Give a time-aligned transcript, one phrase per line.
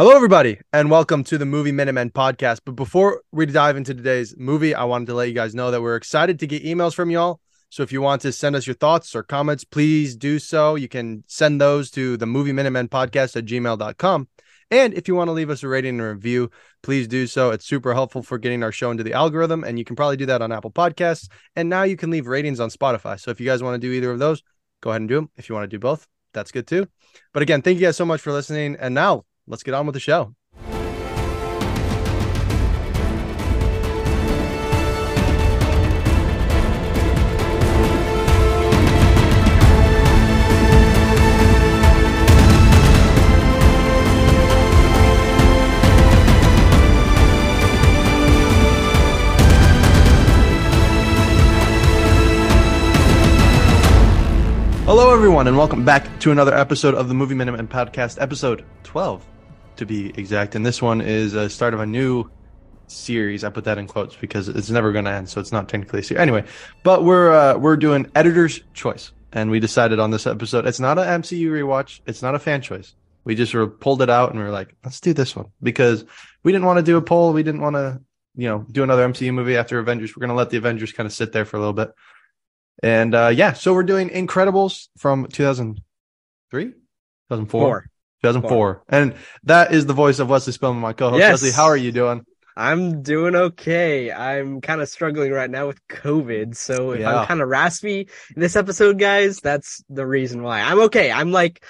[0.00, 2.60] Hello, everybody, and welcome to the Movie Minutemen podcast.
[2.64, 5.82] But before we dive into today's movie, I wanted to let you guys know that
[5.82, 7.38] we're excited to get emails from y'all.
[7.68, 10.74] So if you want to send us your thoughts or comments, please do so.
[10.74, 14.28] You can send those to the Movie Minutemen podcast at gmail.com.
[14.70, 16.50] And if you want to leave us a rating and review,
[16.82, 17.50] please do so.
[17.50, 20.24] It's super helpful for getting our show into the algorithm, and you can probably do
[20.24, 21.28] that on Apple Podcasts.
[21.56, 23.20] And now you can leave ratings on Spotify.
[23.20, 24.42] So if you guys want to do either of those,
[24.80, 25.30] go ahead and do them.
[25.36, 26.86] If you want to do both, that's good too.
[27.34, 28.76] But again, thank you guys so much for listening.
[28.80, 30.34] And now let's get on with the show.
[54.86, 59.24] Hello, everyone, and welcome back to another episode of the Movie Minutemen podcast, episode 12
[59.80, 60.54] to be exact.
[60.54, 62.30] And this one is a start of a new
[62.86, 63.44] series.
[63.44, 66.00] I put that in quotes because it's never going to end, so it's not technically
[66.00, 66.20] a series.
[66.20, 66.44] Anyway,
[66.82, 70.98] but we're uh, we're doing editor's choice, and we decided on this episode it's not
[70.98, 72.94] an MCU rewatch, it's not a fan choice.
[73.24, 75.50] We just sort of pulled it out and we are like, let's do this one
[75.62, 76.06] because
[76.42, 77.34] we didn't want to do a poll.
[77.34, 78.00] We didn't want to,
[78.34, 80.16] you know, do another MCU movie after Avengers.
[80.16, 81.92] We're going to let the Avengers kind of sit there for a little bit.
[82.82, 87.89] And uh, yeah, so we're doing Incredibles from 2003, 2004, Four.
[88.22, 88.48] 2004.
[88.48, 88.82] Four.
[88.88, 91.20] And that is the voice of Wesley Spillman, my co-host.
[91.20, 91.42] Yes.
[91.42, 92.24] Wesley, how are you doing?
[92.56, 94.12] I'm doing okay.
[94.12, 96.56] I'm kind of struggling right now with COVID.
[96.56, 97.20] So if yeah.
[97.20, 100.60] I'm kind of raspy in this episode, guys, that's the reason why.
[100.60, 101.10] I'm okay.
[101.10, 101.64] I'm like,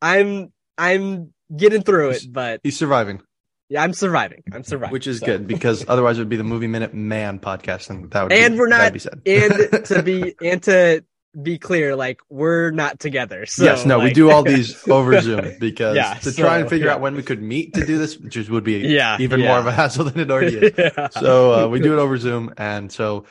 [0.00, 3.22] I'm, I'm getting through it, but he's surviving.
[3.68, 4.44] Yeah, I'm surviving.
[4.52, 4.92] I'm surviving.
[4.92, 5.26] Which is so.
[5.26, 8.54] good because otherwise it would be the Movie Minute Man podcast, and that would and
[8.54, 9.22] be, we're not be said.
[9.26, 11.04] and to be and to
[11.40, 13.46] be clear, like we're not together.
[13.46, 14.08] So, yes, no, like...
[14.08, 16.94] we do all these over Zoom because yeah, to so, try and figure yeah.
[16.94, 19.66] out when we could meet to do this, which would be yeah, even more of
[19.66, 21.14] a hassle than it already is.
[21.20, 23.26] So uh, we do it over Zoom, and so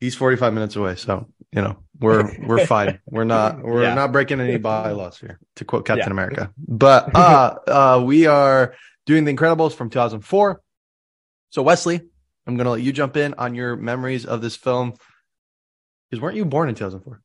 [0.00, 0.96] he's 45 minutes away.
[0.96, 3.00] So you know we're we're fine.
[3.06, 6.52] We're not we're not breaking any bylaws here, to quote Captain America.
[6.56, 8.74] But uh, uh, we are
[9.08, 10.60] doing The Incredibles from 2004.
[11.50, 12.02] So, Wesley,
[12.46, 14.94] I'm going to let you jump in on your memories of this film.
[16.10, 17.22] Because weren't you born in 2004?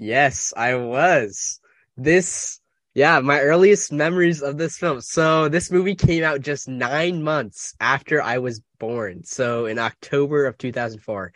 [0.00, 1.60] Yes, I was.
[1.96, 2.60] This,
[2.94, 5.00] yeah, my earliest memories of this film.
[5.00, 9.24] So, this movie came out just nine months after I was born.
[9.24, 11.32] So, in October of 2004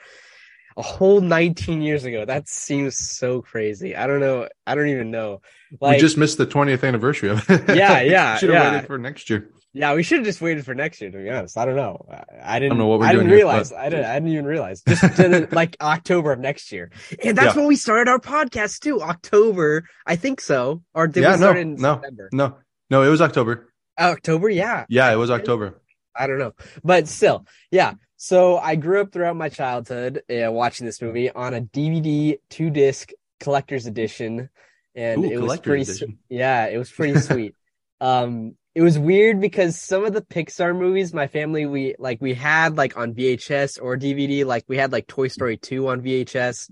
[0.76, 2.24] a whole 19 years ago.
[2.24, 3.96] That seems so crazy.
[3.96, 4.48] I don't know.
[4.66, 5.42] I don't even know.
[5.80, 7.76] Like, we just missed the 20th anniversary of it.
[7.76, 8.36] Yeah, yeah.
[8.36, 8.72] Should have yeah.
[8.72, 9.50] waited for next year.
[9.74, 11.10] Yeah, we should have just waited for next year.
[11.10, 12.06] To be honest, I don't know.
[12.42, 12.74] I didn't.
[12.74, 13.70] I, know what we're I didn't realize.
[13.70, 13.86] Here, but...
[13.86, 14.04] I didn't.
[14.04, 14.82] I didn't even realize.
[14.82, 16.90] Just to like October of next year,
[17.24, 17.60] and that's yeah.
[17.60, 19.00] when we started our podcast too.
[19.00, 20.82] October, I think so.
[20.92, 22.28] Or did yeah, we start no, in no, September?
[22.32, 22.56] No,
[22.90, 23.72] no, it was October.
[23.98, 24.84] October, yeah.
[24.90, 25.80] Yeah, it was October.
[26.14, 26.52] I don't know,
[26.84, 27.94] but still, yeah.
[28.16, 32.68] So I grew up throughout my childhood uh, watching this movie on a DVD two
[32.68, 33.10] disc
[33.40, 34.50] collector's edition,
[34.94, 36.18] and Ooh, it was pretty.
[36.28, 37.54] Yeah, it was pretty sweet.
[38.00, 42.32] Um, it was weird because some of the Pixar movies, my family, we like, we
[42.32, 46.70] had like on VHS or DVD, like we had like Toy Story 2 on VHS.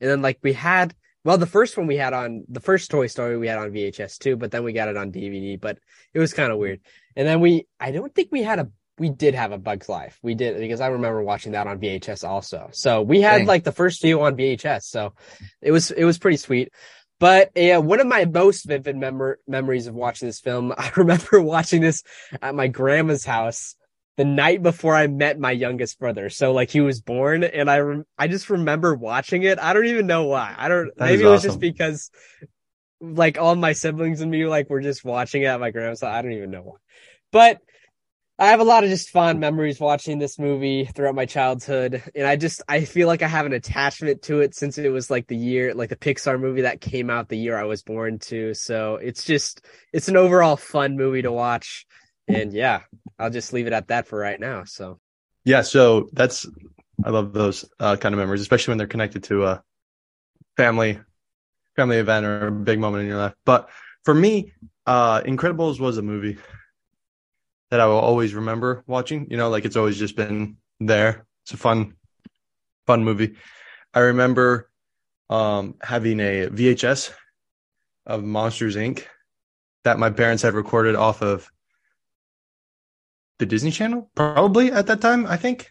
[0.00, 0.94] And then like we had,
[1.24, 4.18] well, the first one we had on, the first Toy Story we had on VHS
[4.18, 5.78] too, but then we got it on DVD, but
[6.14, 6.80] it was kind of weird.
[7.16, 10.18] And then we, I don't think we had a, we did have a Bug's Life.
[10.22, 12.68] We did because I remember watching that on VHS also.
[12.72, 13.46] So we had Dang.
[13.46, 14.82] like the first few on VHS.
[14.82, 15.14] So
[15.60, 16.70] it was, it was pretty sweet.
[17.20, 21.40] But uh, one of my most vivid mem- memories of watching this film, I remember
[21.40, 22.02] watching this
[22.42, 23.76] at my grandma's house
[24.16, 26.30] the night before I met my youngest brother.
[26.30, 29.58] So like he was born and I, re- I just remember watching it.
[29.60, 30.54] I don't even know why.
[30.58, 31.50] I don't, that maybe it was awesome.
[31.50, 32.10] just because
[33.00, 36.02] like all my siblings and me like were just watching it at my grandma's.
[36.02, 36.76] I don't even know why,
[37.32, 37.60] but
[38.40, 42.02] I have a lot of just fond memories watching this movie throughout my childhood.
[42.14, 45.10] And I just, I feel like I have an attachment to it since it was
[45.10, 48.18] like the year, like the Pixar movie that came out the year I was born
[48.20, 48.54] to.
[48.54, 51.84] So it's just, it's an overall fun movie to watch.
[52.28, 52.80] And yeah,
[53.18, 54.64] I'll just leave it at that for right now.
[54.64, 55.00] So,
[55.44, 55.60] yeah.
[55.60, 56.48] So that's,
[57.04, 59.62] I love those uh, kind of memories, especially when they're connected to a
[60.56, 60.98] family,
[61.76, 63.34] family event or a big moment in your life.
[63.44, 63.68] But
[64.04, 64.54] for me,
[64.86, 66.38] uh, Incredibles was a movie
[67.70, 69.26] that I will always remember watching.
[69.30, 71.26] You know, like it's always just been there.
[71.44, 71.94] It's a fun,
[72.86, 73.36] fun movie.
[73.94, 74.70] I remember
[75.28, 77.12] um, having a VHS
[78.06, 79.04] of Monsters Inc.
[79.84, 81.48] that my parents had recorded off of
[83.38, 85.26] the Disney Channel, probably at that time.
[85.26, 85.70] I think,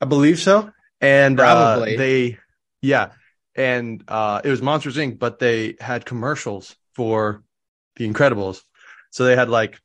[0.00, 0.70] I believe so.
[1.00, 2.38] And uh, they,
[2.80, 3.12] yeah,
[3.54, 5.18] and uh, it was Monsters Inc.
[5.18, 7.42] But they had commercials for
[7.96, 8.62] The Incredibles,
[9.10, 9.80] so they had like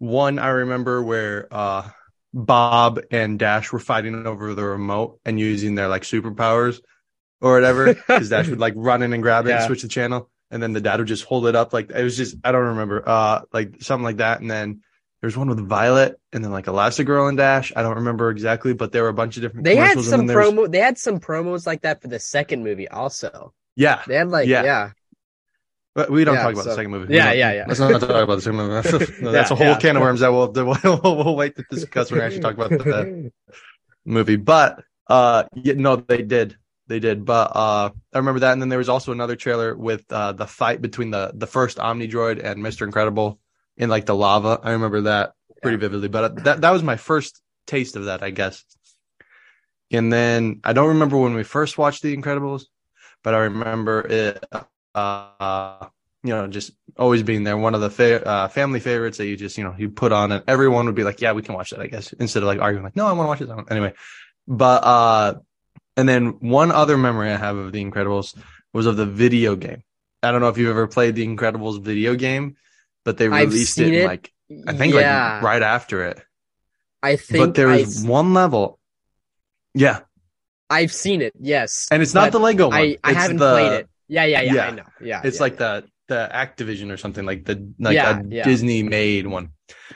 [0.00, 1.88] one I remember where uh,
[2.34, 6.80] Bob and Dash were fighting over the remote and using their like superpowers
[7.40, 7.94] or whatever.
[7.94, 9.58] Because Dash would like run in and grab it yeah.
[9.58, 12.02] and switch the channel, and then the dad would just hold it up like it
[12.02, 14.40] was just I don't remember uh like something like that.
[14.40, 14.80] And then
[15.20, 17.72] there's one with Violet and then like Elastigirl and Dash.
[17.76, 19.64] I don't remember exactly, but there were a bunch of different.
[19.64, 20.70] They had some promo.
[20.70, 23.52] They had some promos like that for the second movie also.
[23.76, 24.64] Yeah, they had like yeah.
[24.64, 24.90] yeah.
[26.00, 27.14] But we don't yeah, talk about so, the second movie.
[27.14, 27.64] Yeah, yeah, yeah.
[27.68, 29.22] Let's not talk about the second movie.
[29.22, 29.78] no, that's yeah, a whole yeah.
[29.78, 32.70] can of worms that we'll, we'll, we'll wait to discuss when we actually talk about
[32.70, 33.30] the
[34.06, 34.36] movie.
[34.36, 36.56] But uh, yeah, no, they did,
[36.86, 37.26] they did.
[37.26, 40.46] But uh, I remember that, and then there was also another trailer with uh, the
[40.46, 43.38] fight between the the first Omnidroid and Mister Incredible
[43.76, 44.58] in like the lava.
[44.62, 46.08] I remember that pretty vividly.
[46.08, 48.64] But that that was my first taste of that, I guess.
[49.90, 52.62] And then I don't remember when we first watched The Incredibles,
[53.22, 54.42] but I remember it
[54.94, 55.86] uh,
[56.22, 57.56] you know, just always being there.
[57.56, 60.32] One of the fa- uh, family favorites that you just, you know, you put on
[60.32, 62.60] and everyone would be like, yeah, we can watch that, I guess, instead of like
[62.60, 63.70] arguing like, no, I want to watch it.
[63.70, 63.94] Anyway,
[64.46, 65.34] but, uh,
[65.96, 68.36] and then one other memory I have of The Incredibles
[68.72, 69.82] was of the video game.
[70.22, 72.56] I don't know if you've ever played The Incredibles video game,
[73.04, 74.32] but they released it, it, like,
[74.66, 75.34] I think yeah.
[75.34, 76.20] like right after it.
[77.02, 78.78] I think, but there was one level.
[79.74, 80.00] Yeah.
[80.68, 81.88] I've seen it, yes.
[81.90, 82.76] And it's not the Lego one.
[82.78, 83.89] I, I haven't the, played it.
[84.10, 84.66] Yeah, yeah, yeah, yeah.
[84.66, 84.82] I know.
[85.00, 85.20] Yeah.
[85.22, 85.80] It's yeah, like yeah.
[85.80, 88.22] the the Activision or something like the like a.
[88.42, 89.50] Disney made one.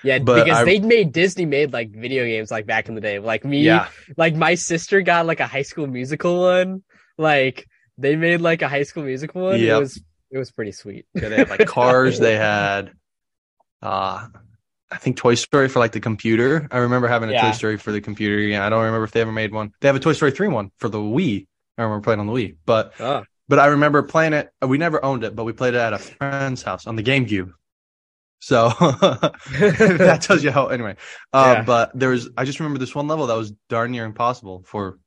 [0.05, 3.01] Yeah, but because I, they made Disney made like video games like back in the
[3.01, 3.19] day.
[3.19, 3.69] Like me,
[4.17, 6.85] like my sister got like a High School Musical one.
[7.19, 7.67] Like
[7.99, 9.59] they made like a High School Musical one.
[9.59, 9.77] Yep.
[9.77, 11.07] It was it was pretty sweet.
[11.15, 12.21] Yeah, they had like cars.
[12.21, 12.93] they had,
[13.83, 14.29] uh,
[14.91, 16.69] I think Toy Story for like the computer.
[16.71, 17.41] I remember having a.
[17.41, 18.39] Toy Story for the computer.
[18.39, 19.73] Yeah, I don't remember if they ever made one.
[19.81, 21.49] They have a Toy Story three one for the Wii.
[21.77, 23.25] I remember playing on the Wii, but oh.
[23.49, 24.51] But I remember playing it.
[24.67, 27.53] We never owned it, but we played it at a friend's house on the GameCube.
[28.41, 30.67] So that tells you how.
[30.67, 30.97] Anyway,
[31.33, 31.63] uh, yeah.
[31.63, 32.29] but there was.
[32.37, 34.99] I just remember this one level that was darn near impossible for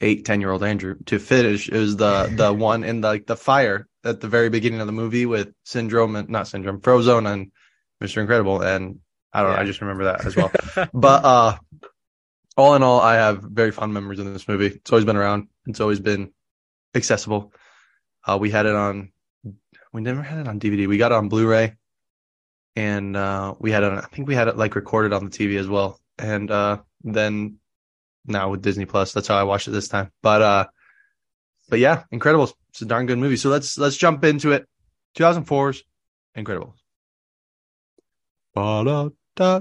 [0.00, 1.68] eight, ten year old Andrew to finish.
[1.68, 4.86] It was the the one in the, like the fire at the very beginning of
[4.86, 7.52] the movie with Syndrome and not Syndrome, Frozone and
[8.00, 8.98] Mister Incredible, and
[9.32, 9.56] I don't yeah.
[9.56, 9.62] know.
[9.62, 10.50] I just remember that as well.
[10.92, 11.58] but uh,
[12.56, 14.66] all in all, I have very fond memories of this movie.
[14.66, 15.46] It's always been around.
[15.66, 16.32] It's always been
[16.94, 17.52] accessible.
[18.26, 19.12] Uh, we had it on,
[19.92, 20.86] we never had it on DVD.
[20.86, 21.76] We got it on Blu-ray,
[22.76, 23.92] and uh, we had it.
[23.92, 26.00] I think we had it like recorded on the TV as well.
[26.18, 27.58] And uh, then
[28.26, 30.10] now with Disney Plus, that's how I watched it this time.
[30.22, 30.66] But uh,
[31.68, 32.52] but yeah, Incredibles.
[32.70, 33.36] It's a darn good movie.
[33.36, 34.66] So let's let's jump into it.
[35.16, 35.82] 2004's
[36.36, 36.74] Incredibles.
[38.54, 39.58] Ba-da-da-da-da.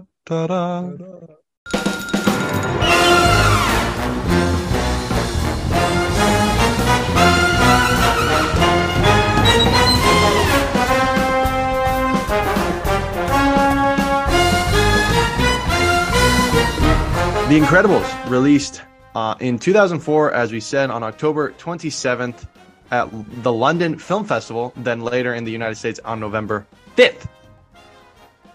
[17.48, 18.82] The Incredibles released
[19.16, 22.46] uh, in 2004, as we said, on October 27th
[22.92, 23.08] at
[23.42, 26.68] the London Film Festival, then later in the United States on November
[26.98, 27.22] 5th,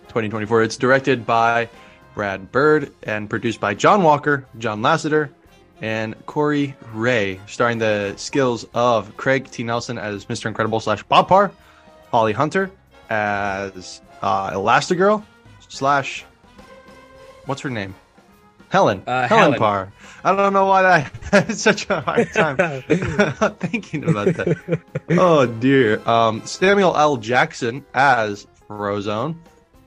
[0.08, 0.62] 2024.
[0.64, 1.70] It's directed by
[2.14, 5.30] Brad Bird and produced by John Walker, John Lasseter,
[5.80, 9.62] and Corey Ray, starring the skills of Craig T.
[9.62, 10.46] Nelson as Mr.
[10.46, 11.50] Incredible slash Bob Parr,
[12.10, 12.70] Holly Hunter
[13.08, 15.24] as uh, Elastigirl
[15.70, 16.26] slash
[17.46, 17.94] what's her name?
[18.72, 19.02] Helen.
[19.06, 19.42] Uh, Helen.
[19.42, 19.92] Helen Parr.
[20.24, 22.56] I don't know why I had such a hard time
[23.60, 24.80] thinking about that.
[25.10, 26.00] Oh dear.
[26.08, 27.18] Um, Samuel L.
[27.18, 29.36] Jackson as Frozone.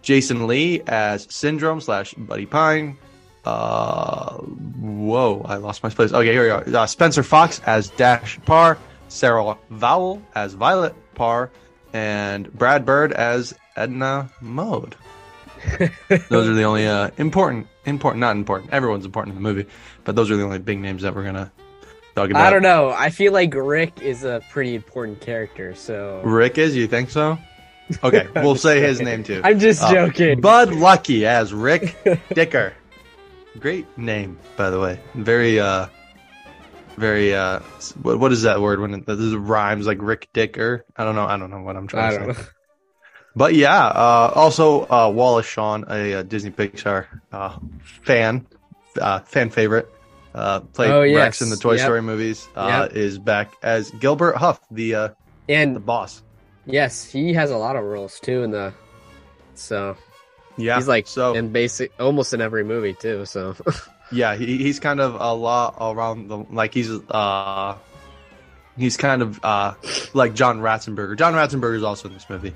[0.04, 2.96] Jason Lee as Syndrome slash Buddy Pine.
[3.44, 6.14] Uh, whoa, I lost my place.
[6.14, 6.78] Okay, here we go.
[6.80, 8.78] Uh, Spencer Fox as Dash Parr.
[9.08, 11.50] Sarah Vowell as Violet Parr.
[11.92, 14.96] And Brad Bird as Edna Mode.
[16.30, 18.72] those are the only uh, important, important, not important.
[18.72, 19.70] Everyone's important in the movie,
[20.04, 21.52] but those are the only big names that we're gonna
[22.16, 22.46] talk about.
[22.46, 22.90] I don't know.
[22.90, 25.76] I feel like Rick is a pretty important character.
[25.76, 26.76] So Rick is.
[26.76, 27.38] You think so?
[28.04, 29.42] Okay, we'll say his name too.
[29.44, 30.42] I'm just uh, joking.
[30.42, 31.96] Bud Luckey as Rick
[32.34, 32.74] Dicker.
[33.60, 35.00] Great name, by the way.
[35.14, 35.88] Very, uh,
[36.98, 37.34] very.
[37.34, 37.60] uh
[38.02, 40.86] what, what is that word when it, this rhymes like Rick Dicker?
[40.98, 41.26] I don't know.
[41.26, 42.42] I don't know what I'm trying to say.
[42.42, 42.48] Know.
[43.36, 48.48] But yeah, uh, also uh, Wallace Shawn, a, a Disney Pixar uh, fan,
[49.00, 49.92] uh, fan favorite,
[50.34, 51.18] uh, played oh, yes.
[51.18, 51.82] Rex in the Toy yep.
[51.82, 52.96] Story movies, uh, yep.
[52.96, 55.14] is back as Gilbert Huph, the
[55.50, 56.24] and the boss.
[56.66, 58.74] Yes, he has a lot of roles too in the.
[59.56, 59.98] So,
[60.58, 63.26] yeah, he's like so in basic almost in every movie too.
[63.26, 63.56] So,
[64.14, 67.76] yeah, he, he's kind of a lot around the like he's uh
[68.78, 69.74] he's kind of uh
[70.14, 71.18] like John Ratzenberger.
[71.18, 72.54] John Ratzenberger is also in this movie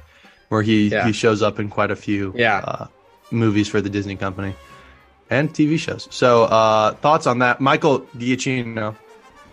[0.50, 1.06] where he yeah.
[1.06, 2.88] he shows up in quite a few yeah uh,
[3.32, 4.56] movies for the Disney company
[5.30, 6.08] and TV shows.
[6.12, 7.62] So, uh, thoughts on that?
[7.62, 8.96] Michael Giacchino.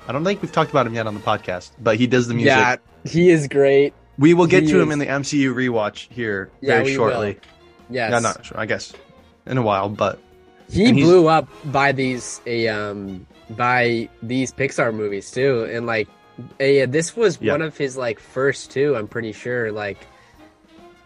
[0.08, 2.34] I don't think we've talked about him yet on the podcast, but he does the
[2.34, 2.50] music.
[2.50, 3.92] Yeah, he is great.
[4.18, 4.82] We will get he to is...
[4.82, 7.38] him in the MCU rewatch here yeah, very shortly.
[7.90, 8.58] Yeah, Yeah, not sure.
[8.58, 8.92] I guess
[9.46, 10.20] in a while, but
[10.70, 16.08] he blew up by these a um by these Pixar movies too, and like
[16.60, 18.96] a, this was one of his like first two.
[18.96, 19.98] I'm pretty sure like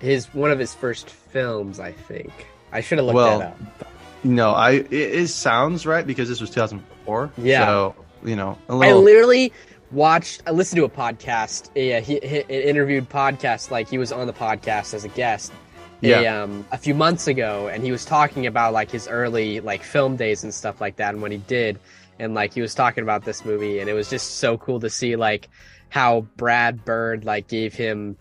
[0.01, 1.79] his one of his first films.
[1.79, 2.33] I think
[2.73, 3.93] I should have looked well, that up.
[4.25, 7.33] No, I it, it, sounds right because this was 2004.
[7.39, 7.65] Yeah.
[7.65, 8.83] So you know, little...
[8.83, 9.53] I literally
[9.91, 10.43] watched.
[10.47, 11.71] I listened to a podcast.
[11.77, 13.71] A, he, interviewed podcast.
[13.71, 15.53] Like he was on the podcast as a guest.
[16.01, 16.21] Yeah.
[16.21, 19.83] A, um, a few months ago, and he was talking about like his early like
[19.83, 21.79] film days and stuff like that, and what he did,
[22.19, 24.89] and like he was talking about this movie, and it was just so cool to
[24.89, 25.49] see like
[25.91, 28.17] how Brad Bird like gave him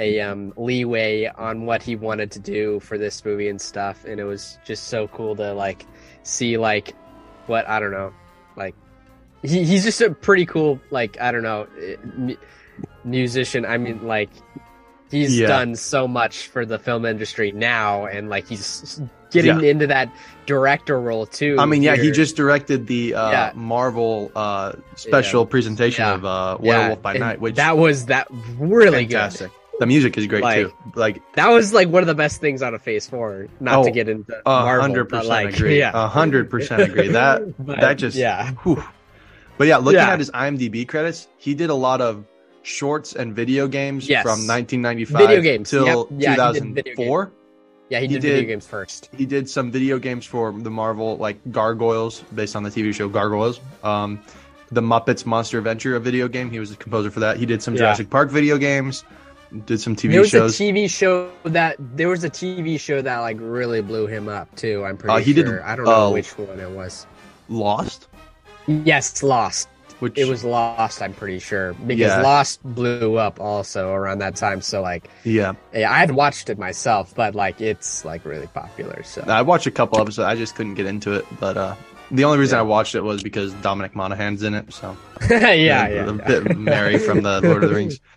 [0.00, 4.18] a um, leeway on what he wanted to do for this movie and stuff, and
[4.18, 5.86] it was just so cool to like
[6.22, 6.94] see like
[7.46, 8.12] what I don't know,
[8.56, 8.74] like
[9.42, 12.34] he, he's just a pretty cool like I don't know eh,
[13.04, 13.64] musician.
[13.66, 14.30] I mean like
[15.10, 15.48] he's yeah.
[15.48, 19.70] done so much for the film industry now, and like he's getting yeah.
[19.70, 20.12] into that
[20.46, 21.56] director role too.
[21.58, 23.52] I mean, yeah, he just directed the uh, yeah.
[23.54, 28.28] Marvel uh, special presentation of uh, Werewolf by and Night, which that was that
[28.58, 29.50] really fantastic.
[29.50, 29.59] good.
[29.80, 30.74] The music is great like, too.
[30.94, 33.48] Like that was like one of the best things out of Phase Four.
[33.60, 35.78] Not oh, to get into hundred percent like, agree.
[35.78, 37.08] Yeah, hundred percent agree.
[37.08, 38.50] That but, that just yeah.
[38.62, 38.84] Whew.
[39.56, 40.12] But yeah, looking yeah.
[40.12, 42.26] at his IMDb credits, he did a lot of
[42.60, 44.22] shorts and video games yes.
[44.22, 46.06] from 1995 video games till yep.
[46.10, 47.32] yeah, 2004.
[47.88, 49.08] Yeah, he did, he did, video games first.
[49.16, 53.08] He did some video games for the Marvel, like Gargoyles, based on the TV show
[53.08, 53.60] Gargoyles.
[53.82, 54.20] Um,
[54.70, 56.50] the Muppets Monster Adventure, a video game.
[56.50, 57.38] He was the composer for that.
[57.38, 57.78] He did some yeah.
[57.78, 59.04] Jurassic Park video games
[59.66, 60.60] did some TV there was shows.
[60.60, 64.54] a TV show that there was a TV show that like really blew him up
[64.56, 64.84] too.
[64.84, 65.44] I'm pretty uh, he sure.
[65.44, 67.06] Did, I don't know uh, which one it was.
[67.48, 68.08] Lost.
[68.66, 69.68] Yes, Lost.
[69.98, 71.02] Which it was Lost.
[71.02, 72.22] I'm pretty sure because yeah.
[72.22, 74.62] Lost blew up also around that time.
[74.62, 79.02] So like, yeah, yeah, I had watched it myself, but like it's like really popular.
[79.02, 80.26] So I watched a couple episodes.
[80.26, 81.74] I just couldn't get into it, but uh,
[82.10, 82.60] the only reason yeah.
[82.60, 84.72] I watched it was because Dominic Monaghan's in it.
[84.72, 84.96] So
[85.30, 88.00] yeah, yeah, yeah, a bit Merry from the Lord of the Rings.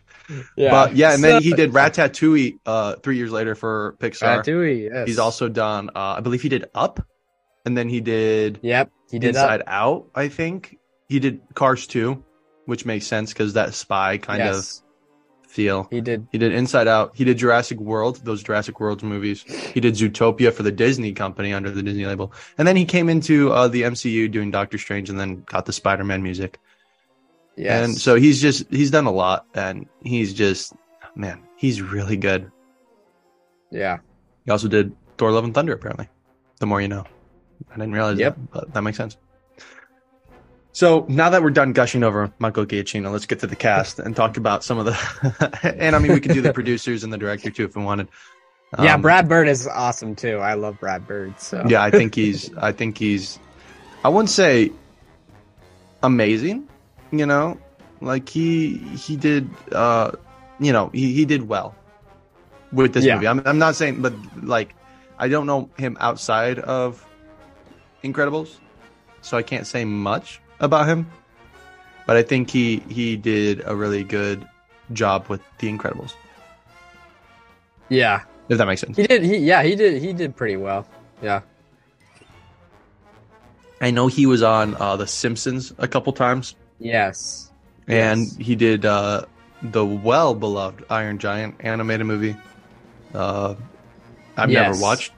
[0.56, 0.72] Yeah.
[0.72, 4.44] But yeah, and so, then he did Ratatouille uh, three years later for Pixar.
[4.44, 5.08] Ratatouille, yes.
[5.08, 7.06] He's also done, uh, I believe he did Up,
[7.65, 8.60] and then he did.
[8.62, 9.68] Yep, he did Inside Up.
[9.68, 10.08] Out.
[10.15, 10.77] I think
[11.10, 12.24] he did Cars 2,
[12.65, 14.77] which makes sense because that spy kind yes.
[14.77, 15.88] of feel.
[15.92, 16.27] He did.
[16.32, 17.15] He did Inside Out.
[17.15, 19.44] He did Jurassic World, those Jurassic World movies.
[19.44, 23.10] He did Zootopia for the Disney company under the Disney label, and then he came
[23.10, 26.60] into uh, the MCU doing Doctor Strange, and then got the Spider Man music.
[27.55, 27.86] Yes.
[27.86, 30.74] And so he's just he's done a lot and he's just
[31.15, 32.51] man, he's really good.
[33.72, 34.00] Yeah.
[34.45, 36.10] He also did Thor Love and Thunder apparently.
[36.60, 37.05] The more you know.
[37.72, 38.36] I didn't realize yep.
[38.36, 39.17] that, but that makes sense.
[40.74, 44.15] So now that we're done gushing over Michael Giacchino, let's get to the cast and
[44.15, 47.17] talk about some of the and I mean we could do the producers and the
[47.17, 48.07] director too if we wanted.
[48.75, 50.39] Um, yeah, Brad Bird is awesome too.
[50.39, 51.39] I love Brad Bird.
[51.39, 53.38] So Yeah, I think he's I think he's
[54.03, 54.72] I wouldn't say
[56.01, 56.67] amazing,
[57.13, 57.58] you know,
[58.01, 60.12] like he he did uh
[60.60, 61.75] you know, he, he did well
[62.72, 63.15] with this yeah.
[63.15, 63.27] movie.
[63.27, 64.75] I'm I'm not saying but like
[65.20, 67.05] I don't know him outside of
[68.03, 68.58] Incredibles,
[69.22, 71.08] so I can't say much about him.
[72.05, 74.48] But I think he he did a really good
[74.91, 76.13] job with The Incredibles.
[77.89, 78.24] Yeah.
[78.50, 78.98] If that makes sense.
[78.98, 80.88] He did he yeah, he did he did pretty well.
[81.22, 81.41] Yeah.
[83.79, 86.55] I know he was on uh, The Simpsons a couple times.
[86.80, 87.51] Yes.
[87.88, 88.36] And yes.
[88.38, 89.25] he did uh,
[89.62, 92.36] the well beloved Iron Giant animated movie.
[93.13, 93.56] Uh,
[94.38, 94.75] I've yes.
[94.75, 95.12] never watched.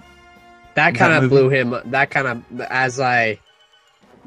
[0.75, 1.75] That kind of blew him.
[1.85, 3.39] That kind of as I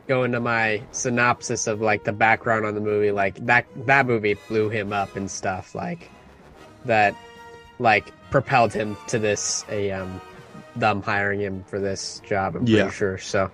[0.06, 4.36] go into my synopsis of like the background on the movie, like that that movie
[4.48, 6.10] blew him up and stuff like
[6.86, 7.14] that,
[7.78, 10.20] like propelled him to this a um
[10.74, 12.56] them hiring him for this job.
[12.56, 12.90] I'm pretty yeah.
[12.90, 13.18] sure.
[13.18, 13.50] So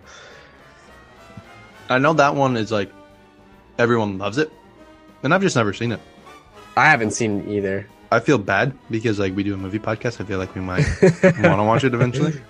[1.88, 2.92] I know that one is like
[3.78, 4.52] everyone loves it,
[5.22, 6.00] and I've just never seen it.
[6.76, 7.86] I haven't seen it either.
[8.10, 10.20] I feel bad because like we do a movie podcast.
[10.20, 12.40] I feel like we might want to watch it eventually.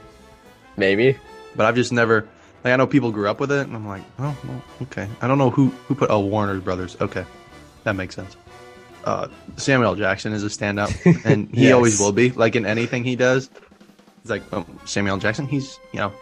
[0.76, 1.18] Maybe,
[1.56, 2.28] but I've just never.
[2.62, 5.08] Like I know people grew up with it, and I'm like, oh, well, okay.
[5.20, 6.96] I don't know who who put oh Warner Brothers.
[7.00, 7.24] Okay,
[7.84, 8.36] that makes sense.
[9.04, 11.74] Uh, Samuel Jackson is a standout, and he yes.
[11.74, 12.30] always will be.
[12.30, 13.50] Like in anything he does,
[14.20, 15.46] it's like oh, Samuel Jackson.
[15.46, 16.12] He's you know,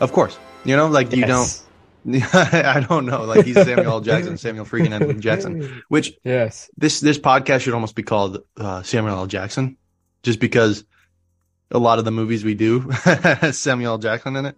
[0.00, 1.62] of course, you know, like you don't
[2.32, 3.24] I don't know.
[3.24, 4.00] Like he's Samuel L.
[4.00, 5.12] Jackson, Samuel freaking L.
[5.14, 5.82] Jackson.
[5.88, 9.26] Which yes, this this podcast should almost be called uh, Samuel L.
[9.26, 9.76] Jackson,
[10.22, 10.84] just because
[11.70, 14.56] a lot of the movies we do has Samuel Jackson in it.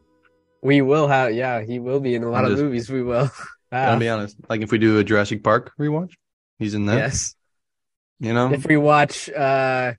[0.62, 2.90] We will have, yeah, he will be in a lot I'm of just, movies.
[2.90, 3.30] We will.
[3.72, 4.36] I'll be honest.
[4.48, 6.12] Like if we do a Jurassic Park rewatch,
[6.58, 6.98] he's in there.
[6.98, 7.34] Yes.
[8.20, 9.94] You know, if we watch, uh,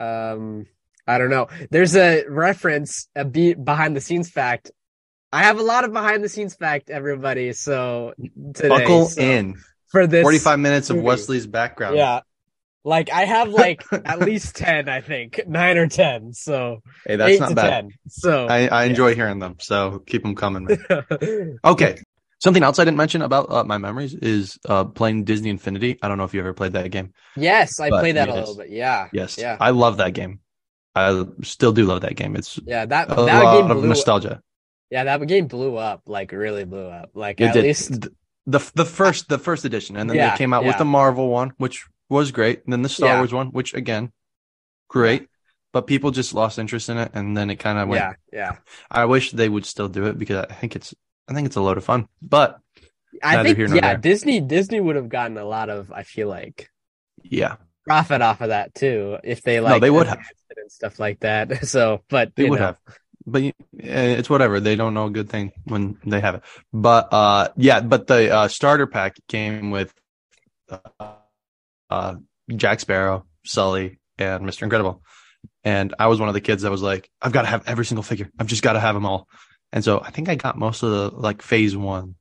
[0.00, 0.66] um,
[1.06, 1.48] I don't know.
[1.70, 4.70] There's a reference, a behind the scenes fact.
[5.32, 7.54] I have a lot of behind the scenes fact, everybody.
[7.54, 8.12] So
[8.52, 9.56] today, buckle so, in
[9.88, 11.96] for this 45 minutes of Wesley's background.
[11.96, 12.20] Yeah.
[12.84, 16.34] Like I have like at least 10, I think, nine or 10.
[16.34, 17.84] So hey, that's not bad.
[17.84, 17.90] 10.
[18.08, 19.14] So I, I enjoy yeah.
[19.14, 19.56] hearing them.
[19.60, 20.68] So keep them coming.
[21.64, 21.96] okay.
[22.40, 25.98] Something else I didn't mention about uh, my memories is uh, playing Disney Infinity.
[26.02, 27.12] I don't know if you ever played that game.
[27.36, 28.36] Yes, I played that yes.
[28.36, 28.70] a little bit.
[28.70, 29.08] Yeah.
[29.12, 29.38] Yes.
[29.38, 29.56] Yeah.
[29.60, 30.40] I love that game.
[30.94, 32.36] I still do love that game.
[32.36, 34.42] It's yeah that a that lot game of nostalgia.
[34.92, 36.02] Yeah, that game blew up.
[36.04, 37.12] Like really blew up.
[37.14, 37.64] Like it at did.
[37.64, 38.08] least
[38.44, 40.68] the the first the first edition, and then yeah, they came out yeah.
[40.68, 43.18] with the Marvel one, which was great, and then the Star yeah.
[43.18, 44.12] Wars one, which again,
[44.88, 45.28] great.
[45.72, 48.02] But people just lost interest in it, and then it kind of went.
[48.02, 48.56] Yeah, yeah.
[48.90, 50.94] I wish they would still do it because I think it's
[51.26, 52.06] I think it's a load of fun.
[52.20, 52.58] But
[53.22, 53.96] I think yeah, there.
[53.96, 56.68] Disney Disney would have gotten a lot of I feel like
[57.22, 57.56] yeah
[57.86, 60.20] profit off of that too if they like no, they would have
[60.56, 61.66] and stuff like that.
[61.72, 62.66] So, but they would know.
[62.66, 62.78] have.
[63.26, 64.60] But eh, it's whatever.
[64.60, 66.42] They don't know a good thing when they have it.
[66.72, 67.80] But uh, yeah.
[67.80, 69.92] But the uh, starter pack came with
[70.68, 71.12] uh,
[71.90, 72.14] uh,
[72.54, 75.02] Jack Sparrow, Sully, and Mister Incredible.
[75.64, 77.84] And I was one of the kids that was like, I've got to have every
[77.84, 78.30] single figure.
[78.38, 79.28] I've just got to have them all.
[79.72, 82.16] And so I think I got most of the like phase one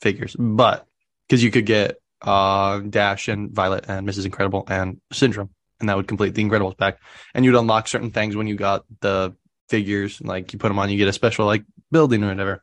[0.00, 0.86] figures, but
[1.28, 4.24] because you could get uh, Dash and Violet and Mrs.
[4.24, 6.98] Incredible and Syndrome, and that would complete the Incredibles pack.
[7.34, 9.34] And you'd unlock certain things when you got the
[9.68, 12.62] figures, like you put them on, you get a special like building or whatever.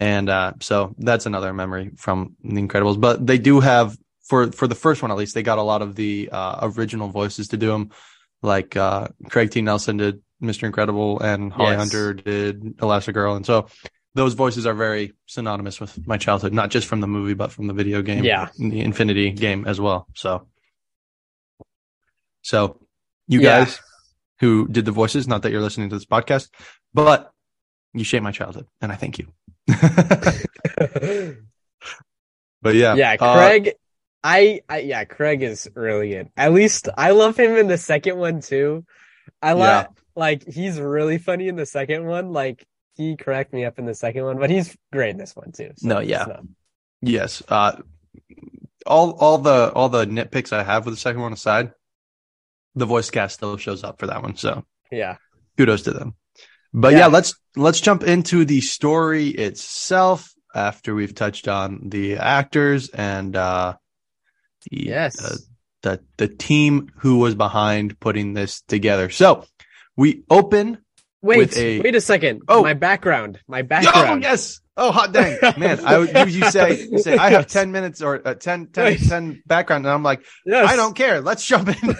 [0.00, 3.00] And uh, so that's another memory from the Incredibles.
[3.00, 3.96] But they do have
[4.28, 7.08] for for the first one at least, they got a lot of the uh, original
[7.08, 7.90] voices to do them,
[8.42, 9.62] like uh, Craig T.
[9.62, 10.64] Nelson did Mr.
[10.64, 11.78] Incredible and Holly yes.
[11.78, 13.68] Hunter did Elastigirl, and so
[14.14, 17.66] those voices are very synonymous with my childhood, not just from the movie, but from
[17.66, 20.06] the video game, yeah, the Infinity game as well.
[20.14, 20.46] So,
[22.42, 22.78] so
[23.26, 23.66] you yeah.
[24.38, 26.48] Guys who did the voices, not that you're listening to this podcast,
[26.94, 27.32] but
[27.94, 29.26] you shaped my childhood, and I thank you.
[32.62, 33.68] but yeah, yeah, uh, Craig.
[33.68, 33.72] Uh,
[34.24, 36.28] I, I yeah, Craig is really good.
[36.36, 38.84] At least I love him in the second one too.
[39.40, 40.02] I love yeah.
[40.16, 42.32] like he's really funny in the second one.
[42.32, 45.52] Like he cracked me up in the second one, but he's great in this one
[45.52, 45.70] too.
[45.76, 46.40] So no, yeah,
[47.00, 47.44] yes.
[47.48, 47.76] Uh,
[48.86, 51.72] all all the all the nitpicks I have with the second one aside,
[52.74, 54.36] the voice cast still shows up for that one.
[54.36, 55.16] So yeah,
[55.56, 56.14] kudos to them.
[56.72, 56.98] But yeah.
[56.98, 63.34] yeah, let's let's jump into the story itself after we've touched on the actors and
[63.34, 63.74] uh,
[64.70, 65.22] the yes.
[65.22, 65.36] Uh,
[65.82, 69.10] the the team who was behind putting this together.
[69.10, 69.44] So
[69.96, 70.78] we open
[71.20, 71.80] Wait, a...
[71.80, 72.42] wait a second.
[72.48, 73.40] Oh, my background.
[73.48, 74.24] My background.
[74.24, 74.60] Oh, yes.
[74.80, 75.84] Oh, hot dang, man!
[75.84, 79.42] I would you say you say I have ten minutes or uh, 10, 10, 10
[79.44, 80.70] background, and I'm like, yes.
[80.70, 81.20] I don't care.
[81.20, 81.96] Let's jump in.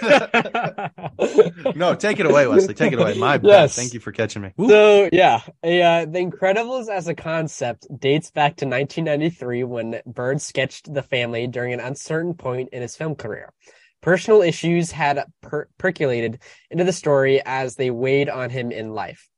[1.77, 2.75] no, take it away, Wesley.
[2.75, 3.19] Take it away.
[3.19, 3.73] My bad.
[3.73, 4.53] Thank you for catching me.
[4.57, 4.69] Woo.
[4.69, 10.41] So yeah, a, uh, the Incredibles as a concept dates back to 1993 when Bird
[10.41, 13.53] sketched the family during an uncertain point in his film career.
[14.01, 19.29] Personal issues had per- percolated into the story as they weighed on him in life.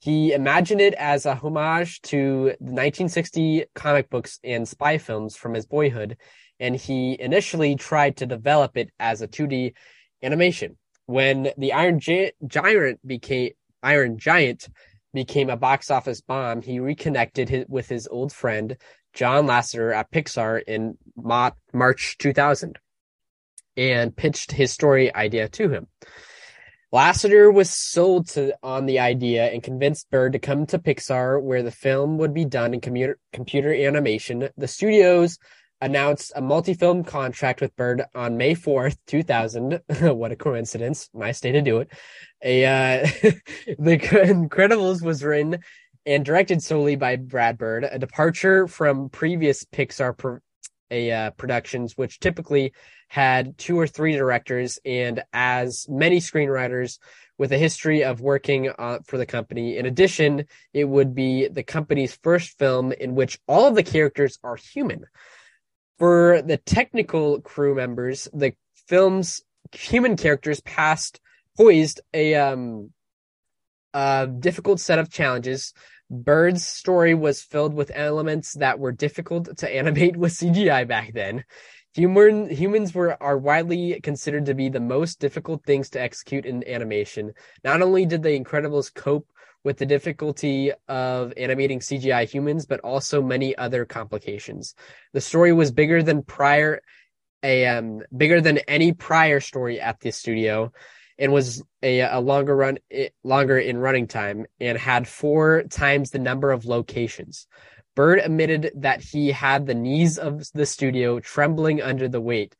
[0.00, 5.54] He imagined it as a homage to the 1960 comic books and spy films from
[5.54, 6.16] his boyhood,
[6.60, 9.74] and he initially tried to develop it as a 2D
[10.22, 10.78] animation.
[11.06, 14.68] When the Iron Gi- Giant became Iron Giant
[15.14, 18.76] became a box office bomb, he reconnected his, with his old friend
[19.14, 20.96] John Lasseter at Pixar in
[21.72, 22.78] March 2000
[23.78, 25.86] and pitched his story idea to him.
[26.92, 31.62] Lasseter was sold to on the idea and convinced Bird to come to Pixar, where
[31.62, 34.48] the film would be done in computer computer animation.
[34.56, 35.38] The studios
[35.80, 39.80] announced a multi-film contract with Bird on May 4th, 2000.
[40.00, 41.08] what a coincidence.
[41.14, 41.92] Nice day to do it.
[42.42, 43.06] A, uh,
[43.78, 45.58] the Incredibles was written
[46.06, 50.38] and directed solely by Brad Bird, a departure from previous Pixar pro-
[50.90, 52.72] a, uh, productions, which typically
[53.08, 56.98] had two or three directors and as many screenwriters
[57.38, 59.76] with a history of working uh, for the company.
[59.76, 64.38] In addition, it would be the company's first film in which all of the characters
[64.42, 65.06] are human.
[65.98, 68.54] For the technical crew members, the
[68.86, 69.42] film's
[69.72, 71.20] human characters passed
[71.56, 72.90] poised a um
[73.92, 75.72] a difficult set of challenges
[76.10, 81.44] Bird's story was filled with elements that were difficult to animate with CGI back then.
[81.94, 86.66] Human humans were are widely considered to be the most difficult things to execute in
[86.68, 87.32] animation.
[87.64, 89.26] Not only did the Incredibles cope
[89.64, 94.74] with the difficulty of animating CGI humans, but also many other complications.
[95.12, 96.80] The story was bigger than prior
[97.42, 100.72] a um, bigger than any prior story at the studio
[101.18, 102.78] and was a, a longer run
[103.24, 107.46] longer in running time and had four times the number of locations.
[107.98, 112.54] Bird admitted that he had the knees of the studio trembling under the weight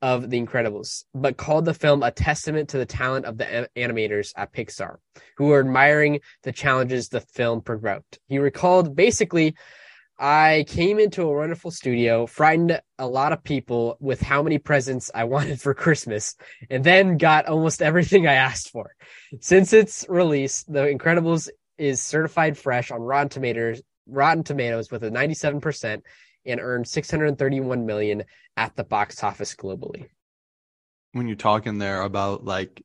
[0.00, 4.32] of The Incredibles, but called the film a testament to the talent of the animators
[4.34, 4.96] at Pixar,
[5.36, 8.18] who were admiring the challenges the film provoked.
[8.28, 9.56] He recalled basically,
[10.18, 15.10] I came into a wonderful studio, frightened a lot of people with how many presents
[15.14, 16.34] I wanted for Christmas,
[16.70, 18.94] and then got almost everything I asked for.
[19.38, 25.10] Since its release, The Incredibles is certified fresh on Rotten Tomatoes Rotten Tomatoes with a
[25.10, 26.02] 97%
[26.44, 28.24] and earned 631 million
[28.56, 30.08] at the box office globally.
[31.12, 32.82] When you're talking there about like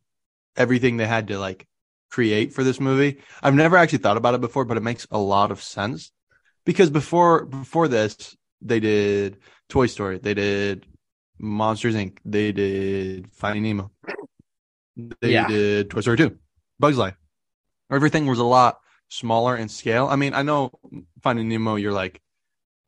[0.56, 1.68] everything they had to like
[2.12, 5.18] create for this movie, I've never actually thought about it before, but it makes a
[5.18, 6.12] lot of sense
[6.66, 9.38] because before before this, they did
[9.70, 10.86] Toy Story, they did
[11.40, 13.92] Monsters Inc., they did Finding Nemo,
[15.22, 15.48] they yeah.
[15.48, 16.38] did Toy Story 2,
[16.80, 17.16] Bugs Life.
[17.90, 20.08] Everything was a lot smaller in scale.
[20.08, 20.72] I mean, I know
[21.22, 22.22] Finding Nemo, you're like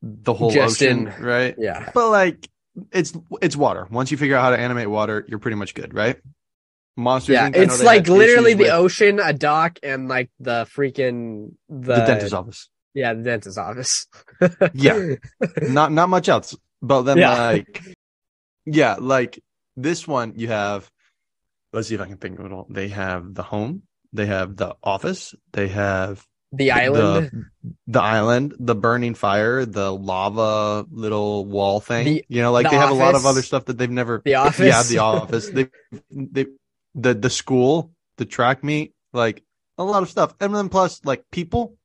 [0.02, 1.54] the whole ocean, right?
[1.58, 1.90] Yeah.
[1.94, 2.48] But like,
[2.92, 3.86] it's it's water.
[3.90, 6.20] Once you figure out how to animate water, you're pretty much good, right?
[6.96, 7.34] Monsters.
[7.34, 8.72] Yeah, Inc, it's like literally the with...
[8.72, 12.68] ocean, a dock, and like the freaking the, the dentist office.
[12.94, 14.06] Yeah, the dentist office.
[14.74, 15.14] yeah,
[15.62, 16.56] not not much else.
[16.82, 17.34] But then yeah.
[17.34, 17.82] like,
[18.66, 19.42] yeah, like
[19.76, 20.90] this one, you have.
[21.72, 22.66] Let's see if I can think of it all.
[22.68, 25.34] They have the home, they have the office.
[25.52, 27.30] They have the island,
[27.62, 32.04] the, the island, the burning fire, the lava little wall thing.
[32.04, 34.20] The, you know, like the they have a lot of other stuff that they've never.
[34.24, 35.48] The office, yeah, the office.
[35.48, 35.68] they,
[36.10, 36.46] they,
[36.94, 39.44] the the school, the track meet, like
[39.78, 41.76] a lot of stuff, and then plus like people,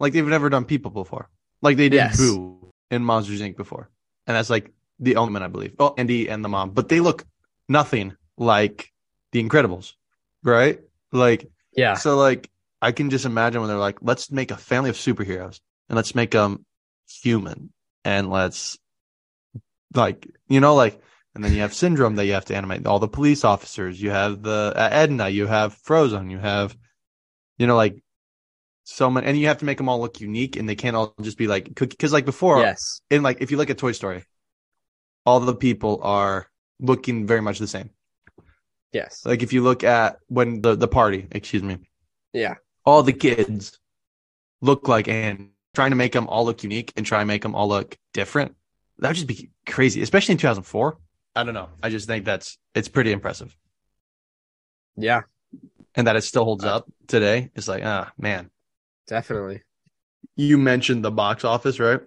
[0.00, 1.30] like they've never done people before.
[1.60, 2.16] Like they did yes.
[2.16, 3.56] Boo in Monsters Inc.
[3.56, 3.88] before,
[4.26, 5.76] and that's like the element I believe.
[5.78, 7.24] Oh, Andy and the mom, but they look
[7.68, 8.92] nothing like
[9.30, 9.94] the Incredibles,
[10.42, 10.80] right?
[11.12, 11.94] Like yeah.
[11.94, 15.60] So like I can just imagine when they're like, let's make a family of superheroes
[15.88, 16.64] and let's make them
[17.08, 17.72] human
[18.04, 18.78] and let's
[19.94, 21.00] like you know like
[21.34, 22.86] and then you have syndrome that you have to animate.
[22.86, 26.76] All the police officers you have the uh, edna you have Frozone you have
[27.58, 28.02] you know like
[28.84, 31.14] so many and you have to make them all look unique and they can't all
[31.22, 33.00] just be like because like before yes.
[33.10, 34.24] and like if you look at toy story
[35.24, 36.48] all the people are
[36.80, 37.90] looking very much the same
[38.92, 39.24] Yes.
[39.24, 41.78] Like if you look at when the the party, excuse me.
[42.32, 42.54] Yeah.
[42.84, 43.78] All the kids
[44.60, 47.54] look like and trying to make them all look unique and try and make them
[47.54, 48.54] all look different.
[48.98, 50.98] That would just be crazy, especially in 2004.
[51.34, 51.68] I don't know.
[51.82, 53.56] I just think that's it's pretty impressive.
[54.96, 55.22] Yeah.
[55.94, 57.50] And that it still holds uh, up today.
[57.54, 58.50] It's like, ah, man.
[59.06, 59.62] Definitely.
[60.36, 62.00] You mentioned the box office, right?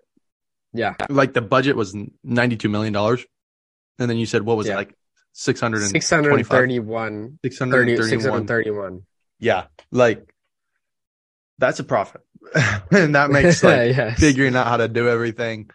[0.73, 0.93] Yeah.
[1.09, 2.95] Like the budget was $92 million.
[2.95, 4.73] And then you said, what was yeah.
[4.73, 4.95] it, like
[5.37, 9.01] 600 631 631
[9.39, 10.33] yeah like
[11.57, 12.21] that's a profit.
[12.91, 14.19] And that makes like yes.
[14.19, 15.69] figuring out how to do everything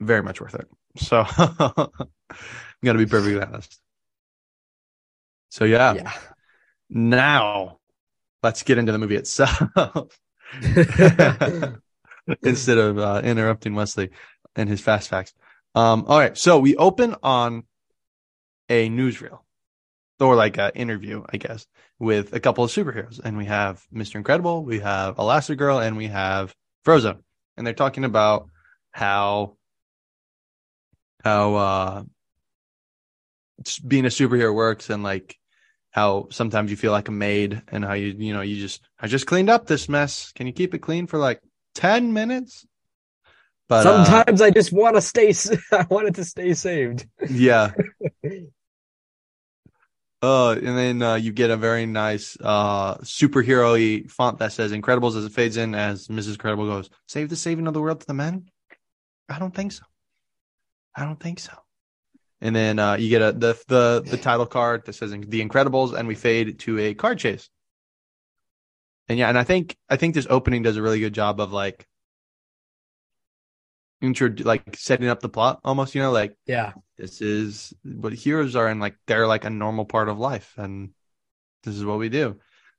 [0.00, 0.68] very much worth it.
[0.96, 1.88] So i'm
[2.84, 3.80] gonna be perfectly honest.
[5.50, 5.94] So yeah.
[5.94, 6.12] yeah.
[6.88, 7.78] Now
[8.42, 10.18] let's get into the movie itself.
[12.42, 14.10] Instead of uh, interrupting wesley
[14.54, 15.34] and his fast facts.
[15.74, 16.38] Um all right.
[16.38, 17.64] So we open on
[18.70, 19.40] a newsreel
[20.20, 21.66] or like an interview, I guess,
[21.98, 23.20] with a couple of superheroes.
[23.22, 24.14] And we have Mr.
[24.16, 26.54] Incredible, we have Elastigirl, and we have
[26.86, 27.22] Frozone.
[27.56, 28.48] And they're talking about
[28.92, 29.56] how
[31.22, 32.02] how uh
[33.86, 35.36] being a superhero works and like
[35.90, 39.06] how sometimes you feel like a maid and how you you know you just I
[39.06, 40.32] just cleaned up this mess.
[40.32, 41.40] Can you keep it clean for like
[41.74, 42.66] 10 minutes?
[43.68, 45.34] But sometimes uh, I just want to stay
[45.72, 47.06] I want it to stay saved.
[47.28, 47.72] Yeah.
[50.22, 55.16] Uh, and then uh, you get a very nice uh superhero font that says Incredibles
[55.16, 56.32] as it fades in as Mrs.
[56.32, 58.50] Incredible goes, Save the saving of the world to the men?
[59.28, 59.84] I don't think so.
[60.94, 61.52] I don't think so.
[62.40, 65.94] And then uh, you get a the the the title card that says The Incredibles,
[65.94, 67.48] and we fade to a card chase.
[69.08, 71.52] And yeah, and I think I think this opening does a really good job of
[71.52, 71.86] like
[74.00, 76.72] intro like setting up the plot almost you know like yeah.
[76.96, 80.90] this is what heroes are and like they're like a normal part of life and
[81.62, 82.38] this is what we do.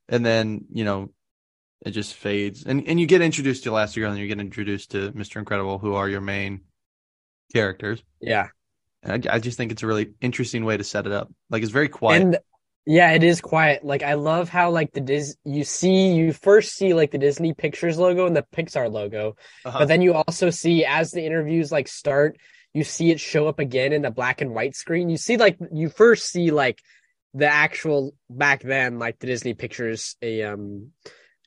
[0.09, 1.11] And then you know
[1.85, 2.63] it just fades.
[2.63, 5.77] And and you get introduced to last year and you get introduced to mr incredible
[5.77, 6.61] who are your main
[7.53, 8.03] characters.
[8.19, 8.47] Yeah.
[9.03, 11.31] And I, I just think it's a really interesting way to set it up.
[11.49, 12.21] Like it's very quiet.
[12.21, 12.39] And
[12.85, 13.83] yeah, it is quiet.
[13.83, 17.53] Like I love how like the Dis you see you first see like the Disney
[17.53, 19.79] Pictures logo and the Pixar logo, uh-huh.
[19.79, 22.37] but then you also see as the interviews like start,
[22.73, 25.09] you see it show up again in the black and white screen.
[25.09, 26.79] You see like you first see like
[27.33, 30.91] the actual back then like the Disney Pictures a um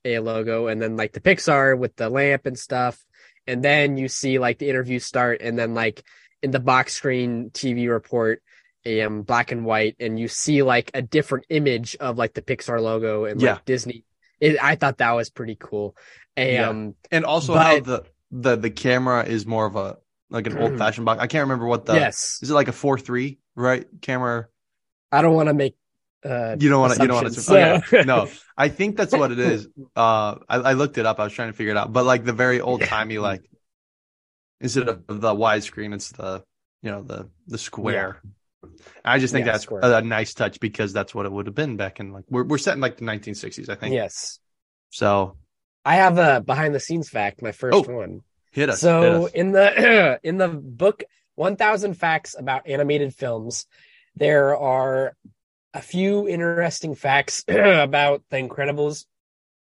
[0.04, 3.02] a logo and then like the Pixar with the lamp and stuff.
[3.46, 6.04] And then you see like the interview start and then like
[6.42, 8.40] in the box screen TV report
[8.86, 12.80] um, black and white and you see like a different image of like the Pixar
[12.80, 13.58] logo and like yeah.
[13.64, 14.04] Disney.
[14.40, 15.96] It, I thought that was pretty cool.
[16.36, 16.68] yeah.
[16.68, 19.96] Um, and also but, how the, the, the camera is more of a,
[20.30, 21.20] like an old fashioned box.
[21.20, 22.40] I can't remember what the, yes.
[22.42, 23.86] is it like a four, three, right?
[24.00, 24.48] Camera.
[25.12, 25.76] I don't want to make,
[26.24, 27.56] uh, you don't want to, you don't want to, so.
[27.56, 28.02] okay.
[28.02, 29.68] no, I think that's what it is.
[29.96, 31.20] Uh, I, I looked it up.
[31.20, 33.48] I was trying to figure it out, but like the very old timey, like
[34.60, 36.42] instead of the widescreen, it's the,
[36.82, 38.20] you know, the, the square.
[38.24, 38.30] Yeah
[39.04, 41.54] I just think yeah, that's a, a, nice touch because that's what it would have
[41.54, 43.94] been back in like we're we're set in like the 1960s, I think.
[43.94, 44.38] Yes.
[44.90, 45.36] So
[45.84, 48.22] I have a behind the scenes fact, my first oh, one.
[48.50, 48.80] Hit us.
[48.80, 49.32] So hit us.
[49.32, 53.66] in the in the book 1000 facts about animated films,
[54.16, 55.16] there are
[55.72, 59.06] a few interesting facts about the Incredibles.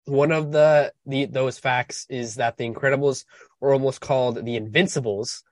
[0.05, 3.25] One of the, the those facts is that the Incredibles
[3.59, 5.43] were almost called the Invincibles.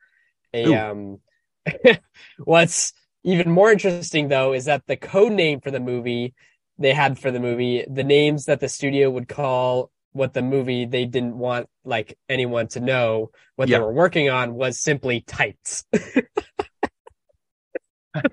[0.54, 0.76] A Ooh.
[0.76, 1.20] um
[2.44, 2.94] what's
[3.28, 6.34] even more interesting though is that the code name for the movie
[6.80, 10.86] they had for the movie, the names that the studio would call what the movie
[10.86, 15.84] they didn't want like anyone to know what they were working on was simply tights.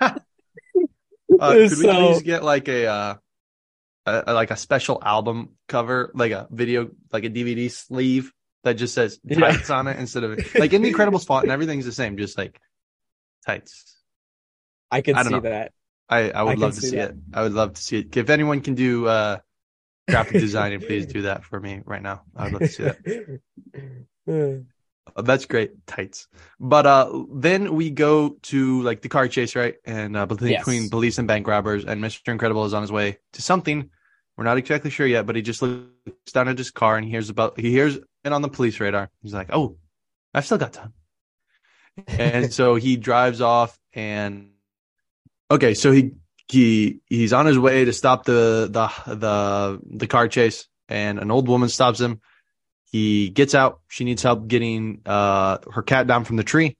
[0.00, 0.14] uh,
[1.40, 3.14] could so, we please get like a, uh,
[4.06, 8.94] a, like a special album cover, like a video, like a DVD sleeve that just
[8.94, 9.76] says tights yeah.
[9.76, 12.60] on it instead of like in the Incredibles font and everything's the same, just like
[13.44, 13.94] tights.
[14.90, 15.40] I could I see know.
[15.40, 15.72] that.
[16.08, 17.14] I, I would I love to see, see it.
[17.32, 18.16] I would love to see it.
[18.16, 19.38] If anyone can do uh,
[20.08, 22.22] graphic designing, please do that for me right now.
[22.36, 22.82] I'd love to see
[24.26, 24.64] that.
[25.16, 26.28] Uh, that's great tights.
[26.58, 29.74] But uh, then we go to like the car chase, right?
[29.84, 30.88] And uh, between yes.
[30.88, 32.32] police and bank robbers, and Mr.
[32.32, 33.90] Incredible is on his way to something.
[34.36, 37.28] We're not exactly sure yet, but he just looks down at his car and hears
[37.28, 39.10] about he hears it on the police radar.
[39.22, 39.76] He's like, "Oh,
[40.32, 40.94] I've still got time."
[42.08, 44.53] and so he drives off and
[45.50, 46.12] Okay, so he
[46.48, 51.30] he he's on his way to stop the the the the car chase, and an
[51.30, 52.20] old woman stops him.
[52.90, 53.80] He gets out.
[53.88, 56.76] She needs help getting uh her cat down from the tree.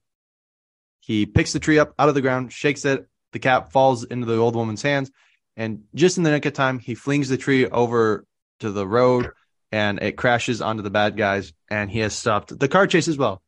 [1.01, 3.07] He picks the tree up out of the ground, shakes it.
[3.33, 5.11] The cat falls into the old woman's hands,
[5.57, 8.25] and just in the nick of time, he flings the tree over
[8.61, 9.31] to the road,
[9.73, 11.53] and it crashes onto the bad guys.
[11.69, 13.43] And he has stopped the car chase as well.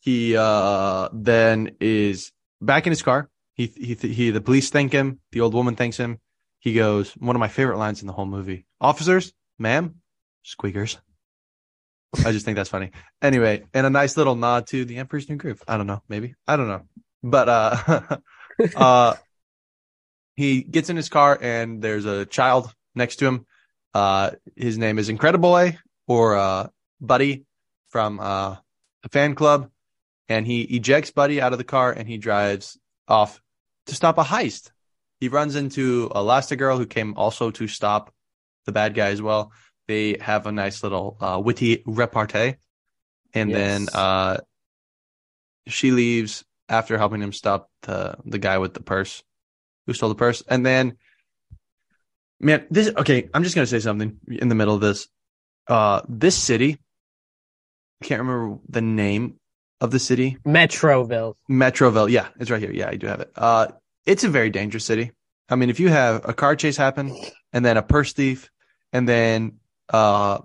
[0.00, 3.28] He uh then is back in his car.
[3.54, 5.20] He, he, he, the police thank him.
[5.32, 6.20] The old woman thanks him.
[6.60, 8.66] He goes, one of my favorite lines in the whole movie.
[8.80, 9.96] Officers, ma'am,
[10.42, 10.98] squeakers.
[12.24, 12.90] I just think that's funny.
[13.20, 15.62] Anyway, and a nice little nod to the Emperor's New Groove.
[15.68, 16.34] I don't know, maybe.
[16.46, 16.82] I don't know.
[17.22, 18.16] But, uh,
[18.76, 19.14] uh,
[20.36, 23.46] he gets in his car and there's a child next to him.
[23.92, 26.68] Uh, his name is Incrediboy or, uh,
[27.00, 27.44] Buddy
[27.90, 28.56] from, uh,
[29.04, 29.70] a fan club
[30.28, 33.40] and he ejects Buddy out of the car and he drives off
[33.86, 34.70] to stop a heist.
[35.20, 38.14] He runs into Elastigirl, who came also to stop
[38.66, 39.52] the bad guy as well.
[39.88, 42.56] They have a nice little uh, witty repartee,
[43.32, 43.58] and yes.
[43.58, 44.36] then uh,
[45.66, 49.24] she leaves after helping him stop the the guy with the purse,
[49.86, 50.42] who stole the purse.
[50.46, 50.98] And then,
[52.38, 53.30] man, this okay.
[53.32, 55.08] I'm just gonna say something in the middle of this.
[55.66, 56.78] Uh, this city,
[58.02, 59.38] I can't remember the name
[59.80, 60.38] of the city?
[60.46, 61.34] Metroville.
[61.50, 62.10] Metroville.
[62.10, 62.72] Yeah, it's right here.
[62.72, 63.32] Yeah, I do have it.
[63.36, 63.68] Uh,
[64.06, 65.12] it's a very dangerous city.
[65.48, 67.16] I mean, if you have a car chase happen
[67.52, 68.50] and then a purse thief
[68.92, 69.58] and then
[69.92, 70.40] uh,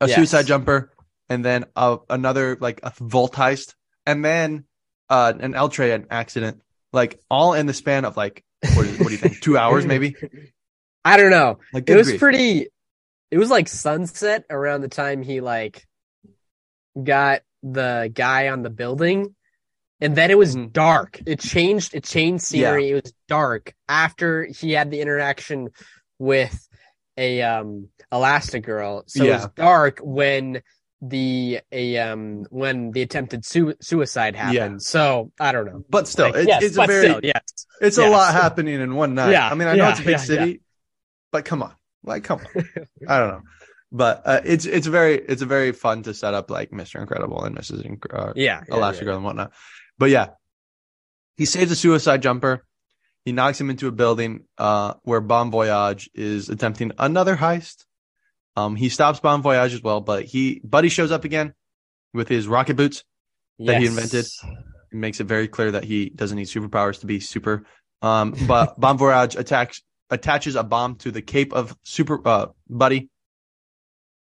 [0.00, 0.16] a yes.
[0.16, 0.92] suicide jumper
[1.28, 3.74] and then uh, another like a vault heist
[4.06, 4.64] and then
[5.08, 6.62] uh, an L train accident,
[6.92, 9.40] like all in the span of like what, is, what do you think?
[9.40, 10.16] Two hours maybe?
[11.04, 11.58] I don't know.
[11.72, 12.20] Like, it was grief.
[12.20, 12.66] pretty.
[13.30, 15.86] It was like sunset around the time he like
[17.02, 19.34] got the guy on the building
[20.00, 20.68] and then it was mm-hmm.
[20.68, 21.20] dark.
[21.26, 21.94] It changed.
[21.94, 22.86] It changed scenery.
[22.86, 22.92] Yeah.
[22.96, 25.68] It was dark after he had the interaction
[26.18, 26.68] with
[27.16, 29.04] a um Elastigirl.
[29.06, 29.30] So yeah.
[29.30, 30.62] it was dark when
[31.02, 34.54] the a um when the attempted su- suicide happened.
[34.54, 34.78] Yeah.
[34.78, 35.84] So I don't know.
[35.88, 37.42] But still, like, yes, it's a very still, yes.
[37.80, 38.06] It's yes.
[38.06, 39.32] a lot happening in one night.
[39.32, 39.48] Yeah.
[39.48, 40.62] I mean, I know it's a big city,
[41.30, 42.68] but come on, like come on.
[43.08, 43.42] I don't know
[43.92, 47.00] but uh, it's it's very it's a very fun to set up like Mr.
[47.00, 47.84] Incredible and Mrs.
[47.84, 49.52] Inc- uh, yeah, yeah Elastigirl yeah, and whatnot.
[49.98, 50.28] But yeah,
[51.36, 52.64] He saves a suicide jumper.
[53.24, 57.84] He knocks him into a building uh, where Bomb Voyage is attempting another heist.
[58.56, 61.54] Um, he stops Bomb Voyage as well, but he Buddy shows up again
[62.14, 63.04] with his rocket boots
[63.58, 63.82] that yes.
[63.82, 64.26] he invented.
[64.90, 67.64] He makes it very clear that he doesn't need superpowers to be super.
[68.02, 73.10] Um, but Bomb Voyage attacks attaches a bomb to the cape of Super uh, Buddy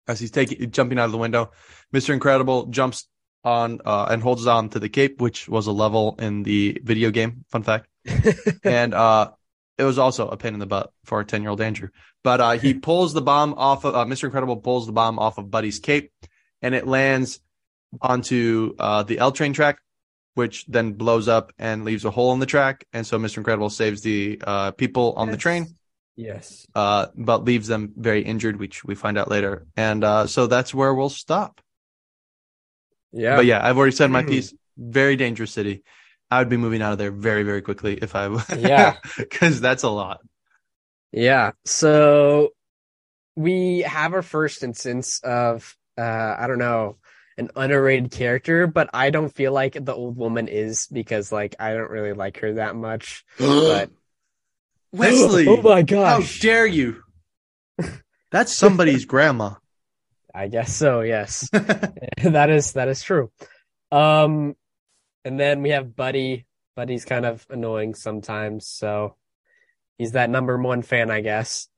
[0.08, 1.52] as he's taking jumping out of the window.
[1.92, 3.08] Mister Incredible jumps
[3.44, 7.12] on uh, and holds on to the cape, which was a level in the video
[7.12, 7.46] game.
[7.50, 7.88] Fun fact.
[8.64, 9.32] and uh,
[9.78, 11.90] it was also a pain in the butt for a 10 year old Andrew.
[12.24, 14.26] But uh, he pulls the bomb off of uh, Mr.
[14.26, 16.12] Incredible pulls the bomb off of Buddy's cape
[16.62, 17.40] and it lands
[18.02, 19.80] onto uh, the L train track,
[20.34, 22.86] which then blows up and leaves a hole in the track.
[22.94, 23.38] And so Mr.
[23.38, 25.36] Incredible saves the uh, people on yes.
[25.36, 25.68] the train.
[26.16, 26.66] Yes.
[26.74, 29.68] Uh, but leaves them very injured, which we find out later.
[29.76, 31.62] And uh, so that's where we'll stop.
[33.12, 33.36] Yeah.
[33.36, 34.54] But yeah, I've already said my piece.
[34.78, 35.84] Very dangerous city.
[36.30, 39.84] I would be moving out of there very, very quickly if I yeah, because that's
[39.84, 40.22] a lot.
[41.12, 41.52] Yeah.
[41.64, 42.50] So
[43.36, 46.98] we have our first instance of uh I don't know
[47.38, 51.74] an underrated character, but I don't feel like the old woman is because like I
[51.74, 53.24] don't really like her that much.
[53.38, 53.92] but
[54.96, 57.04] Wesley, oh my gosh, how dare you?
[58.32, 59.56] That's somebody's grandma.
[60.34, 61.02] I guess so.
[61.02, 63.32] Yes, that is that is true.
[63.92, 64.56] Um,
[65.24, 66.46] and then we have Buddy.
[66.76, 69.16] Buddy's kind of annoying sometimes, so
[69.98, 71.70] he's that number one fan, I guess.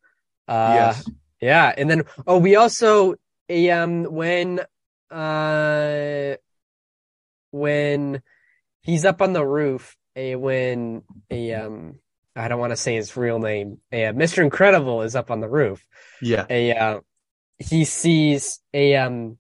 [0.48, 1.10] Uh, yes.
[1.42, 3.16] Yeah, and then oh, we also
[3.50, 4.62] um when
[5.12, 6.36] uh
[7.52, 8.22] when
[8.82, 12.00] he's up on the roof, a when a um
[12.38, 14.44] I don't want to say his real name, uh, Mr.
[14.44, 15.86] Incredible is up on the roof.
[16.22, 16.46] Yeah.
[16.50, 17.00] A uh,
[17.58, 19.38] he sees a um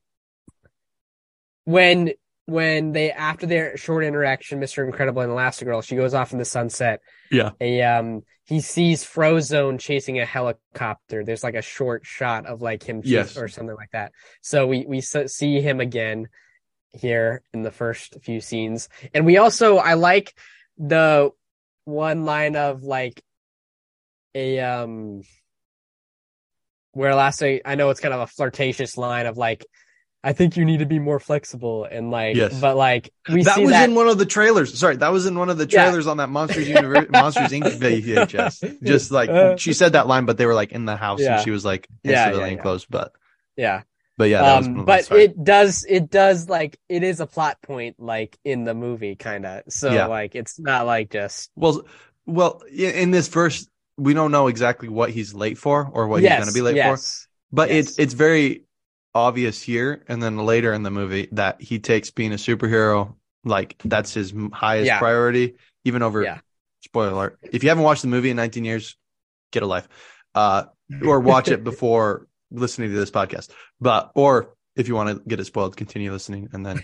[1.65, 2.13] when
[2.45, 4.85] when they after their short interaction, Mr.
[4.85, 7.01] Incredible and Elastigirl, she goes off in the sunset.
[7.29, 7.51] Yeah.
[7.61, 11.23] A um he sees Frozone chasing a helicopter.
[11.23, 13.37] There's like a short shot of like him yes.
[13.37, 14.13] or something like that.
[14.41, 16.29] So we we see him again
[16.93, 18.89] here in the first few scenes.
[19.13, 20.33] And we also I like
[20.77, 21.31] the
[21.87, 23.23] one line of like
[24.35, 25.21] a um
[26.91, 29.65] where last I, I know it's kind of a flirtatious line of like
[30.23, 32.59] I think you need to be more flexible and like, yes.
[32.59, 33.87] but like we that was that...
[33.87, 34.77] in one of the trailers.
[34.77, 36.11] Sorry, that was in one of the trailers yeah.
[36.11, 37.63] on that Monsters Universe, Monsters Inc.
[37.63, 38.83] VHS.
[38.83, 41.35] Just like uh, she said that line, but they were like in the house yeah.
[41.35, 42.85] and she was like in yeah, civilian yeah, clothes.
[42.89, 43.13] But
[43.55, 43.83] yeah,
[44.17, 48.37] but yeah, um, but it does, it does like it is a plot point like
[48.43, 49.63] in the movie, kind of.
[49.69, 51.83] So like it's not like just well,
[52.25, 56.31] well in this first, we don't know exactly what he's late for or what yes,
[56.31, 57.89] he's going to be late yes, for, but yes.
[57.89, 58.63] it's it's very
[59.17, 63.75] obvious here and then later in the movie that he takes being a superhero like
[63.83, 64.99] that's his highest yeah.
[64.99, 66.39] priority even over yeah.
[66.81, 68.95] spoiler alert if you haven't watched the movie in 19 years
[69.51, 69.87] get a life
[70.35, 70.65] uh
[71.03, 75.39] or watch it before listening to this podcast but or if you want to get
[75.39, 76.83] it spoiled continue listening and then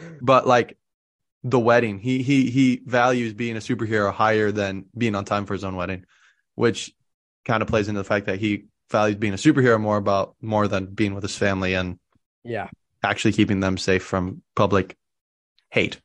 [0.22, 0.76] but like
[1.44, 5.54] the wedding he he he values being a superhero higher than being on time for
[5.54, 6.04] his own wedding
[6.54, 6.92] which
[7.44, 10.68] kind of plays into the fact that he values being a superhero more about more
[10.68, 11.98] than being with his family and
[12.44, 12.68] yeah,
[13.02, 14.96] actually keeping them safe from public
[15.70, 16.00] hate.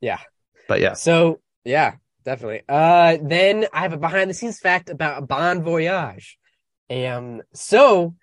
[0.00, 0.20] Yeah.
[0.68, 0.94] But yeah.
[0.94, 2.62] So yeah, definitely.
[2.68, 6.38] Uh then I have a behind the scenes fact about Bomb Voyage.
[6.88, 8.14] Um so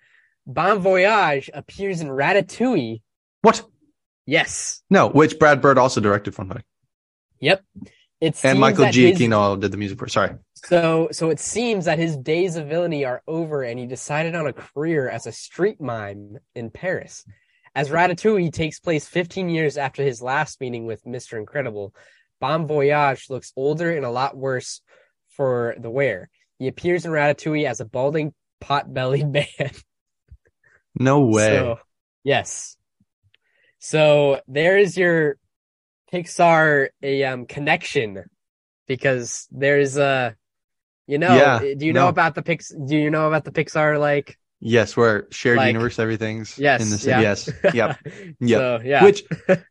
[0.48, 3.02] Bomb Voyage appears in Ratatouille.
[3.42, 3.62] What?
[4.24, 4.82] Yes.
[4.88, 6.64] No, which Brad Bird also directed Fun Fact.
[7.40, 7.62] Yep.
[8.20, 9.60] It and Michael Giacchino his...
[9.60, 10.08] did the music for.
[10.08, 10.34] Sorry.
[10.54, 14.46] So, so it seems that his days of villainy are over, and he decided on
[14.46, 17.24] a career as a street mime in Paris.
[17.76, 21.38] As Ratatouille takes place 15 years after his last meeting with Mr.
[21.38, 21.94] Incredible,
[22.40, 24.80] Bomb Voyage looks older and a lot worse
[25.28, 26.28] for the wear.
[26.58, 29.70] He appears in Ratatouille as a balding, pot-bellied man.
[30.94, 31.56] No way.
[31.56, 31.78] So,
[32.24, 32.76] yes.
[33.78, 35.36] So there is your
[36.12, 38.24] Pixar a um connection
[38.86, 40.36] because there's a
[41.06, 43.98] you know yeah, do you know about the Pix do you know about the Pixar
[44.00, 47.10] like Yes, where shared like, universe everything's yes, in the city.
[47.10, 47.20] Yeah.
[47.20, 47.50] Yes.
[47.74, 47.98] Yep.
[48.40, 48.58] Yep.
[48.58, 49.04] So, yeah.
[49.04, 49.22] Which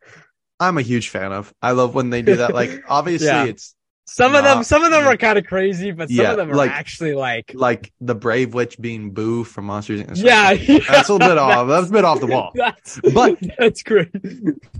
[0.60, 1.52] I'm a huge fan of.
[1.60, 2.54] I love when they do that.
[2.54, 3.44] Like obviously yeah.
[3.44, 3.74] it's
[4.08, 6.50] some of them some of them are kind of crazy, but some yeah, of them
[6.50, 10.16] are like, actually like like the brave witch being Boo from Monsters Inc.
[10.16, 11.68] Yeah, yeah, that's a little bit off.
[11.68, 12.52] That's a bit off the wall.
[12.54, 14.08] That's, but that's great.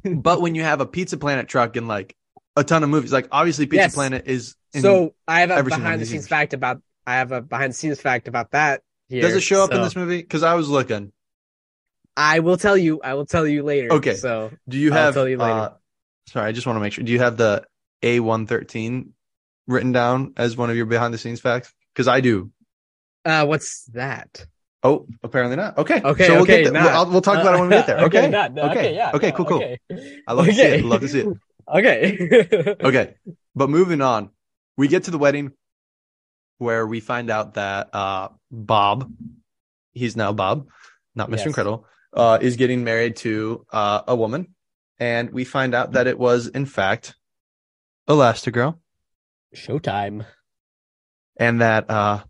[0.03, 2.16] but when you have a Pizza Planet truck and like
[2.57, 3.95] a ton of movies, like obviously Pizza yes.
[3.95, 7.72] Planet is so I have a behind the scenes fact about I have a behind
[7.72, 8.83] the scenes fact about that.
[9.09, 9.76] Here, Does it show up so.
[9.76, 10.18] in this movie?
[10.22, 11.12] Because I was looking.
[12.16, 13.01] I will tell you.
[13.03, 13.93] I will tell you later.
[13.93, 14.14] Okay.
[14.14, 15.09] So do you have?
[15.09, 15.53] I'll tell you later.
[15.53, 15.72] Uh,
[16.29, 17.05] sorry, I just want to make sure.
[17.05, 17.64] Do you have the
[18.03, 19.11] A113
[19.69, 21.73] written down as one of your behind the scenes facts?
[21.95, 22.51] Because I do.
[23.25, 24.47] Uh, what's that?
[24.83, 25.77] Oh, apparently not.
[25.79, 26.01] Okay.
[26.03, 26.27] Okay.
[26.27, 27.99] So we'll okay, get we'll, we'll, talk about it when we get there.
[28.07, 28.19] Okay.
[28.21, 28.29] Okay.
[28.31, 28.71] Not, okay.
[28.71, 28.95] okay.
[28.95, 29.11] Yeah.
[29.14, 29.33] Okay.
[29.33, 29.45] Cool.
[29.45, 29.57] Cool.
[29.59, 29.79] Okay.
[30.27, 30.85] I love to see it.
[30.85, 31.29] Love to see it.
[31.71, 32.75] Okay.
[32.81, 33.14] okay.
[33.55, 34.31] But moving on,
[34.79, 35.53] we get to the wedding
[36.57, 39.12] where we find out that uh, Bob,
[39.93, 40.69] he's now Bob,
[41.14, 41.37] not Mr.
[41.37, 41.47] Yes.
[41.49, 44.55] Incredible, uh, is getting married to uh, a woman,
[44.99, 47.16] and we find out that it was in fact
[48.09, 48.79] Elastigirl.
[49.55, 50.27] Showtime.
[51.37, 52.23] And that uh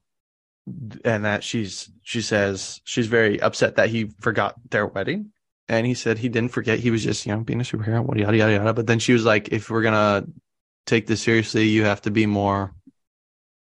[1.04, 5.32] and that she's she says she's very upset that he forgot their wedding.
[5.70, 6.78] And he said he didn't forget.
[6.78, 8.72] He was just, you know, being a superhero, what yada yada yada.
[8.72, 10.26] But then she was like, if we're gonna
[10.86, 12.74] take this seriously, you have to be more,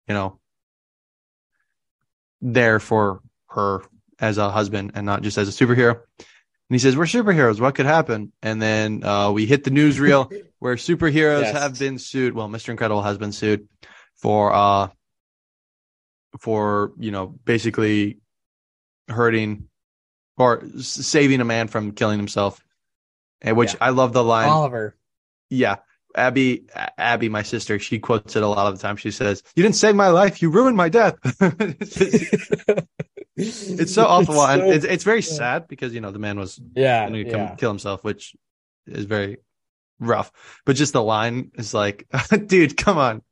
[0.07, 0.39] you know,
[2.41, 3.21] there for
[3.51, 3.83] her
[4.21, 6.01] as a husband and not just as a superhero.
[6.71, 7.61] And he says, We're superheroes.
[7.61, 8.33] What could happen?
[8.43, 11.53] And then uh, we hit the newsreel where superheroes yes.
[11.53, 12.35] have been sued.
[12.35, 12.71] Well, Mr.
[12.71, 13.69] Incredible has been sued
[14.17, 14.89] for uh
[16.41, 18.19] for, you know, basically
[19.09, 19.69] hurting
[20.37, 22.63] or saving a man from killing himself.
[23.41, 23.79] And which yeah.
[23.83, 24.97] I love the line Oliver.
[25.49, 25.77] Yeah.
[26.15, 28.97] Abby, Abby, my sister, she quotes it a lot of the time.
[28.97, 31.17] She says, "You didn't save my life; you ruined my death."
[33.37, 35.37] it's so awful, it's so, and it's it's very yeah.
[35.37, 37.55] sad because you know the man was yeah going to yeah.
[37.57, 38.35] kill himself, which
[38.87, 39.37] is very
[40.01, 40.33] rough.
[40.65, 42.07] But just the line is like,
[42.47, 43.23] dude, come on,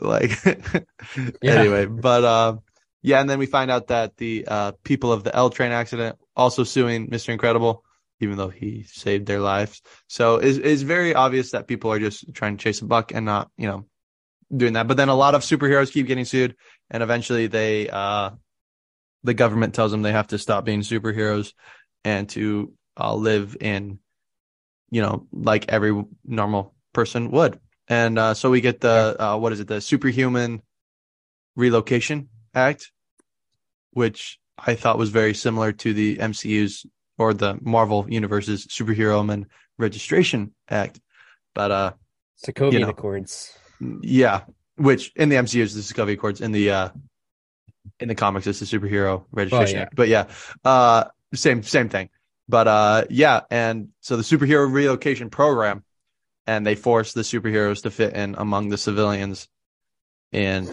[0.00, 0.32] like
[1.42, 1.52] yeah.
[1.52, 1.86] anyway.
[1.86, 2.56] But uh,
[3.02, 6.18] yeah, and then we find out that the uh, people of the L train accident
[6.34, 7.30] also suing Mr.
[7.30, 7.84] Incredible
[8.20, 9.82] even though he saved their lives.
[10.08, 13.26] So it's, it's very obvious that people are just trying to chase a buck and
[13.26, 13.86] not, you know,
[14.54, 14.88] doing that.
[14.88, 16.56] But then a lot of superheroes keep getting sued
[16.90, 18.30] and eventually they, uh,
[19.22, 21.52] the government tells them they have to stop being superheroes
[22.04, 23.98] and to uh, live in,
[24.90, 27.60] you know, like every normal person would.
[27.88, 30.62] And uh, so we get the, uh, what is it, the Superhuman
[31.54, 32.90] Relocation Act,
[33.92, 36.86] which I thought was very similar to the MCU's
[37.18, 39.46] or the Marvel Universe's Superhero Man
[39.78, 41.00] Registration Act.
[41.54, 41.92] But uh
[42.44, 43.56] Sokovia you know, Accords.
[44.02, 44.42] Yeah.
[44.76, 46.88] Which in the MCU is the Sokovia Accords in the uh
[48.00, 49.82] in the comics it's the superhero registration oh, yeah.
[49.84, 49.96] act.
[49.96, 50.26] But yeah.
[50.64, 52.08] Uh same same thing.
[52.48, 55.84] But uh yeah, and so the superhero relocation program
[56.46, 59.48] and they force the superheroes to fit in among the civilians
[60.32, 60.68] and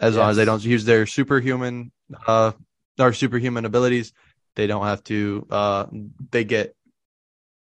[0.00, 0.16] as yes.
[0.16, 1.92] long as they don't use their superhuman
[2.26, 2.52] uh
[2.98, 4.12] or superhuman abilities
[4.54, 5.46] they don't have to.
[5.50, 5.86] Uh,
[6.30, 6.74] they get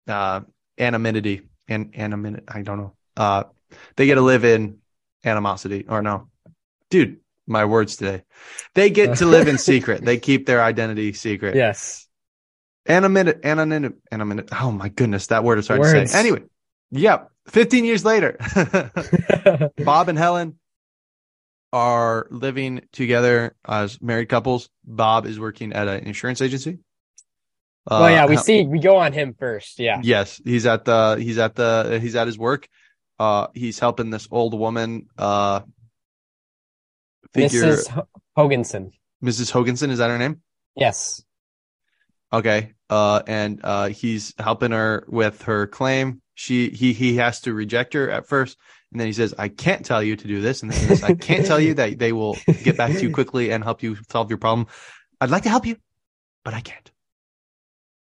[0.08, 0.42] uh,
[0.78, 2.44] anonymity and anonymity.
[2.48, 2.94] I don't know.
[3.16, 3.44] Uh,
[3.96, 4.80] they get to live in
[5.24, 6.30] animosity or no,
[6.90, 7.18] dude.
[7.48, 8.24] My words today.
[8.76, 10.06] They get to live in secret.
[10.06, 11.56] They keep their identity secret.
[11.56, 12.08] Yes.
[12.88, 13.40] Anonymity.
[13.44, 13.96] Anonymity.
[14.12, 14.50] Anonymity.
[14.60, 15.94] Oh my goodness, that word is hard words.
[15.94, 16.20] to say.
[16.20, 16.44] Anyway,
[16.92, 17.30] yep.
[17.48, 18.38] 15 years later,
[19.84, 20.60] Bob and Helen
[21.74, 24.70] are living together as married couples.
[24.84, 26.80] Bob is working at an insurance agency.
[27.88, 29.80] Uh, well, yeah, we see we go on him first.
[29.80, 30.02] Yeah.
[30.04, 32.68] Yes, he's at the he's at the he's at his work.
[33.20, 35.08] Uh, he's helping this old woman.
[35.18, 35.62] Uh,
[37.34, 38.06] figure Mrs.
[38.38, 38.92] Hoganson.
[39.24, 39.52] Mrs.
[39.52, 40.42] Hoganson is that her name?
[40.76, 41.24] Yes.
[42.34, 42.74] Okay.
[42.90, 46.22] Uh, and uh, he's helping her with her claim.
[46.34, 48.58] She he he has to reject her at first,
[48.92, 50.64] and then he says, I can't tell you to do this.
[50.64, 51.04] And this.
[51.04, 53.98] I can't tell you that they will get back to you quickly and help you
[54.10, 54.68] solve your problem.
[55.20, 55.78] I'd like to help you,
[56.44, 56.92] but I can't.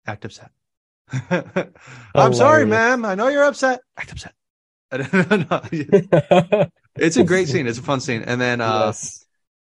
[0.07, 0.51] Act upset.
[2.15, 3.05] I'm sorry, ma'am.
[3.05, 3.81] I know you're upset.
[3.97, 4.35] Act upset.
[6.97, 7.67] it's a great scene.
[7.67, 8.23] It's a fun scene.
[8.23, 9.20] And then uh, yes.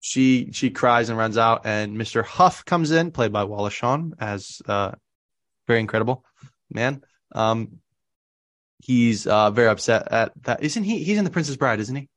[0.06, 2.22] She she cries and runs out, and Mr.
[2.22, 4.92] Huph comes in, played by Wallace Shawn, as uh,
[5.66, 6.26] very incredible
[6.70, 7.02] man.
[7.34, 7.78] Um,
[8.82, 10.62] he's uh, very upset at that.
[10.62, 11.02] Isn't he?
[11.02, 12.10] He's in The Princess Bride, isn't he?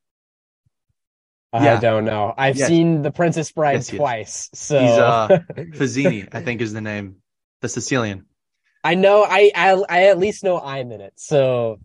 [1.54, 1.80] I yeah.
[1.80, 2.34] don't know.
[2.38, 2.68] I've yes.
[2.68, 4.50] seen The Princess Bride yes, twice.
[4.54, 5.28] So he's uh,
[5.58, 7.22] Fazzini, I think is the name.
[7.62, 8.26] The Sicilian.
[8.84, 9.24] I know.
[9.24, 11.14] I I, I at least know I'm in it.
[11.16, 11.80] So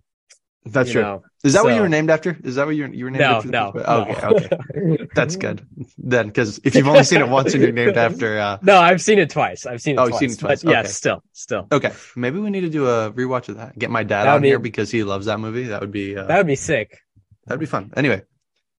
[0.64, 1.02] that's true.
[1.02, 1.64] Know, is that so.
[1.64, 2.36] what you were named after?
[2.44, 3.48] Is that what you were, you were named no, after?
[3.48, 3.80] No, no.
[3.82, 5.08] Okay, okay.
[5.14, 5.66] That's good.
[5.98, 8.38] Then, because if you've only seen it once and you're named after.
[8.38, 8.58] Uh...
[8.62, 9.66] No, I've seen it twice.
[9.66, 10.20] I've seen it oh, twice.
[10.20, 10.62] seen it twice.
[10.62, 10.82] But okay.
[10.82, 11.66] yes, still, still.
[11.72, 11.92] Okay.
[12.14, 13.76] Maybe we need to do a rewatch of that.
[13.76, 14.48] Get my dad on be...
[14.48, 15.64] here because he loves that movie.
[15.64, 16.16] That would be.
[16.16, 16.26] Uh...
[16.26, 17.00] That would be sick.
[17.46, 17.92] That'd be fun.
[17.96, 18.22] Anyway.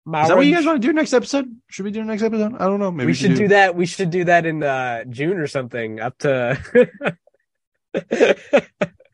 [0.06, 1.46] Is that what you guys want to do next episode?
[1.70, 2.56] Should we do next episode?
[2.56, 2.92] I don't know.
[2.92, 3.38] Maybe we should do...
[3.38, 3.76] do that.
[3.76, 6.00] We should do that in uh, June or something.
[6.00, 6.90] Up to.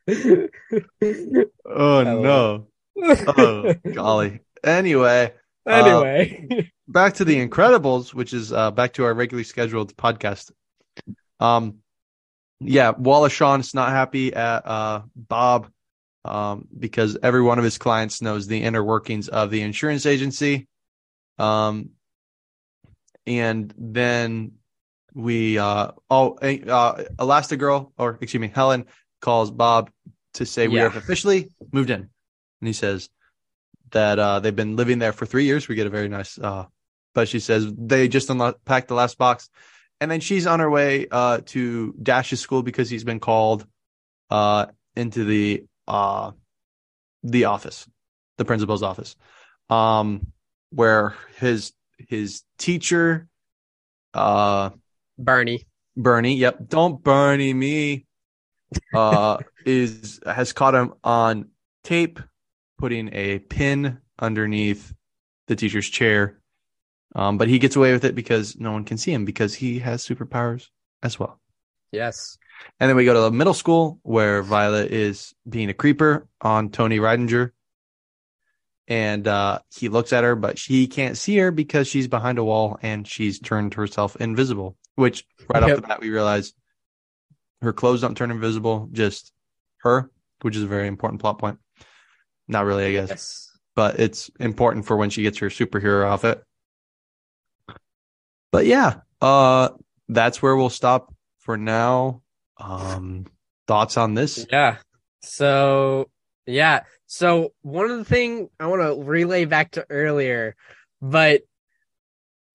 [1.65, 2.67] oh no
[3.01, 4.41] oh, golly.
[4.63, 5.33] Anyway.
[5.67, 6.47] Uh, anyway.
[6.49, 10.51] Uh, back to the Incredibles, which is uh, back to our regularly scheduled podcast.
[11.39, 11.79] Um,
[12.59, 15.69] yeah, Wallace Shawn is not happy at uh, Bob
[16.25, 20.67] um, because every one of his clients knows the inner workings of the insurance agency.
[21.37, 21.91] Um,
[23.27, 24.53] and then
[25.13, 28.85] we, uh, oh, uh, Elastigirl, or excuse me, Helen
[29.21, 29.91] calls Bob
[30.35, 30.69] to say yeah.
[30.69, 32.01] we have officially moved in.
[32.61, 33.09] And he says
[33.91, 35.67] that, uh, they've been living there for three years.
[35.67, 36.65] We get a very nice, uh,
[37.13, 39.49] but she says they just unpacked the last box.
[40.01, 43.65] And then she's on her way, uh, to Dash's school because he's been called,
[44.29, 46.31] uh, into the, uh,
[47.23, 47.87] the office,
[48.37, 49.15] the principal's office,
[49.69, 50.27] um,
[50.71, 51.73] where his
[52.07, 53.27] his teacher,
[54.13, 54.69] uh,
[55.17, 55.65] Bernie,
[55.97, 58.05] Bernie, yep, don't Bernie me,
[58.93, 61.49] uh, is has caught him on
[61.83, 62.19] tape,
[62.77, 64.93] putting a pin underneath
[65.47, 66.39] the teacher's chair.
[67.15, 69.79] Um, but he gets away with it because no one can see him because he
[69.79, 70.67] has superpowers
[71.01, 71.39] as well.
[71.91, 72.37] Yes.
[72.79, 76.69] And then we go to the middle school where Violet is being a creeper on
[76.69, 77.51] Tony Rydinger
[78.89, 82.43] and uh, he looks at her, but she can't see her because she's behind a
[82.43, 84.75] wall and she's turned herself invisible.
[84.95, 85.69] Which right yep.
[85.69, 86.53] off the bat we realize
[87.61, 89.31] her clothes don't turn invisible, just
[89.77, 90.09] her,
[90.41, 91.59] which is a very important plot point.
[92.47, 93.51] Not really, I guess, yes.
[93.75, 96.43] but it's important for when she gets her superhero outfit.
[98.51, 99.69] But yeah, uh,
[100.07, 102.21] that's where we'll stop for now.
[102.57, 103.25] Um,
[103.67, 104.45] thoughts on this?
[104.51, 104.77] Yeah.
[105.21, 106.09] So
[106.45, 110.55] yeah, so one of the thing I want to relay back to earlier,
[111.01, 111.41] but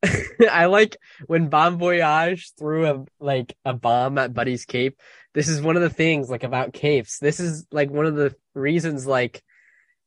[0.50, 0.96] I like
[1.26, 5.00] when Bomb Voyage threw a like a bomb at Buddy's cape.
[5.34, 7.18] This is one of the things like about capes.
[7.18, 9.42] This is like one of the reasons like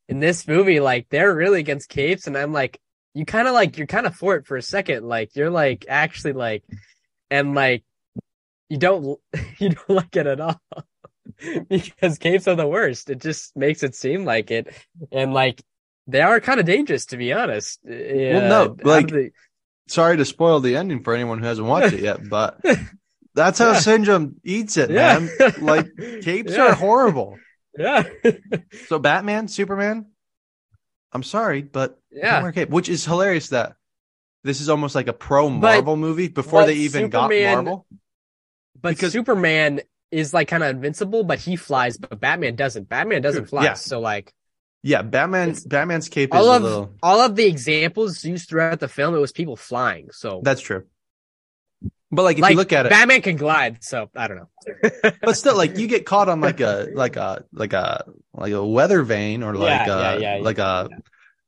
[0.08, 2.80] in this movie like they're really against capes and I'm like
[3.14, 5.86] you kind of like you're kind of for it for a second like you're like
[5.90, 6.64] actually like
[7.30, 7.84] and like
[8.70, 9.20] you don't
[9.60, 10.62] you don't like it at all.
[11.70, 13.10] because capes are the worst.
[13.10, 14.74] It just makes it seem like it,
[15.12, 15.62] and like
[16.08, 17.80] they are kind of dangerous to be honest.
[17.84, 19.12] Well, no, like.
[19.88, 22.60] Sorry to spoil the ending for anyone who hasn't watched it yet, but
[23.34, 23.80] that's how yeah.
[23.80, 25.20] Syndrome eats it, yeah.
[25.20, 25.54] man.
[25.60, 25.88] Like
[26.22, 26.68] capes yeah.
[26.68, 27.38] are horrible.
[27.78, 28.04] Yeah.
[28.88, 30.08] so Batman, Superman.
[31.12, 33.76] I'm sorry, but yeah, cape, which is hilarious that
[34.44, 37.86] this is almost like a pro Marvel movie before they even Superman, got Marvel.
[38.80, 39.82] But because Superman
[40.12, 42.90] is like kind of invincible, but he flies, but Batman doesn't.
[42.90, 43.64] Batman doesn't fly.
[43.64, 43.74] Yeah.
[43.74, 44.34] So like,
[44.84, 45.56] yeah, Batman.
[45.66, 46.94] Batman's cape all of little...
[47.02, 50.10] all of the examples used throughout the film, it was people flying.
[50.12, 50.86] So that's true.
[52.10, 53.84] But like, if like, you look at it, Batman can glide.
[53.84, 55.12] So I don't know.
[55.22, 58.66] but still, like, you get caught on like a like a like a like a
[58.66, 60.90] weather vane or like yeah, a, yeah, yeah, like a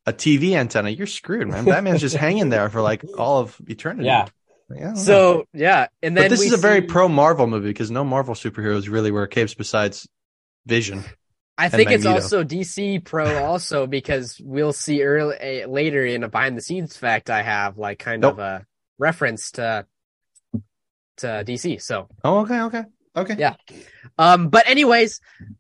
[0.06, 0.90] a TV antenna.
[0.90, 1.64] You're screwed, man.
[1.66, 4.06] Batman's just hanging there for like all of eternity.
[4.08, 4.28] Yeah.
[4.72, 6.62] Yeah, so yeah, and then but this is a see...
[6.62, 10.08] very pro Marvel movie because no Marvel superheroes really wear capes besides
[10.68, 11.04] Vision.
[11.60, 16.58] I think it's also DC pro also because we'll see early later in a behind
[16.58, 18.34] the scenes fact I have like kind nope.
[18.34, 18.66] of a
[18.98, 19.86] reference to
[21.18, 21.82] to DC.
[21.82, 22.84] So oh okay okay
[23.16, 23.56] okay yeah,
[24.18, 25.20] um but anyways,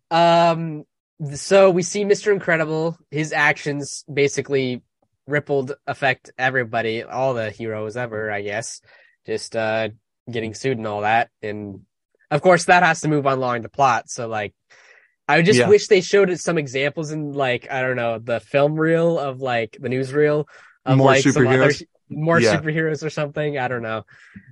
[0.09, 0.85] um
[1.33, 4.81] so we see Mister Incredible his actions basically
[5.27, 8.81] rippled affect everybody, all the heroes ever, I guess.
[9.25, 9.89] Just uh
[10.31, 11.29] getting sued and all that.
[11.41, 11.81] And
[12.31, 14.09] of course that has to move on along the plot.
[14.09, 14.53] So like
[15.29, 15.69] I just yeah.
[15.69, 19.77] wish they showed some examples in like, I don't know, the film reel of like
[19.79, 20.45] the newsreel
[20.85, 21.71] of more like some other
[22.09, 22.59] more yeah.
[22.59, 23.59] superheroes or something.
[23.59, 24.05] I don't know.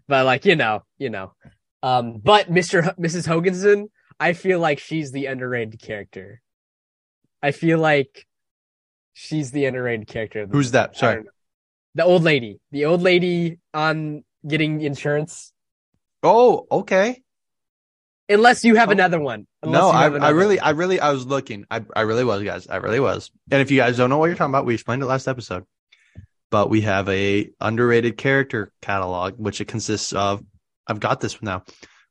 [0.08, 1.34] But like, you know, you know.
[1.82, 2.86] Um, but Mr.
[2.86, 3.28] H- Mrs.
[3.28, 3.86] Hoganson,
[4.20, 6.44] I feel like she's the underrated character.
[7.42, 8.28] I feel like
[9.14, 10.46] she's the underrated character.
[10.46, 10.96] Who's that?
[10.96, 11.24] Sorry.
[11.96, 12.60] The old lady.
[12.70, 15.52] The old lady on getting insurance.
[16.22, 17.24] Oh, okay.
[18.30, 18.92] Unless you have oh.
[18.92, 19.48] another one.
[19.64, 21.66] No, I, I really, I really, I was looking.
[21.72, 22.68] I, I really was, guys.
[22.68, 23.32] I really was.
[23.52, 25.66] And if you guys don't know what you're talking about, we explained it last episode.
[26.50, 30.44] But we have a underrated character catalog, which it consists of.
[30.86, 31.64] I've got this now.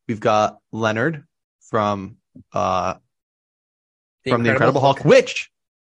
[0.09, 1.25] We've got Leonard
[1.71, 2.17] from
[2.53, 2.95] uh
[4.25, 5.51] the from Incredible the Incredible Hulk, Hulk which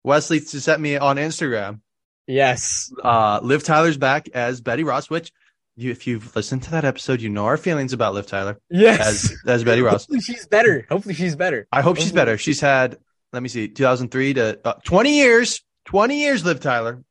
[0.04, 1.82] Wesley sent me on Instagram.
[2.28, 2.94] Yes.
[3.04, 5.32] Uh, Liv Tyler's back as Betty Ross, which
[5.80, 8.60] you, if you've listened to that episode, you know our feelings about Liv Tyler.
[8.70, 9.32] Yes.
[9.32, 10.04] As, as Betty Ross.
[10.04, 10.86] Hopefully she's better.
[10.90, 11.68] Hopefully she's better.
[11.72, 12.06] I hope Hopefully.
[12.06, 12.38] she's better.
[12.38, 12.98] She's had,
[13.32, 17.04] let me see, 2003 to uh, 20 years, 20 years, Liv Tyler,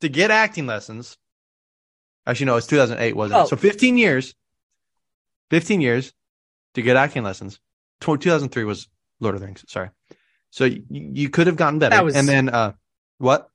[0.00, 1.16] to get acting lessons.
[2.26, 3.44] Actually, no, it's 2008, wasn't oh.
[3.44, 3.48] it?
[3.48, 4.34] So 15 years,
[5.50, 6.12] 15 years
[6.74, 7.60] to get acting lessons.
[8.00, 8.88] 2003 was
[9.20, 9.64] Lord of the Rings.
[9.68, 9.90] Sorry.
[10.50, 12.02] So you, you could have gotten better.
[12.02, 12.72] Was, and then uh,
[13.18, 13.48] what?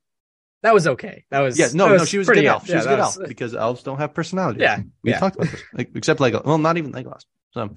[0.63, 1.25] That was okay.
[1.29, 1.67] That was yeah.
[1.73, 2.65] No, no, she was a good elf.
[2.65, 4.61] She yeah, was a good was, elf because elves don't have personality.
[4.61, 5.19] Yeah, we yeah.
[5.19, 7.25] talked about this, like, except like Well, not even Legolas.
[7.51, 7.71] So,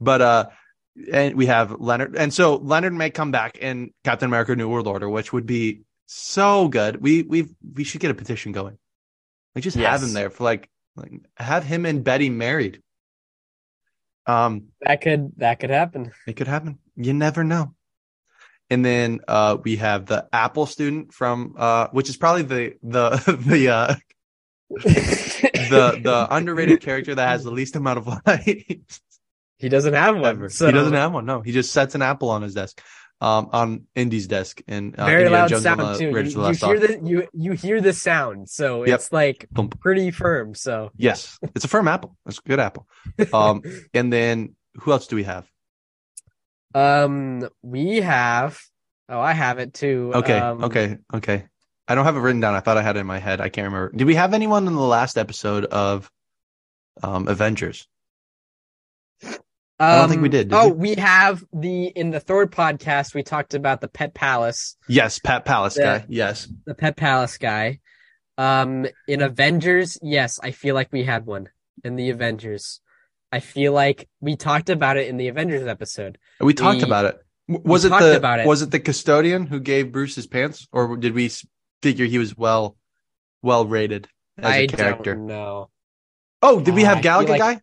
[0.00, 0.46] but uh,
[1.12, 4.86] and we have Leonard, and so Leonard may come back in Captain America: New World
[4.86, 7.02] Order, which would be so good.
[7.02, 8.78] We we we should get a petition going.
[9.54, 9.90] Like just yes.
[9.90, 12.82] have him there for like, like have him and Betty married.
[14.26, 16.12] Um, that could that could happen.
[16.26, 16.78] It could happen.
[16.94, 17.74] You never know.
[18.70, 23.10] And then uh, we have the Apple student from, uh, which is probably the the
[23.46, 23.94] the uh,
[24.70, 29.00] the the underrated character that has the least amount of life.
[29.58, 30.50] He doesn't have one.
[30.50, 30.66] So.
[30.66, 31.26] He doesn't have one.
[31.26, 32.80] No, he just sets an apple on his desk,
[33.20, 36.10] um, on Indy's desk, and uh, very Indiana loud Jones sound too.
[36.10, 38.96] You, you hear the you you hear the sound, so yep.
[38.96, 39.48] it's like
[39.80, 40.54] pretty firm.
[40.54, 42.16] So yes, it's a firm apple.
[42.26, 42.86] It's a good apple.
[43.32, 43.62] Um,
[43.94, 45.50] and then who else do we have?
[46.74, 48.60] Um, we have.
[49.08, 50.12] Oh, I have it too.
[50.14, 51.46] Okay, um, okay, okay.
[51.86, 52.54] I don't have it written down.
[52.54, 53.40] I thought I had it in my head.
[53.40, 53.90] I can't remember.
[53.96, 56.10] Did we have anyone in the last episode of
[57.02, 57.88] um, Avengers?
[59.80, 60.48] I don't think we did.
[60.48, 60.90] did oh, we?
[60.90, 60.94] we?
[60.96, 64.76] have the in the third podcast we talked about the Pet Palace.
[64.88, 66.04] Yes, Pet Palace the, guy.
[66.08, 67.78] Yes, the Pet Palace guy.
[68.36, 71.48] Um, in Avengers, yes, I feel like we had one
[71.84, 72.80] in the Avengers.
[73.30, 76.18] I feel like we talked about it in the Avengers episode.
[76.40, 77.18] We talked we, about it.
[77.48, 78.46] Was it the about it.
[78.46, 81.30] was it the custodian who gave Bruce his pants, or did we
[81.82, 82.76] figure he was well
[83.42, 85.14] well rated as I a character?
[85.16, 85.70] No.
[86.42, 87.60] Oh, did we have uh, Galaga like, guy?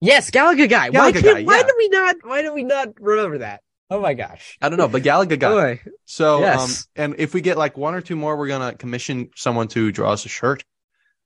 [0.00, 0.90] Yes, Galaga guy.
[0.90, 1.46] Galaga why, guy, yeah.
[1.46, 2.16] why do we not?
[2.22, 3.62] Why do we not remember that?
[3.90, 4.56] Oh my gosh.
[4.60, 5.80] I don't know, but Galaga guy.
[6.06, 6.88] So, yes.
[6.96, 9.92] um, and if we get like one or two more, we're gonna commission someone to
[9.92, 10.64] draw us a shirt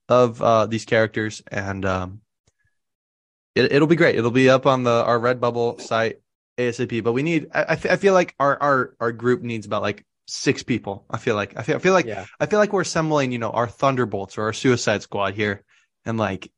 [0.07, 2.21] of uh these characters, and um,
[3.59, 4.15] it, it'll be great.
[4.15, 6.21] It'll be up on the our Redbubble site
[6.57, 7.03] ASAP.
[7.03, 7.47] But we need.
[7.53, 11.05] I, I, I feel like our our our group needs about like six people.
[11.09, 12.25] I feel like I feel I feel like yeah.
[12.39, 15.63] I feel like we're assembling, you know, our Thunderbolts or our Suicide Squad here,
[16.05, 16.51] and like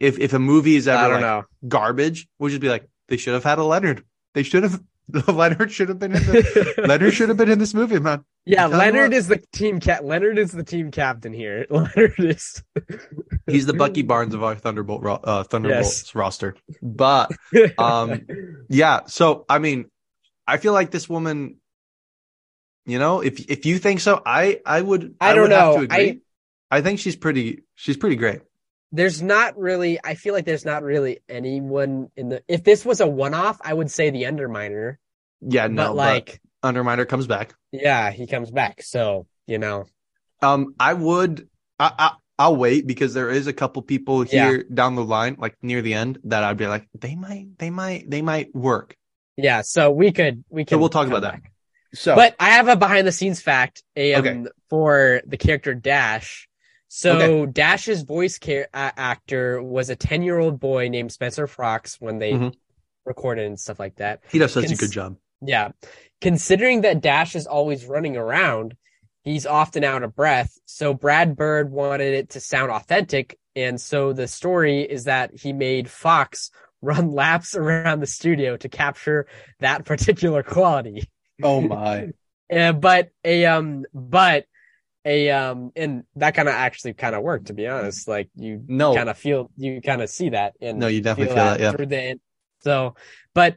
[0.00, 1.44] if if a movie is ever like know.
[1.66, 4.04] garbage, we'll just be like, they should have had a Leonard.
[4.34, 4.80] They should have
[5.28, 8.24] Leonard should have been in the Leonard should have been in this movie, man.
[8.48, 10.04] Yeah, Leonard is the team cat.
[10.04, 11.66] Leonard is the team captain here.
[11.70, 12.62] Leonard is.
[13.48, 16.14] He's the Bucky Barnes of our Thunderbolt ro- uh, Thunderbolts yes.
[16.14, 16.54] roster.
[16.80, 17.32] But
[17.76, 18.24] um,
[18.68, 19.00] yeah.
[19.06, 19.90] So I mean,
[20.46, 21.56] I feel like this woman.
[22.84, 25.16] You know, if if you think so, I I would.
[25.20, 25.86] I, I don't would know.
[25.90, 26.20] I
[26.70, 27.64] I think she's pretty.
[27.74, 28.42] She's pretty great
[28.96, 33.00] there's not really I feel like there's not really anyone in the if this was
[33.00, 34.96] a one off, I would say the Underminer.
[35.40, 37.54] Yeah, no, but like but Underminer comes back.
[37.72, 38.82] Yeah, he comes back.
[38.82, 39.86] So, you know.
[40.42, 44.62] Um I would I, I will wait because there is a couple people here yeah.
[44.72, 48.10] down the line, like near the end, that I'd be like, they might, they might,
[48.10, 48.96] they might work.
[49.36, 50.76] Yeah, so we could, we can.
[50.76, 51.42] So we'll talk about back.
[51.42, 51.98] that.
[51.98, 54.44] So, but I have a behind the scenes fact um, okay.
[54.68, 56.48] for the character Dash.
[56.96, 57.52] So okay.
[57.52, 62.32] Dash's voice car- actor was a 10 year old boy named Spencer Fox when they
[62.32, 62.48] mm-hmm.
[63.04, 64.20] recorded and stuff like that.
[64.32, 65.16] He does such Cons- a good job.
[65.42, 65.72] Yeah.
[66.22, 68.76] Considering that Dash is always running around,
[69.24, 70.58] he's often out of breath.
[70.64, 73.38] So Brad Bird wanted it to sound authentic.
[73.54, 78.70] And so the story is that he made Fox run laps around the studio to
[78.70, 79.26] capture
[79.60, 81.10] that particular quality.
[81.42, 82.12] Oh my.
[82.50, 84.46] uh, but a um but
[85.06, 88.62] a um and that kind of actually kind of worked to be honest like you
[88.66, 91.44] no kind of feel you kind of see that and no you definitely feel, feel
[91.44, 92.20] that, that, yeah through the
[92.60, 92.94] so
[93.32, 93.56] but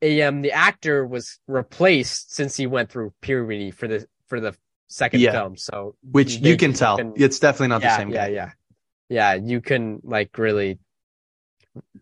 [0.00, 4.56] a um the actor was replaced since he went through puberty for the for the
[4.86, 5.32] second yeah.
[5.32, 8.26] film so which they, you can tell can, it's definitely not yeah, the same yeah
[8.26, 8.32] guy.
[8.32, 8.50] yeah
[9.08, 10.78] yeah you can like really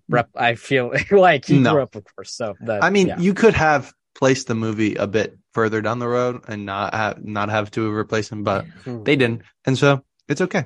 [0.09, 1.72] rep i feel like he no.
[1.72, 3.18] grew up of course so i mean yeah.
[3.18, 7.24] you could have placed the movie a bit further down the road and not have
[7.24, 9.02] not have to replace him, but hmm.
[9.02, 10.64] they didn't, and so it's okay.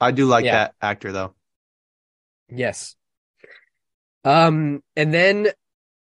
[0.00, 0.52] I do like yeah.
[0.52, 1.34] that actor though.
[2.48, 2.96] Yes.
[4.24, 5.48] Um, and then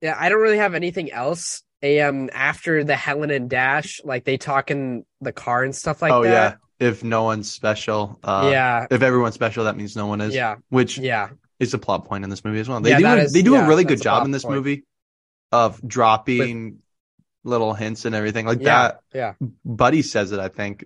[0.01, 1.61] yeah, I don't really have anything else.
[1.81, 6.01] A, um, after the Helen and Dash, like they talk in the car and stuff
[6.01, 6.29] like oh, that.
[6.79, 6.88] yeah.
[6.88, 8.88] If no one's special, uh, yeah.
[8.89, 10.33] If everyone's special, that means no one is.
[10.33, 10.55] Yeah.
[10.69, 11.29] Which yeah
[11.59, 12.79] is a plot point in this movie as well.
[12.81, 14.55] They yeah, do is, they do yeah, a really good job in this point.
[14.55, 14.83] movie
[15.51, 16.79] of dropping
[17.43, 18.99] little hints and everything like yeah, that.
[19.13, 19.33] Yeah.
[19.63, 20.85] Buddy says it, I think.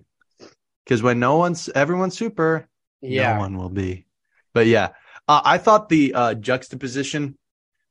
[0.84, 2.68] Because when no one's everyone's super,
[3.00, 3.34] yeah.
[3.34, 4.06] no one will be.
[4.52, 4.90] But yeah,
[5.28, 7.38] uh, I thought the uh, juxtaposition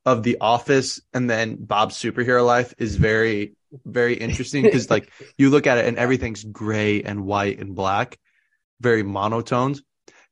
[0.05, 3.55] of The Office and then Bob's superhero life is very,
[3.86, 8.17] very interesting because like you look at it and everything's gray and white and black,
[8.82, 9.82] very monotones.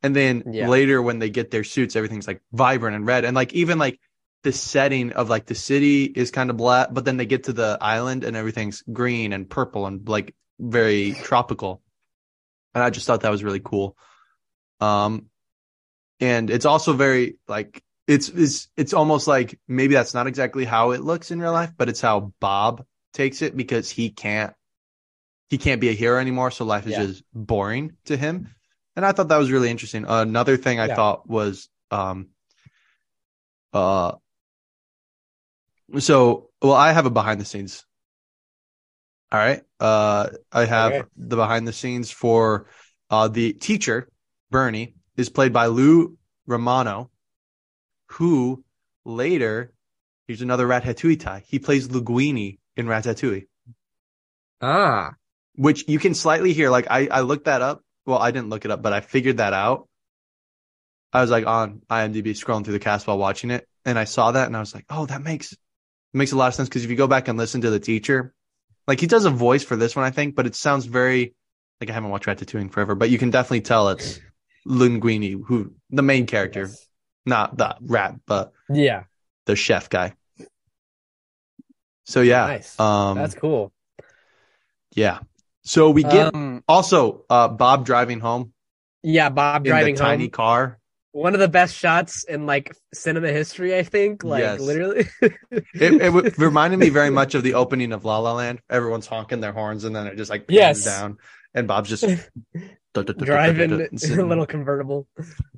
[0.04, 0.68] And then yeah.
[0.68, 3.26] later when they get their suits, everything's like vibrant and red.
[3.26, 4.00] And like even like
[4.44, 7.54] the setting of like the city is kind of black, but then they get to
[7.54, 11.82] the island and everything's green and purple and like very tropical.
[12.74, 13.98] And I just thought that was really cool.
[14.80, 15.26] Um,
[16.20, 20.92] and it's also very like it's it's it's almost like maybe that's not exactly how
[20.92, 24.54] it looks in real life, but it's how Bob takes it because he can't
[25.50, 27.06] he can't be a hero anymore, so life is yeah.
[27.06, 28.50] just boring to him.
[28.96, 30.06] And I thought that was really interesting.
[30.08, 30.96] Another thing I yeah.
[30.96, 32.30] thought was um
[33.74, 34.14] uh
[36.00, 37.86] so well I have a behind the scenes.
[39.32, 39.62] All right.
[39.80, 41.08] Uh I have okay.
[41.16, 42.68] the behind the scenes for
[43.10, 44.10] uh the teacher,
[44.50, 47.12] Bernie, is played by Lou Romano
[48.08, 48.64] who
[49.06, 49.74] later,
[50.28, 51.44] here's another Ratatouille tie.
[51.48, 53.48] He plays Linguini in Ratatouille.
[54.62, 55.12] Ah.
[55.56, 56.70] Which you can slightly hear.
[56.70, 57.84] Like I, I looked that up.
[58.06, 59.88] Well, I didn't look it up, but I figured that out.
[61.12, 64.32] I was like on IMDb scrolling through the cast while watching it, and I saw
[64.32, 65.56] that, and I was like, "Oh, that makes
[66.14, 68.34] makes a lot of sense." Because if you go back and listen to the teacher,
[68.88, 71.36] like he does a voice for this one, I think, but it sounds very
[71.80, 74.20] like I haven't watched Ratatouille in forever, but you can definitely tell it's
[74.68, 76.62] Linguini, who the main character.
[76.62, 76.88] Yes
[77.28, 79.04] not the rat, but yeah,
[79.46, 80.14] the chef guy.
[82.06, 82.80] So yeah, nice.
[82.80, 83.72] Um, that's cool.
[84.96, 85.20] Yeah.
[85.64, 88.54] So we get um, also uh, Bob driving home.
[89.04, 90.80] Yeah, Bob driving the tiny car.
[91.18, 94.24] One of the best shots in like cinema history, I think.
[94.24, 94.60] Like yes.
[94.60, 95.34] literally, it,
[95.74, 98.62] it reminded me very much of the opening of La La Land.
[98.70, 100.86] Everyone's honking their horns, and then it just like yes.
[100.86, 101.18] down,
[101.56, 102.06] and Bob's just
[102.94, 105.08] driving in a little convertible.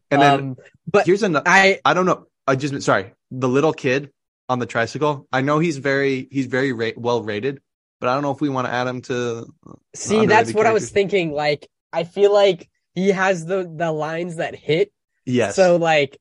[0.10, 0.56] And then, um,
[0.88, 1.46] but here's another.
[1.46, 2.28] I I don't know.
[2.48, 3.14] I just sorry.
[3.30, 4.12] The little kid
[4.48, 5.28] on the tricycle.
[5.30, 7.60] I know he's very he's very ra- well rated,
[8.00, 9.54] but I don't know if we want to add him to.
[9.94, 10.70] See, that's what characters.
[10.70, 11.34] I was thinking.
[11.34, 14.94] Like, I feel like he has the the lines that hit.
[15.30, 15.56] Yes.
[15.56, 16.18] So like,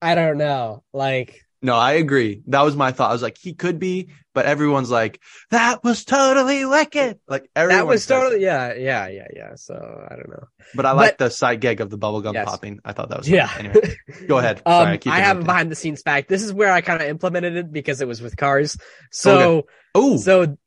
[0.00, 0.84] I don't know.
[0.92, 2.42] Like, no, I agree.
[2.48, 3.08] That was my thought.
[3.08, 5.18] I was like, he could be, but everyone's like,
[5.50, 7.18] that was totally wicked.
[7.26, 7.78] Like everyone.
[7.78, 9.54] That was totally, yeah, yeah, yeah, yeah.
[9.54, 10.44] So I don't know.
[10.74, 12.44] But I like the side gig of the bubblegum yes.
[12.44, 12.80] popping.
[12.84, 13.50] I thought that was, yeah.
[13.58, 13.96] Anyway,
[14.28, 14.60] go ahead.
[14.66, 16.28] Sorry, um, I, I have a behind the scenes fact.
[16.28, 18.76] This is where I kind of implemented it because it was with cars.
[19.10, 19.68] So, okay.
[19.94, 20.58] oh, so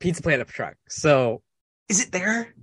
[0.00, 0.76] Pizza Planet truck.
[0.88, 1.42] So
[1.90, 2.54] is it there?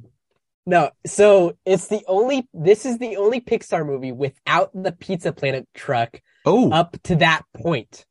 [0.69, 2.47] No, so it's the only.
[2.53, 6.71] This is the only Pixar movie without the Pizza Planet truck Oh.
[6.71, 8.05] Up to that point.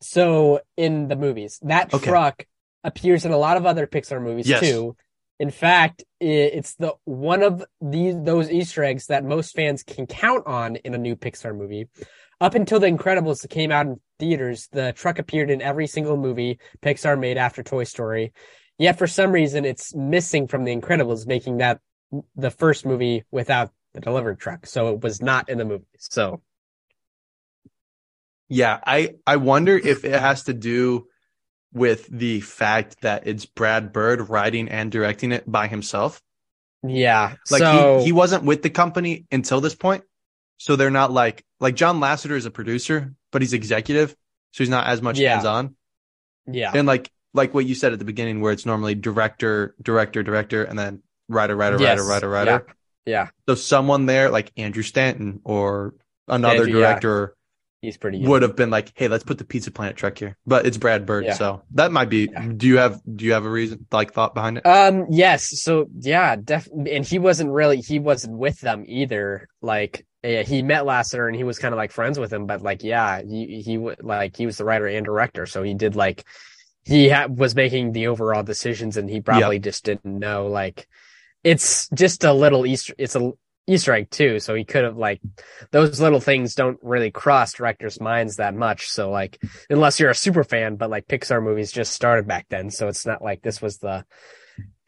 [0.00, 2.06] So in the movies, that okay.
[2.06, 2.46] truck
[2.84, 4.60] appears in a lot of other Pixar movies yes.
[4.60, 4.96] too.
[5.38, 10.46] In fact, it's the one of these those Easter eggs that most fans can count
[10.46, 11.88] on in a new Pixar movie.
[12.40, 16.58] Up until The Incredibles came out in theaters, the truck appeared in every single movie
[16.82, 18.32] Pixar made after Toy Story.
[18.78, 21.80] Yet for some reason, it's missing from The Incredibles, making that
[22.34, 24.66] the first movie without the delivery truck.
[24.66, 25.84] So it was not in the movie.
[25.98, 26.40] So
[28.48, 31.08] yeah, I I wonder if it has to do
[31.72, 36.22] with the fact that it's Brad Bird writing and directing it by himself.
[36.82, 37.34] Yeah.
[37.50, 37.98] Like so...
[37.98, 40.04] he, he wasn't with the company until this point.
[40.58, 44.10] So they're not like like John Lasseter is a producer, but he's executive,
[44.52, 45.34] so he's not as much yeah.
[45.34, 45.76] hands on.
[46.46, 46.72] Yeah.
[46.74, 50.64] And like like what you said at the beginning, where it's normally director, director, director,
[50.64, 51.98] and then writer, writer, yes.
[51.98, 52.66] writer, writer, writer.
[53.06, 53.12] Yeah.
[53.12, 53.28] yeah.
[53.48, 55.94] So someone there like Andrew Stanton or
[56.28, 57.36] another Andrew, director
[57.82, 60.66] He's pretty would have been like, hey, let's put the Pizza Planet truck here, but
[60.66, 61.34] it's Brad Bird, yeah.
[61.34, 62.28] so that might be.
[62.32, 62.48] Yeah.
[62.56, 64.66] Do you have do you have a reason like thought behind it?
[64.66, 65.62] Um, yes.
[65.62, 69.48] So yeah, definitely, and he wasn't really he wasn't with them either.
[69.60, 72.62] Like, yeah, he met Lasseter and he was kind of like friends with him, but
[72.62, 76.24] like, yeah, he he like he was the writer and director, so he did like
[76.82, 79.64] he ha- was making the overall decisions, and he probably yep.
[79.64, 80.88] just didn't know like
[81.46, 82.92] it's just a little Easter.
[82.98, 83.30] It's a
[83.68, 84.40] Easter egg too.
[84.40, 85.20] So he could have like
[85.70, 88.88] those little things don't really cross directors' minds that much.
[88.88, 89.40] So like
[89.70, 93.06] unless you're a super fan, but like Pixar movies just started back then, so it's
[93.06, 94.04] not like this was the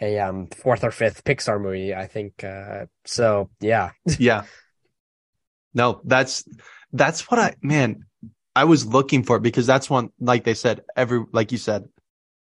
[0.00, 1.94] a um fourth or fifth Pixar movie.
[1.94, 2.42] I think.
[2.42, 3.92] Uh, so yeah.
[4.18, 4.42] yeah.
[5.74, 6.42] No, that's
[6.92, 8.04] that's what I man.
[8.56, 11.88] I was looking for it because that's one like they said every like you said,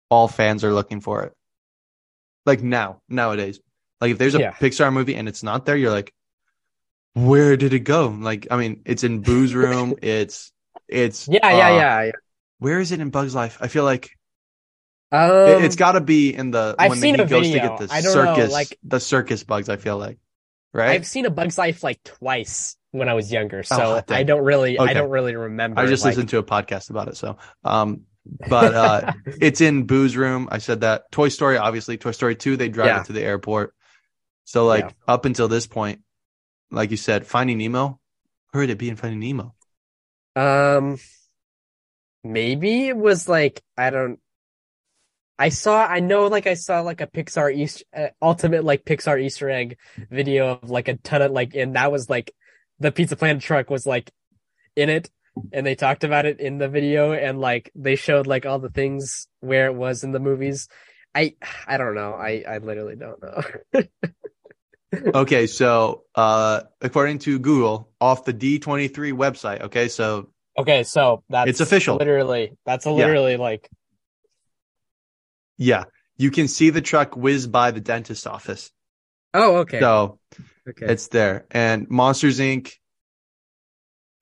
[0.08, 1.34] all fans are looking for it.
[2.46, 3.60] Like now nowadays.
[4.00, 4.52] Like if there's a yeah.
[4.52, 6.12] Pixar movie and it's not there, you're like,
[7.14, 8.08] where did it go?
[8.08, 9.94] Like, I mean, it's in Boo's room.
[10.02, 10.52] it's,
[10.88, 12.12] it's, yeah, yeah, uh, yeah, yeah.
[12.58, 13.58] Where is it in Bug's Life?
[13.60, 14.10] I feel like
[15.12, 17.62] um, it, has got to be in the I've when seen he a goes video.
[17.62, 19.68] to get the circus, know, like the circus bugs.
[19.68, 20.18] I feel like,
[20.72, 20.90] right?
[20.90, 24.42] I've seen a Bug's Life like twice when I was younger, so oh, I don't
[24.42, 24.90] really, okay.
[24.90, 25.80] I don't really remember.
[25.80, 26.12] I just like...
[26.12, 28.02] listened to a podcast about it, so um,
[28.48, 30.48] but uh, it's in Boo's room.
[30.50, 33.00] I said that Toy Story, obviously, Toy Story two, they drive yeah.
[33.00, 33.74] it to the airport.
[34.46, 34.90] So like yeah.
[35.08, 36.00] up until this point,
[36.70, 37.98] like you said, Finding Nemo.
[38.52, 39.54] Where would it be in Finding Nemo?
[40.36, 40.98] Um,
[42.22, 44.20] maybe it was like I don't.
[45.36, 45.84] I saw.
[45.84, 49.78] I know, like I saw like a Pixar Easter uh, ultimate like Pixar Easter egg
[50.10, 52.32] video of like a ton of like, and that was like
[52.78, 54.12] the Pizza Planet truck was like
[54.76, 55.10] in it.
[55.52, 58.70] and they talked about it in the video, and like they showed like all the
[58.70, 60.68] things where it was in the movies.
[61.16, 61.34] I
[61.66, 62.12] I don't know.
[62.14, 63.82] I I literally don't know.
[65.14, 71.50] okay, so uh according to Google, off the D23 website, okay, so Okay, so that's
[71.50, 71.96] it's official.
[71.96, 73.38] Literally, that's literally yeah.
[73.38, 73.70] like
[75.58, 75.84] Yeah.
[76.16, 78.70] You can see the truck whiz by the dentist office.
[79.34, 79.80] Oh, okay.
[79.80, 80.18] So
[80.68, 80.86] okay.
[80.86, 81.44] it's there.
[81.50, 82.72] And Monsters Inc.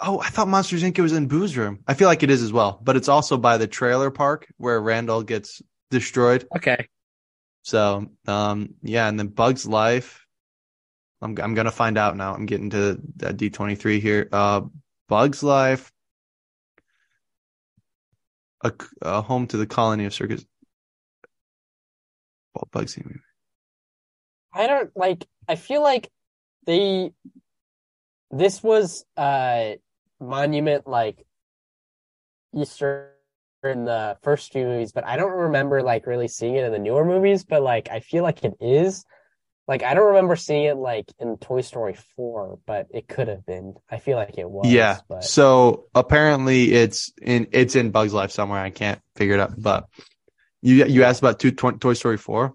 [0.00, 0.98] Oh, I thought Monsters Inc.
[0.98, 1.78] was in Boo's room.
[1.86, 4.80] I feel like it is as well, but it's also by the trailer park where
[4.80, 5.62] Randall gets
[5.92, 6.46] destroyed.
[6.56, 6.88] Okay.
[7.62, 10.23] So, um, yeah, and then Bugs Life.
[11.24, 12.34] I'm I'm gonna find out now.
[12.34, 14.28] I'm getting to that D23 here.
[14.30, 14.60] Uh,
[15.08, 15.90] Bugs Life.
[18.62, 18.72] A,
[19.02, 20.44] a home to the colony of circus.
[22.54, 23.18] Well, Bugsy.
[24.52, 25.26] I don't like.
[25.48, 26.10] I feel like
[26.66, 27.12] they.
[28.30, 29.78] This was a
[30.20, 31.24] monument like
[32.54, 33.12] Easter
[33.62, 36.78] in the first few movies, but I don't remember like really seeing it in the
[36.78, 37.44] newer movies.
[37.44, 39.06] But like, I feel like it is.
[39.66, 43.46] Like, I don't remember seeing it like in Toy Story four, but it could have
[43.46, 43.74] been.
[43.90, 44.70] I feel like it was.
[44.70, 44.98] Yeah.
[45.08, 45.24] But...
[45.24, 48.60] So apparently, it's in it's in Bugs Life somewhere.
[48.60, 49.54] I can't figure it out.
[49.56, 49.86] But
[50.60, 52.52] you you asked about two, Toy Story four.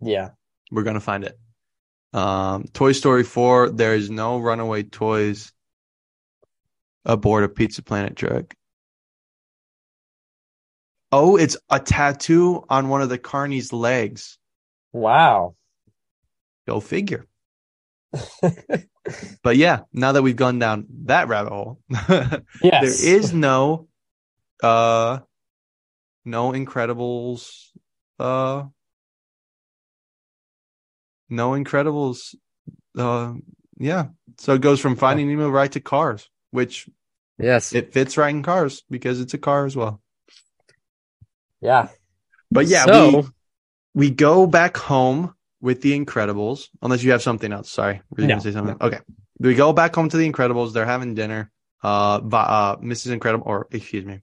[0.00, 0.30] Yeah.
[0.72, 1.38] We're gonna find it.
[2.12, 5.52] Um, Toy Story 4, there is no runaway toys
[7.04, 8.54] aboard a Pizza Planet truck.
[11.12, 14.38] Oh, it's a tattoo on one of the Carney's legs.
[14.92, 15.54] Wow.
[16.70, 17.26] Go figure.
[19.42, 22.42] but yeah, now that we've gone down that rabbit hole, yes.
[22.62, 23.88] there is no
[24.62, 25.18] uh
[26.24, 27.70] no Incredibles
[28.20, 28.62] uh
[31.28, 32.36] no Incredibles.
[32.96, 33.32] Uh,
[33.76, 34.04] yeah.
[34.38, 36.88] So it goes from Finding Nemo right to Cars, which
[37.36, 40.00] yes, it fits right in Cars because it's a car as well.
[41.60, 41.88] Yeah.
[42.48, 43.10] But yeah, so...
[43.10, 43.28] we
[43.92, 47.70] we go back home with the Incredibles, unless you have something else.
[47.70, 48.76] Sorry, were you no, gonna say something?
[48.80, 48.86] No.
[48.86, 48.98] Okay.
[49.38, 50.72] We go back home to the Incredibles.
[50.72, 51.50] They're having dinner.
[51.82, 53.12] Uh, uh, Mrs.
[53.12, 54.20] Incredible, or excuse me,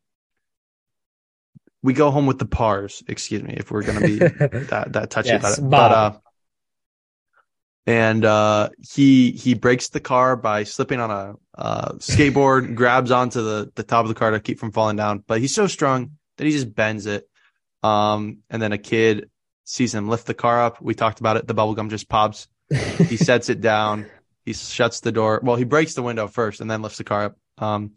[1.82, 3.04] we go home with the Parrs.
[3.08, 5.62] Excuse me, if we're gonna be that that touchy yes, about it.
[5.62, 5.70] Bob.
[5.70, 6.20] But uh,
[7.88, 13.42] and uh, he he breaks the car by slipping on a uh, skateboard, grabs onto
[13.42, 15.24] the the top of the car to keep from falling down.
[15.26, 17.28] But he's so strong that he just bends it.
[17.84, 19.30] Um, and then a kid
[19.68, 20.82] sees him lift the car up.
[20.82, 21.46] We talked about it.
[21.46, 22.48] The bubble gum just pops.
[22.70, 24.08] he sets it down.
[24.46, 25.42] He shuts the door.
[25.44, 27.38] Well, he breaks the window first and then lifts the car up.
[27.58, 27.92] Um,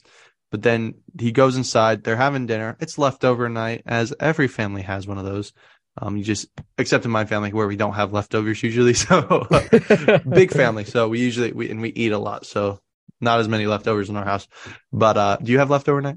[0.50, 2.02] but then he goes inside.
[2.02, 2.76] They're having dinner.
[2.80, 5.52] It's leftover night, as every family has one of those.
[5.96, 8.94] Um, you just, except in my family where we don't have leftovers usually.
[8.94, 9.46] So
[10.28, 10.84] big family.
[10.84, 12.46] So we usually, we, and we eat a lot.
[12.46, 12.80] So
[13.20, 14.48] not as many leftovers in our house.
[14.92, 16.16] But, uh, do you have leftover night?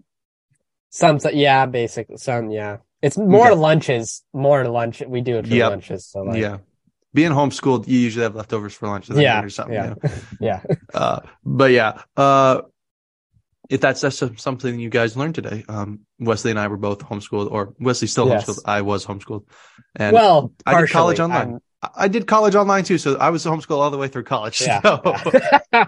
[0.89, 2.17] Some, yeah, basically.
[2.17, 2.77] Some, yeah.
[3.03, 3.59] It's more okay.
[3.59, 5.03] lunches, more lunch.
[5.05, 5.71] We do it for yep.
[5.71, 6.07] lunches.
[6.07, 6.59] So like, yeah.
[7.13, 9.09] Being homeschooled, you usually have leftovers for lunch.
[9.09, 9.43] Yeah.
[9.43, 9.89] Or something, yeah.
[9.89, 10.15] You know?
[10.39, 10.63] yeah.
[10.93, 12.61] Uh, but yeah, uh,
[13.69, 17.51] if that's, that's something you guys learned today, um, Wesley and I were both homeschooled,
[17.51, 18.45] or Wesley still yes.
[18.45, 18.61] homeschooled.
[18.65, 19.45] I was homeschooled,
[19.95, 21.59] and well, I did college online.
[21.81, 21.91] I'm...
[21.95, 24.61] I did college online too, so I was homeschooled all the way through college.
[24.61, 24.79] Yeah.
[24.81, 25.01] So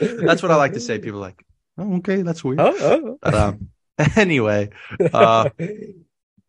[0.00, 0.98] that's what I like to say.
[0.98, 1.44] People like,
[1.78, 2.60] oh, okay, that's weird.
[2.60, 3.18] Oh, oh.
[3.20, 3.68] But, um,
[4.16, 4.70] anyway,
[5.12, 5.50] uh,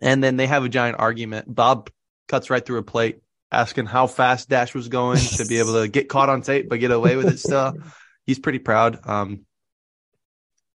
[0.01, 1.53] and then they have a giant argument.
[1.53, 1.89] Bob
[2.27, 3.21] cuts right through a plate,
[3.51, 6.79] asking how fast Dash was going to be able to get caught on tape but
[6.79, 7.73] get away with it still.
[8.25, 8.99] He's pretty proud.
[9.07, 9.45] Um,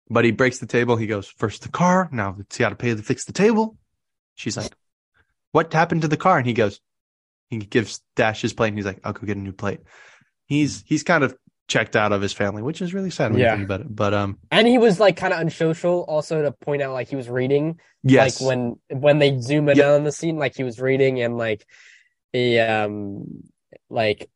[0.09, 0.95] but he breaks the table.
[0.95, 2.09] He goes, first the car.
[2.11, 3.77] Now see how to pay to fix the table.
[4.35, 4.75] She's like,
[5.51, 6.37] what happened to the car?
[6.37, 6.79] And he goes,
[7.49, 9.81] he gives Dash his plate and he's like, I'll go get a new plate.
[10.45, 11.35] He's, he's kind of
[11.69, 13.51] checked out of his family, which is really sad when yeah.
[13.51, 13.95] you think about it.
[13.95, 17.15] But, um, and he was like kind of unsocial also to point out like he
[17.15, 17.79] was reading.
[18.03, 18.41] Yes.
[18.41, 19.95] Like when, when they zoom in yep.
[19.95, 21.65] on the scene, like he was reading and like,
[22.33, 23.43] a, um,
[23.89, 24.29] like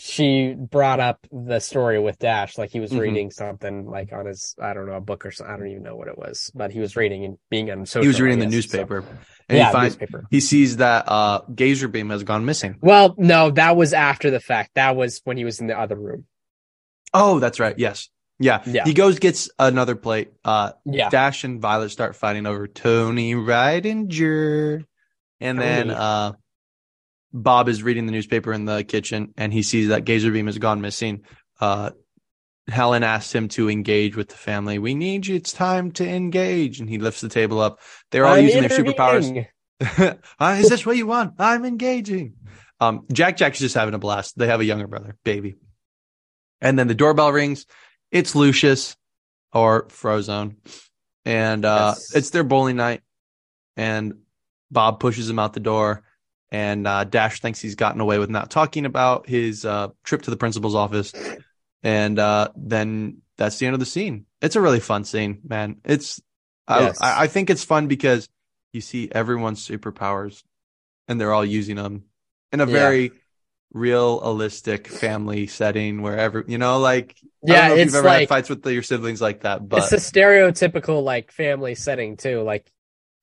[0.00, 3.00] she brought up the story with Dash, like he was mm-hmm.
[3.00, 5.54] reading something like on his, I don't know, a book or something.
[5.54, 8.02] I don't even know what it was, but he was reading and being on social.
[8.02, 9.02] He was reading the newspaper.
[9.02, 9.16] So.
[9.50, 10.26] And yeah, he, finds, newspaper.
[10.30, 12.76] he sees that uh, Gazer Beam has gone missing.
[12.80, 14.70] Well, no, that was after the fact.
[14.74, 16.24] That was when he was in the other room.
[17.12, 17.78] Oh, that's right.
[17.78, 18.08] Yes.
[18.38, 18.62] Yeah.
[18.66, 18.84] yeah.
[18.84, 20.32] He goes, gets another plate.
[20.44, 21.10] Uh, yeah.
[21.10, 24.84] Dash and Violet start fighting over Tony Rydinger.
[25.40, 25.68] And Tony.
[25.68, 26.32] then, uh,
[27.32, 30.58] Bob is reading the newspaper in the kitchen and he sees that Gazer Beam has
[30.58, 31.22] gone missing.
[31.60, 31.90] Uh,
[32.68, 34.78] Helen asks him to engage with the family.
[34.78, 35.36] We need you.
[35.36, 36.80] It's time to engage.
[36.80, 37.80] And he lifts the table up.
[38.10, 39.46] They're all I'm using their superpowers.
[40.40, 41.34] uh, is this what you want?
[41.38, 42.34] I'm engaging.
[42.80, 44.38] Um, Jack Jack's just having a blast.
[44.38, 45.56] They have a younger brother, baby.
[46.60, 47.66] And then the doorbell rings.
[48.10, 48.96] It's Lucius.
[49.52, 50.56] or Frozone,
[51.24, 52.14] and uh, yes.
[52.14, 53.02] it's their bowling night,
[53.76, 54.14] and
[54.70, 56.02] Bob pushes him out the door,
[56.50, 60.30] and uh, Dash thinks he's gotten away with not talking about his uh, trip to
[60.30, 61.12] the principal's office,
[61.82, 64.26] and uh, then that's the end of the scene.
[64.40, 65.80] It's a really fun scene, man.
[65.84, 66.20] It's
[66.68, 66.98] yes.
[67.00, 68.28] I, I think it's fun because
[68.72, 70.42] you see everyone's superpowers,
[71.08, 72.04] and they're all using them
[72.52, 72.72] in a yeah.
[72.72, 73.12] very
[73.72, 78.48] realistic family setting where every you know like yeah know you've ever like, had fights
[78.48, 82.68] with your siblings like that but it's a stereotypical like family setting too like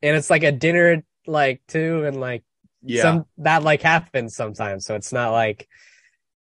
[0.01, 2.43] and it's like a dinner like too and like
[2.81, 5.67] yeah some that like happens sometimes so it's not like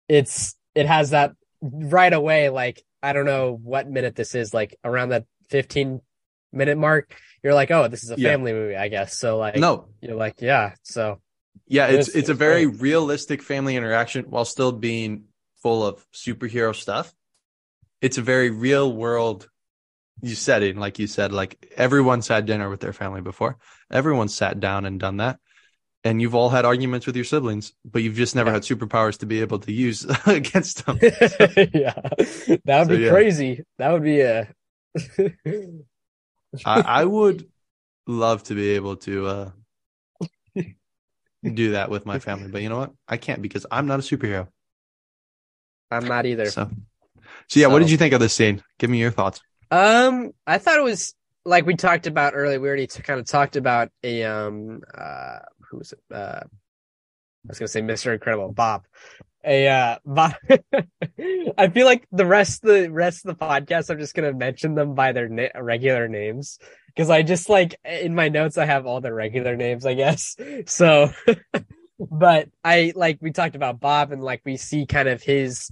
[0.10, 1.32] it's it has that
[1.62, 6.02] right away like i don't know what minute this is like around that 15
[6.52, 8.58] minute mark you're like oh this is a family yeah.
[8.58, 11.22] movie i guess so like no you're like yeah so
[11.74, 15.24] yeah, it's it's a very realistic family interaction while still being
[15.64, 17.12] full of superhero stuff.
[18.00, 19.50] It's a very real world
[20.22, 23.58] you setting, like you said, like everyone's had dinner with their family before.
[23.92, 25.40] Everyone's sat down and done that.
[26.04, 28.56] And you've all had arguments with your siblings, but you've just never yeah.
[28.56, 31.00] had superpowers to be able to use against them.
[31.00, 31.08] So,
[31.74, 31.96] yeah.
[32.66, 33.10] That would so, be yeah.
[33.10, 33.64] crazy.
[33.80, 34.54] That would be a
[36.66, 37.50] I, I would
[38.06, 39.52] love to be able to uh
[41.44, 42.50] do that with my family.
[42.50, 42.92] But you know what?
[43.08, 44.48] I can't because I'm not a superhero.
[45.92, 46.46] I'm not either.
[46.46, 46.70] So,
[47.48, 48.64] so yeah, so, what did you think of this scene?
[48.80, 49.42] Give me your thoughts.
[49.70, 51.14] Um, I thought it was
[51.46, 52.60] like we talked about earlier.
[52.60, 55.40] We already kind of talked about a um, uh,
[55.70, 56.00] who was it?
[56.12, 58.14] Uh, I was gonna say Mr.
[58.14, 58.86] Incredible, Bob.
[59.46, 59.98] A uh.
[61.58, 64.96] I feel like the rest the rest of the podcast, I'm just gonna mention them
[64.96, 69.02] by their na- regular names because I just like in my notes I have all
[69.02, 70.36] the regular names, I guess.
[70.66, 71.12] So,
[72.00, 75.70] but I like we talked about Bob and like we see kind of his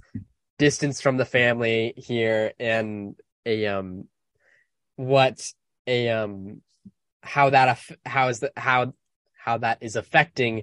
[0.58, 3.16] distance from the family here and
[3.46, 4.04] a um
[4.96, 5.42] what
[5.86, 6.60] a um
[7.22, 8.92] how that how is that how
[9.36, 10.62] how that is affecting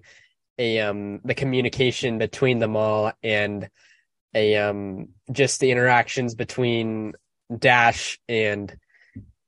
[0.60, 3.68] a um the communication between them all and
[4.36, 7.14] a um just the interactions between
[7.58, 8.78] Dash and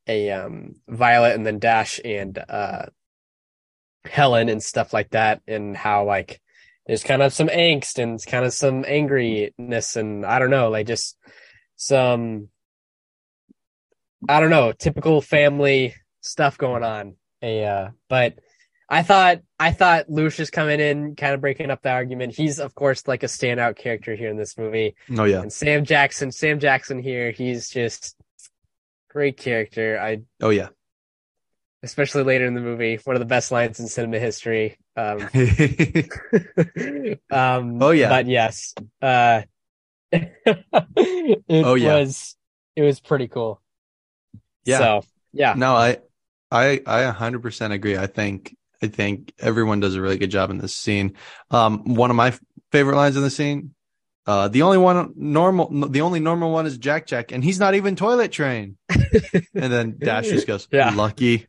[0.07, 2.85] a um, Violet and then Dash and uh,
[4.05, 6.41] Helen and stuff like that, and how like
[6.87, 10.87] there's kind of some angst and kind of some angriness, and I don't know, like
[10.87, 11.17] just
[11.75, 12.49] some
[14.27, 17.15] I don't know, typical family stuff going on.
[17.43, 18.39] A uh, but
[18.91, 22.35] I thought I thought Lucius coming in, kind of breaking up the argument.
[22.35, 24.95] He's of course like a standout character here in this movie.
[25.17, 25.41] Oh yeah.
[25.41, 28.15] And Sam Jackson, Sam Jackson here, he's just
[29.11, 29.99] Great character.
[30.01, 30.69] I oh yeah,
[31.83, 34.77] especially later in the movie, one of the best lines in cinema history.
[34.95, 35.17] Um,
[37.29, 39.41] um oh yeah, but yes, uh,
[40.13, 40.31] it
[41.49, 41.95] oh, yeah.
[41.95, 42.37] was
[42.77, 43.61] it was pretty cool.
[44.63, 44.77] Yeah.
[44.77, 45.01] So
[45.33, 45.55] yeah.
[45.57, 45.97] No, I
[46.49, 47.97] I I 100% agree.
[47.97, 51.13] I think I think everyone does a really good job in this scene.
[51.49, 52.33] Um, one of my
[52.71, 53.75] favorite lines in the scene
[54.27, 57.73] uh, the only one normal, the only normal one is Jack Jack, and he's not
[57.73, 58.77] even toilet trained.
[58.89, 60.91] and then Dash just goes, yeah.
[60.91, 61.47] lucky.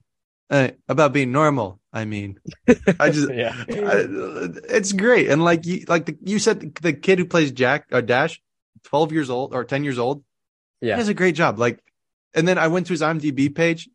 [0.49, 1.81] Uh, about being normal.
[1.93, 2.39] I mean,
[2.99, 4.07] I just, yeah, I,
[4.69, 5.29] it's great.
[5.29, 8.41] And like you, like the, you said, the kid who plays Jack or Dash,
[8.85, 10.25] 12 years old or 10 years old.
[10.81, 10.97] Yeah.
[10.97, 11.59] He does a great job.
[11.59, 11.83] Like,
[12.35, 13.89] and then I went to his IMDb page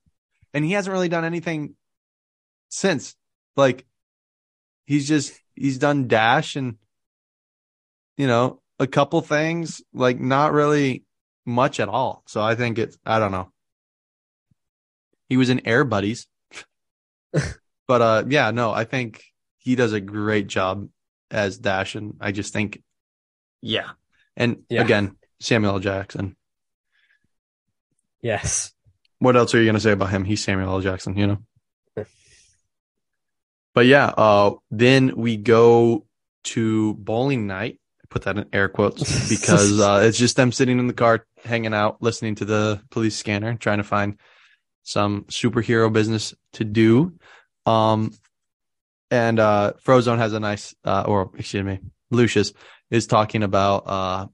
[0.53, 1.75] and he hasn't really done anything
[2.69, 3.15] since.
[3.57, 3.85] Like,
[4.85, 6.77] he's just, he's done Dash and,
[8.15, 11.03] you know, a couple things, like not really
[11.45, 12.23] much at all.
[12.27, 13.51] So I think it's I don't know.
[15.29, 16.27] He was in Air Buddies.
[17.87, 19.23] but uh yeah, no, I think
[19.57, 20.87] he does a great job
[21.31, 22.81] as Dash and I just think
[23.61, 23.91] yeah.
[24.35, 24.81] And yeah.
[24.81, 25.79] again, Samuel L.
[25.79, 26.35] Jackson.
[28.21, 28.73] Yes.
[29.19, 30.25] What else are you gonna say about him?
[30.25, 30.81] He's Samuel L.
[30.81, 31.37] Jackson, you know.
[33.77, 36.07] But yeah, uh then we go
[36.45, 40.87] to bowling night put that in air quotes because uh, it's just them sitting in
[40.87, 44.17] the car, hanging out, listening to the police scanner, trying to find
[44.83, 47.13] some superhero business to do.
[47.65, 48.13] Um,
[49.11, 51.79] and uh, Frozone has a nice, uh, or excuse me,
[52.11, 52.53] Lucius
[52.89, 54.27] is talking about uh,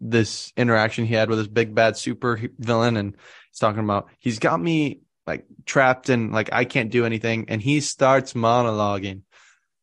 [0.00, 3.16] this interaction he had with this big bad super villain, and
[3.50, 7.60] he's talking about he's got me like trapped and like I can't do anything, and
[7.60, 9.22] he starts monologuing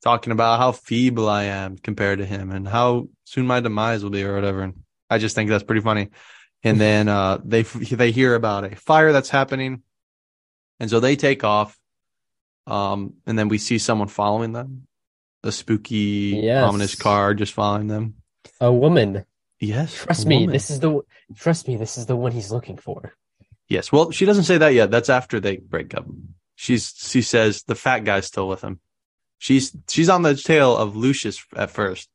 [0.04, 4.12] talking about how feeble I am compared to him and how soon my demise will
[4.12, 4.62] be or whatever.
[4.62, 6.10] And I just think that's pretty funny.
[6.64, 9.84] And then, uh, they, they hear about a fire that's happening.
[10.80, 11.78] And so they take off.
[12.68, 14.88] Um, and then we see someone following them,
[15.44, 16.64] a spooky, yes.
[16.64, 18.16] ominous car just following them.
[18.62, 19.26] A woman.
[19.60, 19.94] Yes.
[19.96, 20.54] Trust me, woman.
[20.54, 21.02] this is the,
[21.36, 23.16] trust me, this is the one he's looking for.
[23.70, 23.92] Yes.
[23.92, 24.92] Well, she doesn't say that yet.
[24.92, 26.06] That's after they break up.
[26.56, 28.80] She's she says the fat guy's still with him.
[29.38, 32.10] She's she's on the tail of Lucius at first.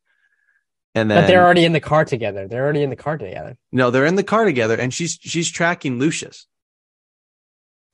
[0.95, 2.47] And then But they're already in the car together.
[2.47, 3.57] They're already in the car together.
[3.73, 6.47] No, they're in the car together and she's she's tracking Lucius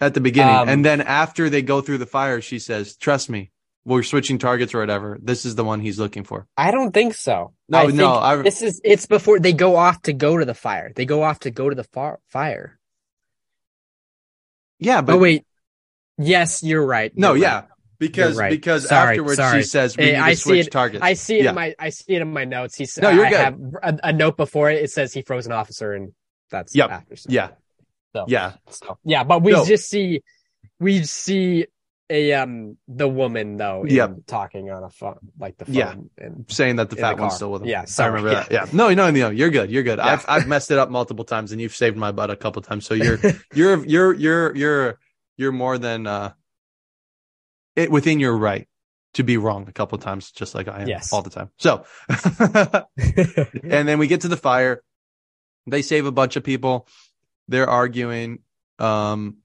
[0.01, 0.55] at the beginning.
[0.55, 3.53] Um, and then after they go through the fire, she says, Trust me,
[3.85, 5.19] we're switching targets or whatever.
[5.23, 6.47] This is the one he's looking for.
[6.57, 7.53] I don't think so.
[7.69, 8.15] No, I no.
[8.15, 8.37] I...
[8.37, 10.93] This is it's before they go off to go to the fire.
[10.95, 12.79] They go off to go to the far, fire.
[14.81, 15.45] Yeah, but oh, wait.
[16.19, 17.17] Yes, you're right.
[17.17, 17.55] No, you're yeah.
[17.55, 17.65] Right.
[17.99, 18.51] Because right.
[18.51, 19.61] because sorry, afterwards sorry.
[19.61, 21.05] she says we hey, need to I switch it, targets.
[21.05, 21.51] I see it yeah.
[21.51, 22.75] in my I see it in my notes.
[22.75, 23.41] He said no, you're I good.
[23.41, 24.83] have a, a, note before it.
[24.83, 26.13] It says he froze an officer, and
[26.51, 26.91] that's yep.
[26.91, 27.17] after.
[27.17, 27.27] So.
[27.31, 27.51] Yeah,
[28.15, 29.25] so, yeah, so, yeah.
[29.25, 29.67] But we no.
[29.67, 30.23] just see
[30.79, 31.67] we see
[32.11, 34.15] a um the woman though yep.
[34.27, 37.37] talking on a phone like the phone yeah and saying that the fat the one's
[37.37, 38.11] still with him yeah sorry.
[38.11, 38.43] i remember yeah.
[38.43, 40.07] that yeah no no no you're good you're good yeah.
[40.07, 42.85] i've i've messed it up multiple times and you've saved my butt a couple times
[42.85, 43.19] so you're
[43.55, 44.99] you're you're you're you're
[45.37, 46.33] you're more than uh
[47.77, 48.67] it within your right
[49.15, 51.13] to be wrong a couple times just like i am yes.
[51.13, 51.85] all the time so
[53.63, 54.83] and then we get to the fire
[55.67, 56.89] they save a bunch of people
[57.49, 58.41] they're arguing
[58.81, 59.37] um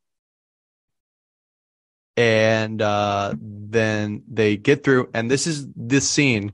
[2.18, 6.54] and uh, then they get through and this is this scene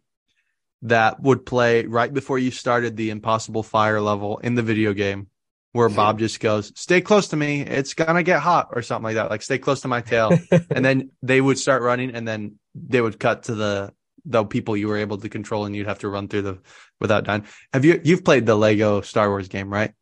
[0.83, 5.27] that would play right before you started the impossible fire level in the video game
[5.73, 7.61] where bob just goes stay close to me.
[7.61, 10.31] It's gonna get hot or something like that like stay close to my tail.
[10.69, 13.93] And then they would start running and then they would cut to the
[14.25, 16.59] the people you were able to control and you'd have to run through the
[16.99, 17.45] without dying.
[17.73, 19.93] Have you you've played the lego star wars game right?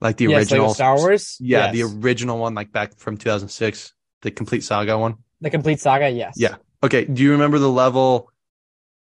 [0.00, 1.36] Like the yes, original Star Wars?
[1.40, 1.74] Yeah yes.
[1.74, 3.92] the original one like back from 2006
[4.22, 5.16] the complete saga one?
[5.40, 6.34] The complete saga, yes.
[6.36, 6.56] Yeah.
[6.82, 7.04] Okay.
[7.04, 8.30] Do you remember the level?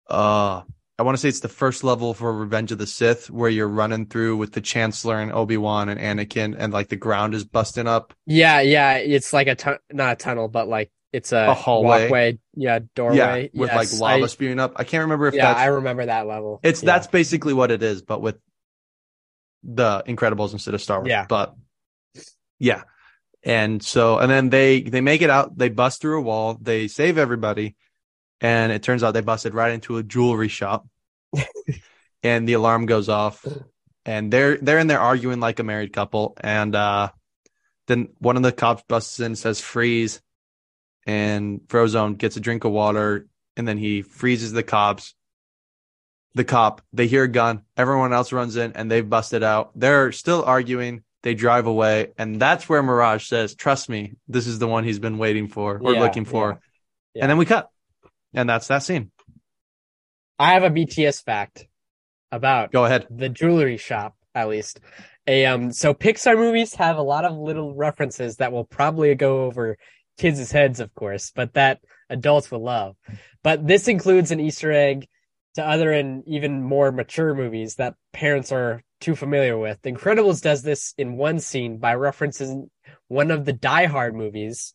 [0.08, 0.62] Uh,
[0.98, 3.68] I want to say it's the first level for Revenge of the Sith where you're
[3.68, 7.44] running through with the Chancellor and Obi Wan and Anakin, and like the ground is
[7.44, 8.14] busting up.
[8.26, 8.94] Yeah, yeah.
[8.94, 12.02] It's like a tu- not a tunnel, but like it's a, a hallway.
[12.02, 12.38] walkway.
[12.54, 13.16] Yeah, doorway.
[13.52, 14.72] Yeah, with yes, like lava I, spewing up.
[14.76, 15.52] I can't remember if yeah.
[15.52, 16.58] I remember that level.
[16.64, 16.86] It's yeah.
[16.86, 18.38] that's basically what it is, but with
[19.62, 21.10] the Incredibles instead of Star Wars.
[21.10, 21.26] Yeah.
[21.28, 21.54] But
[22.58, 22.82] yeah,
[23.42, 26.88] and so, and then they, they make it out, they bust through a wall, they
[26.88, 27.76] save everybody.
[28.40, 30.86] And it turns out they busted right into a jewelry shop
[32.22, 33.44] and the alarm goes off
[34.04, 36.36] and they're, they're in there arguing like a married couple.
[36.40, 37.10] And, uh,
[37.88, 40.20] then one of the cops busts in and says freeze
[41.06, 43.26] and Frozone gets a drink of water
[43.56, 45.14] and then he freezes the cops.
[46.34, 49.72] The cop, they hear a gun, everyone else runs in and they've busted out.
[49.74, 54.58] They're still arguing they drive away, and that's where Mirage says, "Trust me, this is
[54.58, 56.56] the one he's been waiting for or yeah, looking for." Yeah,
[57.14, 57.22] yeah.
[57.24, 57.68] And then we cut,
[58.34, 59.10] and that's that scene.
[60.38, 61.66] I have a BTS fact
[62.30, 64.14] about go ahead the jewelry shop.
[64.34, 64.80] At least,
[65.26, 65.72] a um.
[65.72, 69.76] So Pixar movies have a lot of little references that will probably go over
[70.18, 72.96] kids' heads, of course, but that adults will love.
[73.42, 75.08] But this includes an Easter egg
[75.54, 79.80] to other and even more mature movies that parents are too familiar with.
[79.82, 82.68] The Incredibles does this in one scene by referencing
[83.08, 84.74] one of the Die Hard movies,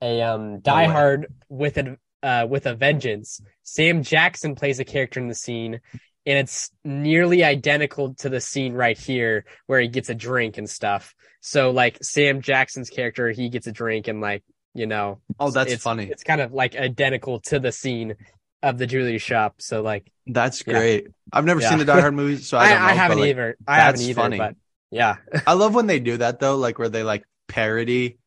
[0.00, 3.40] a um, Die no Hard with a uh, with a Vengeance.
[3.62, 5.80] Sam Jackson plays a character in the scene,
[6.26, 10.68] and it's nearly identical to the scene right here where he gets a drink and
[10.68, 11.14] stuff.
[11.40, 14.42] So like Sam Jackson's character, he gets a drink and like
[14.74, 15.20] you know.
[15.38, 16.08] Oh, that's it's, funny.
[16.10, 18.16] It's kind of like identical to the scene
[18.64, 19.56] of the jewelry shop.
[19.60, 21.04] So like that's great.
[21.04, 21.10] Yeah.
[21.32, 21.70] I've never yeah.
[21.70, 23.56] seen the Die Hard movies, so I, don't know, I haven't like, either.
[23.66, 24.14] I haven't either.
[24.14, 24.38] Funny.
[24.38, 24.56] But
[24.90, 25.16] yeah,
[25.46, 28.18] I love when they do that though, like where they like parody.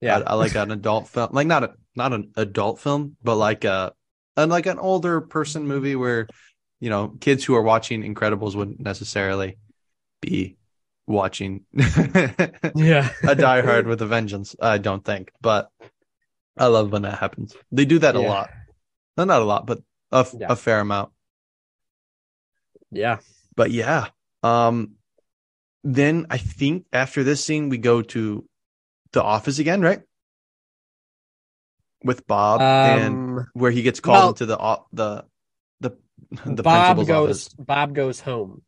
[0.00, 3.34] Yeah, I, I like an adult film, like not a not an adult film, but
[3.34, 3.92] like a
[4.36, 6.28] and like an older person movie where
[6.80, 9.58] you know kids who are watching Incredibles wouldn't necessarily
[10.20, 10.56] be
[11.06, 14.54] watching yeah a Die Hard with a Vengeance.
[14.60, 15.70] I don't think, but
[16.56, 17.56] I love when that happens.
[17.72, 18.20] They do that yeah.
[18.20, 18.50] a lot.
[19.18, 19.82] No, not a lot, but
[20.12, 20.46] a, yeah.
[20.48, 21.10] a fair amount.
[22.92, 23.18] Yeah.
[23.56, 24.08] But yeah.
[24.42, 24.92] Um
[25.82, 28.48] then I think after this scene we go to
[29.12, 30.02] the office again, right?
[32.04, 34.56] With Bob um, and where he gets called well, into the
[34.92, 35.24] the
[35.80, 35.90] the
[36.54, 37.48] the Bob goes office.
[37.58, 38.62] Bob goes home.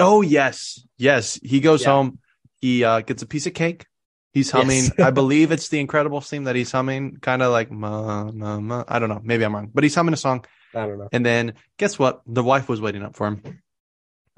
[0.00, 0.82] Oh yes.
[0.96, 1.90] Yes, he goes Yeah.
[1.90, 2.18] home.
[2.60, 3.86] He uh gets a piece of cake.
[4.34, 4.84] He's humming.
[4.84, 4.98] Yes.
[4.98, 8.84] I believe it's the Incredible theme that he's humming, kind of like ma, ma, ma.
[8.88, 9.20] I don't know.
[9.22, 10.44] Maybe I'm wrong, but he's humming a song.
[10.74, 11.08] I don't know.
[11.12, 12.20] And then guess what?
[12.26, 13.62] The wife was waiting up for him.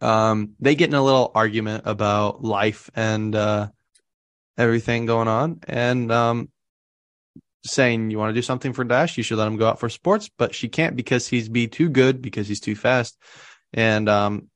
[0.00, 3.68] Um, they get in a little argument about life and uh,
[4.58, 6.50] everything going on, and um,
[7.64, 9.88] saying you want to do something for Dash, you should let him go out for
[9.88, 13.16] sports, but she can't because he's be too good because he's too fast,
[13.72, 14.50] and um,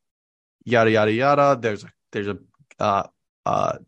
[0.65, 1.59] yada yada yada.
[1.59, 2.39] There's a there's a
[2.79, 3.05] uh,
[3.47, 3.79] uh,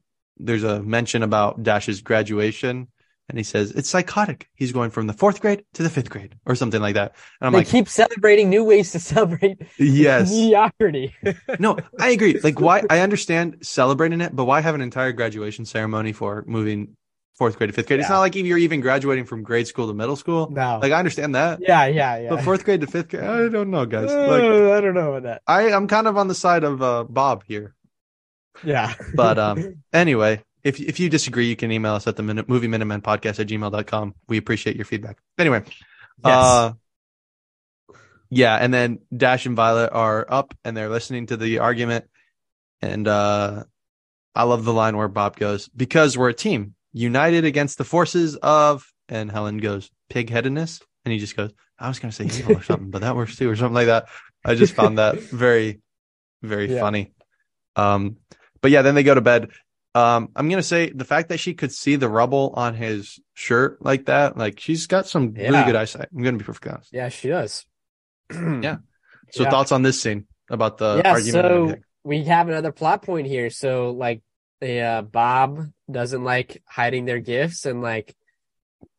[0.44, 2.88] there's a mention about Dash's graduation,
[3.28, 4.48] and he says it's psychotic.
[4.54, 7.14] He's going from the fourth grade to the fifth grade, or something like that.
[7.40, 9.58] And I'm they like, keep celebrating new ways to celebrate.
[9.78, 11.14] Yes, mediocrity.
[11.58, 12.38] no, I agree.
[12.40, 12.82] Like, why?
[12.90, 16.96] I understand celebrating it, but why have an entire graduation ceremony for moving
[17.38, 17.98] fourth grade to fifth grade?
[17.98, 18.04] Yeah.
[18.04, 20.50] It's not like you're even graduating from grade school to middle school.
[20.50, 21.60] No, like I understand that.
[21.60, 22.30] Yeah, yeah, yeah.
[22.30, 24.10] But fourth grade to fifth grade, I don't know, guys.
[24.10, 25.42] Uh, like, I don't know about that.
[25.46, 27.74] I I'm kind of on the side of uh, Bob here.
[28.64, 28.94] Yeah.
[29.14, 32.68] but um, anyway, if if you disagree, you can email us at the minute, movie
[32.68, 34.14] minutemen podcast at gmail.com.
[34.28, 35.18] We appreciate your feedback.
[35.38, 35.62] Anyway.
[36.24, 36.34] Yes.
[36.34, 36.72] Uh,
[38.34, 42.06] yeah, and then Dash and Violet are up and they're listening to the argument.
[42.80, 43.64] And uh
[44.34, 48.36] I love the line where Bob goes, because we're a team, united against the forces
[48.36, 50.80] of and Helen goes, pigheadedness.
[51.04, 53.50] And he just goes, I was gonna say evil or something, but that works too,
[53.50, 54.06] or something like that.
[54.42, 55.82] I just found that very,
[56.42, 56.80] very yeah.
[56.80, 57.12] funny.
[57.76, 58.16] Um
[58.62, 59.50] but yeah, then they go to bed.
[59.94, 63.84] Um, I'm gonna say the fact that she could see the rubble on his shirt
[63.84, 65.50] like that, like she's got some yeah.
[65.50, 66.08] really good eyesight.
[66.14, 66.92] I'm gonna be perfectly honest.
[66.92, 67.66] Yeah, she does.
[68.30, 68.76] yeah.
[69.30, 69.50] So yeah.
[69.50, 71.32] thoughts on this scene about the yeah, argument?
[71.32, 73.48] So we have another plot point here.
[73.48, 74.20] So like,
[74.60, 78.14] uh, Bob doesn't like hiding their gifts and like,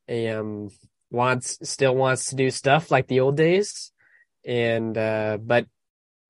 [0.10, 0.70] um,
[1.12, 3.92] wants still wants to do stuff like the old days,
[4.44, 5.68] and uh, but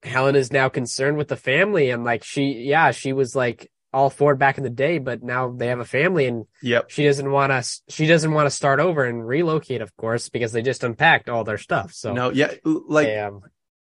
[0.04, 4.10] Helen is now concerned with the family and like she, yeah, she was like all
[4.10, 6.90] for back in the day, but now they have a family and yep.
[6.90, 10.52] she doesn't want to, she doesn't want to start over and relocate, of course, because
[10.52, 11.94] they just unpacked all their stuff.
[11.94, 13.42] So no, yeah, like um,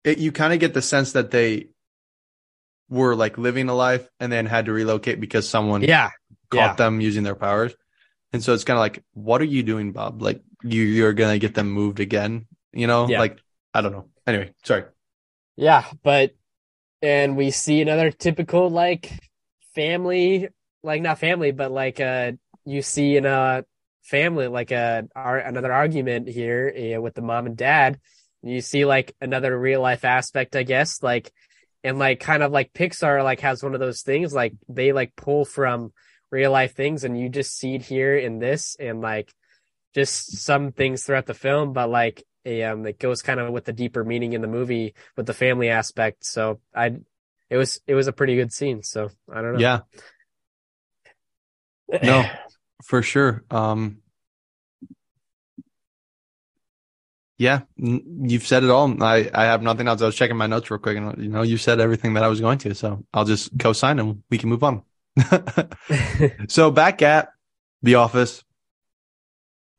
[0.03, 1.69] it, you kind of get the sense that they
[2.89, 6.11] were like living a life and then had to relocate because someone yeah
[6.49, 6.73] caught yeah.
[6.75, 7.75] them using their powers.
[8.33, 10.21] And so it's kind of like, what are you doing, Bob?
[10.21, 13.19] Like you, you're going to get them moved again, you know, yeah.
[13.19, 13.39] like,
[13.73, 14.09] I don't know.
[14.25, 14.83] Anyway, sorry.
[15.57, 16.35] Yeah, but
[17.01, 19.11] and we see another typical like
[19.75, 20.49] family,
[20.83, 22.33] like not family, but like uh
[22.65, 23.65] you see in a
[24.03, 27.99] family like a our, another argument here uh, with the mom and dad.
[28.43, 31.31] You see like another real life aspect, I guess, like
[31.83, 35.15] and like kind of like Pixar like has one of those things like they like
[35.15, 35.93] pull from
[36.31, 39.33] real life things and you just see it here in this and like
[39.95, 43.65] just some things throughout the film, but like a um that goes kind of with
[43.65, 46.25] the deeper meaning in the movie with the family aspect.
[46.25, 46.97] So I
[47.49, 48.81] it was it was a pretty good scene.
[48.83, 49.59] So I don't know.
[49.59, 49.79] Yeah.
[52.01, 52.23] no,
[52.83, 53.43] for sure.
[53.51, 53.97] Um
[57.39, 59.03] Yeah, you've said it all.
[59.03, 60.01] I, I have nothing else.
[60.01, 62.29] I was checking my notes real quick, and you know, you said everything that I
[62.29, 62.73] was going to.
[62.73, 64.81] So I'll just co-sign, and we can move on.
[66.47, 67.29] so back at
[67.83, 68.43] the office,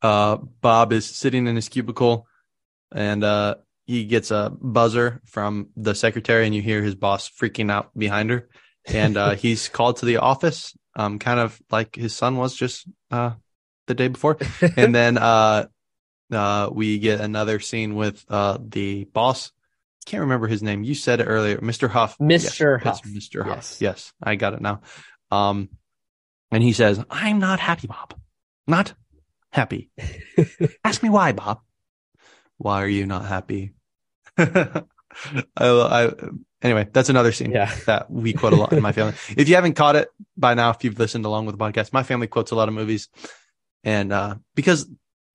[0.01, 2.27] uh, Bob is sitting in his cubicle,
[2.91, 3.55] and uh,
[3.85, 8.29] he gets a buzzer from the secretary, and you hear his boss freaking out behind
[8.29, 8.49] her,
[8.85, 12.87] and uh, he's called to the office, um, kind of like his son was just
[13.11, 13.31] uh,
[13.87, 14.37] the day before,
[14.77, 15.65] and then uh,
[16.31, 19.51] uh, we get another scene with uh, the boss.
[20.05, 20.83] Can't remember his name.
[20.83, 21.89] You said it earlier, Mr.
[21.89, 22.17] Huph.
[22.19, 22.83] Mr.
[22.83, 23.03] Yes, Huph.
[23.03, 23.43] Mr.
[23.43, 23.55] Huph.
[23.55, 23.77] Yes.
[23.81, 24.81] yes, I got it now.
[25.31, 25.69] Um,
[26.51, 28.13] and he says, "I'm not happy, Bob.
[28.67, 28.93] Not
[29.51, 29.89] happy.
[30.83, 31.61] Ask me why, Bob."
[32.59, 33.73] Why are you not happy?
[34.37, 34.83] I,
[35.57, 36.11] I,
[36.61, 37.73] anyway, that's another scene yeah.
[37.85, 39.15] that we quote a lot in my family.
[39.35, 42.03] If you haven't caught it by now, if you've listened along with the podcast, my
[42.03, 43.07] family quotes a lot of movies.
[43.83, 44.87] And, uh, because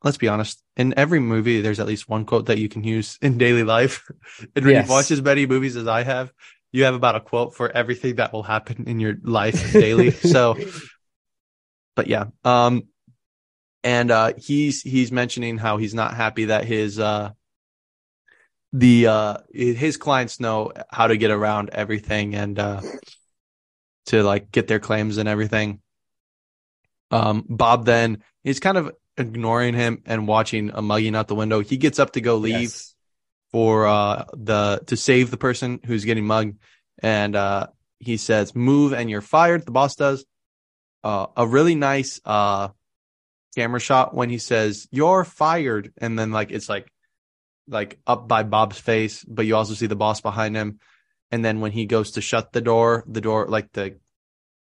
[0.05, 3.19] let's be honest, in every movie, there's at least one quote that you can use
[3.23, 4.09] in daily life.
[4.55, 4.87] and when yes.
[4.87, 6.33] you watch as many movies as I have,
[6.73, 10.11] you have about a quote for everything that will happen in your life daily.
[10.11, 10.57] so,
[11.97, 12.89] but yeah, um,
[13.85, 17.31] and uh, he's he's mentioning how he's not happy that his uh,
[18.73, 22.81] the uh, his clients know how to get around everything and uh,
[24.07, 25.81] to like get their claims and everything.
[27.11, 31.61] Um, Bob then is kind of ignoring him and watching a mugging out the window.
[31.61, 32.95] He gets up to go leave yes.
[33.53, 36.59] for uh, the to save the person who's getting mugged,
[37.01, 37.67] and uh,
[38.01, 40.25] he says, "Move and you're fired." The boss does.
[41.05, 42.69] Uh, a really nice uh,
[43.55, 45.93] camera shot when he says you're fired.
[45.99, 46.91] And then like it's like
[47.69, 50.81] like up by Bob's face but you also see the boss behind him.
[51.31, 53.97] And then when he goes to shut the door the door like the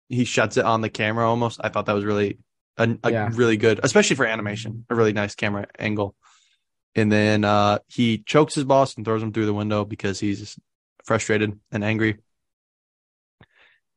[0.10, 1.60] he shuts it on the camera almost.
[1.64, 2.40] I thought that was really
[2.78, 3.30] a, a yeah.
[3.34, 6.16] really good especially for animation a really nice camera angle.
[6.96, 10.58] And then uh he chokes his boss and throws him through the window because he's
[11.06, 12.20] frustrated and angry.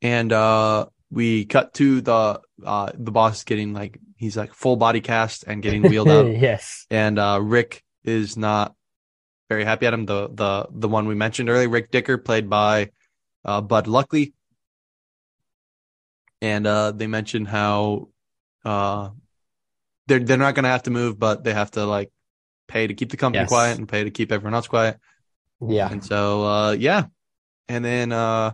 [0.01, 5.01] And uh we cut to the uh the boss getting like he's like full body
[5.01, 6.27] cast and getting wheeled out.
[6.27, 6.87] yes.
[6.91, 8.75] And uh Rick is not
[9.49, 10.07] very happy at him.
[10.07, 12.91] The the the one we mentioned earlier, Rick Dicker, played by
[13.45, 14.33] uh Bud Luckey.
[16.41, 18.09] and uh, they mentioned how
[18.65, 19.11] uh,
[20.07, 22.11] they're they're not going to have to move, but they have to like
[22.69, 23.49] pay to keep the company yes.
[23.49, 24.99] quiet and pay to keep everyone else quiet.
[25.67, 25.91] Yeah.
[25.91, 27.05] And so uh, yeah,
[27.69, 28.53] and then uh,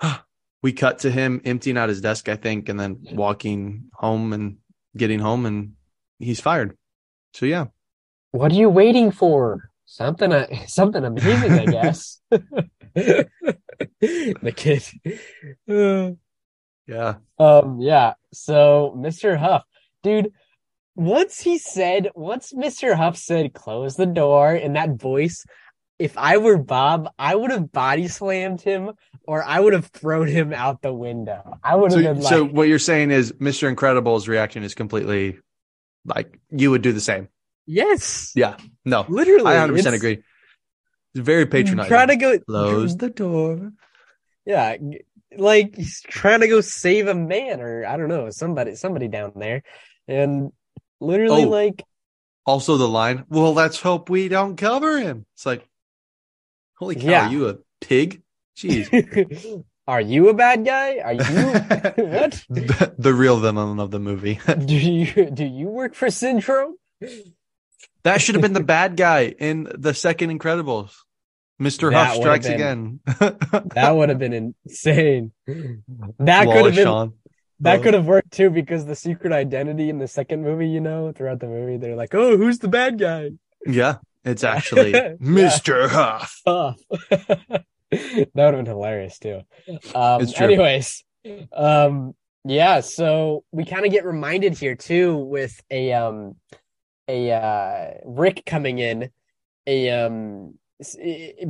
[0.62, 4.58] we cut to him emptying out his desk, I think, and then walking home and
[4.96, 5.72] getting home, and
[6.18, 6.76] he's fired.
[7.34, 7.66] So yeah.
[8.32, 9.70] What are you waiting for?
[9.86, 12.20] Something, uh, something amazing, I guess.
[14.00, 14.84] the kid.
[16.86, 17.14] yeah.
[17.38, 17.80] Um.
[17.80, 18.14] Yeah.
[18.32, 19.38] So, Mr.
[19.38, 19.64] Huph,
[20.02, 20.32] dude.
[20.94, 22.96] Once he said, once Mr.
[22.96, 25.44] Huph said, "Close the door," in that voice,
[25.98, 28.92] if I were Bob, I would have body slammed him
[29.26, 31.58] or I would have thrown him out the window.
[31.62, 33.68] I would have so, been like, So what you're saying is Mr.
[33.68, 35.38] Incredible's reaction is completely
[36.04, 37.28] like you would do the same.
[37.66, 38.32] Yes.
[38.34, 38.56] Yeah.
[38.84, 39.04] No.
[39.08, 39.46] Literally.
[39.46, 40.22] I 100% agree.
[41.14, 41.88] It's very patronizing.
[41.88, 43.72] Trying to go close the door.
[44.46, 44.76] Yeah.
[45.36, 49.32] Like he's trying to go save a man or I don't know, somebody somebody down
[49.36, 49.62] there.
[50.06, 50.52] And
[51.00, 51.84] literally oh, like
[52.46, 55.26] also the line, well, let's hope we don't cover him.
[55.34, 55.67] It's like
[56.78, 57.28] holy cow, yeah.
[57.28, 58.22] are you a pig?
[58.56, 59.64] Jeez.
[59.88, 60.98] Are you a bad guy?
[60.98, 61.22] Are you
[62.04, 62.44] what?
[62.50, 64.38] The, the, real villain of the movie.
[64.66, 66.76] do you do you work for Syndrome?
[68.02, 70.94] That should have been the bad guy in the second Incredibles.
[71.58, 71.90] Mr.
[71.90, 73.00] That Huph strikes been, again.
[73.74, 75.32] that would have been insane.
[76.18, 77.12] That could have been Sean.
[77.60, 81.12] That could have worked too because the secret identity in the second movie, you know,
[81.12, 83.30] throughout the movie, they're like, "Oh, who's the bad guy?"
[83.66, 83.96] Yeah,
[84.28, 85.88] it's actually Mr.
[85.88, 86.40] Huph.
[86.46, 86.80] Huph.
[87.10, 89.42] that would have been hilarious too.
[89.94, 91.04] Um, anyways,
[91.52, 92.14] um,
[92.44, 96.36] yeah, so we kind of get reminded here too with a um
[97.06, 99.10] a uh Rick coming in,
[99.66, 100.54] a um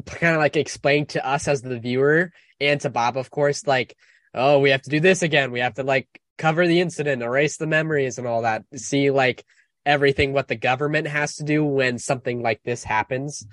[0.06, 3.96] kind of like explain to us as the viewer and to Bob, of course, like,
[4.34, 5.52] oh, we have to do this again.
[5.52, 8.64] We have to like cover the incident, erase the memories and all that.
[8.76, 9.44] See like
[9.88, 13.46] everything what the government has to do when something like this happens.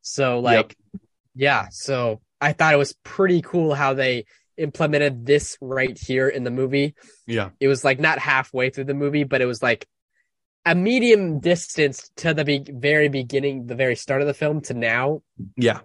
[0.00, 1.02] So like, yep.
[1.34, 4.24] yeah, so I thought it was pretty cool how they
[4.56, 6.94] implemented this right here in the movie.
[7.26, 7.50] Yeah.
[7.60, 9.86] It was like not halfway through the movie, but it was like
[10.64, 14.74] a medium distance to the be- very beginning, the very start of the film to
[14.74, 15.22] now.
[15.56, 15.80] Yeah.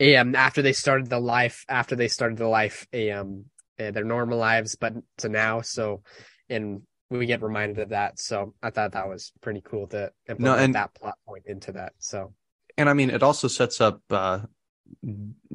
[0.00, 3.46] Um, after they started the life, after they started the life, um,
[3.78, 5.60] uh, their normal lives, but to now.
[5.60, 6.02] So,
[6.48, 8.18] and we get reminded of that.
[8.18, 11.72] So I thought that was pretty cool to implement no, and, that plot point into
[11.72, 11.92] that.
[11.98, 12.32] So,
[12.76, 14.40] and I mean, it also sets up uh,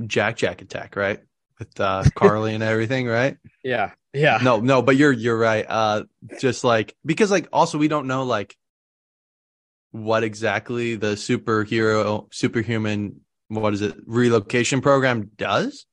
[0.05, 1.19] Jack Jack attack, right?
[1.59, 3.37] With uh, Carly and everything, right?
[3.63, 3.91] Yeah.
[4.11, 4.39] Yeah.
[4.41, 5.63] No, no, but you're you're right.
[5.69, 6.03] Uh
[6.39, 8.57] just like because like also we don't know like
[9.91, 13.21] what exactly the superhero superhuman
[13.59, 15.85] what is it relocation program does?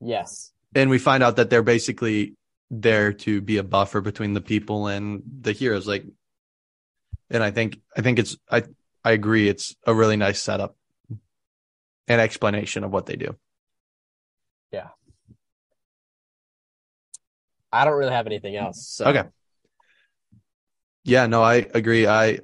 [0.00, 0.52] Yes.
[0.74, 2.36] And we find out that they're basically
[2.72, 6.04] there to be a buffer between the people and the heroes like
[7.30, 8.64] and I think I think it's I
[9.04, 10.74] I agree it's a really nice setup
[12.08, 13.36] an explanation of what they do.
[14.70, 14.88] Yeah.
[17.72, 18.86] I don't really have anything else.
[18.86, 19.06] So.
[19.06, 19.24] Okay.
[21.04, 22.06] Yeah, no, I agree.
[22.06, 22.40] I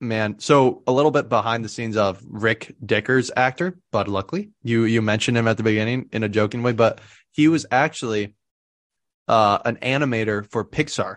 [0.00, 4.50] man, so a little bit behind the scenes of Rick Dicker's actor, Bud Luckey.
[4.62, 7.00] You you mentioned him at the beginning in a joking way, but
[7.32, 8.34] he was actually
[9.28, 11.16] uh, an animator for Pixar.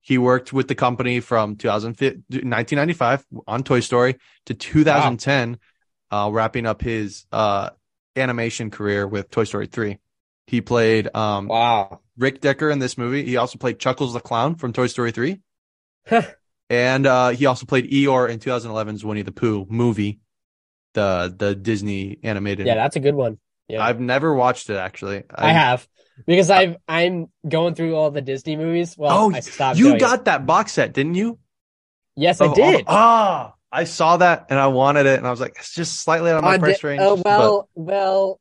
[0.00, 4.16] He worked with the company from 1995 on Toy Story
[4.46, 5.56] to 2010 wow
[6.10, 7.70] uh, wrapping up his uh,
[8.14, 9.98] animation career with Toy Story 3.
[10.46, 13.24] He played um, wow Rick Dicker in this movie.
[13.24, 15.40] He also played Chuckles the Clown from Toy Story 3.
[16.70, 20.20] and uh, he also played Eeyore in 2011's Winnie the Pooh movie,
[20.94, 22.66] the the Disney animated.
[22.66, 23.38] Yeah, that's a good one.
[23.68, 23.84] Yeah.
[23.84, 25.24] I've never watched it actually.
[25.34, 25.86] I, I have
[26.26, 28.96] because I've I'm going through all the Disney movies.
[28.96, 29.78] Well, oh, I stopped.
[29.78, 30.24] You got it.
[30.26, 31.38] that box set, didn't you?
[32.14, 32.84] Yes, oh, I did.
[32.86, 36.30] Ah, I saw that and I wanted it, and I was like, it's just slightly
[36.30, 37.00] out of my price range.
[37.02, 37.82] Oh well, but...
[37.82, 38.40] well.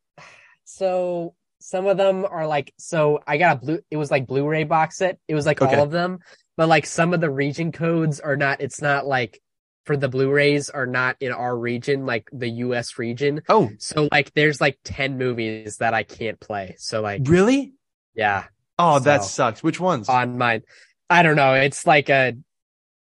[0.67, 3.79] So some of them are like, so I got a blue.
[3.89, 5.19] It was like Blu-ray box set.
[5.27, 5.75] It was like okay.
[5.75, 6.19] all of them,
[6.57, 8.61] but like some of the region codes are not.
[8.61, 9.41] It's not like
[9.85, 12.97] for the Blu-rays are not in our region, like the U.S.
[12.97, 13.41] region.
[13.47, 16.75] Oh, so like there's like ten movies that I can't play.
[16.77, 17.73] So like, really?
[18.15, 18.45] Yeah.
[18.77, 19.63] Oh, so, that sucks.
[19.63, 20.09] Which ones?
[20.09, 20.63] On mine.
[21.09, 21.53] I don't know.
[21.53, 22.35] It's like a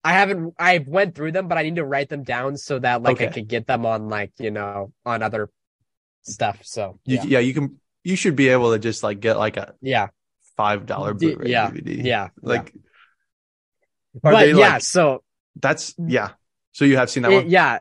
[0.02, 3.02] I haven't I went through them, but I need to write them down so that
[3.02, 3.28] like okay.
[3.28, 5.48] I could get them on like, you know, on other
[6.22, 6.58] stuff.
[6.62, 7.22] So yeah.
[7.22, 10.08] You, yeah, you can you should be able to just like get like a yeah
[10.56, 12.04] five dollar Blu-ray yeah, DVD.
[12.04, 12.28] Yeah.
[12.42, 12.80] Like yeah.
[14.22, 15.22] But yeah, so
[15.56, 16.30] that's yeah.
[16.74, 17.48] So you have seen that one?
[17.48, 17.78] Yeah.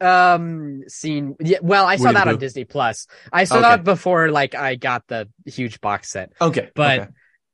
[0.00, 3.62] um seen yeah well i saw Winnie that on disney plus i saw okay.
[3.68, 7.10] that before like i got the huge box set okay but okay.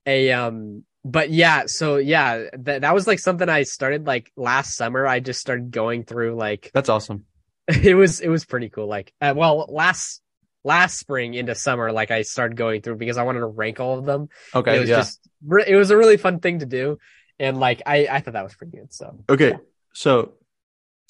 [0.07, 4.77] a um but yeah so yeah that, that was like something i started like last
[4.77, 7.25] summer i just started going through like that's awesome
[7.69, 10.23] it was it was pretty cool like uh, well last
[10.63, 13.99] last spring into summer like i started going through because i wanted to rank all
[13.99, 14.97] of them okay it was yeah.
[14.99, 15.21] just
[15.67, 16.97] it was a really fun thing to do
[17.41, 19.57] and like i i thought that was pretty good so okay yeah.
[19.93, 20.33] so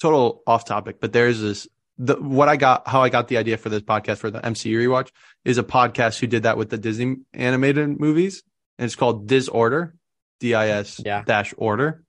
[0.01, 1.67] total off topic, but there's this
[1.97, 4.77] the what I got how I got the idea for this podcast for the MCU
[4.77, 5.09] rewatch
[5.43, 8.43] is a podcast who did that with the Disney animated movies,
[8.77, 9.95] and it's called Disorder,
[10.39, 12.03] D I S dash order.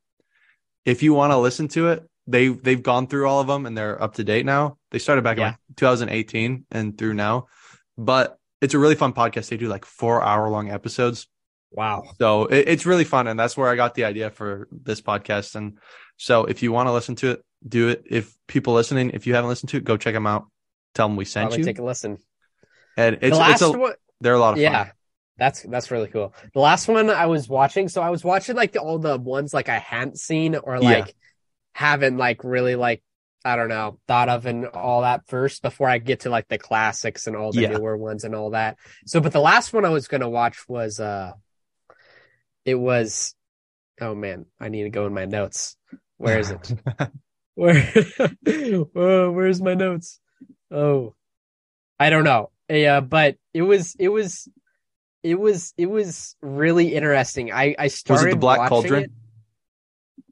[0.84, 3.76] If you want to listen to it, they they've gone through all of them and
[3.76, 4.78] they're up to date now.
[4.90, 5.50] They started back yeah.
[5.68, 7.46] in 2018 and through now,
[7.96, 9.48] but it's a really fun podcast.
[9.48, 11.28] They do like four hour long episodes.
[11.70, 12.04] Wow.
[12.18, 15.54] So it, it's really fun, and that's where I got the idea for this podcast.
[15.54, 15.78] And
[16.16, 18.04] so if you want to listen to it, do it.
[18.06, 20.46] If people listening, if you haven't listened to it, go check them out.
[20.94, 21.64] Tell them we sent Probably you.
[21.64, 22.18] Take a listen.
[22.96, 24.92] And it's, the last it's a, one, they're a lot of yeah, fun.
[25.38, 26.34] That's that's really cool.
[26.54, 29.52] The last one I was watching, so I was watching like the, all the ones
[29.52, 31.12] like I hadn't seen or like yeah.
[31.74, 33.02] haven't like really like
[33.44, 36.56] I don't know thought of and all that first before I get to like the
[36.56, 37.68] classics and all the yeah.
[37.68, 38.78] newer ones and all that.
[39.04, 41.32] So, but the last one I was gonna watch was uh,
[42.64, 43.34] it was,
[44.00, 45.76] oh man, I need to go in my notes.
[46.16, 46.72] Where is it?
[48.92, 50.20] Where where's my notes?
[50.70, 51.14] Oh.
[51.98, 52.50] I don't know.
[52.68, 54.48] Yeah, but it was it was
[55.22, 57.52] it was it was really interesting.
[57.52, 59.04] I I started Was it the Black Cauldron?
[59.04, 59.10] It.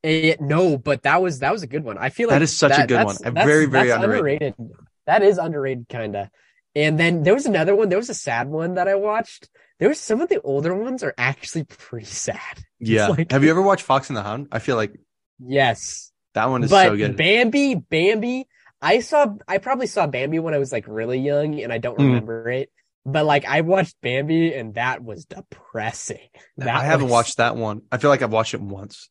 [0.02, 1.96] It, no, but that was that was a good one.
[1.96, 3.16] I feel like that is such that, a good one.
[3.34, 4.54] very very underrated.
[4.58, 4.86] underrated.
[5.06, 6.30] That is underrated, kinda.
[6.74, 7.88] And then there was another one.
[7.88, 9.48] There was a sad one that I watched.
[9.78, 12.64] There was some of the older ones are actually pretty sad.
[12.78, 13.08] Yeah.
[13.08, 14.48] Like, Have you ever watched Fox and the Hound?
[14.52, 14.92] I feel like
[15.38, 16.12] yes.
[16.34, 17.16] That one is but so good.
[17.16, 18.46] Bambi, Bambi.
[18.82, 21.98] I saw, I probably saw Bambi when I was like really young, and I don't
[21.98, 22.04] mm.
[22.04, 22.70] remember it.
[23.06, 26.28] But like I watched Bambi, and that was depressing.
[26.58, 27.12] That I haven't was...
[27.12, 27.82] watched that one.
[27.90, 29.08] I feel like I've watched it once,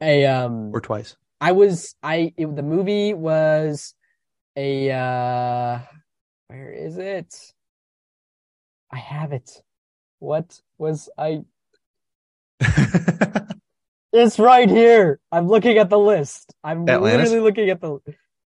[0.00, 1.16] a um, or twice.
[1.40, 3.94] I was, I it, the movie was
[4.56, 5.78] a uh,
[6.48, 7.34] where is it?
[8.92, 9.50] I have it.
[10.18, 11.42] What was I?
[14.14, 15.18] It's right here.
[15.32, 16.54] I'm looking at the list.
[16.62, 17.30] I'm Atlantis?
[17.30, 17.98] literally looking at the.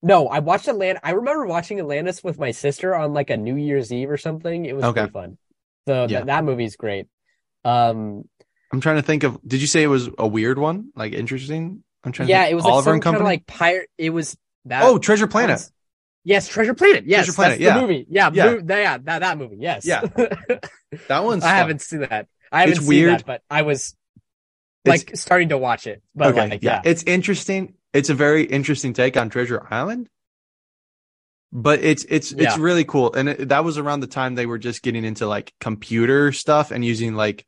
[0.03, 1.01] No, I watched Atlantis.
[1.05, 4.67] I remember watching Atlantis with my sister on like a New Year's Eve or something.
[4.67, 5.07] It was okay.
[5.07, 5.39] fun.
[5.87, 6.07] So yeah.
[6.07, 7.07] th- that movie's great.
[7.65, 8.29] Um,
[8.73, 9.39] I'm trying to think of.
[9.47, 10.91] Did you say it was a weird one?
[10.97, 11.85] Like interesting.
[12.03, 12.29] I'm trying.
[12.29, 13.89] Yeah, it was Oliver like some kind of like pirate.
[13.97, 14.83] It was that.
[14.83, 15.55] Oh, Treasure Planet.
[15.55, 15.73] Was,
[16.25, 17.05] yes, Treasure Planet.
[17.07, 17.61] Yes, Treasure Planet.
[17.61, 18.07] yeah, movie.
[18.11, 18.99] Yeah, yeah, mo- yeah.
[18.99, 19.59] That that movie.
[19.61, 19.87] Yes.
[19.87, 20.01] Yeah.
[21.09, 21.45] that one's.
[21.45, 21.57] I fun.
[21.57, 22.27] haven't seen that.
[22.51, 23.21] I haven't it's seen weird.
[23.21, 23.95] that, but I was
[24.85, 26.03] like starting to watch it.
[26.15, 26.81] But okay, like, yeah.
[26.85, 27.75] yeah, it's interesting.
[27.93, 30.09] It's a very interesting take on Treasure Island,
[31.53, 32.49] but it's it's yeah.
[32.49, 33.15] it's really cool.
[33.15, 36.71] And it, that was around the time they were just getting into like computer stuff
[36.71, 37.47] and using like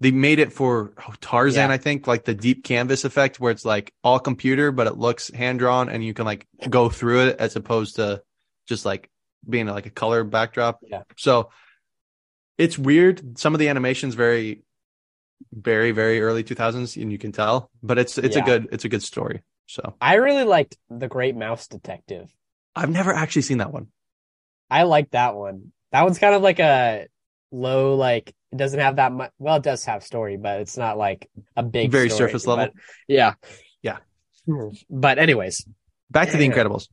[0.00, 1.74] they made it for oh, Tarzan, yeah.
[1.74, 5.30] I think, like the deep canvas effect, where it's like all computer, but it looks
[5.30, 8.22] hand drawn, and you can like go through it as opposed to
[8.66, 9.10] just like
[9.48, 10.80] being like a color backdrop.
[10.82, 11.02] Yeah.
[11.16, 11.50] So
[12.58, 13.38] it's weird.
[13.38, 14.62] Some of the animations very
[15.52, 18.42] very very early 2000s and you can tell but it's it's yeah.
[18.42, 19.94] a good it's a good story so.
[20.00, 22.32] I really liked the great mouse detective.
[22.76, 23.88] I've never actually seen that one.
[24.70, 25.72] I like that one.
[25.92, 27.06] That one's kind of like a
[27.50, 30.98] low like it doesn't have that much well it does have story but it's not
[30.98, 32.74] like a big very story, surface level?
[33.06, 33.34] Yeah.
[33.82, 33.98] Yeah.
[34.46, 34.68] Hmm.
[34.90, 35.66] But anyways.
[36.10, 36.88] Back to the incredibles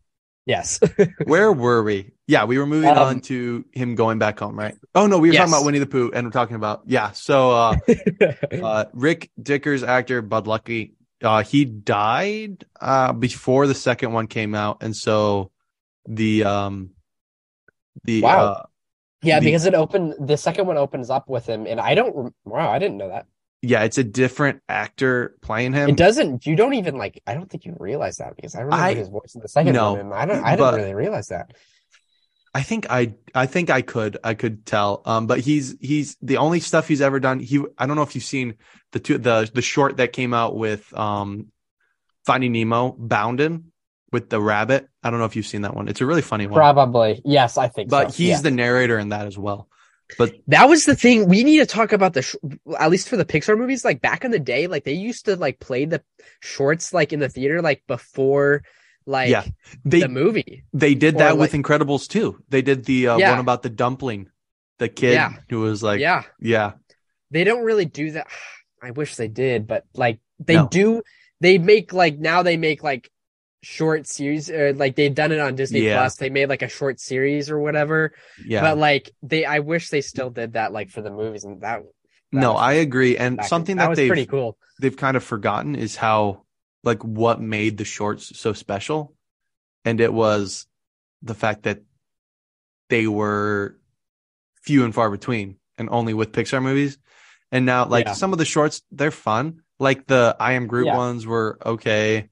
[0.52, 0.82] Yes.
[1.24, 2.12] Where were we?
[2.28, 4.76] Yeah, we were moving um, on to him going back home, right?
[4.94, 5.44] Oh no, we were yes.
[5.44, 7.12] talking about Winnie the Pooh, and we're talking about yeah.
[7.12, 7.78] So uh,
[8.62, 10.92] uh, Rick Dickers, actor Bud Luckey,
[11.24, 15.52] uh, he died uh, before the second one came out, and so
[16.06, 16.90] the um
[18.04, 18.46] the wow.
[18.46, 18.64] Uh,
[19.24, 20.16] yeah, the, because it opened.
[20.20, 22.34] The second one opens up with him, and I don't.
[22.44, 23.26] Wow, I didn't know that
[23.62, 25.90] yeah, it's a different actor playing him.
[25.90, 26.46] It doesn't.
[26.48, 27.22] You don't even like.
[27.28, 29.74] I don't think you realize that because I remember I, his voice in the second
[29.74, 30.44] no, one, I don't.
[30.44, 31.54] I didn't really realize that.
[32.56, 33.14] I think I.
[33.36, 34.18] I think I could.
[34.24, 35.04] I could tell.
[35.06, 37.40] Um, but he's he's the only stuff he's ever done.
[37.40, 37.64] He.
[37.78, 38.56] I don't know if you've seen
[38.94, 41.48] the two the the short that came out with um,
[42.26, 43.72] Finding Nemo, Boundin'
[44.12, 44.88] with the rabbit.
[45.04, 45.88] I don't know if you've seen that one.
[45.88, 46.56] It's a really funny one.
[46.56, 47.22] Probably.
[47.24, 47.92] Yes, I think.
[47.92, 48.18] But so.
[48.18, 48.42] he's yeah.
[48.42, 49.68] the narrator in that as well.
[50.18, 51.28] But that was the thing.
[51.28, 52.36] We need to talk about the, sh-
[52.80, 55.36] at least for the Pixar movies, like back in the day, like they used to
[55.36, 56.04] like play the
[56.40, 58.64] shorts like in the theater, like before
[59.06, 59.46] like yeah,
[59.84, 60.64] they, the movie.
[60.74, 62.44] They did that with Incredibles too.
[62.50, 63.32] They did the uh, yeah.
[63.32, 64.30] one about the dumpling,
[64.80, 65.34] the kid yeah.
[65.50, 66.74] who was like, yeah, yeah.
[67.32, 68.28] They don't really do that.
[68.84, 70.68] I wish they did, but like they no.
[70.68, 71.04] do.
[71.40, 73.12] They make like now they make like
[73.64, 75.98] short series like they've done it on Disney yeah.
[75.98, 76.16] Plus.
[76.16, 78.14] They made like a short series or whatever.
[78.44, 78.62] Yeah.
[78.62, 81.84] But like they I wish they still did that like for the movies and that,
[82.32, 83.18] that No, I agree.
[83.18, 84.58] And something that, that they've pretty cool.
[84.80, 86.44] They've kind of forgotten is how
[86.84, 89.14] like what made the shorts so special.
[89.86, 90.66] And it was
[91.22, 91.82] the fact that
[92.90, 93.78] they were
[94.64, 96.98] few and far between and only with Pixar movies.
[97.52, 98.14] And now like yeah.
[98.14, 99.62] some of the shorts, they're fun.
[99.80, 100.98] Like the I am Groot yeah.
[100.98, 102.31] ones were okay.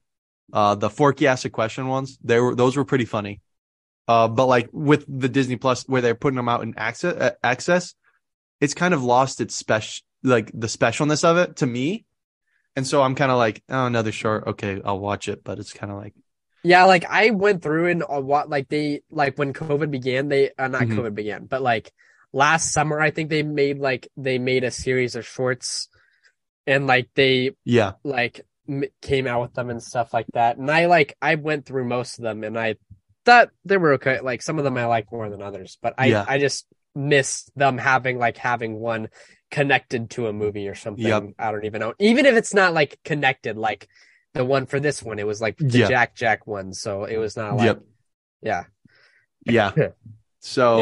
[0.52, 3.40] Uh, the Forky asked a question ones, they were those were pretty funny.
[4.08, 7.30] Uh, but like with the Disney Plus where they're putting them out in access, uh,
[7.44, 7.94] access,
[8.60, 12.04] it's kind of lost its special, like the specialness of it to me.
[12.76, 14.46] And so I'm kind of like, oh, another short.
[14.46, 16.14] Okay, I'll watch it, but it's kind of like,
[16.62, 20.50] yeah, like I went through and uh, what like they like when COVID began, they
[20.58, 20.98] uh, not mm-hmm.
[20.98, 21.92] COVID began, but like
[22.32, 25.88] last summer, I think they made like they made a series of shorts,
[26.66, 28.46] and like they yeah like
[29.02, 30.56] came out with them and stuff like that.
[30.56, 32.76] And I like I went through most of them and I
[33.24, 34.20] thought they were okay.
[34.20, 36.24] Like some of them I like more than others, but I yeah.
[36.26, 39.08] I just miss them having like having one
[39.50, 41.06] connected to a movie or something.
[41.06, 41.24] Yep.
[41.38, 41.94] I don't even know.
[41.98, 43.88] Even if it's not like connected, like
[44.34, 47.36] the one for this one, it was like the Jack Jack one, so it was
[47.36, 47.82] not like yep.
[48.42, 48.64] yeah.
[49.46, 49.72] Yeah.
[50.42, 50.78] So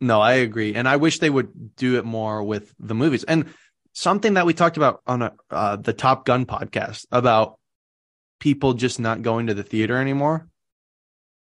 [0.00, 0.06] yeah.
[0.08, 0.74] no, I agree.
[0.74, 3.24] And I wish they would do it more with the movies.
[3.24, 3.52] And
[3.96, 7.58] something that we talked about on a, uh, the Top Gun podcast about
[8.38, 10.46] people just not going to the theater anymore.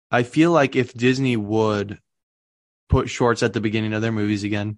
[0.09, 1.99] I feel like if Disney would
[2.89, 4.77] put shorts at the beginning of their movies again,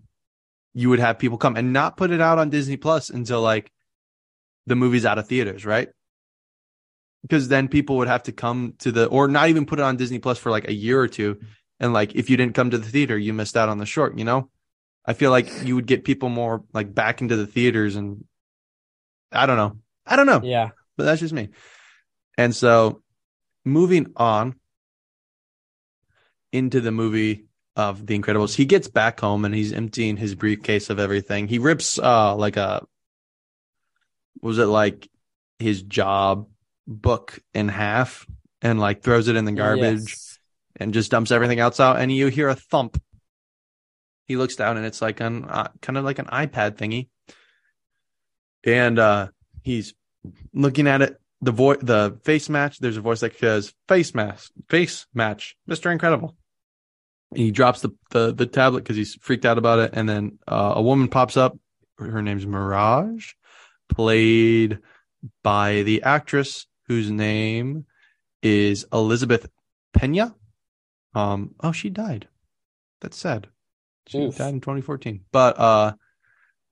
[0.74, 3.72] you would have people come and not put it out on Disney Plus until like
[4.68, 5.88] the movie's out of theaters, right?
[7.22, 9.96] Because then people would have to come to the or not even put it on
[9.96, 11.40] Disney Plus for like a year or two.
[11.80, 14.18] And like if you didn't come to the theater, you missed out on the short,
[14.18, 14.50] you know?
[15.06, 18.24] I feel like you would get people more like back into the theaters and
[19.32, 19.78] I don't know.
[20.06, 20.42] I don't know.
[20.44, 20.70] Yeah.
[20.96, 21.50] But that's just me.
[22.38, 23.02] And so
[23.66, 24.56] moving on
[26.52, 30.90] into the movie of The Incredibles, he gets back home and he's emptying his briefcase
[30.90, 31.48] of everything.
[31.48, 32.86] He rips uh like a
[34.42, 35.10] was it like
[35.60, 36.48] his job
[36.88, 38.28] book in half
[38.62, 40.40] and like throws it in the garbage yes.
[40.76, 43.02] and just dumps everything else out and you hear a thump
[44.26, 47.08] he looks down and it's like an uh, kind of like an iPad thingy,
[48.64, 49.28] and uh,
[49.62, 49.94] he's
[50.54, 51.20] looking at it.
[51.42, 52.80] The voice, the face match.
[52.80, 56.36] There's a voice that says "face match, face match, Mister Incredible."
[57.32, 60.40] And he drops the the, the tablet because he's freaked out about it, and then
[60.48, 61.58] uh, a woman pops up.
[61.98, 63.34] Her name's Mirage,
[63.90, 64.80] played
[65.44, 67.86] by the actress whose name
[68.42, 69.50] is Elizabeth
[69.94, 70.36] Pena.
[71.14, 72.28] Um, oh, she died.
[73.02, 73.48] That's sad.
[74.08, 74.38] She Oof.
[74.38, 75.22] died in 2014.
[75.32, 75.94] But uh,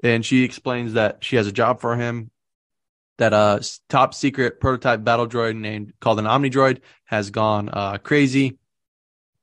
[0.03, 2.31] and she explains that she has a job for him.
[3.17, 8.57] That a top secret prototype battle droid named called an Omnidroid has gone uh, crazy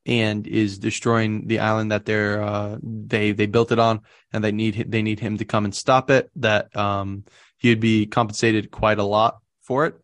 [0.05, 4.01] and is destroying the island that they're uh, they they built it on,
[4.33, 6.29] and they need they need him to come and stop it.
[6.37, 7.23] That um,
[7.57, 9.95] he'd be compensated quite a lot for it,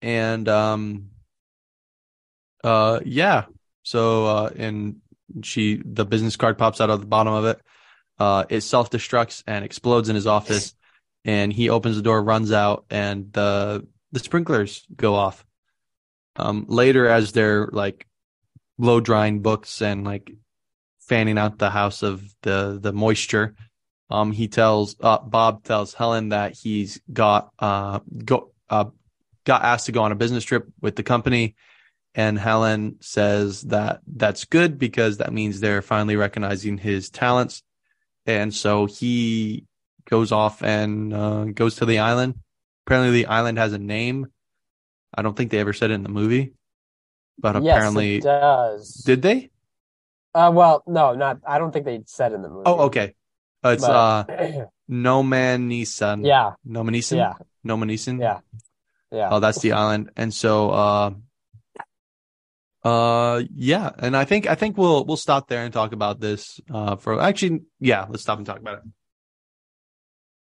[0.00, 1.10] and um,
[2.64, 3.46] uh, yeah.
[3.82, 5.00] So uh, and
[5.42, 7.60] she the business card pops out of the bottom of it.
[8.18, 10.74] Uh, it self destructs and explodes in his office,
[11.24, 15.44] and he opens the door, runs out, and the the sprinklers go off.
[16.36, 18.06] Um, later, as they're like
[18.78, 20.32] blow drying books and like
[21.00, 23.54] fanning out the house of the the moisture,
[24.10, 28.86] um, he tells uh, Bob tells Helen that he's got uh go uh
[29.44, 31.56] got asked to go on a business trip with the company
[32.14, 37.62] and Helen says that that's good because that means they're finally recognizing his talents.
[38.26, 39.64] And so he
[40.08, 42.34] goes off and uh, goes to the island.
[42.86, 44.26] Apparently, the island has a name.
[45.14, 46.52] I don't think they ever said it in the movie,
[47.38, 48.94] but yes, apparently it does.
[48.94, 49.50] Did they?
[50.34, 51.40] Uh, well, no, not.
[51.46, 52.62] I don't think they said in the movie.
[52.66, 53.14] Oh, okay.
[53.64, 53.90] Uh, it's but...
[53.90, 56.26] uh, Nomanisan.
[56.26, 56.52] Yeah.
[56.66, 57.16] Nomanisan.
[57.16, 57.34] Yeah.
[57.66, 58.20] Nomanisan.
[58.20, 58.40] Yeah.
[59.12, 59.28] Yeah.
[59.32, 60.10] Oh, that's the island.
[60.16, 61.10] And so, uh,
[62.84, 66.60] uh, yeah, and I think I think we'll we'll stop there and talk about this.
[66.72, 68.84] Uh, for actually, yeah, let's stop and talk about it.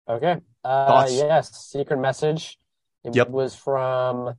[0.09, 0.37] Okay.
[0.65, 1.13] Uh, Thoughts?
[1.13, 2.59] yes, secret message.
[3.05, 3.29] It yep.
[3.29, 4.35] was from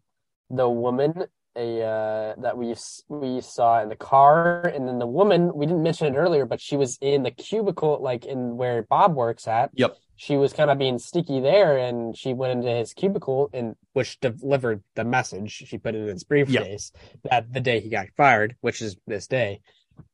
[0.49, 1.25] the woman
[1.55, 2.73] a uh, that we
[3.09, 6.59] we saw in the car, and then the woman we didn't mention it earlier, but
[6.59, 9.69] she was in the cubicle, like in where Bob works at.
[9.73, 13.75] Yep she was kind of being sticky there and she went into his cubicle and
[13.93, 17.23] which delivered the message she put it in his briefcase yep.
[17.23, 19.59] that the day he got fired which is this day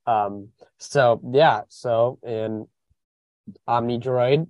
[0.08, 2.68] um so yeah so and
[3.68, 4.48] Omnidroid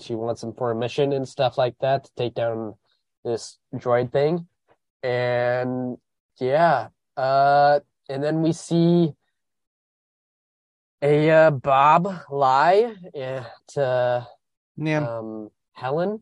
[0.00, 2.74] she wants him for a mission and stuff like that to take down
[3.24, 4.46] this droid thing
[5.02, 5.96] and
[6.38, 6.88] yeah.
[7.16, 9.12] Uh, and then we see
[11.02, 12.94] a uh, Bob lie
[13.68, 14.24] to uh,
[14.80, 15.18] yeah.
[15.18, 16.20] um, Helen.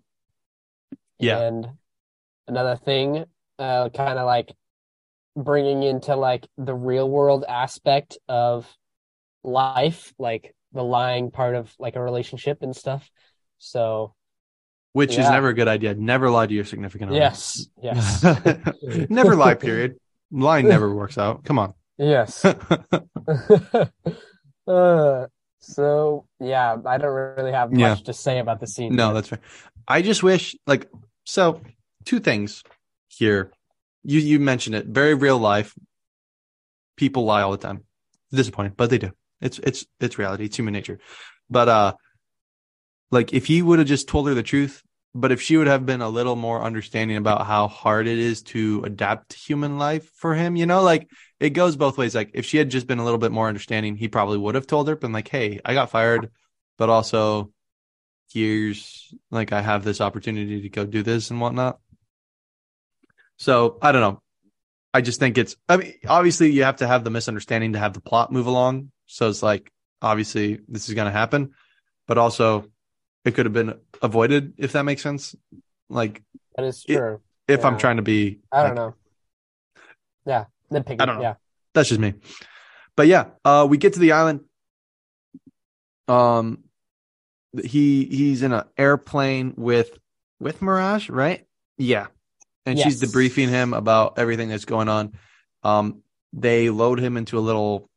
[1.18, 1.40] Yeah.
[1.40, 1.66] And
[2.46, 3.24] another thing,
[3.58, 4.52] uh, kind of like
[5.36, 8.66] bringing into like the real world aspect of
[9.42, 13.10] life, like the lying part of like a relationship and stuff.
[13.58, 14.14] So,
[14.92, 15.24] which yeah.
[15.24, 15.94] is never a good idea.
[15.94, 17.18] Never lie to your significant other.
[17.18, 17.66] Yes.
[17.82, 18.22] Yes.
[19.10, 19.96] never lie, period.
[20.30, 21.44] Lying never works out.
[21.44, 21.74] Come on.
[21.96, 22.44] Yes.
[22.44, 22.56] uh,
[25.60, 27.94] so yeah, I don't really have much yeah.
[27.96, 28.94] to say about the scene.
[28.94, 29.40] No, that's fair.
[29.86, 30.88] I just wish like
[31.24, 31.60] so
[32.04, 32.62] two things
[33.08, 33.52] here.
[34.02, 34.86] You you mentioned it.
[34.86, 35.74] Very real life.
[36.96, 37.84] People lie all the time.
[38.32, 39.10] Disappointing, but they do.
[39.40, 40.44] It's it's it's reality.
[40.44, 40.98] It's human nature.
[41.50, 41.94] But uh
[43.10, 44.82] like if he would have just told her the truth,
[45.20, 48.42] but if she would have been a little more understanding about how hard it is
[48.42, 52.14] to adapt to human life for him, you know, like it goes both ways.
[52.14, 54.66] Like if she had just been a little bit more understanding, he probably would have
[54.66, 56.30] told her, been like, Hey, I got fired,
[56.76, 57.52] but also
[58.32, 61.78] here's like I have this opportunity to go do this and whatnot.
[63.36, 64.22] So I don't know.
[64.94, 67.94] I just think it's I mean, obviously you have to have the misunderstanding to have
[67.94, 68.92] the plot move along.
[69.06, 71.54] So it's like obviously this is gonna happen,
[72.06, 72.70] but also
[73.28, 75.36] it could have been avoided if that makes sense.
[75.88, 76.22] Like
[76.56, 77.20] that is true.
[77.46, 77.66] It, if yeah.
[77.66, 78.94] I'm trying to be I don't like, know.
[80.26, 80.44] Yeah.
[80.72, 81.00] Nitpicking.
[81.00, 81.22] I don't know.
[81.22, 81.34] Yeah.
[81.74, 82.14] That's just me.
[82.96, 84.40] But yeah, uh we get to the island.
[86.08, 86.64] Um
[87.62, 89.90] he he's in an airplane with
[90.40, 91.46] with Mirage, right?
[91.76, 92.06] Yeah.
[92.66, 92.86] And yes.
[92.86, 95.12] she's debriefing him about everything that's going on.
[95.62, 96.02] Um
[96.32, 97.88] they load him into a little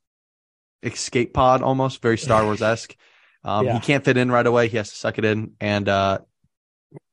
[0.83, 2.95] escape pod almost, very Star Wars esque.
[3.43, 3.73] Um, yeah.
[3.73, 4.67] He can't fit in right away.
[4.67, 5.53] He has to suck it in.
[5.59, 6.19] And uh,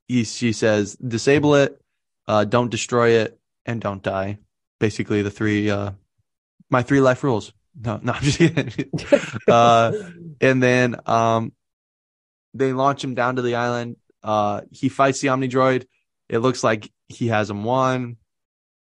[0.07, 1.81] he, she says, disable it,
[2.27, 4.39] uh, don't destroy it, and don't die.
[4.79, 5.93] Basically, the three, uh,
[6.71, 7.53] my three life rules.
[7.81, 8.91] No, no, I'm just kidding.
[9.49, 9.93] uh,
[10.41, 11.53] and then um,
[12.55, 13.97] they launch him down to the island.
[14.23, 15.87] Uh, he fights the Omnidroid.
[16.29, 18.17] It looks like he has him won,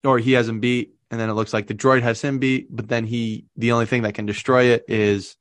[0.04, 2.74] or he has him beat and then it looks like the droid has him beat,
[2.74, 5.36] but then he the only thing that can destroy it is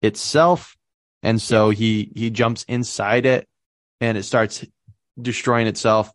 [0.00, 0.76] itself.
[1.22, 3.48] And so he he jumps inside it
[4.00, 4.64] and it starts
[5.20, 6.10] destroying itself.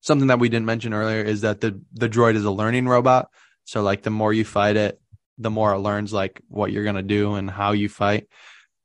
[0.00, 3.28] Something that we didn't mention earlier is that the the droid is a learning robot.
[3.64, 5.00] So like the more you fight it,
[5.36, 8.28] the more it learns like what you're gonna do and how you fight.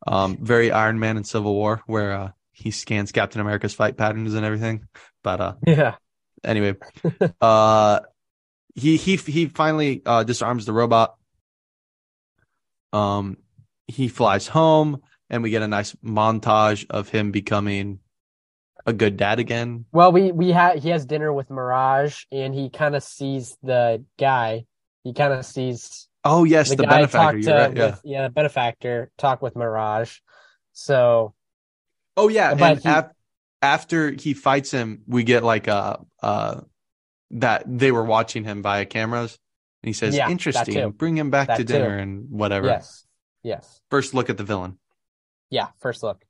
[0.06, 4.34] Um, very Iron Man in Civil War, where uh, he scans Captain America's fight patterns
[4.34, 4.88] and everything.
[5.24, 5.96] But uh, yeah.
[6.44, 6.76] Anyway,
[7.42, 8.02] uh,
[8.76, 11.16] he he he finally uh, disarms the robot.
[12.92, 13.38] Um,
[13.88, 15.02] he flies home,
[15.34, 17.98] and we get a nice montage of him becoming
[18.86, 19.86] a good dad again.
[19.92, 24.06] Well, we we had he has dinner with Mirage, and he kind of sees the
[24.20, 24.66] guy.
[25.04, 26.08] He kind of sees.
[26.24, 27.42] Oh yes, the, the benefactor.
[27.42, 27.86] To, right, yeah.
[27.88, 30.20] With, yeah, the benefactor talk with Mirage.
[30.74, 31.34] So.
[32.16, 33.12] Oh yeah, and he, af-
[33.60, 36.64] after he fights him, we get like a, a
[37.32, 39.40] that they were watching him via cameras.
[39.82, 42.04] And he says, yeah, interesting, bring him back that to dinner too.
[42.04, 42.68] and whatever.
[42.68, 43.04] Yes.
[43.42, 43.82] Yes.
[43.90, 44.78] First look at the villain.
[45.54, 45.68] Yeah.
[45.80, 46.24] First look.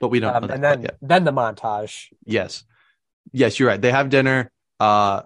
[0.00, 2.06] But we don't um, And then, then the montage.
[2.24, 2.64] Yes.
[3.32, 3.80] Yes, you're right.
[3.80, 4.50] They have dinner.
[4.78, 5.22] Uh,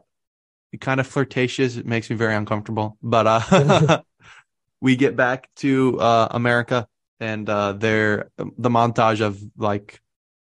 [0.81, 1.77] kind of flirtatious.
[1.77, 4.03] It makes me very uncomfortable, but, uh,
[4.81, 6.89] we get back to, uh, America
[7.21, 10.01] and, uh, there, the montage of like,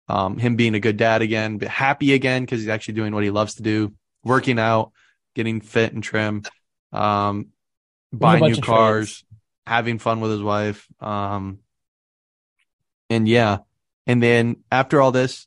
[0.09, 3.31] um, him being a good dad again, happy again because he's actually doing what he
[3.31, 3.95] loves to do
[4.25, 4.93] working out,
[5.35, 6.43] getting fit and trim,
[6.93, 7.49] um,
[8.13, 9.25] buying new cars,
[9.67, 10.87] having fun with his wife.
[11.01, 11.59] Um,
[13.11, 13.59] and yeah.
[14.07, 15.47] And then after all this,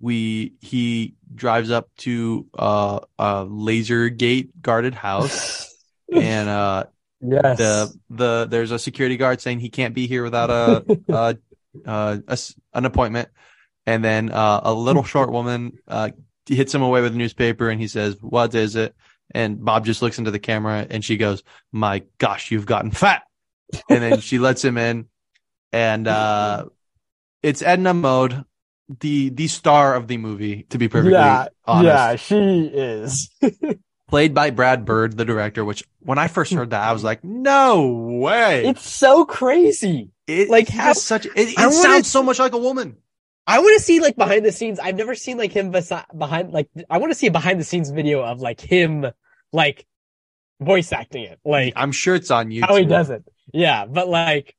[0.00, 5.72] we, he drives up to, uh, a laser gate guarded house
[6.12, 6.84] and, uh,
[7.24, 7.56] Yes.
[7.58, 11.36] The the there's a security guard saying he can't be here without a, a,
[11.86, 12.38] a, a
[12.74, 13.28] an appointment,
[13.86, 16.10] and then uh, a little short woman uh,
[16.46, 18.94] hits him away with a newspaper and he says, What is it?
[19.34, 21.42] And Bob just looks into the camera and she goes,
[21.72, 23.22] My gosh, you've gotten fat.
[23.88, 25.06] And then she lets him in.
[25.72, 26.66] And uh
[27.42, 28.44] it's Edna Mode,
[29.00, 31.84] the the star of the movie, to be perfectly yeah, honest.
[31.84, 33.30] Yeah, she is.
[34.08, 37.24] Played by Brad Bird, the director, which when I first heard that, I was like,
[37.24, 37.88] no
[38.20, 38.66] way.
[38.66, 40.10] It's so crazy.
[40.26, 42.98] It, like how such it, it sounds wanna, so much like a woman.
[43.46, 44.78] I want to see like behind the scenes.
[44.78, 47.64] I've never seen like him besi- behind like I want to see a behind the
[47.64, 49.06] scenes video of like him
[49.52, 49.86] like
[50.60, 51.40] voice acting it.
[51.44, 52.68] Like I'm sure it's on YouTube.
[52.68, 53.24] How he does it.
[53.52, 54.54] Yeah, but like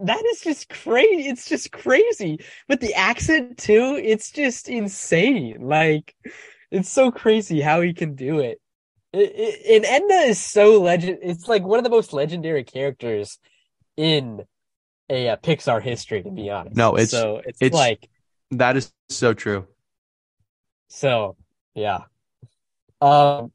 [0.00, 1.28] that is just crazy.
[1.28, 2.40] It's just crazy.
[2.68, 5.58] But the accent too, it's just insane.
[5.60, 6.14] Like
[6.70, 8.60] it's so crazy how he can do it.
[9.12, 11.18] and Edna is so legend.
[11.22, 13.38] It's like one of the most legendary characters
[13.96, 14.42] in
[15.08, 16.76] a, a Pixar history, to be honest.
[16.76, 18.08] No, it's so it's, it's like
[18.50, 19.66] that is so true.
[20.88, 21.36] So
[21.74, 22.00] yeah,
[23.00, 23.52] um,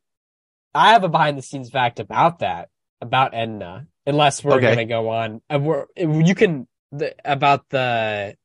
[0.74, 2.70] I have a behind the scenes fact about that
[3.02, 3.88] about Edna.
[4.06, 4.70] Unless we're okay.
[4.70, 8.36] gonna go on, uh, we're, you can the, about the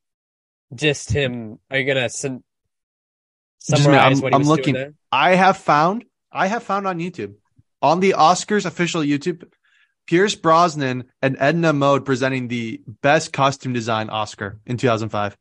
[0.74, 1.58] just him.
[1.70, 2.42] Are you gonna summarize
[4.18, 4.74] I'm, what he I'm was looking.
[4.74, 4.94] Doing there?
[5.12, 7.34] I have found I have found on YouTube,
[7.80, 9.44] on the Oscars official YouTube,
[10.06, 15.36] Pierce Brosnan and Edna Mode presenting the best costume design Oscar in 2005.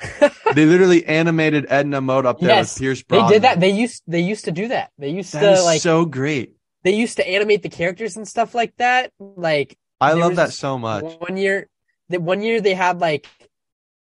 [0.54, 3.28] they literally animated Edna Mode up there yes, with Pierce Brosnan.
[3.28, 3.60] They did that.
[3.60, 4.90] They used they used to do that.
[4.98, 6.56] They used that to like so great.
[6.84, 9.10] They used to animate the characters and stuff like that.
[9.18, 11.04] Like I love that so much.
[11.18, 11.68] One year,
[12.10, 13.26] that one year they had like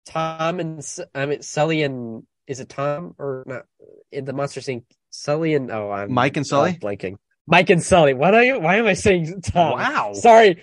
[0.08, 0.86] Tom and
[1.16, 4.84] I mean Sully and is it Tom or not uh, in the Monster Inc.
[5.12, 7.18] Sully and oh, I'm Mike and Sully blanking.
[7.46, 8.14] Mike and Sully.
[8.14, 8.60] What are you?
[8.60, 9.78] Why am I saying Tom?
[9.78, 10.14] Wow.
[10.14, 10.62] Sorry,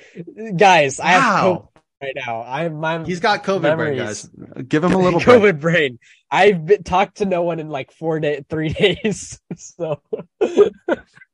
[0.56, 0.98] guys.
[0.98, 1.62] I have
[2.00, 2.42] right now.
[2.42, 3.04] I my.
[3.04, 3.96] He's got COVID memories.
[4.26, 4.64] brain, guys.
[4.68, 5.98] Give him a little COVID brain.
[6.30, 9.40] I've been, talked to no one in like four days, three days.
[9.56, 10.00] so.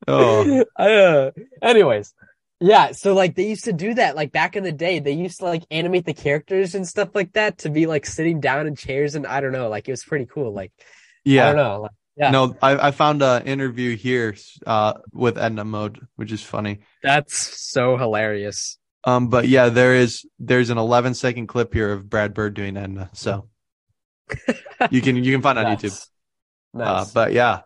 [0.09, 0.65] oh.
[0.77, 1.31] Uh,
[1.63, 2.15] anyways,
[2.61, 2.93] yeah.
[2.93, 4.15] So like they used to do that.
[4.15, 7.33] Like back in the day, they used to like animate the characters and stuff like
[7.33, 9.69] that to be like sitting down in chairs and I don't know.
[9.69, 10.53] Like it was pretty cool.
[10.53, 10.73] Like.
[11.25, 11.49] Yeah.
[11.49, 11.81] I don't know.
[11.83, 12.31] Like, yeah.
[12.31, 14.37] No, I, I found an interview here
[14.67, 16.79] uh, with Edna Mode, which is funny.
[17.03, 18.79] That's so hilarious.
[19.07, 22.77] Um, but yeah, there is there's an 11 second clip here of Brad Bird doing
[22.77, 23.49] Edna, so
[24.91, 25.81] you can you can find on nice.
[25.81, 26.07] YouTube.
[26.75, 27.09] Nice.
[27.09, 27.61] Uh, but yeah,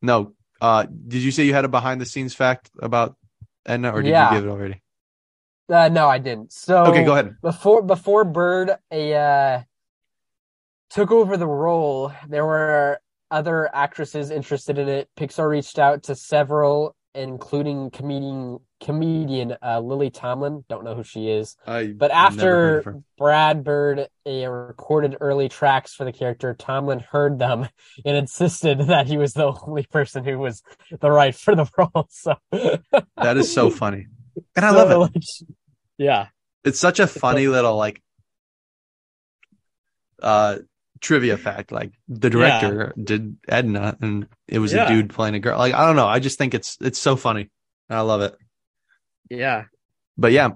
[0.00, 0.32] no.
[0.60, 3.16] Uh, did you say you had a behind the scenes fact about
[3.66, 4.32] Edna, or did yeah.
[4.32, 4.82] you give it already?
[5.68, 6.52] Uh, no, I didn't.
[6.52, 7.36] So okay, go ahead.
[7.42, 9.62] Before before Bird a uh,
[10.88, 12.98] took over the role, there were
[13.30, 15.08] other actresses interested in it.
[15.18, 20.64] Pixar reached out to several, including comedian comedian uh, Lily Tomlin.
[20.68, 21.56] Don't know who she is.
[21.66, 27.68] I but after Brad Bird uh, recorded early tracks for the character, Tomlin heard them
[28.04, 30.62] and insisted that he was the only person who was
[31.00, 32.06] the right for the role.
[32.10, 32.36] So
[33.16, 34.06] that is so funny,
[34.54, 34.96] and I so, love it.
[34.98, 35.24] Like,
[35.98, 36.26] yeah,
[36.64, 38.00] it's such a funny little like
[40.22, 40.58] uh
[41.00, 41.72] trivia fact.
[41.72, 43.02] Like the director yeah.
[43.04, 44.86] did Edna, and it was yeah.
[44.86, 45.58] a dude playing a girl.
[45.58, 46.06] Like I don't know.
[46.06, 47.50] I just think it's it's so funny.
[47.90, 48.36] I love it.
[49.30, 49.64] Yeah.
[50.16, 50.50] But yeah,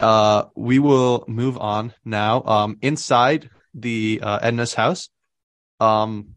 [0.00, 2.42] uh, we will move on now.
[2.42, 5.08] Um, inside the uh, Edna's house,
[5.80, 6.36] um,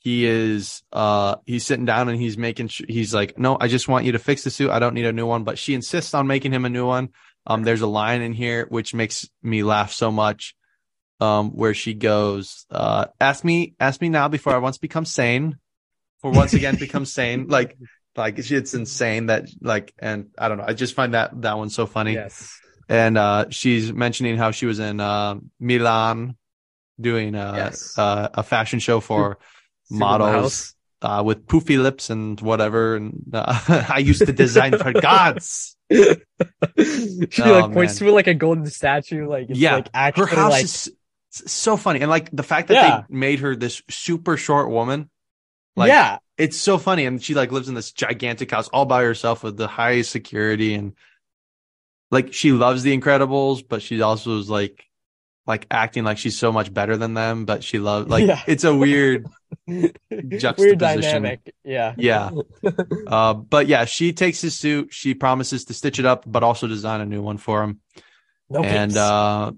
[0.00, 3.88] he is uh he's sitting down and he's making sh- he's like no i just
[3.88, 6.14] want you to fix the suit i don't need a new one but she insists
[6.14, 7.10] on making him a new one
[7.46, 10.54] um there's a line in here which makes me laugh so much
[11.20, 15.58] um, where she goes, uh, ask me, ask me now before I once become sane,
[16.20, 17.48] for once again become sane.
[17.48, 17.76] Like,
[18.16, 20.64] like it's insane that like, and I don't know.
[20.66, 22.14] I just find that that one so funny.
[22.14, 22.58] Yes.
[22.88, 26.36] And uh, she's mentioning how she was in uh, Milan
[27.00, 27.98] doing uh, yes.
[27.98, 29.38] uh, a fashion show for
[29.90, 32.96] models uh, with poofy lips and whatever.
[32.96, 35.76] And uh, I used to design for gods.
[35.90, 36.16] she
[37.42, 37.96] oh, like points man.
[37.96, 39.28] to it like a golden statue.
[39.28, 40.92] Like yeah, like actually her house like is
[41.30, 42.00] so funny.
[42.00, 43.02] And like the fact that yeah.
[43.08, 45.10] they made her this super short woman.
[45.76, 46.18] Like, yeah.
[46.36, 47.04] It's so funny.
[47.04, 50.74] And she like lives in this gigantic house all by herself with the highest security
[50.74, 50.94] and
[52.10, 54.84] like she loves the Incredibles, but she also is like
[55.46, 58.42] like acting like she's so much better than them, but she loves like yeah.
[58.46, 59.26] it's a weird
[59.68, 60.54] juxtaposition.
[60.58, 61.54] Weird dynamic.
[61.64, 61.94] Yeah.
[61.96, 62.30] Yeah.
[63.06, 66.66] uh, but yeah, she takes his suit, she promises to stitch it up, but also
[66.66, 67.80] design a new one for him.
[68.50, 69.52] No and uh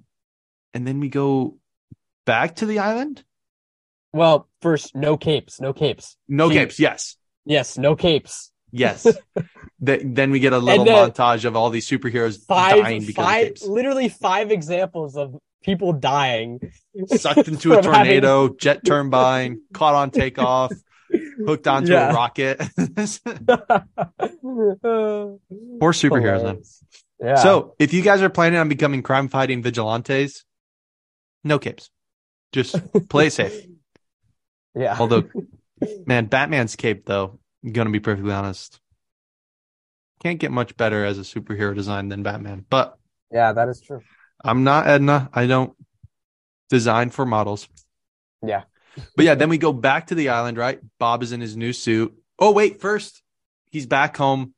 [0.74, 1.58] and then we go
[2.30, 3.24] back to the island?
[4.12, 6.16] Well, first, no capes, no capes.
[6.28, 7.16] No she, capes, yes.
[7.44, 8.52] Yes, no capes.
[8.70, 9.02] Yes.
[9.80, 13.42] the, then we get a little montage of all these superheroes five, dying because five,
[13.42, 13.66] of capes.
[13.66, 16.60] Literally five examples of people dying.
[17.06, 18.58] Sucked into a tornado, having...
[18.58, 20.72] jet turbine, caught on takeoff,
[21.44, 22.12] hooked onto yeah.
[22.12, 22.58] a rocket.
[22.78, 23.00] Poor
[25.92, 26.62] superheroes, man.
[27.20, 27.34] Yeah.
[27.34, 30.44] So, if you guys are planning on becoming crime fighting vigilantes,
[31.42, 31.90] no capes.
[32.52, 32.76] Just
[33.08, 33.66] play safe.
[34.72, 34.96] Yeah.
[35.00, 35.24] Although,
[36.06, 38.78] man, Batman's cape though, I'm gonna be perfectly honest,
[40.22, 42.64] can't get much better as a superhero design than Batman.
[42.70, 42.96] But
[43.32, 44.00] yeah, that is true.
[44.44, 45.28] I'm not Edna.
[45.34, 45.72] I don't
[46.68, 47.68] design for models.
[48.46, 48.62] Yeah.
[49.16, 50.80] But yeah, then we go back to the island, right?
[50.98, 52.14] Bob is in his new suit.
[52.38, 53.22] Oh wait, first
[53.70, 54.54] he's back home.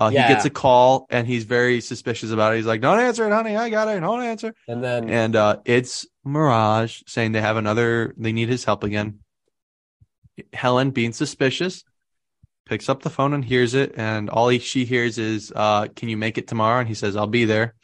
[0.00, 0.26] Uh, yeah.
[0.26, 2.56] He gets a call and he's very suspicious about it.
[2.56, 3.54] He's like, "Don't answer it, honey.
[3.54, 4.00] I got it.
[4.00, 8.64] Don't answer." And then and uh, it's Mirage saying they have another, they need his
[8.64, 9.18] help again.
[10.54, 11.84] Helen being suspicious.
[12.64, 16.08] picks up the phone and hears it, and all he, she hears is, uh, "Can
[16.08, 17.74] you make it tomorrow?" And he says, "I'll be there."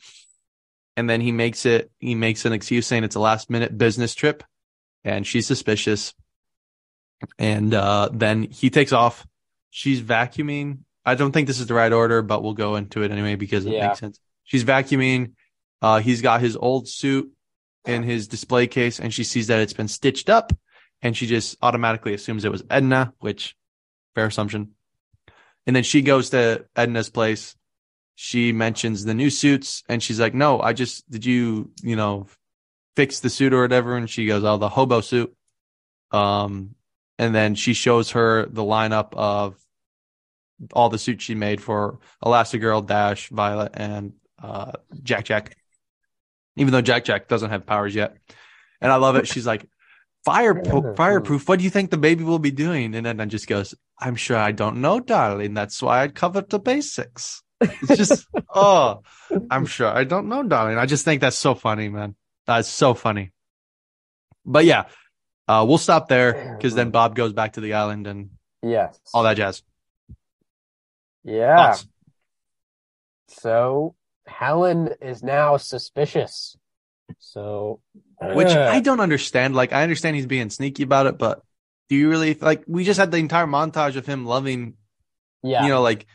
[0.97, 1.91] And then he makes it.
[1.99, 4.43] He makes an excuse saying it's a last minute business trip,
[5.05, 6.15] and she's suspicious.
[7.39, 9.27] And uh, then he takes off.
[9.71, 10.79] She's vacuuming.
[11.07, 13.65] I don't think this is the right order, but we'll go into it anyway because
[13.65, 13.89] it yeah.
[13.89, 14.21] makes sense.
[14.45, 15.33] She's vacuuming.
[15.81, 17.33] Uh, he's got his old suit
[17.87, 20.53] in his display case, and she sees that it's been stitched up,
[21.01, 23.57] and she just automatically assumes it was Edna, which
[24.17, 24.73] fair assumption.
[25.67, 27.55] And then she goes to Edna's place.
[28.15, 32.29] She mentions the new suits and she's like, no, I just, did you, you know,
[32.97, 33.97] fix the suit or whatever?
[33.97, 35.35] And she goes, oh, the hobo suit.
[36.13, 36.75] Um,
[37.19, 39.57] and then she shows her the lineup of
[40.73, 44.13] all the suits she made for Elastigirl, Dash, Violet, and
[44.43, 44.73] uh,
[45.03, 45.57] Jack Jack.
[46.57, 48.17] Even though Jack Jack doesn't have powers yet.
[48.81, 49.27] And I love it.
[49.29, 49.69] She's like,
[50.27, 50.61] Fire,
[50.97, 51.49] fireproof.
[51.49, 52.97] What do you think the baby will be doing?
[52.97, 55.55] And then I just goes, I'm sure I don't know, darling.
[55.55, 57.45] That's why I covered the basics.
[57.61, 59.03] It's just, oh,
[59.53, 60.79] I'm sure I don't know, darling.
[60.79, 62.17] I just think that's so funny, man.
[62.45, 63.31] That's so funny.
[64.45, 64.87] But yeah,
[65.47, 68.31] uh, we'll stop there because then Bob goes back to the island and
[68.63, 69.63] yes, all that jazz.
[71.27, 71.71] Yeah.
[71.71, 71.91] Awesome.
[73.29, 73.95] So
[74.27, 76.57] Helen is now suspicious.
[77.19, 77.81] So
[78.21, 79.55] which I don't understand.
[79.55, 81.43] Like, I understand he's being sneaky about it, but
[81.89, 82.65] do you really like?
[82.67, 84.75] We just had the entire montage of him loving,
[85.43, 86.07] yeah, you know, like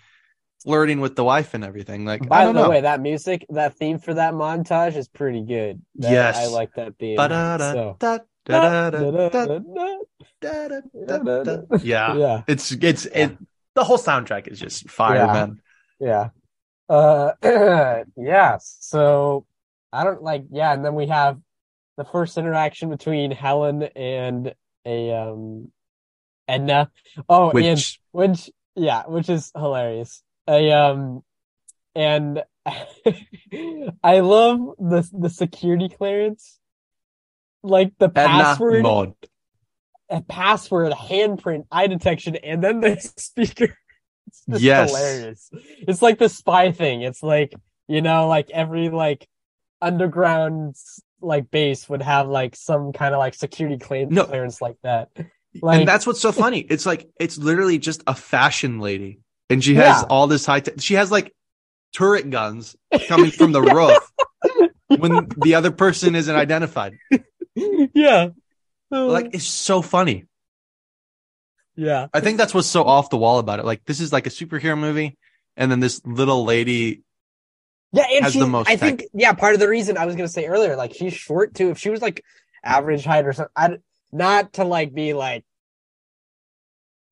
[0.63, 2.05] flirting with the wife and everything.
[2.05, 2.69] Like, by the know.
[2.69, 5.81] way, that music, that theme for that montage is pretty good.
[5.95, 7.15] That, yes, I like that theme.
[7.17, 7.97] So.
[11.83, 12.41] Yeah, yeah.
[12.47, 13.37] It's it's it.
[13.75, 15.33] The whole soundtrack is just fire, yeah.
[15.33, 15.61] man.
[15.99, 16.29] Yeah.
[16.89, 17.33] Uh,
[18.17, 18.57] yeah.
[18.61, 19.45] So
[19.93, 20.43] I don't like.
[20.51, 21.39] Yeah, and then we have
[21.97, 24.53] the first interaction between Helen and
[24.85, 25.71] a um
[26.47, 26.91] Edna.
[27.29, 27.65] Oh, which...
[27.65, 30.23] and which yeah, which is hilarious.
[30.47, 31.23] I um
[31.95, 32.43] and
[34.03, 36.59] I love the the security clearance.
[37.63, 39.13] Like the Edna password mod.
[40.11, 43.75] A password, handprint, eye detection, and then the speaker.
[44.27, 44.89] It's just yes.
[44.89, 45.49] hilarious.
[45.87, 47.01] It's like the spy thing.
[47.01, 47.53] It's like,
[47.87, 49.27] you know, like every like
[49.81, 50.75] underground
[51.21, 54.57] like base would have like some kind of like security clearance, no.
[54.61, 55.09] like that.
[55.61, 56.59] Like, and that's what's so funny.
[56.59, 59.19] It's like it's literally just a fashion lady,
[59.49, 60.07] and she has yeah.
[60.09, 60.61] all this high.
[60.61, 61.33] Te- she has like
[61.93, 62.75] turret guns
[63.07, 64.11] coming from the roof
[64.99, 66.97] when the other person isn't identified.
[67.55, 68.29] Yeah,
[68.91, 70.25] like it's so funny.
[71.75, 73.65] Yeah, I think that's what's so off the wall about it.
[73.65, 75.17] Like this is like a superhero movie,
[75.55, 77.03] and then this little lady
[77.93, 78.67] yeah, and has the most.
[78.67, 78.79] I tech.
[78.79, 81.69] think yeah, part of the reason I was gonna say earlier, like she's short too.
[81.69, 82.23] If she was like
[82.63, 83.77] average height or something, I
[84.11, 85.43] not to like be like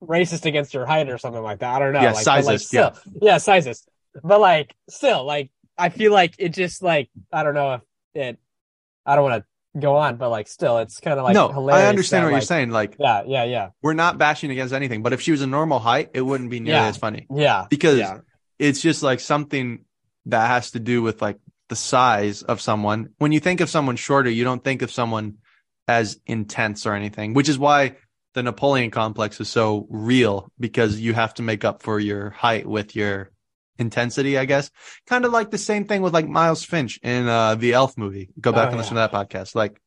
[0.01, 1.75] racist against your height or something like that.
[1.75, 2.01] I don't know.
[2.01, 2.45] Yeah, like, sizist.
[2.45, 3.87] Like, still, yeah, yeah, sizist.
[4.23, 7.81] But like, still, like, I feel like it just like I don't know if
[8.13, 8.39] it.
[9.05, 9.47] I don't want to
[9.77, 11.49] go on, but like, still, it's kind of like no.
[11.69, 12.71] I understand that, what like, you're saying.
[12.71, 13.69] Like, yeah, yeah, yeah.
[13.81, 16.59] We're not bashing against anything, but if she was a normal height, it wouldn't be
[16.59, 16.87] nearly yeah.
[16.87, 17.27] as funny.
[17.33, 18.19] Yeah, because yeah.
[18.57, 19.85] it's just like something
[20.25, 21.39] that has to do with like
[21.69, 23.09] the size of someone.
[23.17, 25.37] When you think of someone shorter, you don't think of someone
[25.87, 27.95] as intense or anything, which is why
[28.33, 32.65] the Napoleon complex is so real because you have to make up for your height
[32.65, 33.31] with your
[33.79, 34.69] intensity, I guess.
[35.07, 38.29] Kind of like the same thing with like Miles Finch in uh, the Elf movie.
[38.39, 39.55] Go back oh, and listen to that podcast.
[39.55, 39.79] Like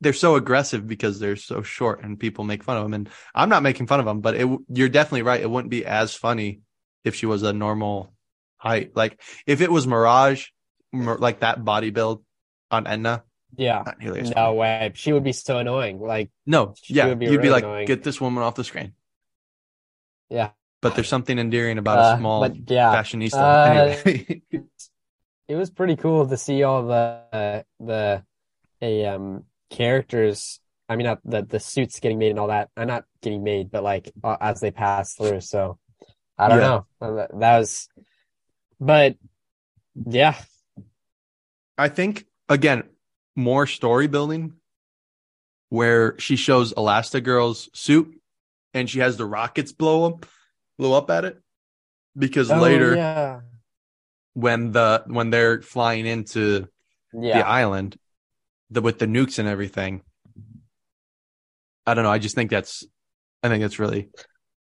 [0.00, 2.94] they're so aggressive because they're so short and people make fun of them.
[2.94, 5.40] And I'm not making fun of them, but it, you're definitely right.
[5.40, 6.60] It wouldn't be as funny
[7.04, 8.12] if she was a normal
[8.56, 8.94] height.
[8.94, 10.48] Like if it was Mirage,
[10.92, 12.24] like that body build
[12.70, 13.24] on Edna.
[13.56, 13.84] Yeah.
[14.00, 14.56] no funny.
[14.56, 14.92] way.
[14.94, 16.00] She would be so annoying.
[16.00, 17.08] Like no, yeah.
[17.08, 17.86] You'd really be like, annoying.
[17.86, 18.92] get this woman off the screen.
[20.28, 20.50] Yeah.
[20.86, 22.94] But there's something endearing about uh, a small but, yeah.
[22.94, 23.34] fashionista.
[23.34, 23.72] Uh,
[24.04, 24.42] anyway.
[25.48, 28.22] it was pretty cool to see all the uh, the
[28.80, 30.60] a um characters.
[30.88, 32.68] I mean, not the the suits getting made and all that.
[32.76, 35.40] I'm uh, not getting made, but like uh, as they pass through.
[35.40, 35.76] So
[36.38, 36.80] I don't yeah.
[37.00, 37.26] know.
[37.34, 37.88] That was,
[38.78, 39.16] but
[39.96, 40.36] yeah,
[41.76, 42.84] I think again,
[43.34, 44.52] more story building
[45.68, 48.20] where she shows Elastigirl's suit
[48.72, 50.26] and she has the rockets blow up
[50.78, 51.40] blow up at it.
[52.16, 53.40] Because oh, later yeah.
[54.34, 56.66] when the when they're flying into
[57.12, 57.38] yeah.
[57.38, 57.98] the island,
[58.70, 60.02] the with the nukes and everything.
[61.86, 62.10] I don't know.
[62.10, 62.84] I just think that's
[63.42, 64.08] I think that's really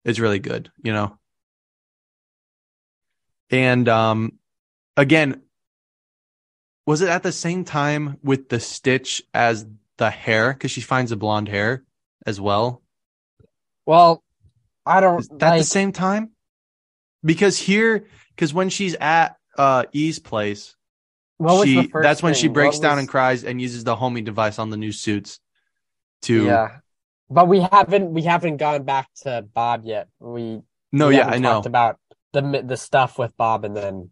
[0.03, 1.17] it's really good, you know.
[3.49, 4.33] And um
[4.97, 5.41] again,
[6.85, 9.65] was it at the same time with the stitch as
[9.97, 10.53] the hair?
[10.53, 11.83] Because she finds the blonde hair
[12.25, 12.83] as well.
[13.85, 14.23] Well,
[14.85, 15.19] I don't.
[15.19, 15.59] Is that like...
[15.61, 16.31] the same time?
[17.23, 20.75] Because here, because when she's at uh E's place,
[21.63, 22.99] she that's when she breaks what down was...
[22.99, 25.39] and cries and uses the homing device on the new suits
[26.23, 26.77] to yeah.
[27.29, 30.07] But we haven't we haven't gone back to Bob yet.
[30.19, 30.61] We
[30.91, 31.99] no, we yeah, I know about
[32.33, 34.11] the the stuff with Bob and then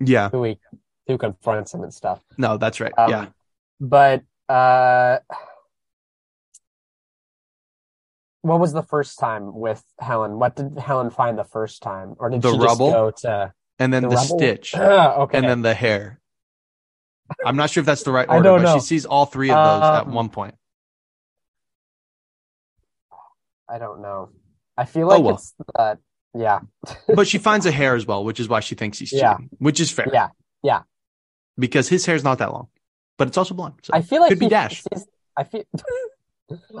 [0.00, 0.58] yeah, who he
[1.06, 2.22] who confronts him and stuff.
[2.38, 2.92] No, that's right.
[2.96, 3.26] Um, yeah,
[3.80, 5.18] but uh,
[8.48, 10.38] what was the first time with Helen?
[10.38, 13.52] What did Helen find the first time, or did the she rubble, just go to
[13.78, 16.20] and then the, the stitch, okay, and then the hair?
[17.44, 18.74] I'm not sure if that's the right order, but know.
[18.74, 20.54] she sees all three of those um, at one point.
[23.68, 24.30] I don't know.
[24.76, 25.34] I feel like oh, well.
[25.34, 25.98] it's that.
[26.34, 26.60] Yeah.
[27.14, 29.36] but she finds a hair as well, which is why she thinks he's cheating, yeah.
[29.58, 30.08] which is fair.
[30.12, 30.28] Yeah.
[30.62, 30.82] Yeah.
[31.58, 32.68] Because his hair's not that long,
[33.16, 33.74] but it's also blonde.
[33.82, 34.82] So I feel like could be Dash.
[35.36, 35.64] I feel.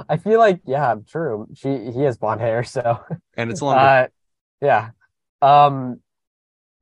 [0.08, 1.48] I feel like yeah, true.
[1.54, 3.00] She he has blonde hair, so
[3.36, 3.80] and it's longer.
[3.80, 4.06] Uh,
[4.60, 4.90] yeah.
[5.42, 6.00] Um,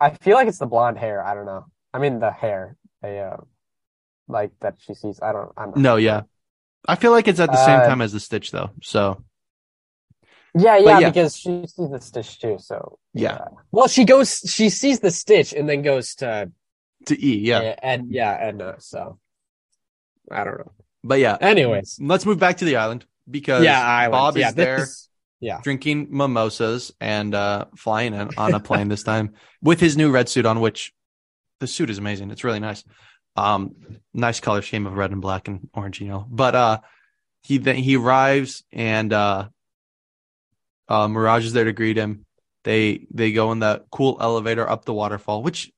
[0.01, 1.25] I feel like it's the blonde hair.
[1.25, 1.67] I don't know.
[1.93, 2.77] I mean the hair.
[3.03, 3.37] I, uh,
[4.29, 5.21] like that she sees.
[5.21, 5.53] I don't.
[5.57, 6.23] I'm no, yeah.
[6.87, 8.71] I feel like it's at the same uh, time as the Stitch though.
[8.83, 9.25] So
[10.55, 12.57] yeah, yeah, yeah, because she sees the Stitch too.
[12.59, 13.39] So yeah.
[13.41, 13.49] yeah.
[13.73, 14.41] Well, she goes.
[14.47, 16.51] She sees the Stitch and then goes to
[17.07, 17.39] to E.
[17.39, 19.19] Yeah, and yeah, and uh, so
[20.31, 20.73] I don't know.
[21.07, 21.37] But yeah.
[21.41, 24.13] Anyways, let's move back to the island because yeah, island.
[24.13, 24.83] Bob yeah, is there.
[24.83, 25.09] Is,
[25.41, 25.61] yeah.
[25.63, 30.29] Drinking mimosas and uh, flying in on a plane this time with his new red
[30.29, 30.93] suit on, which
[31.61, 32.31] the suit is amazing.
[32.31, 32.83] It's really nice.
[33.37, 33.77] Um,
[34.15, 36.27] nice color scheme of red and black and orange, you know.
[36.29, 36.79] But uh,
[37.43, 39.49] he then he arrives and uh,
[40.89, 42.25] uh, Mirage is there to greet him.
[42.65, 45.71] They they go in the cool elevator up the waterfall, which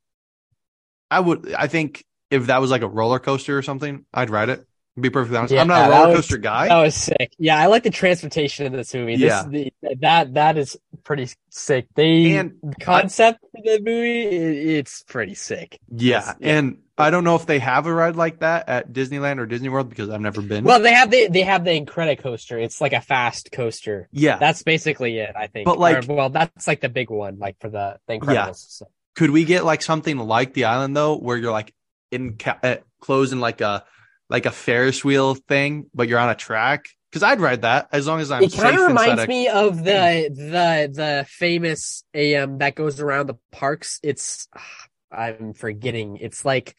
[1.11, 4.51] I would I think if that was like a roller coaster or something, I'd ride
[4.51, 4.65] it.
[5.01, 6.69] Be perfectly honest, yeah, I'm not a roller coaster was, guy.
[6.69, 7.33] That was sick.
[7.39, 9.17] Yeah, I like the transportation in this movie.
[9.17, 11.87] This, yeah, the, that that is pretty sick.
[11.95, 15.79] They and concept I, the movie, it, it's pretty sick.
[15.91, 19.39] Yeah, yeah, and I don't know if they have a ride like that at Disneyland
[19.39, 20.65] or Disney World because I've never been.
[20.65, 22.63] Well, they have the they have the Incredicoaster.
[22.63, 24.09] It's like a fast coaster.
[24.11, 25.35] Yeah, that's basically it.
[25.37, 25.67] I think.
[25.67, 28.35] But like, or, well, that's like the big one, like for the the Incredibles.
[28.35, 28.53] Yeah.
[28.53, 28.89] So.
[29.15, 31.75] Could we get like something like the island though, where you're like
[32.11, 33.85] in ca- uh, closed in like a
[34.29, 36.87] like a Ferris wheel thing, but you're on a track?
[37.11, 38.43] Because I'd ride that as long as I'm.
[38.43, 43.37] It kind of reminds me of the the the famous AM that goes around the
[43.51, 43.99] parks.
[44.03, 44.63] It's ah,
[45.11, 46.19] I'm forgetting.
[46.19, 46.77] It's like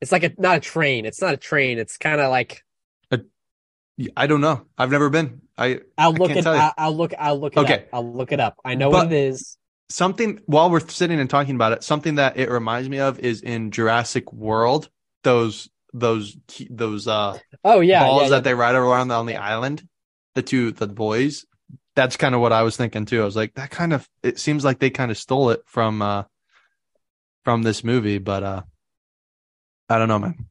[0.00, 1.04] it's like a not a train.
[1.04, 1.78] It's not a train.
[1.78, 2.62] It's kind of like
[4.16, 4.66] I don't know.
[4.78, 5.42] I've never been.
[5.56, 6.46] I I'll look it.
[6.46, 7.12] I'll, I'll, look.
[7.18, 7.74] I'll look it okay.
[7.74, 7.88] up.
[7.92, 8.56] I'll look it up.
[8.64, 9.58] I know but what it is.
[9.90, 13.42] Something while we're sitting and talking about it, something that it reminds me of is
[13.42, 14.88] in Jurassic World.
[15.22, 16.36] Those those
[16.70, 18.40] those uh oh yeah balls yeah, that yeah.
[18.40, 19.86] they ride around on the island.
[20.34, 21.44] The two the boys.
[21.94, 23.20] That's kind of what I was thinking too.
[23.20, 26.00] I was like, that kind of it seems like they kind of stole it from
[26.00, 26.24] uh
[27.44, 28.62] from this movie, but uh
[29.88, 30.46] I don't know, man.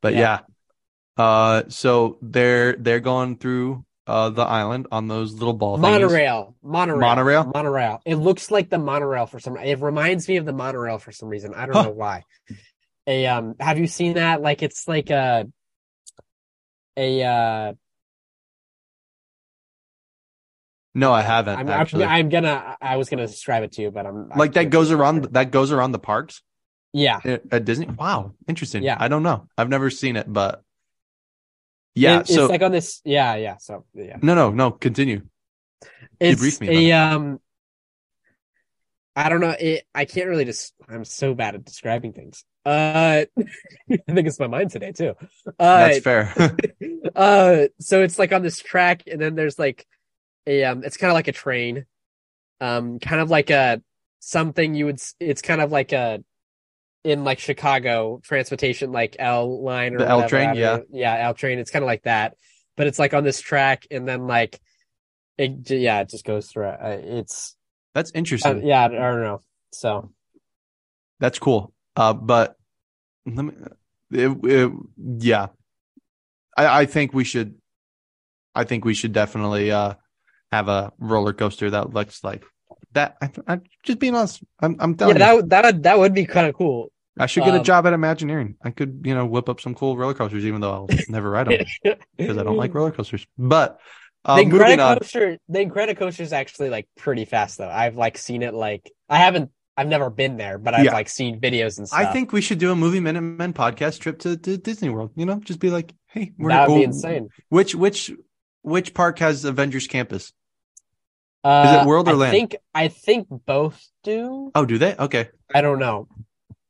[0.00, 0.40] But yeah.
[1.18, 1.24] yeah.
[1.24, 7.00] Uh so they're they're going through uh the island on those little ball monorail monorail
[7.00, 10.98] monorail monorail it looks like the monorail for some it reminds me of the monorail
[10.98, 11.82] for some reason i don't huh.
[11.82, 12.22] know why
[13.06, 15.46] a um have you seen that like it's like a
[16.96, 17.72] a uh
[20.96, 21.58] no, I haven't.
[21.58, 22.06] I'm, actually.
[22.06, 22.74] I'm, gonna.
[22.80, 25.24] I was gonna describe it to you, but I'm like that goes around.
[25.32, 26.40] That goes around the parks.
[26.94, 27.20] Yeah.
[27.52, 27.84] At Disney.
[27.84, 28.82] Wow, interesting.
[28.82, 28.96] Yeah.
[28.98, 29.46] I don't know.
[29.58, 30.62] I've never seen it, but
[31.94, 32.20] yeah.
[32.20, 33.02] It, so it's like on this.
[33.04, 33.58] Yeah, yeah.
[33.58, 34.16] So yeah.
[34.22, 34.70] No, no, no.
[34.70, 35.20] Continue.
[36.18, 36.90] It's brief me.
[36.90, 37.40] A, um.
[39.14, 39.54] I don't know.
[39.60, 40.72] It, I can't really just.
[40.88, 42.42] I'm so bad at describing things.
[42.66, 45.14] Uh, I think it's my mind today too.
[45.46, 46.34] Uh, That's fair.
[47.16, 49.86] uh, so it's like on this track, and then there's like
[50.48, 51.86] a um, it's kind of like a train,
[52.60, 53.80] um, kind of like a
[54.18, 55.00] something you would.
[55.20, 56.24] It's kind of like a
[57.04, 61.60] in like Chicago transportation, like L line or the L train, yeah, yeah, L train.
[61.60, 62.34] It's kind of like that,
[62.76, 64.60] but it's like on this track, and then like
[65.38, 66.66] it, yeah, it just goes through.
[66.66, 67.54] Uh, it's
[67.94, 68.58] that's interesting.
[68.58, 69.42] Uh, yeah, I don't know.
[69.72, 70.10] So
[71.20, 71.72] that's cool.
[71.96, 72.56] Uh, but
[73.24, 73.52] let me,
[74.12, 74.72] it, it,
[75.18, 75.48] yeah,
[76.56, 77.54] I, I think we should,
[78.54, 79.94] I think we should definitely, uh,
[80.52, 82.44] have a roller coaster that looks like
[82.92, 83.16] that.
[83.20, 85.42] I, I just being honest, I'm, I'm telling yeah, you.
[85.42, 86.92] that, that, that would be kind of cool.
[87.18, 88.56] I should get um, a job at Imagineering.
[88.62, 91.46] I could, you know, whip up some cool roller coasters, even though I'll never ride
[91.46, 91.64] them
[92.16, 93.26] because I don't like roller coasters.
[93.38, 93.80] But
[94.24, 97.70] uh, the Incredicoaster, the Incredicoaster is actually like pretty fast though.
[97.70, 98.52] I've like seen it.
[98.52, 100.92] Like I haven't I've never been there, but I've yeah.
[100.92, 102.00] like seen videos and stuff.
[102.00, 105.10] I think we should do a movie Minutemen podcast trip to, to Disney World.
[105.16, 107.28] You know, just be like, hey, we're that would oh, be insane.
[107.50, 108.10] Which which
[108.62, 110.32] which park has Avengers Campus?
[111.44, 112.30] Uh, Is it world or I land?
[112.30, 114.50] I think I think both do.
[114.54, 114.96] Oh, do they?
[114.96, 115.28] Okay.
[115.54, 116.08] I don't know.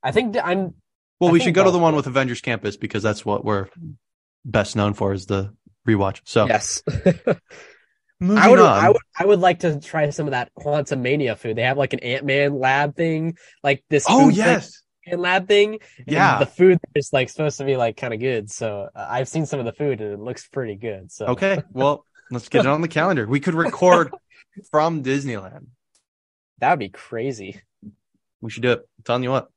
[0.02, 0.74] I think I'm.
[1.20, 1.82] Well, I we should go to the both.
[1.82, 3.68] one with Avengers Campus because that's what we're
[4.44, 5.54] best known for is the
[5.86, 6.20] rewatch.
[6.24, 6.82] So Yes.
[8.20, 8.84] moving I would, on.
[8.84, 11.56] I would, I would like to try some of that Quantum Mania food.
[11.56, 14.06] They have like an Ant Man lab thing, like this.
[14.08, 15.78] oh food yes, Ant lab thing.
[15.98, 16.38] and yeah.
[16.38, 18.50] the food is like supposed to be like kind of good.
[18.50, 21.12] So uh, I've seen some of the food and it looks pretty good.
[21.12, 23.26] So Okay, well, let's get it on the calendar.
[23.26, 24.12] We could record
[24.70, 25.66] from Disneyland.
[26.58, 27.60] that would be crazy.
[28.40, 28.80] We should do it.
[28.80, 29.48] I'm telling you what.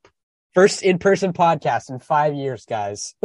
[0.54, 3.14] First in person podcast in five years, guys.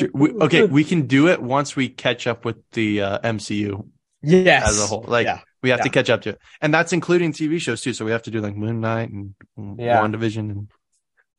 [0.00, 3.88] Your- we- okay, we can do it once we catch up with the uh, MCU
[4.22, 4.68] yes.
[4.68, 5.04] as a whole.
[5.06, 5.40] Like yeah.
[5.62, 7.92] we have to catch up to it, and that's including TV shows too.
[7.92, 9.34] So we have to do like Moon Knight and
[9.78, 10.00] Yeah.
[10.00, 10.68] WandaVision and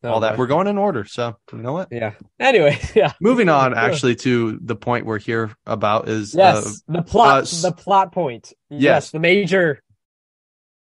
[0.03, 0.37] Oh, all that.
[0.37, 1.05] We're going in order.
[1.05, 1.87] So you know what?
[1.91, 2.13] Yeah.
[2.39, 3.13] Anyway, yeah.
[3.19, 6.83] Moving on, actually, to the point we're here about is uh, Yes.
[6.87, 7.43] the plot.
[7.51, 8.53] uh, the plot point.
[8.69, 8.81] Yes.
[8.81, 9.11] Yes.
[9.11, 9.81] The major.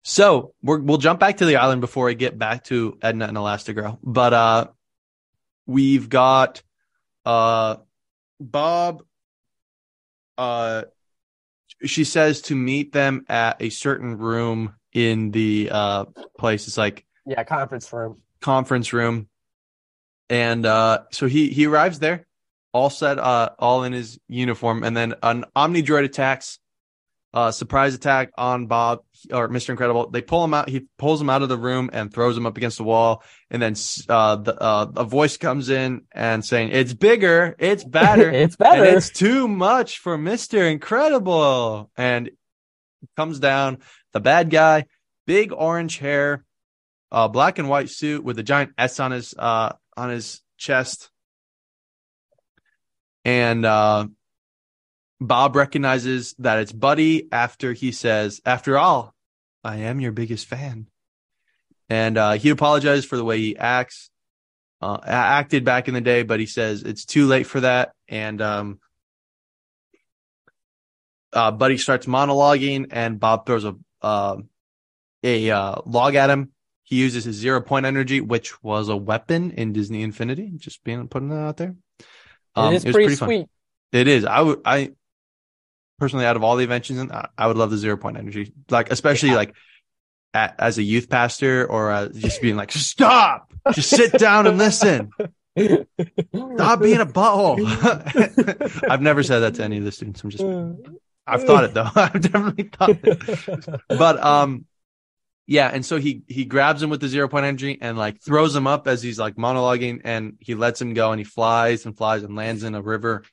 [0.09, 3.35] So we're, we'll jump back to the island before I get back to Edna and
[3.35, 3.99] Elastigirl.
[4.01, 4.67] But uh,
[5.65, 6.61] we've got
[7.25, 7.75] uh,
[8.39, 9.03] Bob.
[10.38, 10.84] Uh,
[11.84, 16.05] she says to meet them at a certain room in the uh,
[16.39, 16.67] place.
[16.67, 17.43] It's like Yeah.
[17.43, 18.21] Conference room.
[18.39, 19.27] conference room,
[20.29, 22.25] and uh, so he he arrives there,
[22.71, 26.59] all set, uh, all in his uniform, and then an Omnidroid attacks.
[27.38, 29.69] Uh, surprise attack on Bob or Mr.
[29.69, 30.09] Incredible.
[30.09, 30.69] They pull him out.
[30.69, 33.22] He pulls him out of the room and throws him up against the wall.
[33.51, 33.76] And then
[34.09, 38.57] uh, the uh, a voice comes in and saying, "It's bigger, it's better, it's and
[38.57, 38.85] better.
[38.85, 40.68] it's too much for Mr.
[40.68, 42.31] Incredible." And
[43.15, 43.84] comes down
[44.14, 44.85] the bad guy,
[45.27, 46.43] big orange hair,
[47.11, 51.11] uh, black and white suit with a giant S on his uh on his chest.
[53.23, 54.07] And uh
[55.19, 59.14] Bob recognizes that it's Buddy after he says, After all,
[59.64, 60.88] I am your biggest fan.
[61.89, 64.10] And uh he apologizes for the way he acts.
[64.81, 67.94] Uh acted back in the day, but he says it's too late for that.
[68.07, 68.80] And um
[71.34, 74.38] uh Buddy starts monologuing and Bob throws a uh,
[75.23, 76.52] a uh, log at him.
[76.84, 80.53] He uses his zero point energy, which was a weapon in Disney Infinity.
[80.56, 81.76] Just being putting that out there.
[82.56, 83.27] Um, it is was pretty, fun.
[83.27, 83.48] sweet.
[83.91, 84.26] It is.
[84.26, 84.61] I would.
[84.64, 84.91] I
[85.99, 88.53] personally, out of all the inventions, I, I would love the zero point energy.
[88.69, 89.36] Like, especially Yeah.
[89.36, 89.56] like
[90.34, 94.57] at, as a youth pastor, or uh, just being like, stop, just sit down and
[94.57, 95.11] listen.
[95.57, 97.57] Stop being a butthole.
[98.90, 100.24] I've never said that to any of the students.
[100.24, 100.44] I'm just.
[101.26, 101.90] I've thought it though.
[101.95, 103.82] I've definitely thought it.
[103.90, 104.65] But um,
[105.48, 105.68] yeah.
[105.74, 108.68] And so he he grabs him with the zero point energy and like throws him
[108.68, 112.24] up as he's like monologuing, and he lets him go, and he flies and flies
[112.24, 113.24] and lands in a river.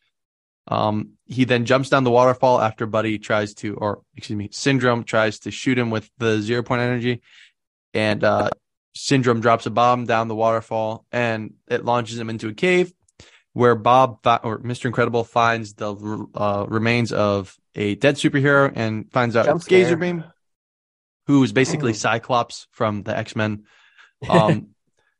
[0.66, 5.04] Um, he then jumps down the waterfall after Buddy tries to, or excuse me, Syndrome
[5.04, 7.20] tries to shoot him with the zero point energy,
[7.92, 8.50] and uh,
[8.94, 12.94] Syndrome drops a bomb down the waterfall, and it launches him into a cave,
[13.52, 15.94] where Bob or Mister Incredible finds the
[16.34, 19.96] uh, remains of a dead superhero and finds out it's Gazer.
[19.96, 20.24] Beam,
[21.26, 21.96] who is basically Mm.
[21.96, 23.64] Cyclops from the X Men.
[24.26, 24.68] Um,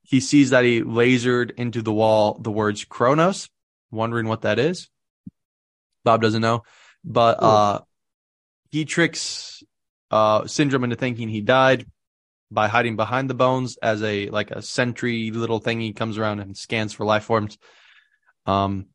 [0.03, 3.51] he sees that he lasered into the wall the words Kronos,
[3.91, 4.89] wondering what that is.
[6.05, 6.63] Bob doesn't know,
[7.05, 7.81] but uh,
[8.71, 9.63] he tricks
[10.11, 11.87] uh, Syndrome into thinking he died
[12.51, 16.57] by hiding behind the bones as a like a sentry little thingy comes around and
[16.57, 17.59] scans for life forms.
[18.47, 18.87] Um,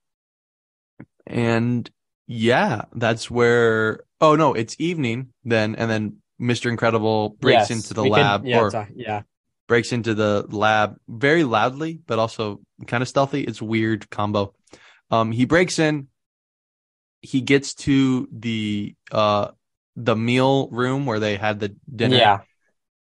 [1.25, 1.89] and
[2.27, 4.01] yeah, that's where.
[4.21, 8.59] Oh no, it's evening then, and then Mister Incredible breaks Yes, into the lab yeah,
[8.59, 9.21] or it's- yeah.
[9.67, 13.41] breaks into the lab very loudly, but also kind of stealthy.
[13.43, 14.53] It's weird combo.
[15.09, 16.07] Um, he breaks in.
[17.21, 19.49] He gets to the uh
[19.95, 22.15] the meal room where they had the dinner.
[22.17, 22.39] Yeah.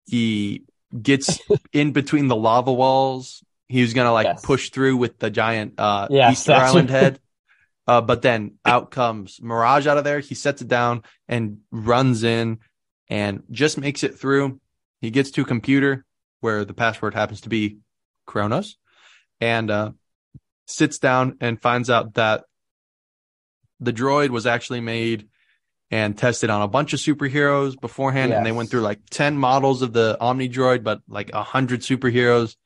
[0.06, 0.64] He
[1.02, 1.40] gets
[1.72, 3.44] in between the lava walls.
[3.68, 4.44] He was gonna like Yes.
[4.44, 7.20] push through with the giant uh Yes, Easter Island head.
[7.88, 10.18] Uh, but then out comes Mirage out of there.
[10.18, 12.58] He sets it down and runs in
[13.08, 14.60] and just makes it through.
[15.00, 16.04] He gets to a computer
[16.40, 17.78] where the password happens to be
[18.26, 18.76] Kronos
[19.40, 19.92] and uh,
[20.66, 22.42] sits down and finds out that
[23.80, 25.28] the droid was actually made
[25.90, 28.32] and tested on a bunch of superheroes beforehand.
[28.32, 32.56] And they went through like 10 models of the Omnidroid, but like a hundred superheroes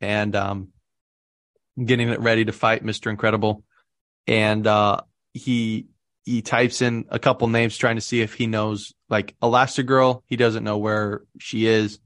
[0.00, 0.68] and um,
[1.82, 3.10] getting it ready to fight Mr.
[3.10, 3.64] Incredible.
[4.26, 5.00] And uh,
[5.32, 5.86] he
[6.24, 10.22] he types in a couple names trying to see if he knows like Elastigirl.
[10.26, 11.98] He doesn't know where she is.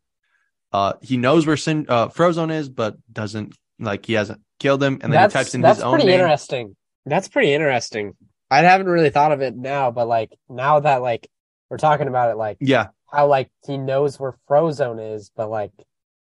[0.72, 4.94] Uh, he knows where Sin- uh, Frozone is, but doesn't like he hasn't killed him.
[5.02, 6.20] And then that's he types in that's his own That's pretty name.
[6.24, 6.76] interesting.
[7.06, 8.14] That's pretty interesting.
[8.54, 11.28] I haven't really thought of it now, but like now that like
[11.68, 15.72] we're talking about it, like yeah, how like he knows where Frozone is, but like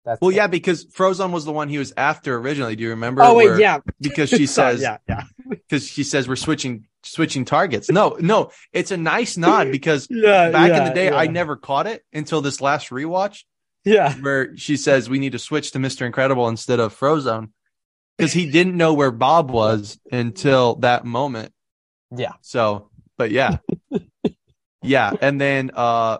[0.06, 2.76] that's well, yeah, because Frozone was the one he was after originally.
[2.76, 3.24] Do you remember?
[3.24, 7.90] Oh wait, yeah, because she says, yeah, yeah, because she says we're switching switching targets.
[7.90, 11.18] No, no, it's a nice nod because yeah, back yeah, in the day, yeah.
[11.18, 13.44] I never caught it until this last rewatch.
[13.86, 17.52] Yeah, where she says we need to switch to Mister Incredible instead of Frozone
[18.18, 21.53] because he didn't know where Bob was until that moment.
[22.16, 22.34] Yeah.
[22.42, 23.58] So, but yeah,
[24.84, 26.20] yeah, and then uh,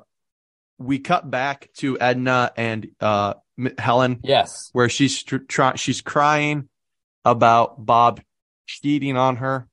[0.78, 3.36] we cut back to Edna and uh
[3.78, 4.20] Helen.
[4.24, 6.70] Yes, where she's trying, she's crying
[7.26, 8.22] about Bob
[8.66, 9.68] cheating on her,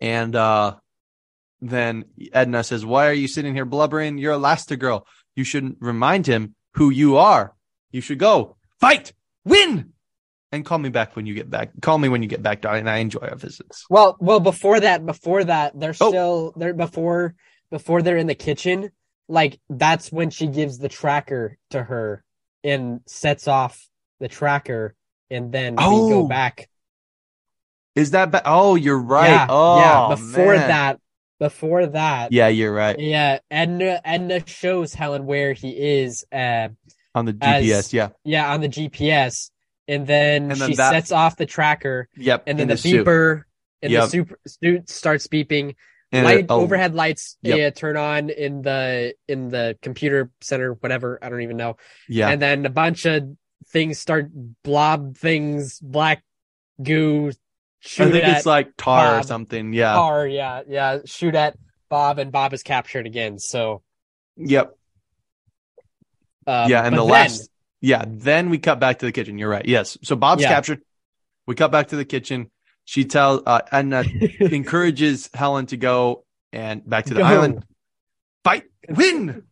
[0.00, 0.76] and uh,
[1.60, 4.18] then Edna says, "Why are you sitting here blubbering?
[4.18, 5.02] You're Elastigirl.
[5.36, 7.54] You shouldn't remind him who you are.
[7.90, 9.12] You should go fight,
[9.44, 9.89] win."
[10.52, 11.70] And call me back when you get back.
[11.80, 12.88] Call me when you get back, darling.
[12.88, 13.86] I enjoy our visits.
[13.88, 16.08] Well, well, before that, before that, they're oh.
[16.08, 17.34] still they're before
[17.70, 18.90] before they're in the kitchen.
[19.28, 22.24] Like that's when she gives the tracker to her
[22.64, 23.80] and sets off
[24.18, 24.96] the tracker,
[25.30, 26.06] and then oh.
[26.06, 26.68] we go back.
[27.94, 29.30] Is that ba- oh, you're right.
[29.30, 30.14] Yeah, oh, yeah.
[30.16, 30.68] Before man.
[30.68, 31.00] that,
[31.38, 32.98] before that, yeah, you're right.
[32.98, 36.68] Yeah, Edna Edna shows Helen where he is uh,
[37.14, 37.70] on the GPS.
[37.70, 39.49] As, yeah, yeah, on the GPS,
[39.90, 40.90] and then, and then she that...
[40.90, 42.08] sets off the tracker.
[42.16, 43.42] Yep, and then the, the beeper
[43.82, 44.04] and yep.
[44.04, 45.74] the super suit starts beeping.
[46.12, 47.56] And Light oh, overhead lights yep.
[47.56, 51.20] yeah, turn on in the in the computer center, whatever.
[51.22, 51.76] I don't even know.
[52.08, 52.30] Yeah.
[52.30, 53.28] And then a bunch of
[53.68, 54.28] things start
[54.64, 56.24] blob things, black
[56.82, 57.28] goo.
[57.28, 59.24] I think it's like tar Bob.
[59.24, 59.72] or something.
[59.72, 59.94] Yeah.
[59.94, 60.98] Tar, yeah, yeah.
[61.04, 61.56] Shoot at
[61.88, 63.38] Bob, and Bob is captured again.
[63.38, 63.82] So.
[64.36, 64.76] Yep.
[66.46, 67.49] Um, yeah, and the then, last.
[67.80, 69.38] Yeah, then we cut back to the kitchen.
[69.38, 69.64] You're right.
[69.66, 69.96] Yes.
[70.02, 70.48] So Bob's Yeah.
[70.48, 70.80] captured.
[71.46, 72.50] We cut back to the kitchen.
[72.84, 74.04] She tells uh, Edna
[74.40, 77.26] encourages Helen to go and back to the Go.
[77.26, 77.64] island.
[78.44, 79.44] Fight, win.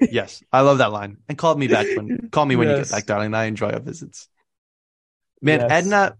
[0.00, 1.18] yes, I love that line.
[1.28, 3.34] And call me back when call me when you get back, darling.
[3.34, 4.28] I enjoy our visits.
[5.42, 5.70] Man, Yes.
[5.70, 6.16] Edna,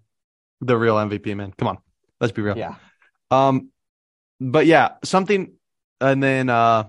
[0.61, 1.35] the real MVP.
[1.37, 1.79] Man, come on,
[2.21, 2.57] let's be real.
[2.57, 2.77] Yeah.
[3.31, 3.71] Um,
[4.41, 5.53] but yeah, something,
[6.01, 6.85] and then uh,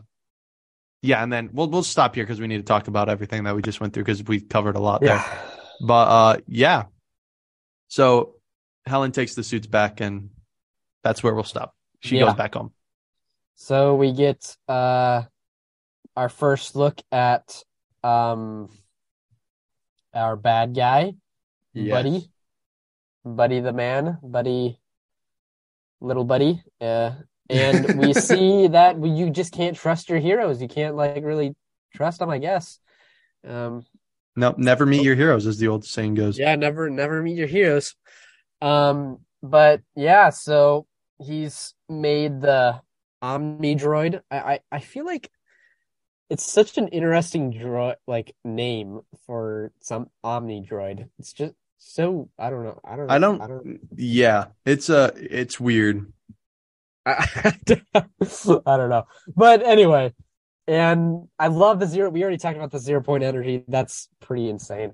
[1.01, 3.55] yeah, and then we'll we'll stop here because we need to talk about everything that
[3.55, 5.15] we just went through because we covered a lot there.
[5.15, 5.37] Yeah.
[5.85, 6.83] But uh, yeah.
[7.87, 8.35] So
[8.85, 10.29] Helen takes the suits back, and
[11.03, 11.75] that's where we'll stop.
[11.99, 12.25] She Yeah.
[12.25, 12.71] goes back home.
[13.55, 15.23] So we get uh
[16.15, 17.63] our first look at
[18.03, 18.69] um
[20.13, 21.13] our bad guy,
[21.75, 22.29] Buddy.
[23.23, 24.79] Buddy the man, Buddy
[25.99, 26.63] little buddy.
[26.79, 27.11] Uh
[27.51, 30.61] and we see that you just can't trust your heroes.
[30.61, 31.55] You can't like really
[31.93, 32.79] trust them, I guess.
[33.47, 33.85] Um
[34.35, 36.39] No, never meet your heroes, as the old saying goes.
[36.39, 37.95] yeah, never never meet your heroes.
[38.61, 40.85] Um but yeah, so
[41.19, 42.81] he's made the
[43.23, 44.21] Omnidroid.
[44.31, 45.29] I, I, I feel like
[46.29, 51.09] it's such an interesting droid like name for some Omnidroid.
[51.19, 52.79] It's just so I don't know.
[52.83, 53.13] I don't know.
[53.13, 53.41] I don't.
[53.41, 56.11] I don't Yeah, it's uh it's weird.
[57.05, 57.25] I,
[57.95, 59.05] I don't know.
[59.35, 60.13] But anyway,
[60.67, 63.63] and I love the zero we already talked about the zero point energy.
[63.67, 64.93] That's pretty insane.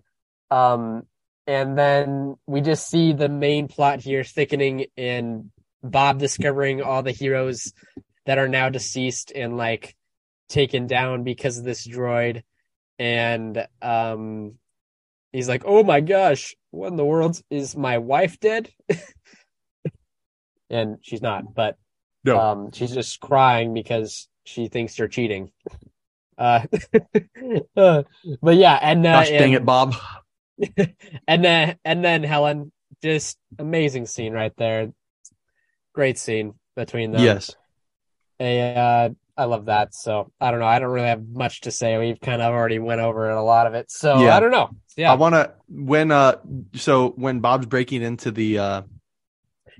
[0.49, 1.03] Um
[1.45, 5.51] and then we just see the main plot here thickening and
[5.83, 7.73] Bob discovering all the heroes
[8.25, 9.95] that are now deceased and like
[10.49, 12.43] taken down because of this droid.
[12.97, 14.55] And um
[15.33, 18.69] he's like, Oh my gosh, what in the world is my wife dead?
[20.69, 21.77] and she's not, but
[22.27, 22.39] No.
[22.39, 25.51] um she's just crying because she thinks you're cheating.
[26.39, 26.61] Uh,
[27.75, 28.03] uh,
[28.43, 29.95] but yeah, and uh, Gosh dang and- it, Bob.
[31.27, 32.71] and then and then Helen,
[33.01, 34.91] just amazing scene right there.
[35.95, 37.23] Great scene between them.
[37.23, 37.55] Yes.
[38.39, 39.95] A, uh, I love that.
[39.95, 40.67] So I don't know.
[40.67, 41.97] I don't really have much to say.
[41.97, 43.89] We've kind of already went over a lot of it.
[43.89, 44.37] So Yeah.
[44.37, 44.69] I don't know.
[44.95, 45.11] Yeah.
[45.11, 46.35] I want to when uh
[46.75, 48.81] so when Bob's breaking into the uh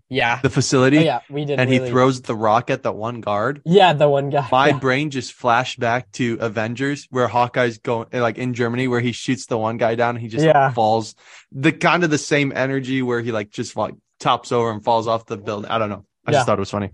[0.09, 0.39] yeah.
[0.41, 1.19] the facility Oh, yeah.
[1.29, 1.59] We did.
[1.59, 3.61] and really, he throws the rock at the one guard.
[3.65, 4.47] Yeah, the one guy.
[4.51, 4.79] My Yeah.
[4.79, 9.45] brain just flashed back to Avengers where Hawkeye's going like in Germany where he shoots
[9.47, 10.71] the one guy down and he just Yeah.
[10.71, 11.15] falls.
[11.51, 15.07] The kind of the same energy where he like just like tops over and falls
[15.07, 15.69] off the building.
[15.69, 16.05] I don't know.
[16.25, 16.37] I Yeah.
[16.37, 16.91] just thought it was funny.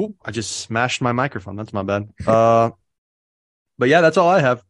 [0.00, 1.56] Ooh, I just smashed my microphone.
[1.56, 2.08] That's my bad.
[2.26, 2.70] Uh
[3.78, 4.62] but yeah, that's all I have.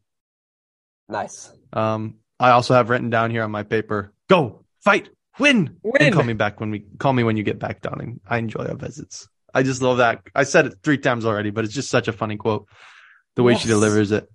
[1.08, 1.52] Nice.
[1.72, 5.08] Um I also have written down here on my paper, go, fight,
[5.38, 5.78] win.
[5.82, 6.02] Win.
[6.02, 8.20] And call me back when we call me when you get back, darling.
[8.26, 9.28] I enjoy our visits.
[9.52, 10.22] I just love that.
[10.34, 12.68] I said it three times already, but it's just such a funny quote.
[13.36, 14.30] The way she delivers it.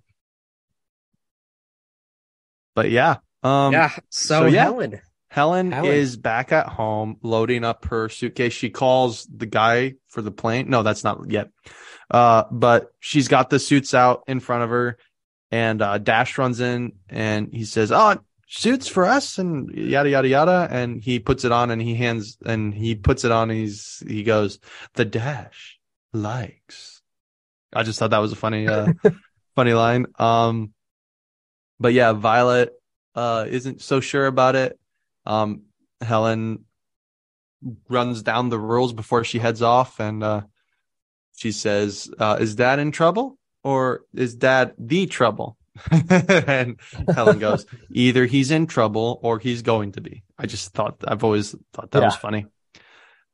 [2.74, 3.16] But yeah.
[3.42, 3.90] Um yeah.
[4.10, 4.64] So, so, yeah.
[4.64, 5.00] Helen.
[5.28, 8.52] Helen, Helen, is back at home loading up her suitcase.
[8.52, 10.68] She calls the guy for the plane.
[10.68, 11.48] No, that's not yet.
[12.10, 14.98] Uh, but she's got the suits out in front of her
[15.50, 18.18] and, uh, Dash runs in and he says, Oh,
[18.52, 20.68] suits for us and yada, yada, yada.
[20.70, 23.50] And he puts it on and he hands and he puts it on.
[23.50, 24.58] And he's, he goes,
[24.94, 25.78] the Dash
[26.12, 27.02] likes.
[27.72, 28.92] I just thought that was a funny, uh,
[29.56, 30.06] funny line.
[30.18, 30.72] Um,
[31.80, 32.72] but yeah, Violet,
[33.14, 34.78] uh, isn't so sure about it
[35.26, 35.62] um,
[36.00, 36.64] Helen
[37.88, 40.42] runs down the rules before she heads off and uh,
[41.36, 45.56] she says, uh, Is dad in trouble or is dad the trouble?
[45.90, 46.78] and
[47.14, 50.22] Helen goes, Either he's in trouble or he's going to be.
[50.38, 52.06] I just thought, I've always thought that yeah.
[52.06, 52.46] was funny.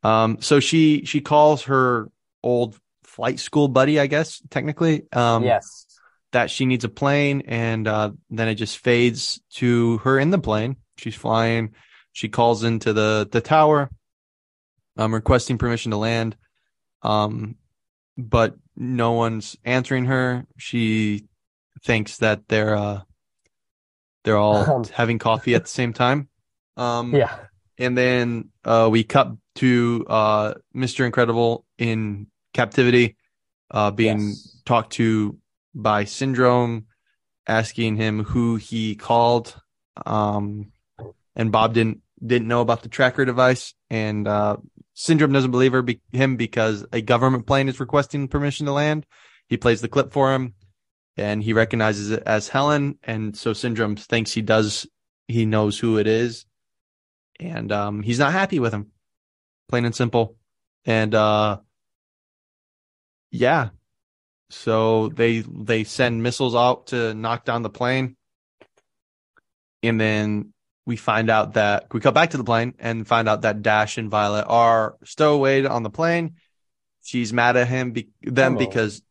[0.02, 2.10] Um, so she, she calls her
[2.42, 5.02] old flight school buddy, I guess, technically.
[5.12, 5.86] Um, yes.
[6.32, 10.38] That she needs a plane, and uh, then it just fades to her in the
[10.38, 11.74] plane, She's flying.
[12.12, 13.90] She calls into the the tower,
[14.98, 16.36] um, requesting permission to land.
[17.00, 17.56] Um,
[18.18, 20.44] but no one's answering her.
[20.58, 21.27] She
[21.84, 23.00] thinks that they're uh
[24.24, 26.28] they're all um, having coffee at the same time.
[26.76, 27.38] Um, yeah.
[27.78, 31.06] And then uh, we cut to uh, Mr.
[31.06, 33.16] Incredible in captivity,
[33.70, 34.60] uh, being yes.
[34.64, 35.38] talked to
[35.74, 36.86] by Syndrome,
[37.46, 39.60] asking him who he called.
[40.04, 40.72] Um,
[41.36, 44.56] and Bob didn't didn't know about the tracker device, and uh,
[44.94, 49.06] Syndrome doesn't believe her be- him because a government plane is requesting permission to land.
[49.48, 50.54] He plays the clip for him,
[51.18, 54.86] and he recognizes it as Helen, and so Syndrome thinks he does
[55.26, 56.46] he knows who it is,
[57.38, 58.92] and um, he's not happy with him,
[59.68, 60.36] plain and simple,
[60.84, 61.58] and uh,
[63.30, 63.70] yeah,
[64.50, 68.16] so they they send missiles out to knock down the plane,
[69.82, 70.52] and then
[70.86, 73.98] we find out that we come back to the plane and find out that Dash
[73.98, 76.36] and Violet are stowaway on the plane.
[77.02, 78.66] She's mad at him, be- them Hello.
[78.66, 79.02] because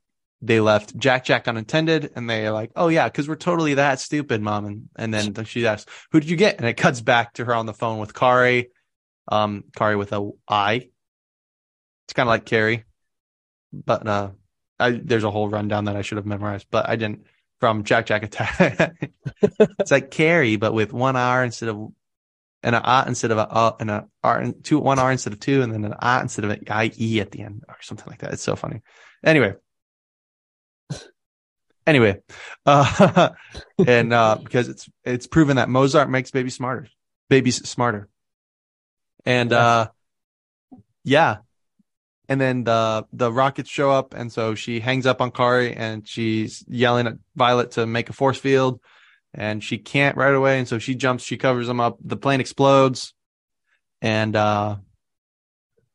[0.41, 4.41] they left Jack Jack unattended, and they're like, "Oh yeah, because we're totally that stupid,
[4.41, 7.45] mom." And and then she asks, "Who did you get?" And it cuts back to
[7.45, 8.69] her on the phone with Kari,
[9.27, 10.89] um, Kari with a I.
[12.05, 12.85] It's kind of like Carrie,
[13.73, 14.29] but uh,
[14.79, 17.25] I, there's a whole rundown that I should have memorized, but I didn't
[17.59, 19.11] from Jack Jack Attack.
[19.79, 21.91] it's like Carrie, but with one R instead of
[22.61, 25.39] and an A instead of a uh, and a R two one R instead of
[25.39, 28.07] two, and then an A instead of an I E at the end or something
[28.07, 28.33] like that.
[28.33, 28.81] It's so funny.
[29.23, 29.55] Anyway.
[31.87, 32.19] Anyway,
[32.65, 33.29] uh,
[33.87, 36.87] and uh, because it's it's proven that Mozart makes babies smarter,
[37.29, 38.09] babies smarter,
[39.25, 39.89] and uh,
[41.03, 41.37] yeah,
[42.29, 46.07] and then the the rockets show up and so she hangs up on Kari and
[46.07, 48.79] she's yelling at Violet to make a force field
[49.33, 52.41] and she can't right away and so she jumps she covers them up the plane
[52.41, 53.13] explodes
[54.01, 54.75] and uh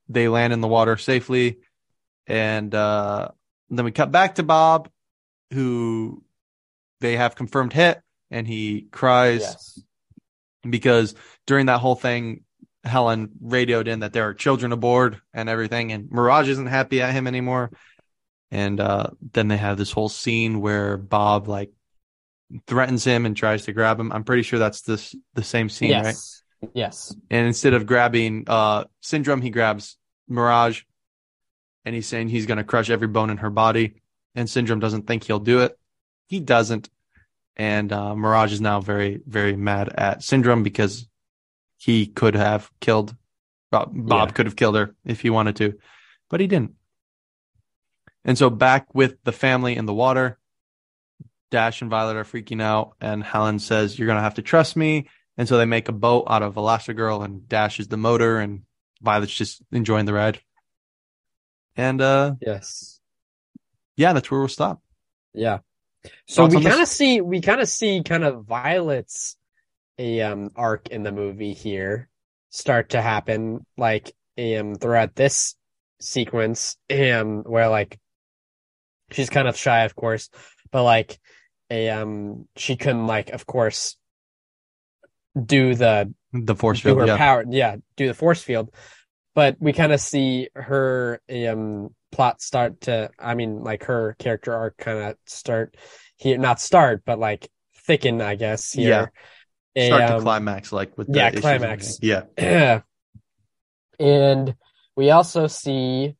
[0.08, 1.58] they land in the water safely
[2.26, 3.28] and uh
[3.70, 4.88] then we cut back to Bob
[5.52, 6.22] who
[7.00, 8.00] they have confirmed hit
[8.30, 9.82] and he cries yes.
[10.68, 11.14] because
[11.46, 12.44] during that whole thing
[12.84, 17.12] Helen radioed in that there are children aboard and everything, and Mirage isn't happy at
[17.12, 17.70] him anymore.
[18.50, 21.70] And uh, then they have this whole scene where Bob like
[22.66, 24.12] threatens him and tries to grab him.
[24.12, 26.42] I'm pretty sure that's this the same scene, yes.
[26.62, 26.70] right?
[26.74, 27.14] Yes.
[27.30, 29.96] And instead of grabbing uh, Syndrome, he grabs
[30.28, 30.82] Mirage,
[31.84, 34.01] and he's saying he's going to crush every bone in her body.
[34.34, 35.78] And Syndrome doesn't think he'll do it.
[36.26, 36.88] He doesn't.
[37.56, 41.06] And uh, Mirage is now very, very mad at Syndrome because
[41.76, 43.14] he could have killed
[43.72, 44.32] Bob, Bob yeah.
[44.32, 45.78] could have killed her if he wanted to,
[46.30, 46.74] but he didn't.
[48.24, 50.38] And so back with the family in the water,
[51.50, 55.08] Dash and Violet are freaking out, and Helen says, "You're gonna have to trust me."
[55.36, 58.62] And so they make a boat out of Elastigirl, and Dash is the motor, and
[59.00, 60.40] Violet's just enjoying the ride.
[61.76, 63.00] And uh, yes,
[63.96, 64.80] yeah, that's where we'll stop.
[65.34, 65.58] Yeah.
[66.26, 69.36] So Thoughts we kind of see we kind of see kind of Violet's
[69.98, 72.08] a um arc in the movie here
[72.50, 75.54] start to happen like um throughout this
[76.00, 77.98] sequence um where like
[79.10, 80.30] she's kind of shy of course
[80.70, 81.20] but like
[81.70, 83.96] a um she couldn't like of course
[85.40, 87.16] do the the force field her yeah.
[87.16, 88.70] power yeah do the force field
[89.34, 94.54] but we kind of see her um plot start to i mean like her character
[94.54, 95.76] arc kind of start
[96.16, 97.48] here not start but like
[97.86, 98.88] thicken i guess here.
[98.88, 99.06] Yeah
[99.76, 101.98] start um, to climax like with yeah climax.
[102.02, 102.80] yeah.
[103.98, 104.56] And
[104.96, 106.16] we also see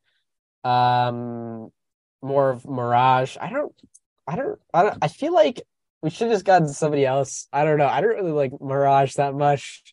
[0.63, 1.69] um
[2.21, 3.35] more of mirage.
[3.39, 3.73] I don't
[4.25, 5.61] i don't i don't i feel like
[6.01, 7.47] we should have just gotten somebody else.
[7.51, 7.87] I don't know.
[7.87, 9.83] I don't really like mirage that much.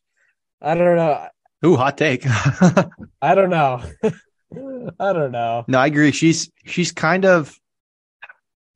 [0.61, 1.27] I don't know.
[1.65, 2.23] Ooh, hot take.
[2.27, 3.83] I don't know.
[4.03, 5.65] I don't know.
[5.69, 6.13] No, I agree.
[6.13, 7.57] She's she's kind of.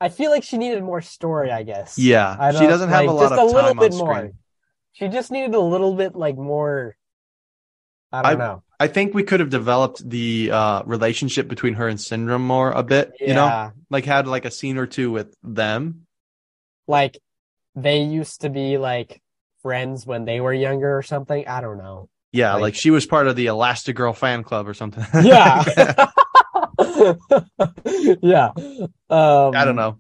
[0.00, 1.50] I feel like she needed more story.
[1.50, 1.98] I guess.
[1.98, 4.14] Yeah, I she doesn't have like, a lot just of a little bit on more.
[4.16, 4.32] screen.
[4.92, 6.96] She just needed a little bit like more.
[8.12, 8.62] I don't know.
[8.78, 12.82] I think we could have developed the uh, relationship between her and Syndrome more a
[12.82, 13.12] bit.
[13.18, 13.28] Yeah.
[13.28, 16.06] You know, like had like a scene or two with them.
[16.86, 17.18] Like
[17.74, 19.20] they used to be like
[19.62, 21.48] friends when they were younger or something.
[21.48, 22.08] I don't know.
[22.34, 25.04] Yeah, Like- like, she was part of the Elastigirl fan club or something.
[25.24, 25.62] Yeah.
[28.22, 28.50] yeah.
[29.10, 29.98] Um, I don't know.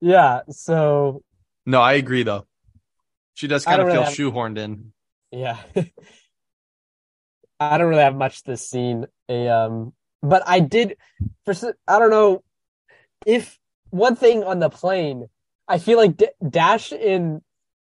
[0.00, 0.40] Yeah.
[0.50, 1.22] So
[1.66, 2.46] No, I agree though.
[3.34, 4.92] She does kind of feel really shoehorned in.
[5.30, 5.56] Yeah.
[7.60, 9.06] I don't really have much this scene.
[9.28, 9.92] A um
[10.22, 10.96] but I did
[11.44, 11.54] for
[11.88, 12.42] I don't know
[13.24, 13.58] if
[13.90, 15.28] one thing on the plane,
[15.68, 17.40] I feel like D- Dash and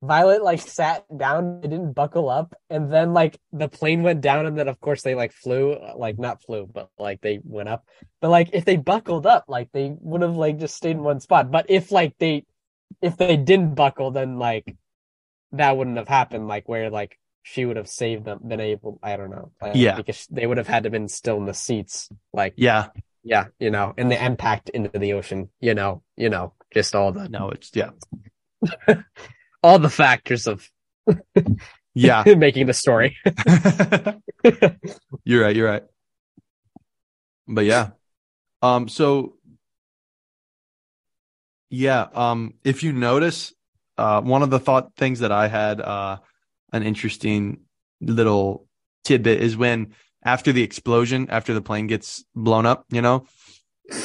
[0.02, 4.46] Violet like sat down, they didn't buckle up, and then like the plane went down,
[4.46, 7.84] and then of course they like flew, like not flew, but like they went up.
[8.20, 11.20] But like if they buckled up, like they would have like just stayed in one
[11.20, 11.50] spot.
[11.50, 12.44] But if like they
[13.02, 14.74] if they didn't buckle, then like
[15.52, 16.48] that wouldn't have happened.
[16.48, 18.98] Like where like she would have saved them, been able.
[19.02, 19.52] I don't know.
[19.60, 19.96] like, Yeah.
[19.96, 22.08] because they would have had to been still in the seats.
[22.32, 22.88] Like Yeah.
[23.22, 25.50] yeah, you know, and the impact into the ocean.
[25.60, 27.90] You know, you know, just all the No, it's yeah.
[29.62, 30.68] all the factors of
[31.94, 32.24] Yeah.
[32.36, 33.16] making the story.
[35.24, 35.82] you're right, you're right.
[37.48, 37.90] But yeah.
[38.62, 39.34] Um so
[41.68, 43.52] yeah, um if you notice
[43.98, 46.18] uh one of the thought things that I had uh
[46.72, 47.60] an interesting
[48.00, 48.66] little
[49.04, 53.26] tidbit is when after the explosion, after the plane gets blown up, you know,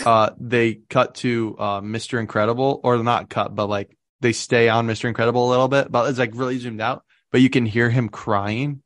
[0.06, 2.20] uh they cut to uh Mr.
[2.20, 3.96] Incredible or not cut, but like
[4.26, 5.06] they stay on Mr.
[5.06, 8.10] Incredible a little bit, but it's like really zoomed out, but you can hear him
[8.10, 8.82] crying,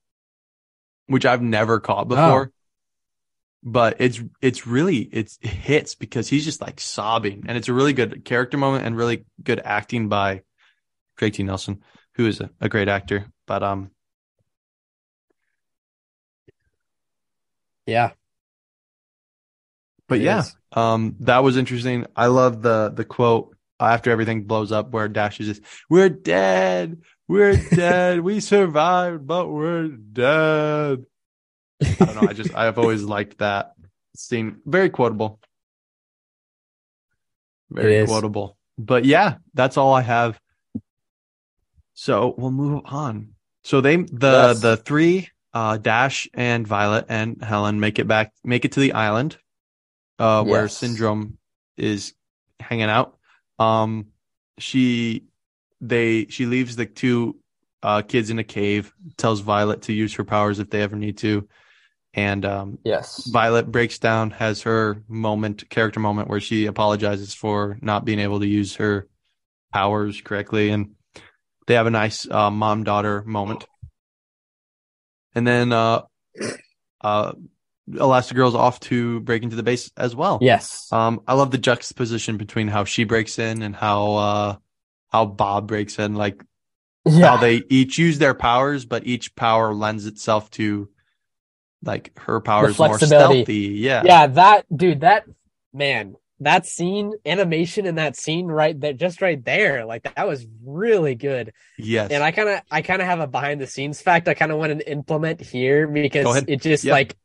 [1.07, 2.51] which I've never caught before.
[3.63, 7.73] But it's it's really it's it hits because he's just like sobbing, and it's a
[7.73, 10.41] really good character moment and really good acting by
[11.17, 11.43] Craig T.
[11.43, 11.81] Nelson,
[12.15, 13.27] who is a, a great actor.
[13.47, 13.91] But um,
[17.85, 18.11] yeah.
[20.07, 20.55] but It yeah, is.
[20.73, 22.05] um, that was interesting.
[22.15, 27.01] I love the the quote after everything blows up where Dash is just, "We're dead,
[27.27, 31.05] we're dead, we survived, but we're dead."
[31.81, 32.29] I don't know.
[32.29, 33.73] I just I've always liked that
[34.15, 34.57] scene.
[34.65, 35.39] Very quotable.
[37.71, 38.57] Very quotable.
[38.77, 40.39] But yeah, that's all I have.
[41.93, 43.33] So we'll move on.
[43.63, 44.61] So they the Yes.
[44.61, 48.93] the three uh Dash and Violet and Helen make it back make it to the
[48.93, 49.37] island
[50.17, 50.77] uh where Yes.
[50.77, 51.37] Syndrome
[51.77, 52.13] is
[52.59, 53.17] hanging out.
[53.59, 54.07] Um
[54.57, 55.25] she
[55.81, 57.37] they she leaves the two
[57.83, 61.17] uh kids in a cave, tells Violet to use her powers if they ever need
[61.19, 61.47] to.
[62.13, 63.29] And um Yes.
[63.29, 68.39] Violet breaks down, has her moment, character moment where she apologizes for not being able
[68.39, 69.07] to use her
[69.71, 70.69] powers correctly.
[70.69, 70.95] And
[71.67, 73.67] they have a nice uh, mom daughter moment.
[75.35, 76.01] And then uh,
[77.01, 77.33] uh,
[77.91, 80.39] Elastigirl's off to break into the base as well.
[80.41, 80.91] Yes.
[80.91, 84.55] Um, I love the juxtaposition between how she breaks in and how uh,
[85.09, 86.15] how Bob breaks in.
[86.15, 86.43] Like
[87.05, 87.27] yeah.
[87.27, 90.89] how they each use their powers, but each power lends itself to
[91.83, 93.53] like her powers more stealthy.
[93.55, 94.03] Yeah.
[94.05, 95.25] yeah, that dude, that
[95.73, 100.45] man, that scene, animation in that scene right there, just right there, like that was
[100.63, 101.53] really good.
[101.77, 102.11] Yes.
[102.11, 104.51] And I kind of, I kind of have a behind the scenes fact I kind
[104.51, 106.91] of want to implement here because it just Yep.
[106.91, 107.17] like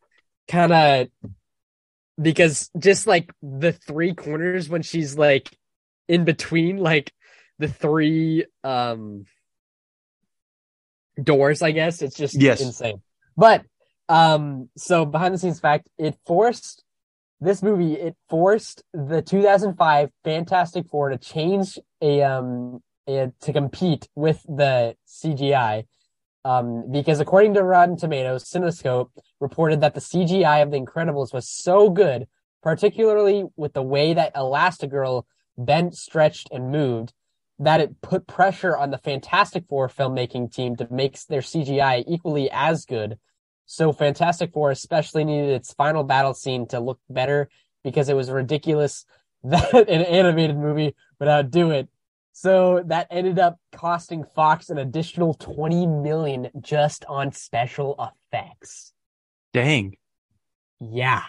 [0.48, 1.08] kind of
[2.20, 5.56] because just like the three corners when she's like
[6.08, 7.12] in between like
[7.58, 9.24] the three um
[11.22, 12.60] doors, I guess it's just Yes.
[12.60, 13.00] insane.
[13.36, 13.64] But
[14.08, 16.84] um, so behind the scenes fact, it forced
[17.40, 17.94] this movie.
[17.94, 24.96] It forced the 2005 Fantastic Four to change a um a, to compete with the
[25.06, 25.84] CGI.
[26.44, 29.10] Um, because according to Rotten Tomatoes, Cinescope
[29.40, 32.26] reported that the CGI of The Incredibles was so good,
[32.62, 35.24] particularly with the way that Elastigirl
[35.56, 37.14] bent, stretched, and moved,
[37.58, 42.50] that it put pressure on the Fantastic Four filmmaking team to make their CGI equally
[42.50, 43.18] as good.
[43.66, 47.48] So Fantastic Four especially needed its final battle scene to look better
[47.82, 49.06] because it was ridiculous
[49.44, 51.88] that an animated movie would outdo it.
[52.36, 58.93] So that ended up costing Fox an additional 20 million just on special effects.
[59.52, 59.97] Dang.
[60.81, 61.23] Yeah.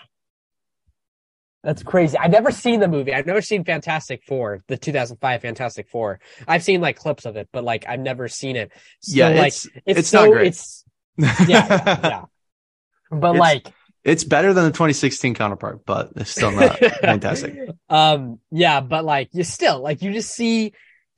[1.64, 2.18] That's crazy.
[2.18, 3.14] I've never seen the movie.
[3.14, 6.20] I've never seen Fantastic Four, the 2005 Fantastic Four.
[6.48, 8.72] I've seen like clips of it, but like I've never seen it.
[9.02, 10.48] So Yeah, like it's it's, it's so not great.
[10.48, 10.84] it's
[11.18, 12.22] yeah, yeah.
[13.12, 13.74] But it's, like,
[14.04, 17.56] it's better than the 2016 counterpart, but it's still not fantastic.
[17.90, 20.74] Um, yeah, but like, you still like you just see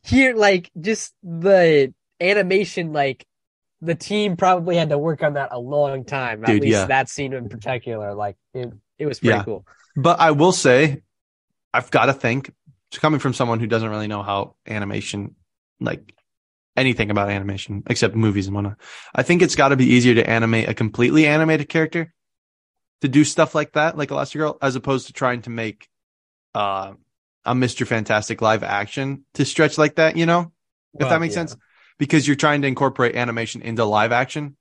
[0.07, 3.25] here, like, just the animation, like
[3.81, 6.43] the team probably had to work on that a long time.
[6.43, 6.85] At least yeah.
[6.85, 9.43] that scene in particular, like it, it was pretty Yeah.
[9.43, 9.65] cool.
[9.95, 11.03] But I will say,
[11.73, 12.51] I've got to think,
[12.93, 15.35] coming from someone who doesn't really know how animation,
[15.79, 16.13] like
[16.75, 18.77] anything about animation except movies and whatnot,
[19.13, 22.13] I think it's got to be easier to animate a completely animated character
[23.01, 25.87] to do stuff like that, like Elastigirl, as opposed to trying to make
[26.55, 26.93] uh,
[27.47, 27.87] a Mr.
[27.87, 30.51] Fantastic live action to stretch like that, you know?
[30.93, 31.45] if Well, that makes yeah.
[31.45, 31.57] sense,
[31.97, 34.57] because you're trying to incorporate animation into live action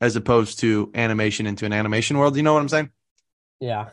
[0.00, 2.36] as opposed to animation into an animation world.
[2.36, 2.90] You know what I'm saying?
[3.60, 3.90] Yeah.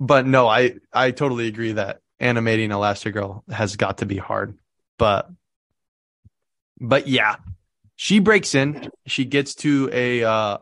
[0.00, 4.58] But no, I I totally agree that animating Elastigirl has got to be hard.
[4.98, 5.30] But
[6.80, 7.36] but yeah,
[7.96, 8.90] she breaks in.
[9.06, 10.58] She gets to a uh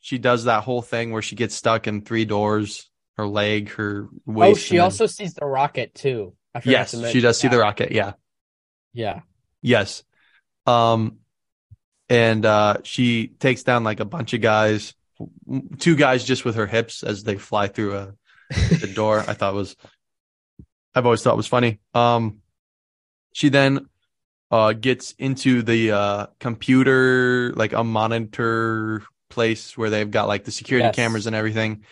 [0.00, 4.08] she does that whole thing where she gets stuck in three doors, her leg, her
[4.26, 4.50] waist.
[4.50, 6.34] Oh, she then- also sees the rocket too.
[6.54, 7.54] I yes, to she does see that.
[7.56, 7.92] the rocket.
[7.92, 8.12] Yeah.
[8.92, 9.20] Yeah.
[9.62, 10.02] Yes.
[10.66, 11.18] Um,
[12.10, 14.92] and uh, she takes down like a bunch of guys,
[15.78, 18.14] two guys just with her hips as they fly through a
[18.50, 19.20] the door.
[19.26, 19.76] I thought was,
[20.94, 21.80] I've always thought was funny.
[21.94, 22.40] Um,
[23.32, 23.86] she then
[24.50, 30.50] uh gets into the uh computer, like a monitor place where they've got like the
[30.50, 30.96] security Yes.
[30.96, 31.84] cameras and everything.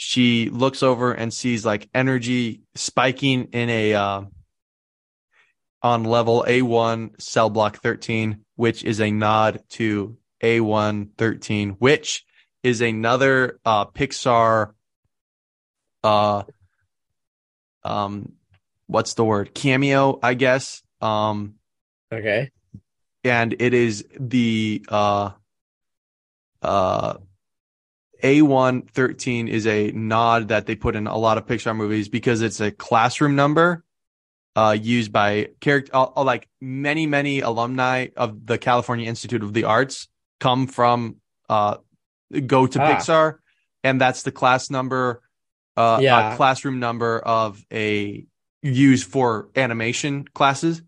[0.00, 4.22] She looks over and sees like energy spiking in a uh,
[5.82, 12.24] on level A1 cell block 13, which is a nod to A1 13, which
[12.62, 14.72] is another uh, Pixar
[16.04, 16.44] uh
[17.82, 18.32] um
[18.86, 21.54] what's the word cameo I guess um
[22.12, 22.50] Okay.
[23.24, 25.30] and it is the uh
[26.62, 27.14] uh
[28.22, 32.42] A1 13 is a nod that they put in a lot of Pixar movies because
[32.42, 33.84] it's a classroom number
[34.56, 39.52] uh used by character uh, uh, like many many alumni of the California Institute of
[39.52, 40.08] the Arts
[40.40, 41.16] come from
[41.48, 41.76] uh
[42.46, 42.96] go to Ah.
[42.96, 43.34] Pixar
[43.84, 45.22] and that's the class number
[45.76, 46.36] uh Yeah.
[46.36, 48.24] classroom number of a
[48.62, 50.82] used for animation classes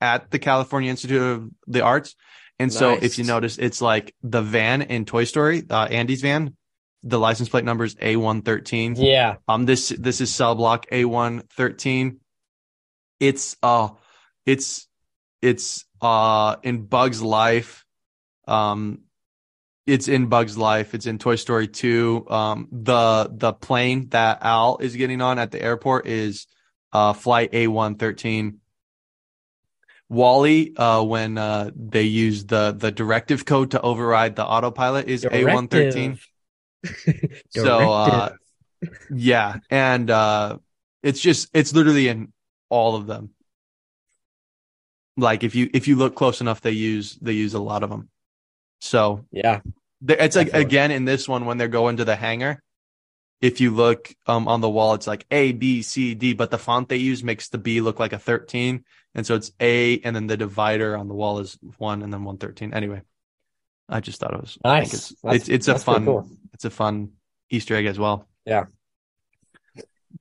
[0.00, 2.14] at the California Institute of the Arts.
[2.58, 3.02] And so Nice.
[3.02, 6.56] if you notice, it's like the van in Toy Story, uh, Andy's van,
[7.02, 8.94] the license plate number is A113.
[8.98, 9.36] Yeah.
[9.48, 12.16] Um, this, this is cell block A113.
[13.18, 13.90] It's, uh,
[14.44, 14.86] it's,
[15.40, 17.84] it's, uh, in Bug's life.
[18.46, 19.00] Um,
[19.86, 20.94] it's in Bug's life.
[20.94, 22.26] It's in Toy Story 2.
[22.28, 26.46] Um, the, the plane that Al is getting on at the airport is,
[26.92, 28.56] uh, flight A113.
[30.08, 35.24] WALL-E, uh, when, uh, they use the, the directive code to override the autopilot is
[35.24, 36.18] A113.
[37.50, 38.30] So, uh,
[39.10, 39.56] yeah.
[39.68, 40.58] And, uh,
[41.02, 42.32] it's just, it's literally in
[42.68, 43.30] all of them.
[45.16, 47.90] Like if you, if you look close enough, they use, they use a lot of
[47.90, 48.08] them.
[48.80, 49.60] So yeah.
[50.06, 50.60] it's like, Definitely.
[50.60, 52.62] again, in this one, when they're going to the hangar,
[53.40, 56.58] if you look, um, on the wall, it's like A, B, C, D, but the
[56.58, 58.84] font they use makes the B look like a 13.
[59.14, 62.24] And so it's A, and then the divider on the wall is one and then
[62.24, 62.74] 113.
[62.74, 63.02] Anyway,
[63.88, 65.10] I just thought it was, I think Nice.
[65.10, 66.28] it's, it's, it's a fun, cool.
[66.60, 67.12] It's a fun
[67.48, 68.28] Easter egg as well.
[68.44, 68.66] Yeah.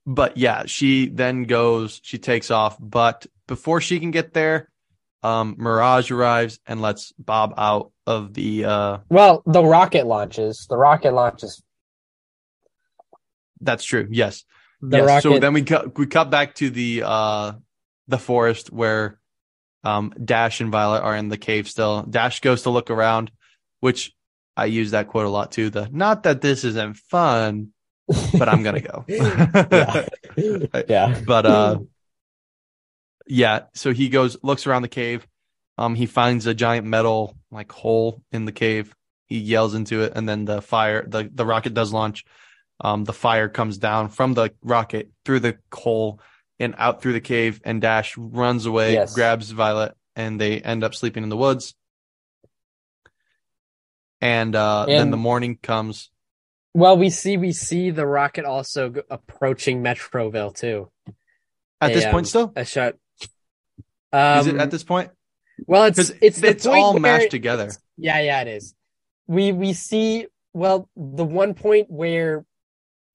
[0.06, 4.70] But yeah, she then goes, she takes off, but before she can get there,
[5.22, 10.66] um, Mirage arrives and lets Bob out of the, uh, Well, the rocket launches.
[10.70, 11.62] The rocket launches.
[13.60, 14.08] that's true.
[14.10, 14.46] Yes.
[14.82, 15.08] The yes.
[15.08, 15.24] rocket.
[15.24, 17.52] So then we cut, we cut back to the, uh,
[18.08, 19.20] the forest where,
[19.84, 22.04] um, Dash and Violet are in the cave still.
[22.04, 23.30] Dash goes to look around,
[23.82, 24.14] which
[24.60, 25.70] I use that quote a lot too.
[25.70, 27.70] The, not that this isn't fun,
[28.38, 29.06] but I'm going to go.
[29.08, 30.08] yeah.
[30.88, 31.22] yeah.
[31.26, 31.80] but uh
[33.28, 35.28] yeah so he goes looks around the cave
[35.78, 38.96] um he finds a giant metal like hole in the cave
[39.28, 42.26] he yells into it and then the fire the the rocket does launch
[42.82, 46.20] um the fire comes down from the rocket through the hole
[46.60, 49.14] and out through the cave and dash runs away Yes.
[49.14, 51.76] grabs violet and they end up sleeping in the woods
[54.22, 56.10] and uh then the morning comes
[56.74, 60.92] Well, we see we see the rocket also g- approaching Metroville too.
[61.82, 62.96] at this point um, still A shot.
[64.12, 65.12] Um, is it at this point
[65.68, 68.76] Well, it's it's it's all mashed together Yeah, yeah, it is.
[69.28, 72.46] We we see well the one point where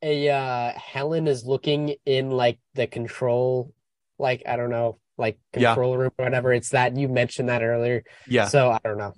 [0.02, 3.72] a uh Helen is looking in like the control
[4.18, 5.98] like I don't know like control yeah.
[5.98, 6.52] room or whatever.
[6.52, 8.04] It's that you mentioned that earlier.
[8.26, 8.48] Yeah.
[8.48, 9.14] So I don't know.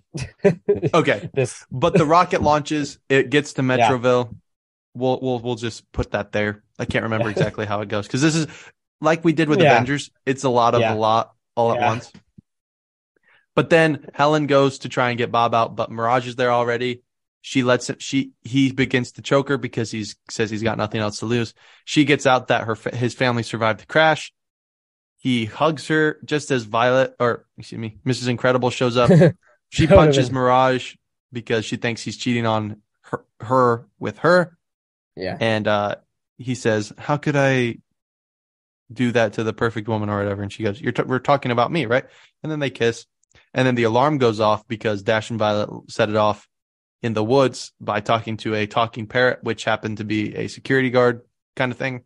[0.95, 1.31] okay.
[1.35, 2.99] This, but the rocket launches.
[3.09, 4.27] It gets to Metroville.
[4.27, 4.39] Yeah.
[4.95, 6.63] We'll we'll we'll just put that there.
[6.79, 8.47] I can't remember exactly how it goes because this is
[9.01, 9.73] like we did with yeah.
[9.73, 10.11] Avengers.
[10.25, 12.13] It's a lot of a lot all at once.
[13.57, 17.03] But then Helen goes to try and get Bob out, but Mirage is there already.
[17.41, 21.01] She lets him, she, he begins to choke her because he says he's got nothing
[21.01, 21.55] else to lose.
[21.87, 24.33] She gets out that her, his family survived the crash.
[25.17, 28.29] He hugs her just as Violet, or excuse me, Mrs.
[28.29, 29.11] Incredible shows up.
[29.69, 30.95] she punches Mirage
[31.33, 34.57] because she thinks he's cheating on her, her with her.
[35.17, 35.37] Yeah.
[35.41, 35.97] And, uh,
[36.39, 37.79] he says, how could I
[38.93, 40.43] do that to the perfect woman or whatever?
[40.43, 42.05] And she goes, you're, t- we're talking about me, right?
[42.43, 43.07] And then they kiss
[43.57, 46.47] and then the alarm goes off because Dash and Violet set it off
[47.03, 50.91] in the woods by talking to a talking parrot, which happened to be a security
[50.91, 51.23] guard
[51.57, 52.03] kind of thing.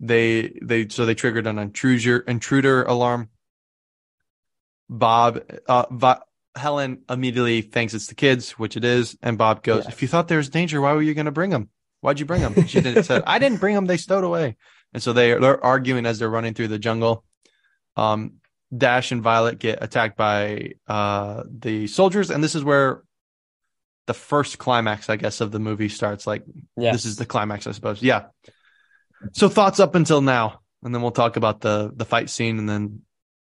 [0.00, 3.30] They they so they triggered an intruder intruder alarm.
[4.88, 6.22] Bob uh Va-
[6.54, 10.28] Helen immediately thinks it's the kids, which it is, and Bob goes, "If you thought
[10.28, 11.68] there was danger, why were you going to bring them?
[12.00, 14.56] Why'd you bring them?" She did, said, "I didn't bring them; they stowed away."
[14.92, 17.24] And so they they're arguing as they're running through the jungle.
[17.96, 18.34] Um,
[18.76, 23.02] Dash and Violet get attacked by uh the soldiers, and this is where
[24.06, 26.26] the first climax, I guess, of the movie starts.
[26.26, 26.42] Like,
[26.76, 26.94] yes.
[26.94, 28.02] this is the climax, I suppose.
[28.02, 28.26] Yeah.
[29.32, 32.68] So thoughts up until now, and then we'll talk about the the fight scene, and
[32.68, 33.02] then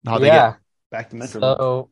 [0.06, 0.52] how they yeah.
[0.52, 0.60] get
[0.92, 1.42] back to Metro.
[1.42, 1.90] So,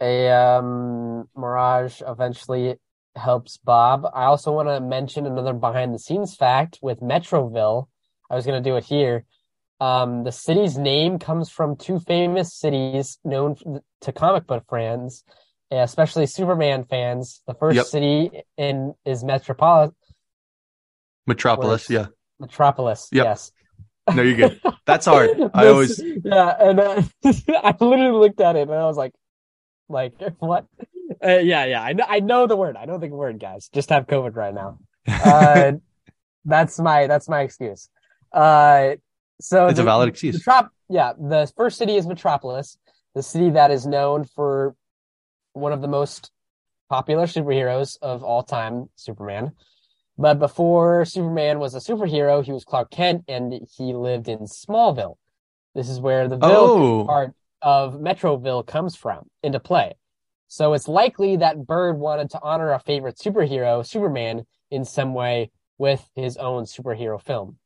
[0.00, 2.76] a um, Mirage eventually
[3.14, 4.06] helps Bob.
[4.12, 7.88] I also want to mention another behind the scenes fact with Metroville.
[8.30, 9.24] I was going to do it here.
[9.80, 13.56] Um, the city's name comes from two famous cities known
[14.00, 15.24] to comic book fans
[15.70, 17.86] especially Superman fans, the first yep.
[17.86, 19.92] city in is Metropolis.
[21.28, 22.06] Metropolis, yeah.
[22.40, 23.26] Metropolis, yep.
[23.26, 23.52] yes.
[24.14, 24.60] No, you're good.
[24.86, 25.30] That's hard.
[25.52, 29.12] I always yeah, and uh, I literally looked at it and I was like,
[29.90, 30.66] like what?
[31.22, 31.82] Uh, yeah, yeah.
[31.82, 32.76] I know, I know the word.
[32.76, 33.68] I know the word, guys.
[33.72, 34.78] Just have COVID right now.
[35.06, 35.72] Uh,
[36.46, 37.90] that's my that's my excuse.
[38.32, 38.96] Uh,
[39.40, 40.42] so it's the, a valid excuse.
[40.42, 42.78] Metrop- yeah, the first city is Metropolis,
[43.14, 44.74] the city that is known for
[45.52, 46.30] one of the most
[46.88, 49.52] popular superheroes of all time, Superman.
[50.18, 55.16] But before Superman was a superhero, he was Clark Kent and he lived in Smallville.
[55.76, 57.04] This is where the Ville oh.
[57.04, 59.94] part of Metroville comes from into play.
[60.48, 65.52] So it's likely that Bird wanted to honor a favorite superhero, Superman, in some way
[65.78, 67.58] with his own superhero film.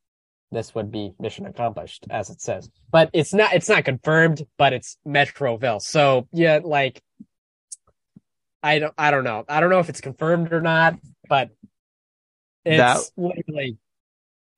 [0.50, 2.68] This would be mission accomplished, as it says.
[2.90, 5.80] But it's not it's not confirmed, but it's Metroville.
[5.80, 7.02] So yeah, like
[8.62, 9.44] I don't I don't know.
[9.48, 10.98] I don't know if it's confirmed or not,
[11.28, 11.48] but
[12.64, 13.78] it's that, literally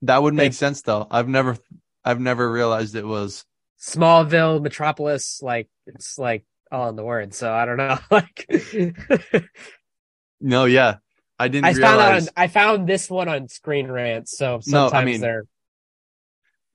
[0.02, 1.06] that would make sense though.
[1.10, 1.56] I've never
[2.04, 3.44] I've never realized it was
[3.80, 7.34] Smallville, Metropolis, like it's like all in the word.
[7.34, 7.98] So I don't know.
[8.10, 8.46] like
[10.40, 10.96] No, yeah.
[11.38, 11.80] I didn't I realize...
[11.80, 15.46] found on, I found this one on Screen Rant, so sometimes no, I mean, they're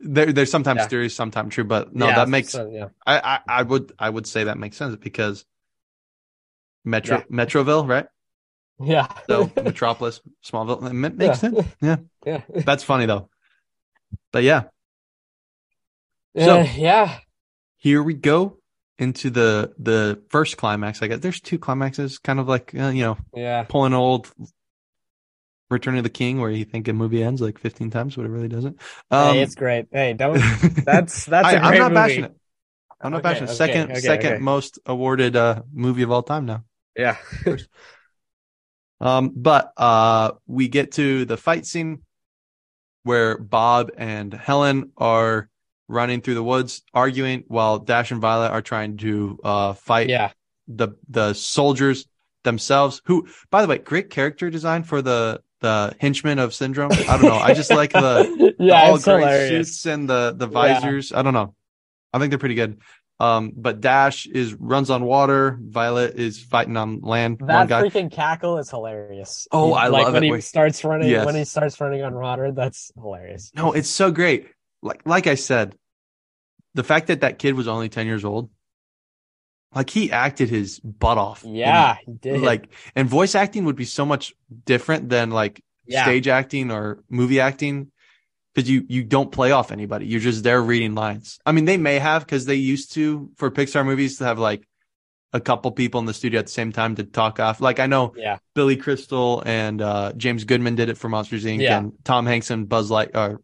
[0.01, 0.87] there, there's sometimes yeah.
[0.87, 2.49] theories, sometimes true, but no, yeah, that makes.
[2.49, 2.87] So, yeah.
[3.05, 5.45] I, I, I would, I would say that makes sense because
[6.85, 7.21] Metro.
[7.31, 8.07] Metroville, right?
[8.81, 9.07] Yeah.
[9.27, 11.33] so Metropolis, Smallville, it makes yeah.
[11.33, 11.67] sense.
[11.81, 11.97] Yeah.
[12.25, 12.41] Yeah.
[12.49, 13.29] That's funny though.
[14.31, 14.63] But yeah.
[16.37, 17.19] So uh, yeah.
[17.77, 18.57] Here we go
[18.97, 21.01] into the the first climax.
[21.01, 24.31] I guess there's two climaxes, kind of like uh, you know, yeah, pulling old
[25.69, 28.29] Return of the King, where you think a movie ends like 15 times, but it
[28.29, 28.79] really doesn't.
[29.11, 29.87] Um, hey, it's great.
[29.91, 30.33] Hey, don't.
[30.85, 31.95] That's that's I, a great I'm not movie.
[31.95, 32.35] passionate.
[33.01, 33.49] I'm not okay, passionate.
[33.49, 36.63] Okay, second okay, second most awarded uh movie of all time now.
[36.95, 37.17] Yeah.
[39.01, 42.01] um, but uh, we get to the fight scene
[43.03, 45.49] where Bob and Helen are
[45.87, 50.31] running through the woods, arguing while Dash and Violet are trying to uh, fight yeah.
[50.67, 52.07] the the soldiers
[52.43, 53.01] themselves.
[53.05, 56.91] Who, by the way, great character design for the the henchmen of Syndrome.
[56.91, 57.33] I don't know.
[57.33, 59.67] I just like the, yeah, the all great hilarious.
[59.67, 61.11] suits and the the visors.
[61.11, 61.19] Yeah.
[61.19, 61.55] I don't know.
[62.13, 62.79] I think they're pretty good.
[63.21, 65.57] Um, but Dash is runs on water.
[65.61, 67.39] Violet is fighting on land.
[67.45, 69.45] That freaking cackle is hilarious.
[69.51, 70.35] Oh, he, I like love when it.
[70.35, 71.09] he starts running.
[71.09, 71.25] Yes.
[71.25, 73.51] When he starts running on water, that's hilarious.
[73.53, 74.47] No, it's so great.
[74.81, 75.75] Like like I said,
[76.75, 78.49] the fact that that kid was only ten years old,
[79.75, 81.43] like he acted his butt off.
[81.45, 82.41] Yeah, and, he did.
[82.41, 84.33] Like, and voice acting would be so much
[84.65, 86.03] different than like yeah.
[86.03, 87.91] stage acting or movie acting
[88.59, 90.05] because you you don't play off anybody.
[90.05, 91.39] You're just there reading lines.
[91.45, 94.67] I mean, they may have because they used to for Pixar movies to have like
[95.31, 97.61] a couple people in the studio at the same time to talk off.
[97.61, 98.39] Like I know yeah.
[98.55, 101.61] Billy Crystal and uh, James Goodman did it for Monsters Inc.
[101.61, 101.77] Yeah.
[101.77, 103.39] and Tom Hanks and Buzz Light or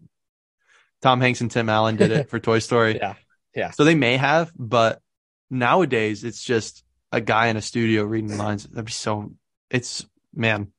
[1.01, 2.97] Tom Hanks and Tim Allen did it for Toy Story.
[2.97, 3.13] Yeah.
[3.55, 3.71] Yeah.
[3.71, 5.01] So they may have, but
[5.49, 8.65] nowadays it's just a guy in a studio reading lines.
[8.65, 9.31] That'd be so.
[9.69, 10.73] It's man.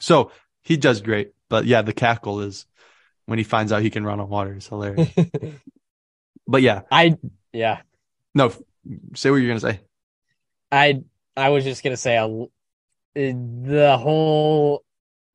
[0.00, 0.30] So
[0.62, 2.64] he does great, but yeah, the cackle is
[3.26, 4.54] when he finds out he can run on water.
[4.54, 5.10] It's hilarious.
[6.46, 7.16] but yeah, I
[7.52, 7.80] yeah.
[8.34, 8.52] No,
[9.14, 9.80] say what you're gonna say.
[10.70, 11.02] I
[11.36, 12.28] I was just gonna say a,
[13.14, 14.84] the whole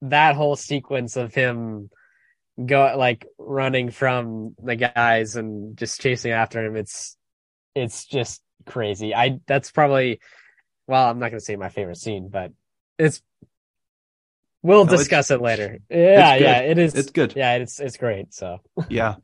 [0.01, 1.89] that whole sequence of him
[2.63, 6.75] go like running from the guys and just chasing after him.
[6.75, 7.17] It's
[7.75, 9.15] it's just crazy.
[9.15, 10.19] I that's probably
[10.87, 12.51] well, I'm not gonna say my favorite scene, but
[12.97, 13.21] it's
[14.61, 15.79] we'll no, discuss it later.
[15.89, 16.95] Yeah, yeah, it is.
[16.95, 17.33] It's good.
[17.35, 18.33] Yeah, it's it's great.
[18.33, 19.15] So yeah,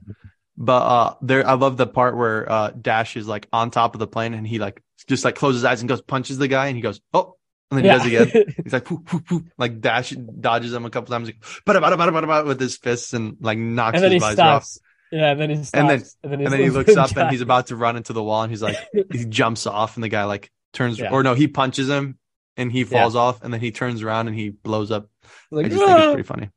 [0.58, 4.00] but uh, there I love the part where uh Dash is like on top of
[4.00, 6.68] the plane and he like just like closes his eyes and goes punches the guy
[6.68, 7.36] and he goes oh
[7.72, 7.98] and then he yeah.
[7.98, 8.56] does it again.
[8.64, 11.98] He's like, poof, poof, poof, like dash dodges him a couple times, like, bada, bada,
[11.98, 14.68] bada, with his fists and like knocks and his visor off.
[15.12, 15.72] Yeah, and then he stops.
[15.74, 18.14] And then, and then, and then he looks up and he's about to run into
[18.14, 18.78] the wall and he's like,
[19.12, 21.12] he jumps off and the guy like turns, yeah.
[21.12, 22.20] or no, he punches him
[22.58, 23.22] and he falls yeah.
[23.22, 25.10] off and then he turns around and he blows up.
[25.52, 26.50] Like, I just think it's pretty funny.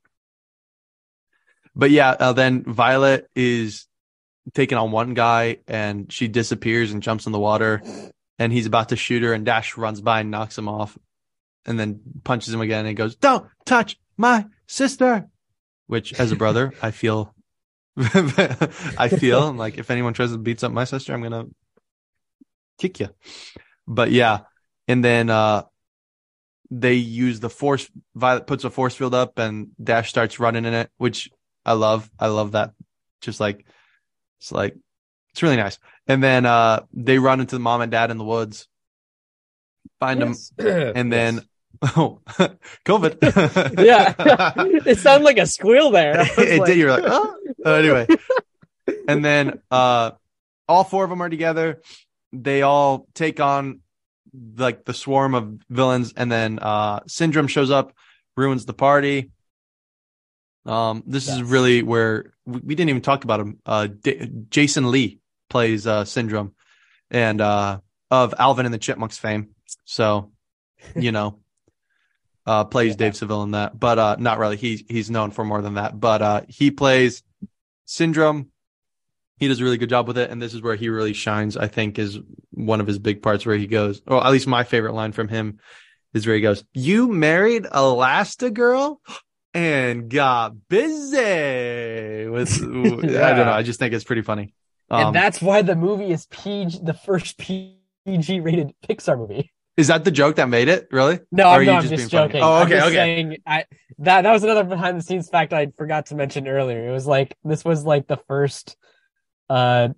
[1.74, 3.86] But yeah, uh, then Violet is
[4.54, 7.82] taking on one guy and she disappears and jumps in the water
[8.38, 10.96] and he's about to shoot her and Dash runs by and knocks him off
[11.66, 15.28] and then punches him again and goes, Don't touch my sister.
[15.86, 17.34] Which as a brother, I feel
[17.98, 21.46] I feel like if anyone tries to beat up my sister, I'm gonna
[22.78, 23.08] kick you.
[23.86, 24.40] But yeah.
[24.86, 25.62] And then uh
[26.70, 30.74] they use the force Violet puts a force field up and Dash starts running in
[30.74, 31.30] it, which
[31.64, 32.10] I love.
[32.18, 32.72] I love that.
[33.20, 33.64] Just like
[34.40, 34.76] it's like
[35.32, 35.78] it's really nice.
[36.06, 38.68] And then uh they run into the mom and dad in the woods,
[39.98, 40.48] find yes.
[40.56, 41.44] them, and then yes.
[41.96, 42.20] oh,
[42.84, 43.18] COVID.
[43.84, 44.14] yeah,
[44.86, 46.20] it sounded like a squeal there.
[46.20, 46.66] it like...
[46.66, 46.78] did.
[46.78, 47.36] You're like, oh.
[47.64, 48.06] Uh, anyway,
[49.06, 50.12] and then uh
[50.68, 51.80] all four of them are together.
[52.32, 53.80] They all take on
[54.56, 57.92] like the swarm of villains, and then uh Syndrome shows up,
[58.36, 59.30] ruins the party.
[60.66, 61.36] Um, this yes.
[61.36, 63.58] is really where we, we, didn't even talk about him.
[63.64, 65.18] Uh, D- Jason Lee
[65.48, 66.54] plays uh, Syndrome,
[67.10, 69.54] and uh, of Alvin and the Chipmunks fame.
[69.84, 70.32] So,
[70.96, 71.38] you know,
[72.44, 72.96] uh, plays yeah.
[72.96, 74.56] Dave Seville in that, but uh, not really.
[74.56, 75.98] He he's known for more than that.
[75.98, 77.22] But uh, he plays
[77.86, 78.50] Syndrome.
[79.38, 81.56] He does a really good job with it, and this is where he really shines.
[81.56, 82.18] I think is
[82.50, 85.28] one of his big parts where he goes, or at least my favorite line from
[85.28, 85.58] him
[86.14, 88.96] is where he goes, "You married Elastigirl."
[89.54, 93.26] and got busy with yeah.
[93.26, 93.52] I don't know.
[93.52, 94.54] I just think it's pretty funny.
[94.90, 99.52] Um, and that's why the movie is PG, the first PG rated Pixar movie.
[99.76, 100.88] Is that the joke that made it?
[100.90, 101.20] Really?
[101.30, 102.40] No, I'm, no, I'm just, just joking.
[102.40, 102.42] Funny?
[102.42, 102.94] Oh, okay, okay.
[102.94, 103.64] Saying, I,
[103.98, 106.88] that that was another behind the scenes fact I forgot to mention earlier.
[106.88, 108.76] It was like this was like the first,
[109.48, 109.88] uh,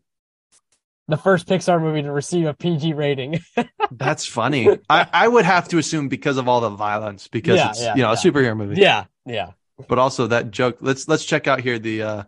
[1.09, 3.41] the first Pixar movie to receive a PG rating.
[3.91, 4.79] That's funny.
[4.89, 7.95] I, I would have to assume because of all the violence, because yeah, it's yeah,
[7.95, 8.15] you know yeah.
[8.15, 8.81] a superhero movie.
[8.81, 9.53] Yeah, yeah.
[9.89, 10.79] But also that joke.
[10.81, 12.23] Let's let's check out here the uh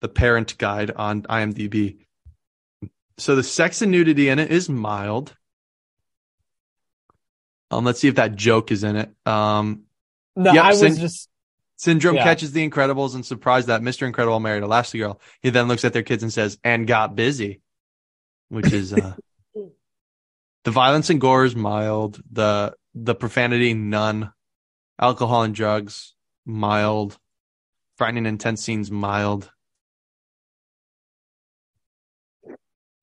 [0.00, 1.98] the parent guide on IMDb.
[3.16, 5.34] So the sex and nudity in it is mild.
[7.70, 9.10] Um, let's see if that joke is in it.
[9.24, 9.84] Um,
[10.36, 11.28] no, yep, I was just
[11.76, 12.24] Syndrome yeah.
[12.24, 14.06] catches the Incredibles and surprised that Mr.
[14.06, 15.18] Incredible married Elastigirl.
[15.40, 17.60] He then looks at their kids and says, "And got busy,"
[18.48, 19.14] which is uh,
[20.64, 22.20] the violence and gore is mild.
[22.30, 24.32] the The profanity none.
[25.00, 26.14] Alcohol and drugs
[26.46, 27.18] mild.
[27.96, 29.50] Frightening intense scenes mild.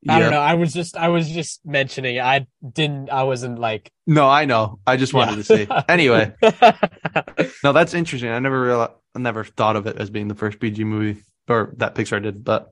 [0.10, 0.40] I don't know.
[0.40, 2.20] I was just I was just mentioning.
[2.20, 3.10] I didn't.
[3.10, 3.92] I wasn't like.
[4.08, 4.80] No, I know.
[4.86, 5.44] I just wanted yeah.
[5.44, 5.68] to see.
[5.88, 6.34] Anyway,
[7.64, 8.30] no, that's interesting.
[8.30, 8.94] I never realized.
[9.16, 12.44] I never thought of it as being the first PG movie or that Pixar did,
[12.44, 12.72] but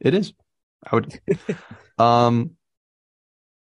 [0.00, 0.34] it is.
[0.84, 1.20] I would.
[1.98, 2.50] um,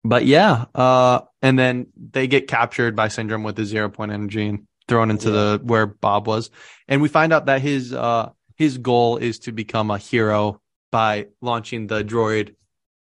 [0.03, 0.65] but yeah.
[0.75, 5.11] Uh, and then they get captured by Syndrome with the zero point energy and thrown
[5.11, 5.33] into yeah.
[5.33, 6.49] the where Bob was,
[6.87, 10.61] and we find out that his uh his goal is to become a hero
[10.91, 12.55] by launching the droid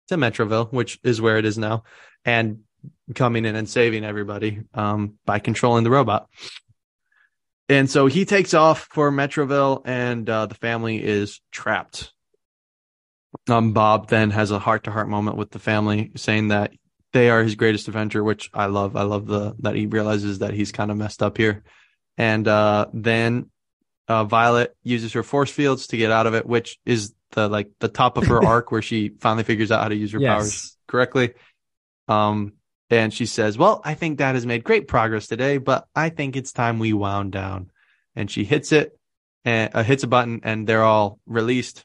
[0.09, 1.85] to Metroville, which is where it is now,
[2.25, 2.61] and
[3.15, 6.29] coming in and saving everybody um, by controlling the robot.
[7.69, 12.13] And so he takes off for Metroville, and uh, the family is trapped.
[13.49, 16.73] Um, Bob then has a heart to heart moment with the family, saying that
[17.13, 18.97] they are his greatest adventure, which I love.
[18.97, 21.63] I love the that he realizes that he's kind of messed up here.
[22.19, 23.51] And uh, then
[24.09, 27.71] uh, Violet uses her force fields to get out of it, which is the like
[27.81, 30.33] the top of her arc where she finally figures out how to use her yes.
[30.33, 31.35] powers correctly.
[32.09, 32.55] Um,
[32.91, 36.37] and she says, "Well, I think Dad has made great progress today, but I think
[36.37, 37.71] it's time we wound down."
[38.15, 38.99] And she hits it
[39.45, 41.85] and uh, hits a button, and they're all released.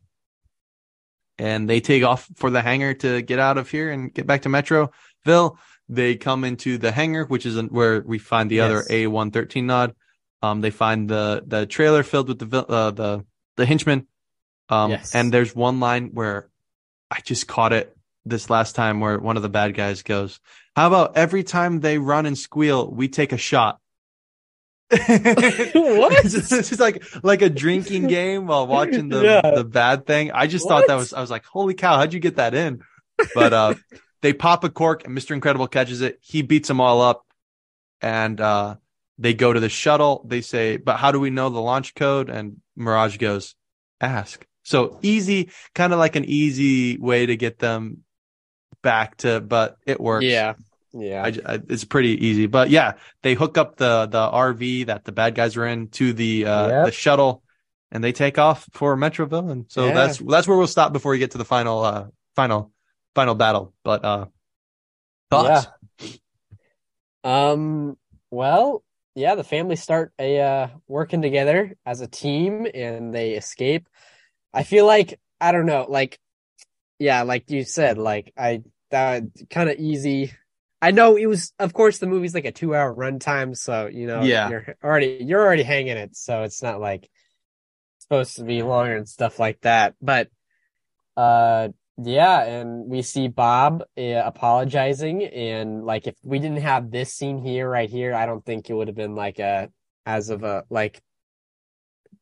[1.38, 4.42] and they take off for the hangar to get out of here and get back
[4.42, 5.58] to Metroville.
[5.88, 8.66] They come into the hangar, which is where we find the yes.
[8.66, 9.96] other A113 nod.
[10.42, 13.26] Um, they find the the trailer filled with the uh, the
[13.58, 14.08] the henchmen.
[14.70, 15.16] Um, yes.
[15.16, 16.48] and there's one line where
[17.10, 20.40] I just caught it this last time where one of the bad guys goes,
[20.76, 23.80] "How about every time they run and squeal, we take a shot?"
[24.90, 25.04] what?
[25.04, 29.52] it's, just, it's just like like a drinking game while watching the yeah.
[29.56, 30.32] the bad thing.
[30.32, 30.82] I just what?
[30.82, 32.82] thought that was I was like, "Holy cow, how'd you get that in?"
[33.36, 33.74] But uh
[34.22, 35.32] they pop a cork and Mr.
[35.32, 36.20] Incredible catches it.
[36.22, 37.26] He beats them all up
[38.02, 38.76] and uh
[39.20, 40.26] they go to the shuttle.
[40.26, 43.54] They say, "But how do we know the launch code?" And Mirage goes,
[44.02, 48.04] "Ask." So easy, kind of like an easy way to get them
[48.82, 50.26] back to, but it works.
[50.26, 50.54] Yeah.
[50.94, 51.24] Yeah.
[51.24, 55.12] I, I, it's pretty easy, but yeah, they hook up the, the RV that the
[55.12, 56.86] bad guys are in to the, uh, yep.
[56.86, 57.44] the shuttle
[57.92, 59.52] and they take off for Metroville.
[59.52, 59.94] And so yeah.
[59.94, 62.72] that's, that's where we'll stop before we get to the final, uh, final,
[63.16, 63.74] final battle.
[63.84, 64.26] But, uh,
[65.30, 65.68] thoughts?
[66.00, 66.12] Yeah.
[67.24, 67.98] Um,
[68.32, 68.84] well,
[69.20, 73.88] yeah, the family start a, uh, working together as a team and they escape.
[74.54, 76.18] I feel like I don't know, like
[77.00, 80.32] yeah, like you said, like I that kind of easy.
[80.82, 84.24] I know it was, of course, the movie's like a two-hour runtime, so you know,
[84.24, 87.10] yeah, you're already you're already hanging it, so it's not like
[88.00, 89.96] supposed to be longer and stuff like that.
[90.02, 90.30] But
[91.18, 91.70] uh,
[92.02, 97.40] yeah, and we see Bob uh, apologizing, and like if we didn't have this scene
[97.40, 99.70] here, right here, I don't think it would have been like a
[100.06, 101.02] as of a like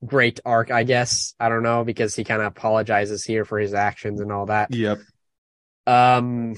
[0.05, 1.33] great arc, I guess.
[1.39, 4.73] I don't know because he kind of apologizes here for his actions and all that.
[4.73, 4.99] Yep.
[5.85, 6.55] Um,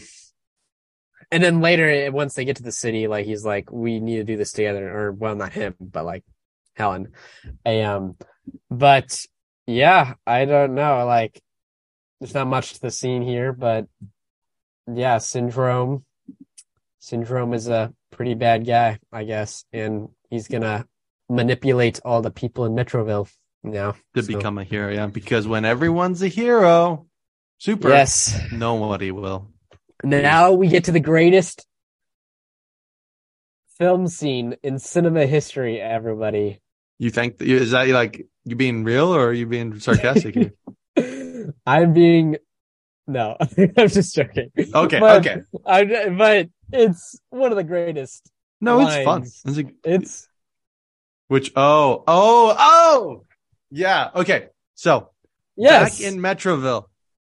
[1.32, 4.24] and then later, once they get to the city, like he's like, "We need to
[4.24, 6.24] do this together," or well, not him, but like
[6.76, 7.12] Helen.
[7.66, 8.16] Um,
[8.72, 9.26] but
[9.68, 11.06] yeah, I don't know.
[11.06, 11.40] Like,
[12.20, 13.88] there's not much to the scene here, but
[14.88, 16.06] yeah, Syndrome.
[17.00, 20.86] Syndrome is a pretty bad guy, I guess, and he's gonna
[21.30, 23.30] manipulate all the people in Metroville
[23.64, 24.28] now to so.
[24.28, 24.92] become a hero.
[24.92, 27.08] Yeah, because when everyone's a hero,
[27.58, 27.90] super.
[27.90, 29.48] Yes, nobody will.
[30.04, 31.66] Now we get to the greatest
[33.78, 35.80] film scene in cinema history.
[35.80, 36.60] Everybody,
[36.98, 40.54] you think is that like you being real or are you being sarcastic here?
[41.66, 42.38] I'm being
[43.10, 43.38] no,
[43.78, 44.52] I'm just joking.
[44.58, 45.42] Okay, but, okay.
[45.66, 48.30] I, but it's one of the greatest.
[48.61, 48.95] No, lines.
[48.95, 49.22] it's fun.
[49.24, 50.30] It's, a, it's
[51.28, 53.26] which oh oh oh
[53.72, 55.10] yeah okay so
[55.56, 56.86] yes back in Metroville.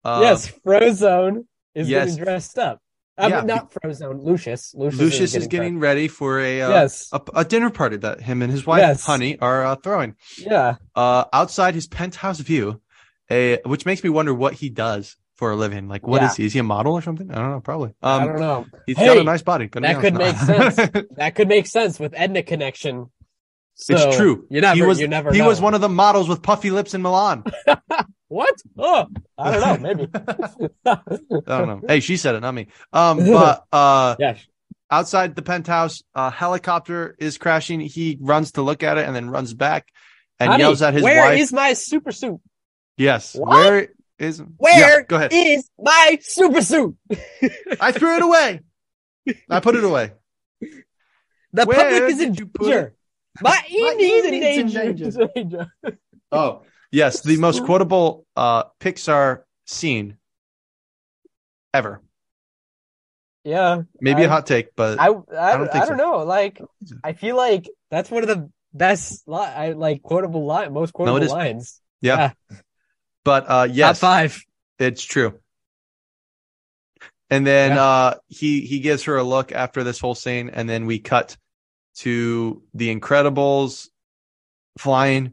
[0.04, 2.10] Uh, yes, Frozone is yes.
[2.10, 2.80] getting dressed up.
[3.18, 4.22] Yeah, not Frozone.
[4.22, 4.74] Lucius.
[4.74, 7.96] Lucius, Lucius is getting, is getting ready for a uh, yes a, a, dinner party
[7.96, 9.04] that him and his wife yes.
[9.04, 10.16] Honey are uh, throwing.
[10.38, 10.76] Yeah.
[10.94, 12.80] Uh, outside his penthouse view,
[13.30, 15.88] a which makes me wonder what he does for a living.
[15.88, 16.28] Like, what yeah.
[16.28, 16.46] is he?
[16.46, 17.30] Is he a model or something?
[17.30, 17.60] I don't know.
[17.60, 17.90] Probably.
[18.02, 18.66] Um, I don't know.
[18.86, 19.68] He's hey, got a nice body.
[19.68, 20.76] That could make sense.
[21.16, 23.10] that could make sense with Edna connection.
[23.78, 24.46] So it's true.
[24.48, 25.48] You never, he was, you never he know.
[25.48, 27.44] was one of the models with puffy lips in Milan.
[28.28, 28.54] what?
[28.78, 29.06] Oh,
[29.36, 29.94] I don't know.
[29.94, 30.08] Maybe.
[30.86, 30.98] I
[31.46, 31.80] don't know.
[31.86, 32.68] Hey, she said it, not me.
[32.94, 34.38] Um, but, uh, yeah.
[34.90, 37.80] outside the penthouse, a helicopter is crashing.
[37.80, 39.88] He runs to look at it and then runs back
[40.40, 41.30] and Honey, yells at his where wife.
[41.32, 42.40] Where is my super suit?
[42.96, 43.34] Yes.
[43.34, 43.48] What?
[43.48, 45.32] Where is, where yeah, go ahead.
[45.32, 46.96] is my super suit?
[47.80, 48.60] I threw it away.
[49.50, 50.12] I put it away.
[51.52, 52.94] The where public is in danger.
[53.40, 55.28] My Eve's in danger.
[55.34, 55.66] danger.
[56.32, 57.22] oh, yes.
[57.22, 60.16] The most quotable uh, Pixar scene
[61.74, 62.02] ever.
[63.44, 63.82] Yeah.
[64.00, 65.94] Maybe I, a hot take, but I I, I don't, I don't so.
[65.94, 66.18] know.
[66.24, 66.60] Like
[67.04, 71.20] I feel like that's one of the best li- I like quotable line most quotable
[71.20, 71.80] no, lines.
[72.00, 72.32] Yeah.
[72.50, 72.56] yeah.
[73.26, 73.98] But uh yes.
[73.98, 74.44] Top five.
[74.78, 75.40] It's true.
[77.28, 77.82] And then yeah.
[77.82, 81.36] uh he he gives her a look after this whole scene and then we cut
[81.96, 83.88] to the Incredibles
[84.78, 85.32] flying.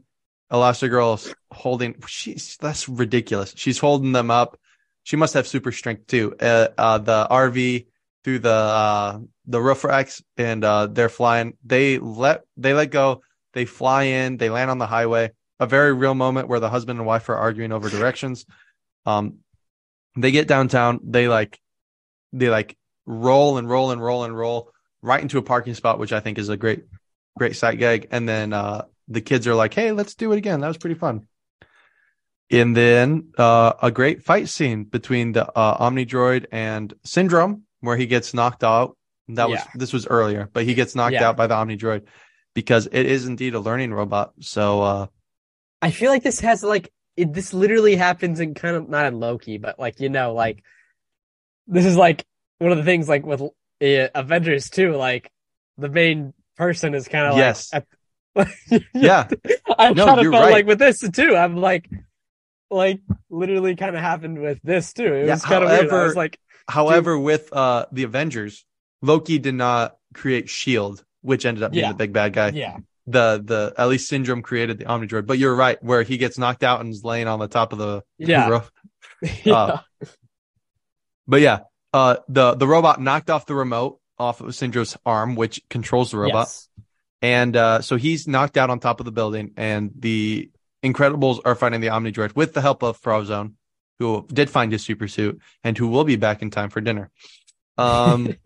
[0.52, 1.94] Elastigirl holding.
[2.06, 3.54] She's that's ridiculous.
[3.56, 4.58] She's holding them up.
[5.04, 6.34] She must have super strength too.
[6.38, 7.86] Uh, uh, the RV
[8.24, 11.56] through the uh, the roof racks and uh, they're flying.
[11.64, 13.22] They let they let go.
[13.52, 14.36] They fly in.
[14.36, 15.30] They land on the highway.
[15.60, 18.44] A very real moment where the husband and wife are arguing over directions.
[19.06, 19.38] Um,
[20.16, 21.00] they get downtown.
[21.04, 21.60] They like
[22.32, 22.76] they like
[23.06, 26.38] roll and roll and roll and roll right into a parking spot, which I think
[26.38, 26.84] is a great,
[27.38, 28.08] great sight gag.
[28.10, 30.60] And then uh, the kids are like, "Hey, let's do it again.
[30.60, 31.26] That was pretty fun."
[32.50, 38.06] And then uh, a great fight scene between the uh, Omnidroid and Syndrome, where he
[38.06, 38.96] gets knocked out.
[39.28, 41.28] That was this was earlier, but he gets knocked yeah.
[41.28, 42.02] out by the Omnidroid
[42.54, 44.34] because it is indeed a learning robot.
[44.40, 45.06] So uh,
[45.84, 49.20] I feel like this has like it, this literally happens in kind of not in
[49.20, 50.64] Loki, but like you know, like
[51.66, 52.24] this is like
[52.56, 54.96] one of the things like with uh, Avengers too.
[54.96, 55.30] Like
[55.76, 57.70] the main person is kind of yes.
[57.70, 57.86] like,
[58.34, 59.28] at, yeah.
[59.76, 60.52] I no, kind of felt right.
[60.52, 61.36] like with this too.
[61.36, 61.86] I'm like,
[62.70, 65.12] like literally kind of happened with this too.
[65.12, 65.92] It yeah, was kind however, of weird.
[65.92, 67.24] I was like, however, dude.
[67.24, 68.64] with uh the Avengers,
[69.02, 71.92] Loki did not create Shield, which ended up being yeah.
[71.92, 72.52] the big bad guy.
[72.54, 72.78] Yeah.
[73.06, 76.62] The the at least Syndrome created the Omnidroid, but you're right where he gets knocked
[76.62, 78.48] out and is laying on the top of the yeah.
[78.48, 78.70] roof.
[79.44, 79.54] yeah.
[79.54, 79.80] Uh,
[81.26, 81.60] but yeah,
[81.92, 86.18] uh, the the robot knocked off the remote off of Syndrome's arm, which controls the
[86.18, 86.68] robot, yes.
[87.20, 90.50] and uh, so he's knocked out on top of the building, and the
[90.84, 93.54] Incredibles are fighting the Omnidroid with the help of Frozone,
[93.98, 97.10] who did find his super suit and who will be back in time for dinner.
[97.78, 98.36] Um,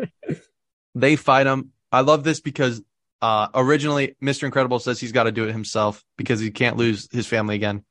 [0.95, 1.73] they fight him.
[1.91, 2.81] I love this because
[3.20, 4.44] uh, originally Mr.
[4.44, 7.84] Incredible says he's got to do it himself because he can't lose his family again.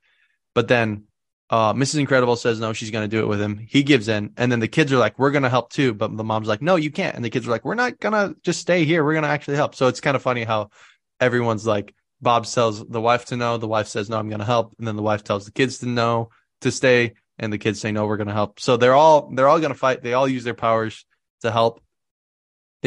[0.55, 1.03] But then
[1.49, 1.99] uh, Mrs.
[1.99, 3.57] Incredible says no, she's going to do it with him.
[3.57, 6.15] He gives in, and then the kids are like, "We're going to help too," but
[6.15, 8.35] the mom's like, "No, you can't." And the kids are like, "We're not going to
[8.41, 9.03] just stay here.
[9.03, 10.71] We're going to actually help." So it's kind of funny how
[11.19, 14.45] everyone's like, Bob tells the wife to know, the wife says no, I'm going to
[14.45, 16.29] help, and then the wife tells the kids to know
[16.61, 18.59] to stay, and the kids say no, we're going to help.
[18.59, 20.01] So they're all they're all going to fight.
[20.01, 21.05] They all use their powers
[21.41, 21.81] to help.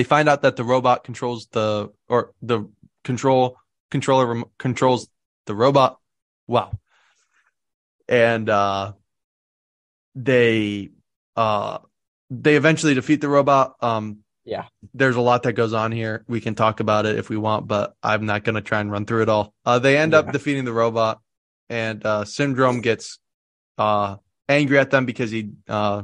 [0.01, 2.71] They find out that the robot controls the or the
[3.05, 3.57] control
[3.91, 5.09] controller controls
[5.47, 5.99] the robot.
[6.47, 6.73] Wow
[8.11, 8.93] and uh,
[10.15, 10.91] they
[11.37, 11.79] uh,
[12.29, 13.77] they eventually defeat the robot.
[13.81, 16.25] Um, yeah, there's a lot that goes on here.
[16.27, 18.91] We can talk about it if we want, but I'm not going to try and
[18.91, 19.55] run through it all.
[19.65, 20.19] Uh, they end yeah.
[20.19, 21.21] up defeating the robot,
[21.71, 23.21] and uh, Syndrome gets
[23.79, 24.17] uh,
[24.49, 26.03] angry at them because he uh,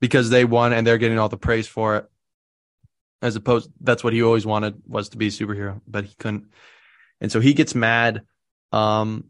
[0.00, 2.06] because they won and they're getting all the praise for it.
[3.22, 6.46] As opposed, that's what he always wanted was to be a superhero, but he couldn't,
[7.20, 8.22] and so he gets mad.
[8.72, 9.24] Um,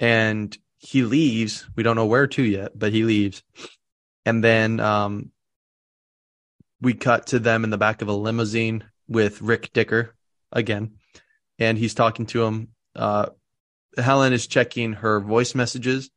[0.00, 1.68] and he leaves.
[1.76, 3.42] We don't know where to yet, but he leaves.
[4.24, 5.30] And then um,
[6.80, 10.14] we cut to them in the back of a limousine with Rick Dicker
[10.52, 10.92] again.
[11.58, 12.68] And he's talking to him.
[12.94, 13.30] Uh,
[13.96, 16.10] Helen is checking her voice messages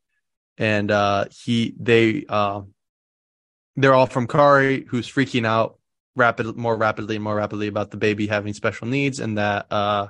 [0.62, 2.62] and uh, he they uh,
[3.76, 5.80] they're all from Kari, who's freaking out
[6.16, 10.08] rapid more rapidly and more rapidly about the baby having special needs and that uh,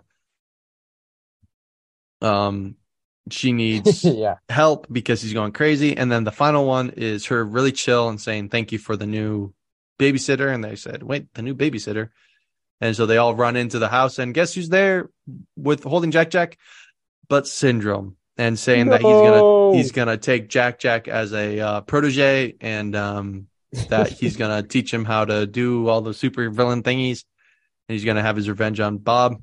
[2.22, 2.76] um
[3.30, 4.36] she needs yeah.
[4.50, 5.96] help because he's going crazy.
[5.96, 9.06] And then the final one is her really chill and saying, Thank you for the
[9.06, 9.54] new
[10.00, 10.54] babysitter.
[10.54, 12.10] And they said, Wait, the new babysitter.
[12.80, 15.10] And so they all run into the house and guess who's there
[15.56, 16.58] with holding Jack Jack?
[17.30, 18.92] But Syndrome and saying no.
[18.92, 23.48] that he's gonna he's gonna take Jack Jack as a uh, protege and um,
[23.90, 27.24] that he's gonna teach him how to do all the super villain thingies
[27.88, 29.42] and he's gonna have his revenge on Bob.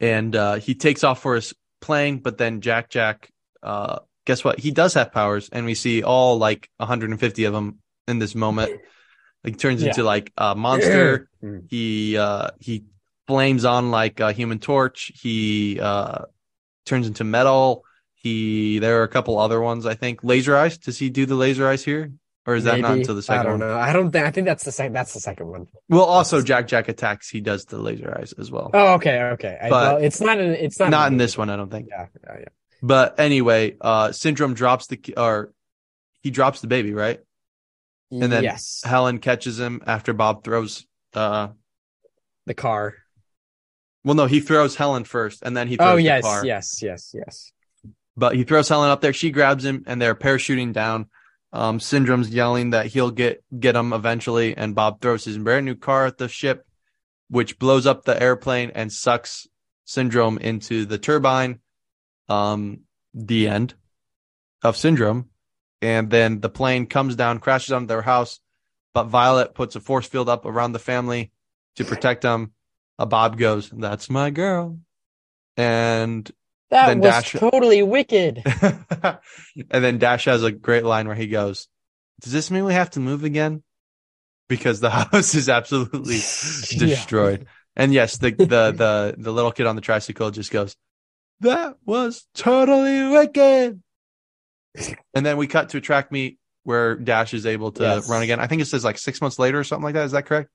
[0.00, 3.30] And uh, he takes off for his playing, but then Jack Jack,
[3.62, 4.58] uh, guess what?
[4.58, 8.80] He does have powers, and we see all like 150 of them in this moment.
[9.44, 9.88] Like turns yeah.
[9.88, 11.28] into like a monster.
[11.40, 11.58] Hmm.
[11.68, 12.84] he uh he
[13.26, 15.12] flames on like a human torch.
[15.14, 16.26] He uh
[16.86, 17.84] turns into metal.
[18.14, 20.22] He there are a couple other ones, I think.
[20.22, 20.78] Laser eyes.
[20.78, 22.12] Does he do the laser eyes here?
[22.44, 22.82] Or is Maybe.
[22.82, 23.68] that not until the second I don't one?
[23.68, 23.78] know.
[23.78, 25.68] I don't think I think that's the second that's the second one.
[25.88, 28.70] Well also Jack Jack attacks, he does the laser eyes as well.
[28.74, 29.58] Oh, okay, okay.
[29.62, 31.88] But I, well, it's not in, it's not not in this one, I don't think.
[31.88, 32.48] Yeah, yeah, yeah.
[32.82, 35.52] But anyway, uh Syndrome drops the or
[36.22, 37.20] he drops the baby, right?
[38.10, 38.82] And then yes.
[38.84, 41.48] Helen catches him after Bob throws uh
[42.46, 42.94] the car.
[44.04, 46.44] Well, no, he throws Helen first, and then he throws oh, yes, the car.
[46.44, 47.52] yes, yes, yes.
[48.16, 49.12] But he throws Helen up there.
[49.12, 51.06] She grabs him, and they're parachuting down.
[51.52, 55.74] Um, Syndrome's yelling that he'll get get him eventually, and Bob throws his brand new
[55.74, 56.66] car at the ship,
[57.28, 59.46] which blows up the airplane and sucks
[59.84, 61.60] Syndrome into the turbine.
[62.28, 62.80] Um,
[63.12, 63.74] the end
[64.62, 65.28] of Syndrome,
[65.82, 68.40] and then the plane comes down, crashes on their house,
[68.94, 71.32] but Violet puts a force field up around the family
[71.76, 72.52] to protect them.
[72.98, 74.78] A Bob goes, "That's my girl,"
[75.56, 76.30] and
[76.72, 77.32] that then was Dash...
[77.32, 78.42] totally wicked.
[78.46, 79.20] and
[79.84, 81.68] then Dash has a great line where he goes,
[82.22, 83.62] "Does this mean we have to move again?"
[84.48, 86.14] Because the house is absolutely
[86.78, 87.40] destroyed.
[87.42, 87.48] Yeah.
[87.76, 90.74] And yes, the, the the the little kid on the tricycle just goes,
[91.40, 93.82] "That was totally wicked."
[95.14, 98.08] and then we cut to a track meet where Dash is able to yes.
[98.08, 98.40] run again.
[98.40, 100.06] I think it says like six months later or something like that.
[100.06, 100.48] Is that correct?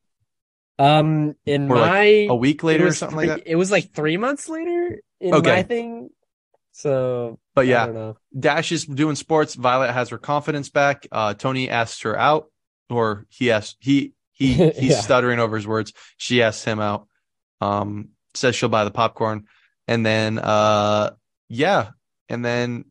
[0.80, 3.52] Um, in or my like a week later or something three, like that.
[3.52, 5.50] It was like three months later in okay.
[5.50, 6.10] my thing.
[6.72, 9.56] So, but yeah, Dash is doing sports.
[9.56, 11.08] Violet has her confidence back.
[11.12, 12.52] Uh, Tony asks her out,
[12.90, 15.00] or he asks he he he's yeah.
[15.00, 15.94] stuttering over his words.
[16.18, 17.08] She asks him out.
[17.62, 19.48] Um, says she'll buy the popcorn,
[19.88, 21.12] and then uh,
[21.50, 21.90] yeah,
[22.30, 22.86] and then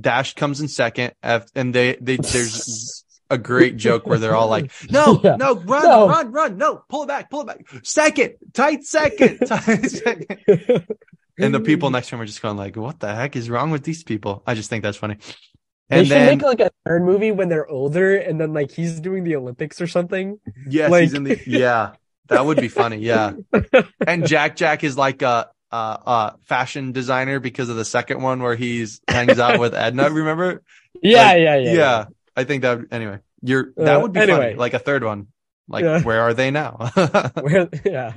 [0.00, 4.70] Dash comes in second, and they they there's a great joke where they're all like,
[4.90, 5.36] "No, yeah.
[5.36, 6.08] no, run, no.
[6.08, 10.86] run, run, no, pull it back, pull it back, second, tight second, tight second.
[11.38, 13.70] And the people next to him are just going like, "What the heck is wrong
[13.70, 15.16] with these people?" I just think that's funny.
[15.88, 18.72] And they should then, make like a third movie when they're older, and then like
[18.72, 20.40] he's doing the Olympics or something.
[20.68, 21.02] Yes, like...
[21.02, 21.92] he's in the yeah.
[22.28, 23.34] That would be funny, yeah.
[24.06, 28.42] and Jack Jack is like a, a, a, fashion designer because of the second one
[28.42, 30.10] where he's hangs out with Edna.
[30.10, 30.62] Remember?
[31.00, 32.04] Yeah, like, yeah, yeah, yeah,
[32.36, 33.20] I think that would, anyway.
[33.42, 34.38] You're that uh, would be anyway.
[34.38, 35.28] funny, like a third one.
[35.68, 36.02] Like yeah.
[36.02, 36.90] where are they now?
[37.40, 37.68] where?
[37.84, 38.14] Yeah.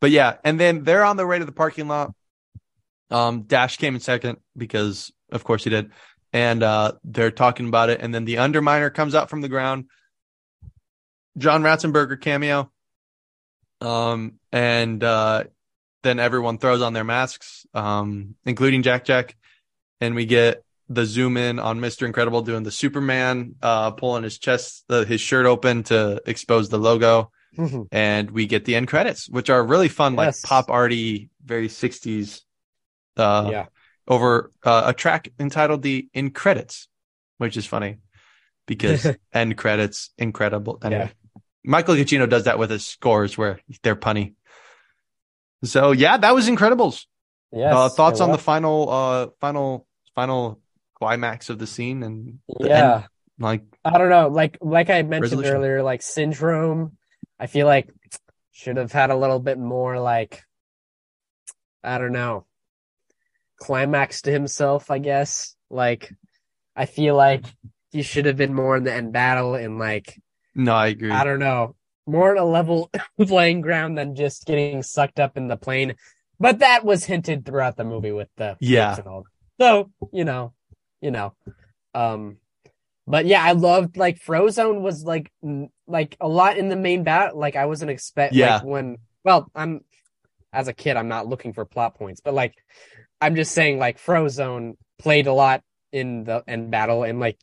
[0.00, 2.14] But yeah, and then they're on their way to the parking lot.
[3.10, 5.90] Um, Dash came in second because, of course, he did
[6.32, 8.00] and uh, they're talking about it.
[8.02, 9.86] And then the Underminer comes out from the ground.
[11.38, 12.70] John Ratzenberger cameo.
[13.80, 15.44] Um, and uh,
[16.02, 19.36] then everyone throws on their masks, um, including Jack Jack,
[20.00, 24.38] and we get the zoom in on Mister Incredible doing the Superman, uh, pulling his
[24.38, 27.30] chest, the, his shirt open to expose the logo.
[27.56, 27.82] Mm-hmm.
[27.90, 30.42] And we get the end credits, which are really fun, yes.
[30.42, 32.42] like pop arty, very 60s
[33.16, 33.66] uh, yeah
[34.08, 36.88] over uh, a track entitled the in credits
[37.38, 37.98] which is funny
[38.66, 41.40] because end credits incredible anyway yeah.
[41.64, 44.34] michael giacchino does that with his scores where they're punny
[45.64, 47.06] so yeah that was incredibles
[47.52, 50.60] yeah uh, thoughts on the final uh final final
[50.94, 53.04] climax of the scene and the yeah end,
[53.38, 55.54] like i don't know like like i mentioned resolution.
[55.54, 56.96] earlier like syndrome
[57.38, 57.88] i feel like
[58.52, 60.42] should have had a little bit more like
[61.84, 62.46] i don't know
[63.58, 65.56] climax to himself, I guess.
[65.70, 66.12] Like,
[66.74, 67.44] I feel like
[67.90, 70.20] he should have been more in the end battle and like.
[70.54, 71.10] No, I agree.
[71.10, 71.74] I don't know,
[72.06, 72.90] more on a level
[73.20, 75.96] playing ground than just getting sucked up in the plane.
[76.38, 78.96] But that was hinted throughout the movie with the yeah.
[79.58, 80.52] So you know,
[81.00, 81.34] you know,
[81.94, 82.36] um,
[83.06, 85.30] but yeah, I loved like Frozone was like
[85.86, 87.36] like a lot in the main bat.
[87.36, 88.56] Like I wasn't expect yeah.
[88.56, 89.82] like when well I'm
[90.52, 92.54] as a kid I'm not looking for plot points, but like
[93.20, 95.62] I'm just saying like Frozone played a lot
[95.92, 97.38] in the end battle and like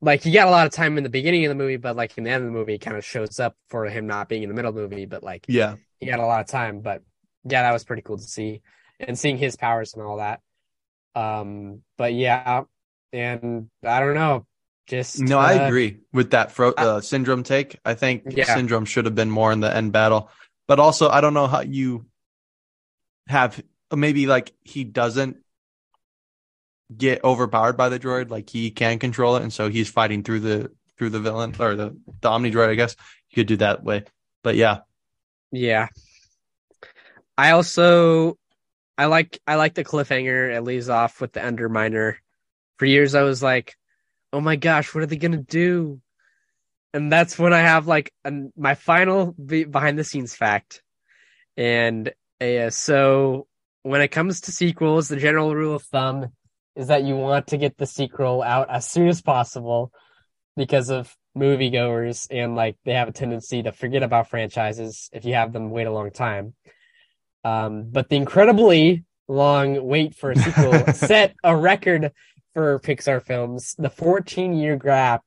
[0.00, 2.16] like he got a lot of time in the beginning of the movie, but like
[2.16, 4.42] in the end of the movie, it kind of shows up for him not being
[4.42, 5.04] in the middle of the movie.
[5.04, 6.80] But like, yeah, he got a lot of time.
[6.80, 7.02] But
[7.44, 8.62] yeah, that was pretty cool to see
[8.98, 10.40] and seeing his powers and all that.
[11.14, 12.62] Um, but yeah,
[13.12, 14.46] and I don't know,
[14.90, 17.78] just no, uh, I agree with that fro- uh, syndrome take.
[17.84, 18.52] I think yeah.
[18.52, 20.30] syndrome should have been more in the end battle,
[20.66, 22.06] but also I don't know how you
[23.28, 23.62] have
[23.94, 25.36] maybe like he doesn't
[26.94, 30.40] get overpowered by the droid, like he can control it, and so he's fighting through
[30.40, 32.68] the through the villain or the the Omnidroid.
[32.68, 32.96] I guess
[33.30, 34.04] you could do that way,
[34.42, 34.80] but yeah,
[35.52, 35.86] yeah.
[37.38, 38.36] I also
[38.98, 42.16] I like I like the cliffhanger it leaves off with the Underminer.
[42.78, 43.76] For years, I was like,
[44.32, 46.00] "Oh my gosh, what are they gonna do?"
[46.92, 50.82] And that's when I have like a, my final behind the scenes fact.
[51.56, 53.46] And uh, so
[53.82, 56.32] when it comes to sequels, the general rule of thumb
[56.76, 59.92] is that you want to get the sequel out as soon as possible
[60.56, 65.34] because of moviegoers and like they have a tendency to forget about franchises if you
[65.34, 66.54] have them wait a long time.
[67.44, 72.12] Um, but the incredibly long wait for a sequel set a record
[72.54, 73.74] for Pixar films.
[73.78, 75.22] The 14 year gap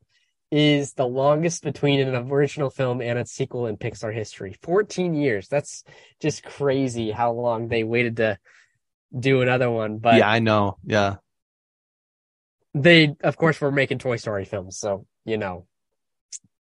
[0.51, 4.55] is the longest between an original film and its sequel in Pixar history.
[4.61, 5.47] 14 years.
[5.47, 5.83] That's
[6.19, 8.37] just crazy how long they waited to
[9.17, 9.97] do another one.
[9.97, 10.77] But yeah, I know.
[10.85, 11.15] Yeah.
[12.75, 14.77] They, of course, were making Toy Story films.
[14.77, 15.65] So, you know,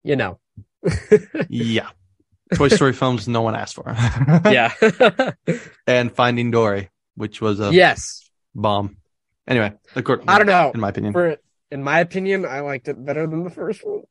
[0.03, 0.39] you know.
[1.49, 1.89] yeah.
[2.55, 3.95] Toy Story films no one asked for.
[4.51, 4.73] yeah.
[5.87, 8.97] and Finding Dory, which was a yes bomb.
[9.49, 10.71] Anyway, course, I don't know.
[10.73, 11.11] In my opinion.
[11.11, 11.37] For,
[11.71, 14.03] in my opinion, I liked it better than the first one.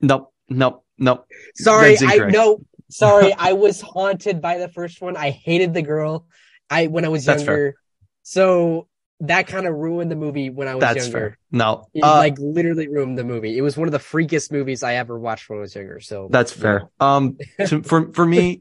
[0.00, 1.26] Nope, nope, nope.
[1.54, 2.60] Sorry, I know.
[2.88, 5.16] Sorry, I was haunted by the first one.
[5.16, 6.26] I hated the girl.
[6.70, 7.74] I when I was younger.
[8.22, 8.88] So
[9.20, 11.30] that kind of ruined the movie when I was That's younger.
[11.30, 11.38] Fair.
[11.50, 13.58] No, it, uh, like literally ruined the movie.
[13.58, 16.00] It was one of the freakiest movies I ever watched when I was younger.
[16.00, 16.88] So that's fair.
[17.00, 18.60] Um, so for for me,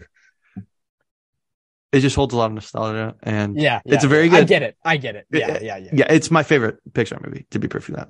[1.96, 4.40] it just holds a lot of nostalgia and yeah, yeah it's a very good.
[4.40, 4.76] I get it.
[4.84, 5.26] I get it.
[5.32, 5.90] Yeah, yeah, yeah.
[5.94, 7.46] Yeah, it's my favorite Pixar movie.
[7.52, 8.10] To be perfectly that,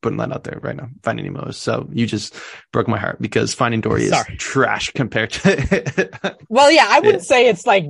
[0.00, 0.88] putting that out there right now.
[1.02, 1.50] Finding Nemo.
[1.50, 2.34] So you just
[2.72, 4.32] broke my heart because Finding Dory Sorry.
[4.32, 6.38] is trash compared to.
[6.48, 7.84] well, yeah, I wouldn't say it's like,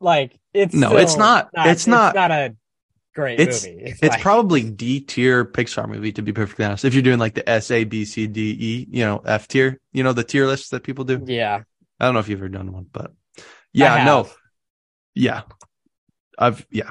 [0.00, 1.50] like it's no, it's not.
[1.54, 2.14] not it's, it's not.
[2.14, 2.56] not a
[3.14, 3.82] great it's, movie.
[3.82, 4.22] It's, it's like...
[4.22, 6.86] probably D tier Pixar movie to be perfectly honest.
[6.86, 9.78] If you're doing like the S A B C D E, you know F tier,
[9.92, 11.22] you know the tier lists that people do.
[11.26, 11.64] Yeah.
[12.00, 13.12] I don't know if you've ever done one, but
[13.72, 14.28] yeah, no.
[15.14, 15.42] Yeah.
[16.38, 16.90] I've yeah.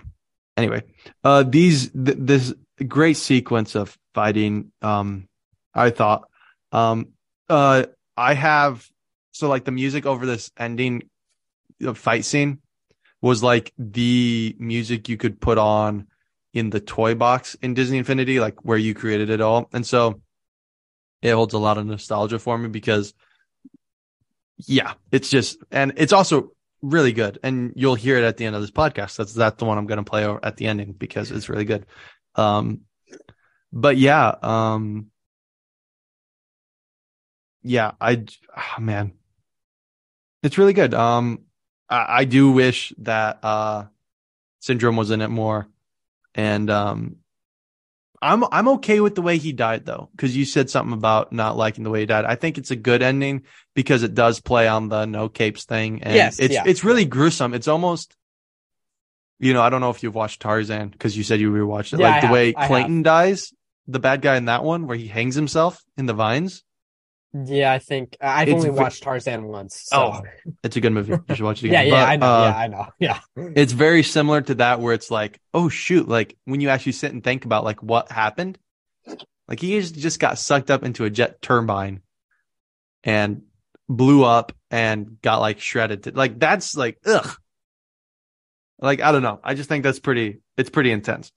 [0.57, 0.83] Anyway,
[1.23, 2.53] uh, these th- this
[2.87, 4.71] great sequence of fighting.
[4.81, 5.27] Um,
[5.73, 6.27] I thought,
[6.71, 7.09] um,
[7.49, 7.85] uh,
[8.17, 8.87] I have
[9.31, 11.09] so like the music over this ending
[11.95, 12.59] fight scene
[13.21, 16.07] was like the music you could put on
[16.53, 19.69] in the toy box in Disney Infinity, like where you created it all.
[19.73, 20.21] And so
[21.21, 23.13] it holds a lot of nostalgia for me because
[24.57, 26.51] yeah, it's just, and it's also
[26.81, 27.39] really good.
[27.43, 29.15] And you'll hear it at the end of this podcast.
[29.17, 31.85] That's, that's the one I'm going to play at the ending because it's really good.
[32.35, 32.81] Um,
[33.71, 35.07] but yeah, um,
[37.63, 38.25] yeah, I,
[38.57, 39.13] oh, man,
[40.43, 40.93] it's really good.
[40.93, 41.43] Um,
[41.89, 43.85] I, I do wish that, uh,
[44.59, 45.67] syndrome was in it more.
[46.35, 47.17] And, um,
[48.21, 51.57] I'm I'm okay with the way he died though, because you said something about not
[51.57, 52.25] liking the way he died.
[52.25, 53.43] I think it's a good ending
[53.73, 56.63] because it does play on the no capes thing, and yes, it's yeah.
[56.65, 57.55] it's really gruesome.
[57.55, 58.15] It's almost,
[59.39, 61.99] you know, I don't know if you've watched Tarzan because you said you rewatched it.
[61.99, 62.33] Yeah, like I the have.
[62.33, 63.53] way Clayton dies,
[63.87, 66.63] the bad guy in that one where he hangs himself in the vines.
[67.33, 69.83] Yeah, I think I've it's only watched Tarzan once.
[69.85, 69.97] So.
[69.97, 70.21] Oh,
[70.63, 71.13] it's a good movie.
[71.29, 71.87] You should watch it again.
[71.87, 72.27] yeah, yeah, but, I know.
[72.27, 72.87] Uh, yeah, I know.
[72.99, 73.19] Yeah,
[73.55, 77.13] it's very similar to that where it's like, oh shoot, like when you actually sit
[77.13, 78.57] and think about like what happened,
[79.47, 82.01] like he just got sucked up into a jet turbine
[83.03, 83.43] and
[83.87, 86.03] blew up and got like shredded.
[86.03, 87.37] To, Like that's like ugh.
[88.79, 89.39] Like I don't know.
[89.41, 90.41] I just think that's pretty.
[90.57, 91.31] It's pretty intense.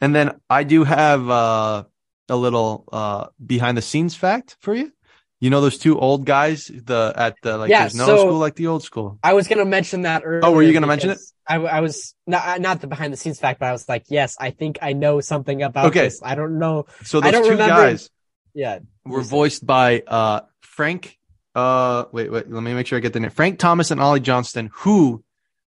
[0.00, 1.84] And then I do have uh
[2.28, 4.92] a little uh behind the scenes fact for you.
[5.40, 8.38] You know those two old guys, the at the like yeah, there's no so school
[8.38, 9.20] like the old school.
[9.22, 10.44] I was gonna mention that earlier.
[10.44, 11.18] Oh, were you gonna mention it?
[11.46, 14.36] I, I was not not the behind the scenes fact, but I was like, yes,
[14.40, 16.00] I think I know something about okay.
[16.00, 16.20] this.
[16.24, 16.86] I don't know.
[17.04, 17.66] So those two remember...
[17.66, 18.10] guys,
[18.52, 21.16] yeah, were voiced by uh Frank.
[21.54, 23.30] Uh, wait, wait, let me make sure I get the name.
[23.30, 25.24] Frank Thomas and Ollie Johnston, who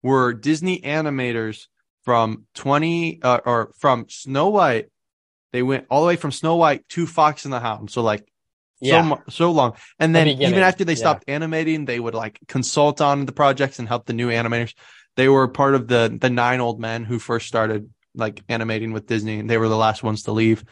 [0.02, 1.66] were Disney animators
[2.04, 4.90] from twenty uh, or from Snow White
[5.52, 7.90] they went all the way from Snow White to Fox and the Hound.
[7.90, 8.26] So like
[8.80, 9.08] yeah.
[9.08, 9.76] so so long.
[9.98, 11.34] And then the even after they stopped yeah.
[11.36, 14.74] animating, they would like consult on the projects and help the new animators.
[15.16, 19.06] They were part of the the nine old men who first started like animating with
[19.06, 20.64] Disney, and they were the last ones to leave.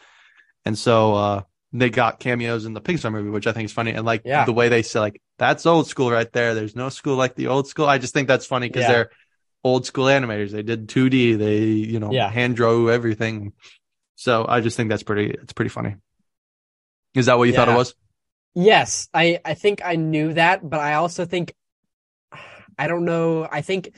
[0.64, 3.90] And so uh they got cameos in the Pixar movie, which I think is funny.
[3.90, 4.44] And like yeah.
[4.44, 6.54] the way they say like that's old school right there.
[6.54, 7.86] There's no school like the old school.
[7.86, 9.10] I just think that's funny because they're
[9.64, 10.50] old school animators.
[10.50, 11.38] They did 2D.
[11.38, 13.54] They you know hand drew everything.
[14.16, 15.96] So I just think that's pretty, it's pretty funny.
[17.14, 17.58] Is that what you yeah.
[17.64, 17.94] thought it was?
[18.54, 21.54] Yes, I, I think I knew that, but I also think,
[22.78, 23.48] I don't know.
[23.50, 23.90] I think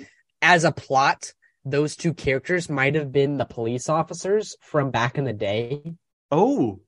[0.42, 1.32] as a plot,
[1.64, 5.82] those two characters might have been the police officers from back in the day.
[6.30, 6.80] Oh,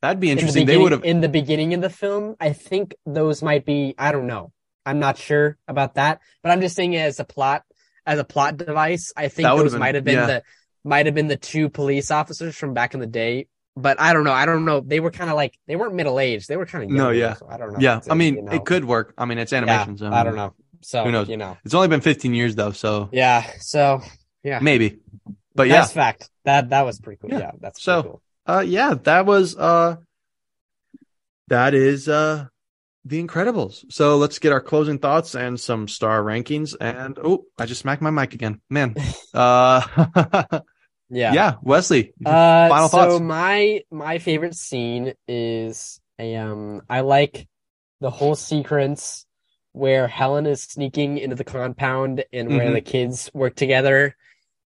[0.00, 0.66] that'd be interesting.
[0.66, 2.36] The they would have in the beginning of the film.
[2.40, 3.94] I think those might be.
[3.98, 4.52] I don't know.
[4.86, 7.64] I'm not sure about that, but I'm just saying as a plot,
[8.06, 10.26] as a plot device, I think those been, might have been yeah.
[10.26, 10.42] the
[10.84, 13.48] might have been the two police officers from back in the day.
[13.76, 14.32] But I don't know.
[14.32, 14.80] I don't know.
[14.80, 16.46] They were kind of like they weren't middle aged.
[16.46, 17.34] They were kind of no, yeah.
[17.34, 17.78] So I don't know.
[17.80, 18.52] Yeah, I mean, you know.
[18.52, 19.14] it could work.
[19.18, 19.96] I mean, it's animation.
[19.96, 20.54] Yeah, so I don't know.
[20.82, 21.28] So who knows?
[21.28, 22.70] You know, it's only been 15 years though.
[22.70, 23.50] So yeah.
[23.58, 24.00] So
[24.44, 24.98] yeah, maybe.
[25.56, 26.30] But yeah, that's fact.
[26.44, 27.30] That that was pretty cool.
[27.30, 28.02] Yeah, yeah that's so.
[28.02, 28.22] Cool.
[28.46, 29.96] Uh, yeah, that was uh,
[31.48, 32.46] that is uh
[33.04, 33.84] the Incredibles.
[33.92, 36.74] So let's get our closing thoughts and some star rankings.
[36.80, 38.94] And oh, I just smacked my mic again, man.
[39.34, 39.80] Uh,
[41.14, 41.32] Yeah.
[41.32, 41.54] Yeah.
[41.62, 43.12] Wesley, uh, final so thoughts.
[43.14, 47.48] So my, my favorite scene is a, um, I like
[48.00, 49.26] the whole sequence
[49.72, 52.74] where Helen is sneaking into the compound and where mm-hmm.
[52.74, 54.16] the kids work together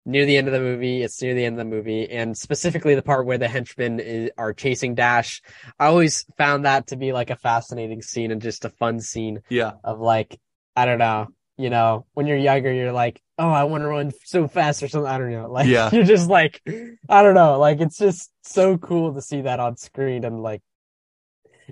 [0.04, 1.02] near the end of the movie.
[1.02, 4.30] It's near the end of the movie, and specifically the part where the henchmen is,
[4.38, 5.42] are chasing Dash.
[5.78, 9.40] I always found that to be like a fascinating scene and just a fun scene.
[9.50, 9.72] Yeah.
[9.84, 10.40] Of like,
[10.74, 14.12] I don't know, you know, when you're younger, you're like, oh, I want to run
[14.24, 15.08] so fast or something.
[15.10, 15.50] I don't know.
[15.50, 15.90] Like, yeah.
[15.92, 16.60] you're just like,
[17.08, 17.58] I don't know.
[17.58, 20.24] Like, it's just so cool to see that on screen.
[20.24, 20.60] And like,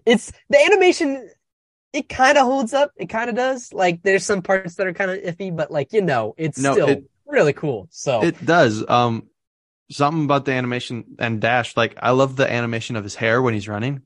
[0.05, 1.29] it's the animation,
[1.93, 2.93] it kind of holds up.
[2.97, 3.73] It kind of does.
[3.73, 6.73] Like, there's some parts that are kind of iffy, but like, you know, it's no,
[6.73, 7.89] still it, really cool.
[7.91, 8.89] So it does.
[8.89, 9.29] Um,
[9.91, 13.55] something about the animation and Dash, like, I love the animation of his hair when
[13.55, 14.03] he's running.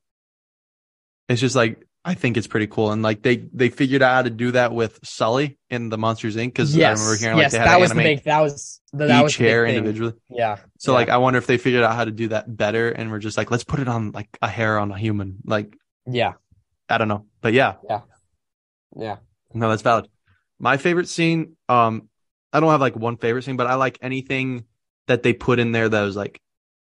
[1.28, 4.22] It's just like, I think it's pretty cool, and like they they figured out how
[4.22, 6.46] to do that with Sully in the Monsters Inc.
[6.46, 6.98] Because yes.
[6.98, 9.18] I remember hearing like yes, they had that was the big that was the, that
[9.18, 10.14] each was hair individually.
[10.30, 10.58] Yeah.
[10.78, 10.98] So yeah.
[10.98, 13.36] like I wonder if they figured out how to do that better, and we're just
[13.36, 15.38] like let's put it on like a hair on a human.
[15.44, 16.34] Like yeah,
[16.88, 18.00] I don't know, but yeah, yeah,
[18.96, 19.16] yeah.
[19.52, 20.08] No, that's valid.
[20.58, 22.08] My favorite scene, um,
[22.50, 24.64] I don't have like one favorite scene, but I like anything
[25.06, 26.40] that they put in there that was like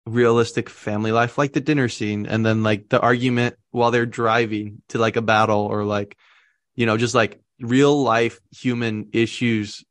[0.05, 4.81] realistic family life, like the dinner scene, and then like the argument while they're driving
[4.89, 6.17] to like a battle, or like,
[6.75, 9.83] you know, just like real life human issues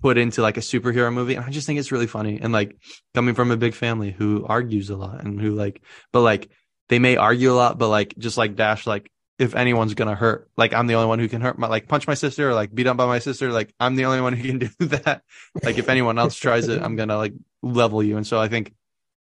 [0.00, 1.34] put into like a superhero movie.
[1.34, 2.38] And I just think it's really funny.
[2.40, 2.76] And like
[3.14, 5.82] coming from a big family who argues a lot and who like,
[6.12, 6.50] but like
[6.88, 10.50] they may argue a lot, but like just like Dash, like if anyone's gonna hurt,
[10.56, 12.74] like I'm the only one who can hurt my like punch my sister or like
[12.74, 15.22] beat up by my sister, like I'm the only one who can do that.
[15.62, 18.16] like if anyone else tries it, I'm gonna like level you.
[18.16, 18.74] And so I think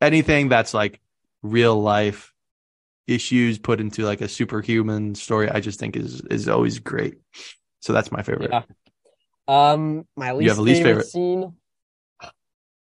[0.03, 1.01] anything that's like
[1.43, 2.33] real life
[3.07, 7.15] issues put into like a superhuman story, I just think is is always great.
[7.81, 8.51] So that's my favorite.
[8.53, 8.63] Yeah.
[9.49, 11.55] Um, my least, you have a least favorite, favorite scene.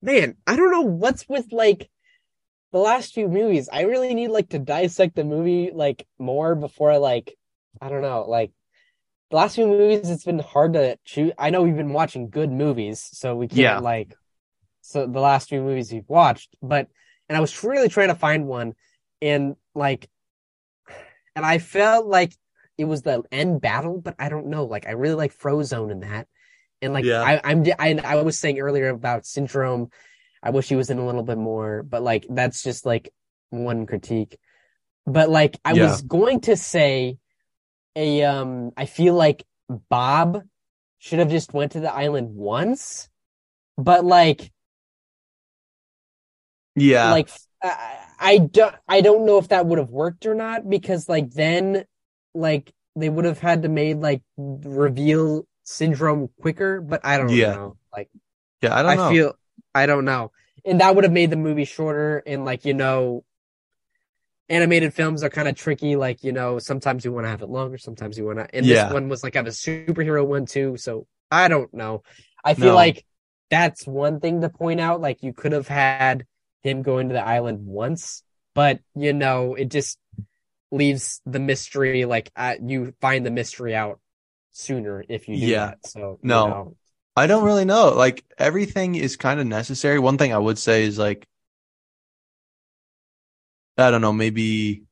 [0.02, 1.90] Man, I don't know what's with like
[2.74, 3.70] the last few movies.
[3.72, 7.36] I really need like to dissect the movie like more before I like
[7.82, 8.52] I don't know, like
[9.30, 11.32] the last few movies it's been hard to choose.
[11.38, 13.80] I know we've been watching good movies, so we can't yeah.
[13.80, 14.16] like
[14.84, 16.88] so the last few movies we've watched, but
[17.30, 18.74] and I was really trying to find one
[19.22, 20.10] and like
[21.36, 22.34] and I felt like
[22.78, 24.66] it was the end battle, but I don't know.
[24.66, 26.28] Like I really like Frozone in that.
[26.82, 27.22] And like yeah.
[27.22, 29.90] I, I'm I, I was saying earlier about Syndrome,
[30.42, 33.10] I wish he was in a little bit more, but like that's just like
[33.52, 34.38] one critique.
[35.08, 35.84] But like I yeah.
[35.84, 37.18] was going to say
[37.96, 39.46] a um I feel like
[39.90, 40.44] Bob
[41.00, 43.08] should have just went to the island once,
[43.78, 44.52] but like
[46.76, 47.12] yeah.
[47.12, 47.30] Like
[47.62, 51.32] I, I don't I don't know if that would have worked or not because like
[51.32, 51.86] then
[52.34, 57.54] like they would have had to made like reveal syndrome quicker, but I don't yeah.
[57.54, 57.78] know.
[57.92, 58.10] Like,
[58.62, 59.10] yeah, I don't I know.
[59.10, 59.34] feel
[59.74, 60.32] I don't know,
[60.66, 62.24] and that would have made the movie shorter.
[62.26, 63.24] And like you know,
[64.50, 65.96] animated films are kind of tricky.
[65.96, 68.56] Like you know, sometimes you want to have it longer, sometimes you want to.
[68.56, 68.86] And yeah.
[68.86, 72.04] this one was like have a superhero one too, so I don't know.
[72.44, 72.76] I feel no.
[72.76, 73.06] like
[73.50, 75.02] that's one thing to point out.
[75.02, 76.26] Like you could have had
[76.64, 78.24] him going to the island once,
[78.56, 79.98] but you know, it just
[80.72, 84.00] leaves the mystery like uh, you find the mystery out
[84.54, 85.68] sooner if you do yeah.
[85.68, 85.88] that.
[85.88, 86.76] So no, you know.
[87.16, 87.90] I don't really know.
[87.90, 90.00] Like everything is kind of necessary.
[90.00, 91.28] One thing I would say is like,
[93.78, 94.84] I don't know, maybe,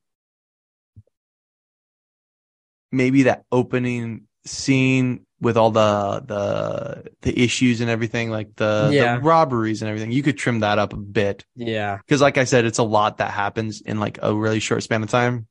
[2.90, 9.16] maybe that opening scene with all the the the issues and everything, like the, yeah.
[9.16, 11.44] the robberies and everything, you could trim that up a bit.
[11.56, 14.84] Yeah, because like I said, it's a lot that happens in like a really short
[14.84, 15.48] span of time.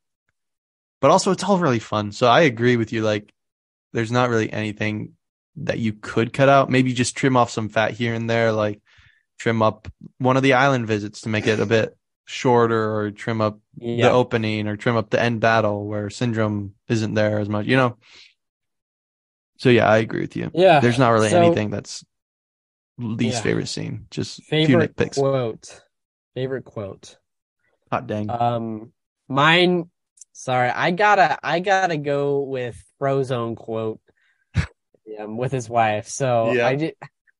[1.01, 2.13] But also, it's all really fun.
[2.13, 3.01] So I agree with you.
[3.01, 3.33] Like,
[3.91, 5.13] there's not really anything
[5.57, 6.69] that you could cut out.
[6.69, 8.79] Maybe just trim off some fat here and there, like
[9.39, 9.89] trim up
[10.19, 14.09] one of the island visits to make it a bit shorter or trim up the
[14.09, 17.97] opening or trim up the end battle where syndrome isn't there as much, you know?
[19.61, 20.49] So yeah, I agree with you.
[20.55, 20.79] Yeah.
[20.79, 22.03] There's not really so, anything that's
[22.97, 23.41] least yeah.
[23.43, 24.07] favorite scene.
[24.09, 25.81] Just favorite quote.
[26.33, 27.15] Favorite quote.
[27.91, 28.31] Hot dang.
[28.31, 28.91] Um
[29.29, 29.91] mine
[30.33, 33.99] sorry, I gotta I gotta go with Frozone quote
[35.19, 36.07] um, with his wife.
[36.07, 36.65] So yeah.
[36.65, 36.95] I did.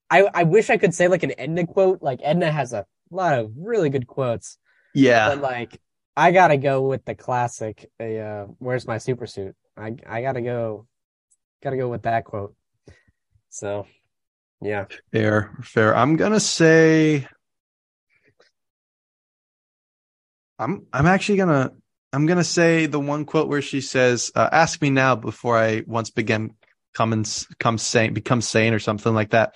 [0.07, 2.03] I I wish I could say like an Edna quote.
[2.03, 4.59] Like Edna has a lot of really good quotes.
[4.93, 5.29] Yeah.
[5.29, 5.81] But like
[6.15, 7.89] I gotta go with the classic.
[7.99, 9.55] Uh, Where's my super suit?
[9.75, 10.85] I I gotta go.
[11.61, 12.55] Gotta go with that quote.
[13.49, 13.85] So,
[14.61, 14.85] yeah.
[15.11, 15.95] Fair, fair.
[15.95, 17.27] I'm gonna say.
[20.57, 21.71] I'm I'm actually gonna
[22.13, 25.83] I'm gonna say the one quote where she says, uh, "Ask me now before I
[25.85, 26.55] once begin
[26.93, 29.55] come and come sane, become sane, or something like that."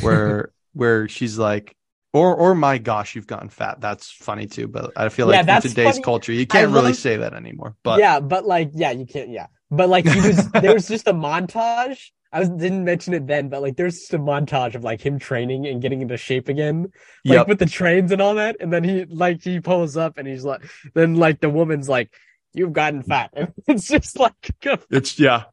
[0.00, 1.76] Where where she's like,
[2.12, 3.80] or or my gosh, you've gotten fat.
[3.80, 6.02] That's funny too, but I feel like yeah, in today's funny.
[6.02, 7.76] culture, you can't really say that anymore.
[7.82, 9.30] But yeah, but like yeah, you can't.
[9.30, 13.26] Yeah, but like he was there was just a montage I was, didn't mention it
[13.26, 16.48] then, but like there's just a montage of like him training and getting into shape
[16.48, 16.82] again,
[17.24, 17.48] like yep.
[17.48, 18.56] with the trains and all that.
[18.60, 20.62] And then he like he pulls up and he's like,
[20.94, 22.12] then like the woman's like,
[22.54, 24.34] "You've gotten fat." And it's just like
[24.90, 25.44] it's yeah,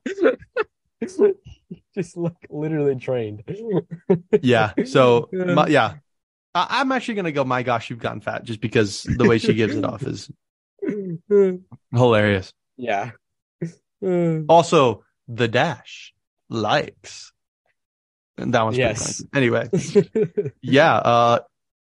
[1.02, 1.36] it's like,
[1.96, 3.44] just like literally trained.
[4.44, 4.74] yeah.
[4.86, 5.96] So my, yeah,
[6.54, 7.44] I, I'm actually gonna go.
[7.44, 10.30] My gosh, you've gotten fat, just because the way she gives it off is
[11.92, 12.54] hilarious.
[12.78, 13.12] Yeah.
[14.02, 16.14] Also, the dash
[16.50, 17.32] likes.
[18.38, 19.24] And that one's yes.
[19.34, 19.70] Anyway,
[20.62, 20.96] yeah.
[20.96, 21.40] Uh,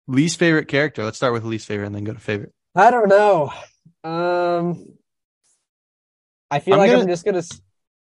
[0.08, 1.04] least favorite character.
[1.04, 2.54] Let's start with least favorite and then go to favorite.
[2.76, 3.52] I don't know.
[4.04, 4.86] Um,
[6.52, 7.04] I feel I'm like gonna...
[7.04, 7.44] I'm just gonna.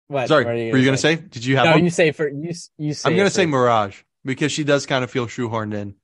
[0.08, 0.28] What?
[0.28, 1.16] Sorry, what you were you gonna say?
[1.16, 1.22] say?
[1.22, 1.66] Did you have?
[1.66, 1.84] No, one?
[1.84, 2.54] you say for you.
[2.78, 3.10] You say.
[3.10, 5.96] I'm gonna say Mirage because she does kind of feel shoehorned in.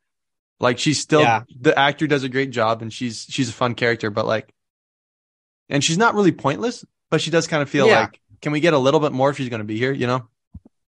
[0.59, 1.43] Like she's still yeah.
[1.59, 4.53] the actor does a great job and she's she's a fun character, but like,
[5.69, 6.83] and she's not really pointless,
[7.14, 8.00] but she does kind of feel yeah.
[8.00, 9.92] like, can we get a little bit more if she's gonna be here?
[9.92, 10.27] You know?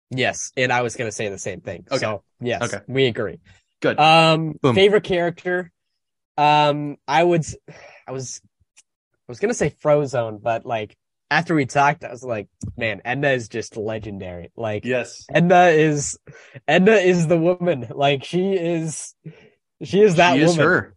[0.08, 1.84] Yes, and I was gonna say the same thing.
[1.90, 1.98] Okay.
[1.98, 2.78] So yes, okay.
[2.86, 3.40] we agree.
[3.80, 3.98] Good.
[3.98, 4.76] Um, Boom.
[4.76, 5.72] favorite character.
[6.38, 7.44] Um, I would,
[8.06, 8.40] I was,
[8.78, 8.82] I
[9.26, 10.96] was gonna say Frozone, but like
[11.28, 14.52] after we talked, I was like, man, Edna is just legendary.
[14.56, 16.16] Like, yes, Edna is
[16.68, 17.88] Edna is the woman.
[17.90, 19.12] Like, she is
[19.82, 20.50] she is that she woman.
[20.50, 20.94] Is her.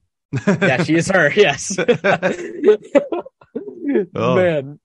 [0.61, 1.31] yeah, she is her.
[1.35, 1.79] Yes.
[4.15, 4.35] oh.
[4.35, 4.79] Man,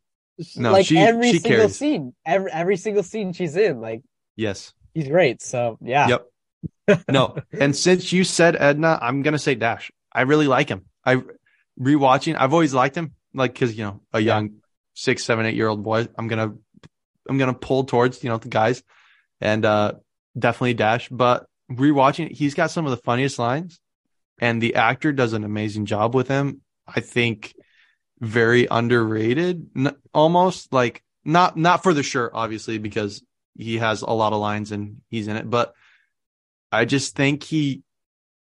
[0.57, 1.77] no, like she, every she single carries.
[1.77, 4.03] scene, every every single scene she's in, like
[4.37, 5.43] yes, he's great.
[5.43, 6.09] So yeah.
[6.89, 7.05] Yep.
[7.11, 9.91] no, and since you said Edna, I'm gonna say Dash.
[10.13, 10.87] I really like him.
[11.05, 11.23] I
[11.81, 12.37] rewatching.
[12.39, 14.59] I've always liked him, like because you know a young yeah.
[14.95, 16.09] six, seven, eight year old boy.
[16.17, 16.55] I'm gonna
[17.29, 18.83] I'm gonna pull towards you know the guys,
[19.41, 19.95] and uh
[20.39, 21.09] definitely Dash.
[21.09, 23.81] But rewatching, he's got some of the funniest lines,
[24.41, 26.61] and the actor does an amazing job with him.
[26.87, 27.55] I think
[28.21, 33.23] very underrated, almost like not not for the shirt, obviously, because
[33.57, 35.75] he has a lot of lines and he's in it, but
[36.73, 37.83] I just think he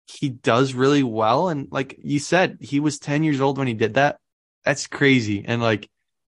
[0.07, 1.49] he does really well.
[1.49, 4.19] And like you said, he was 10 years old when he did that.
[4.65, 5.45] That's crazy.
[5.47, 5.89] And like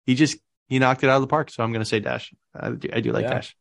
[0.07, 1.51] he just he knocked it out of the park.
[1.51, 2.33] So I'm gonna say Dash.
[2.55, 3.35] I do, I do like yeah.
[3.35, 3.57] Dash.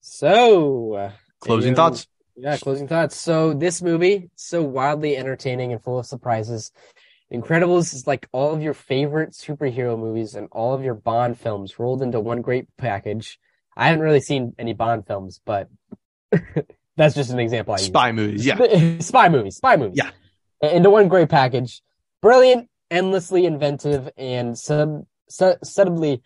[0.00, 2.06] So uh, closing thoughts.
[2.36, 3.16] Yeah, closing thoughts.
[3.16, 6.72] So this movie, so wildly entertaining and full of surprises.
[7.32, 11.78] Incredibles is like all of your favorite superhero movies and all of your Bond films
[11.78, 13.38] rolled into one great package.
[13.76, 15.68] I haven't really seen any Bond films, but
[16.96, 17.74] that's just an example.
[17.74, 18.16] I spy use.
[18.16, 18.98] movies, yeah.
[18.98, 19.98] spy movies, spy movies.
[20.02, 20.10] Yeah.
[20.68, 21.82] Into one great package.
[22.20, 26.22] Brilliant, endlessly inventive, and sub, sub subtly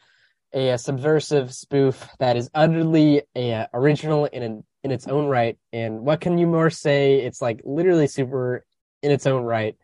[0.55, 5.58] a, a, subversive spoof that is utterly a, original in in its own right.
[5.73, 7.20] And what can you more say?
[7.20, 8.65] It's like literally super
[9.02, 9.76] in its own right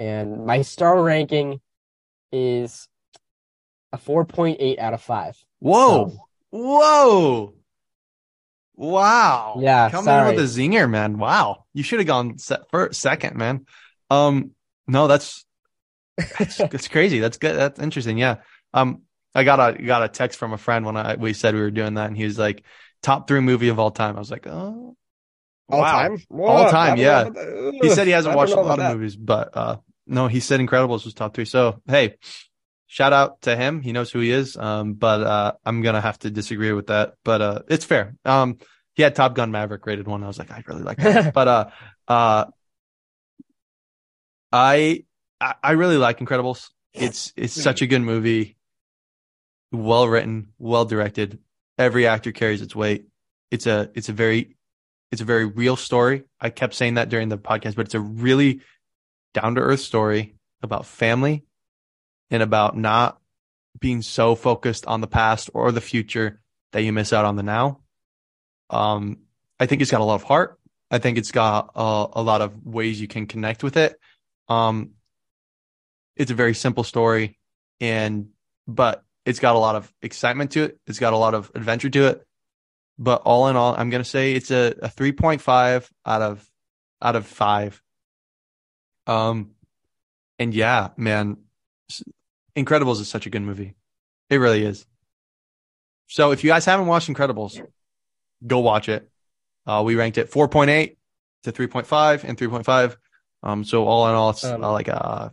[0.00, 1.60] and my star ranking
[2.32, 2.88] is
[3.92, 5.44] a 4.8 out of 5.
[5.58, 6.08] Whoa.
[6.08, 7.54] So, Whoa.
[8.76, 9.58] Wow.
[9.60, 9.90] Yeah.
[9.90, 10.30] Coming sorry.
[10.30, 11.18] in with a zinger, man.
[11.18, 11.66] Wow.
[11.74, 13.66] You should have gone set first, second, man.
[14.08, 14.52] Um,
[14.88, 15.44] no, that's,
[16.38, 17.20] that's, crazy.
[17.20, 17.56] That's good.
[17.56, 18.16] That's interesting.
[18.16, 18.36] Yeah.
[18.72, 19.02] Um,
[19.34, 21.70] I got a, got a text from a friend when I, we said we were
[21.70, 22.64] doing that and he was like,
[23.02, 24.16] top three movie of all time.
[24.16, 24.96] I was like, oh,
[25.68, 25.92] all wow.
[25.92, 26.96] time, all time.
[26.96, 27.28] Yeah.
[27.82, 29.76] He said he hasn't watched a lot of movies, but, uh,
[30.10, 31.44] no, he said Incredibles was top three.
[31.44, 32.16] So hey,
[32.86, 33.80] shout out to him.
[33.80, 34.56] He knows who he is.
[34.56, 37.14] Um, but uh, I'm gonna have to disagree with that.
[37.24, 38.16] But uh, it's fair.
[38.24, 38.58] Um,
[38.94, 40.24] he had Top Gun Maverick rated one.
[40.24, 41.32] I was like, I really like that.
[41.34, 41.66] but uh,
[42.08, 42.44] uh,
[44.52, 45.04] I
[45.40, 46.68] I really like Incredibles.
[46.92, 48.56] It's it's such a good movie.
[49.72, 51.38] Well written, well directed.
[51.78, 53.06] Every actor carries its weight.
[53.52, 54.56] It's a it's a very
[55.12, 56.24] it's a very real story.
[56.40, 58.60] I kept saying that during the podcast, but it's a really
[59.34, 61.44] down to earth story about family
[62.30, 63.20] and about not
[63.78, 66.40] being so focused on the past or the future
[66.72, 67.80] that you miss out on the now.
[68.68, 69.18] Um,
[69.58, 70.58] I think it's got a lot of heart.
[70.90, 73.98] I think it's got a, a lot of ways you can connect with it.
[74.48, 74.90] Um,
[76.16, 77.38] it's a very simple story
[77.80, 78.28] and,
[78.66, 80.78] but it's got a lot of excitement to it.
[80.86, 82.26] It's got a lot of adventure to it.
[82.98, 86.50] But all in all, I'm going to say it's a, a 3.5 out of,
[87.00, 87.80] out of five.
[89.10, 89.50] Um,
[90.38, 91.38] and yeah, man,
[92.56, 93.74] Incredibles is such a good movie.
[94.28, 94.86] It really is.
[96.06, 97.60] So if you guys haven't watched Incredibles,
[98.46, 99.10] go watch it.
[99.66, 100.96] Uh, we ranked it 4.8
[101.42, 102.96] to 3.5 and 3.5.
[103.42, 105.32] Um, so all in all, it's um, uh, like a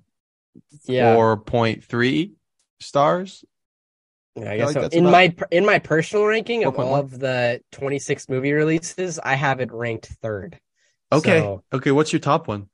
[0.86, 1.16] yeah.
[1.16, 2.32] 4.3
[2.80, 3.46] stars.
[4.36, 4.88] Yeah, I guess I so.
[4.88, 9.60] In my in my personal ranking of all of the 26 movie releases, I have
[9.62, 10.60] it ranked third.
[11.12, 11.40] Okay.
[11.40, 11.92] So, okay.
[11.92, 12.70] What's your top one?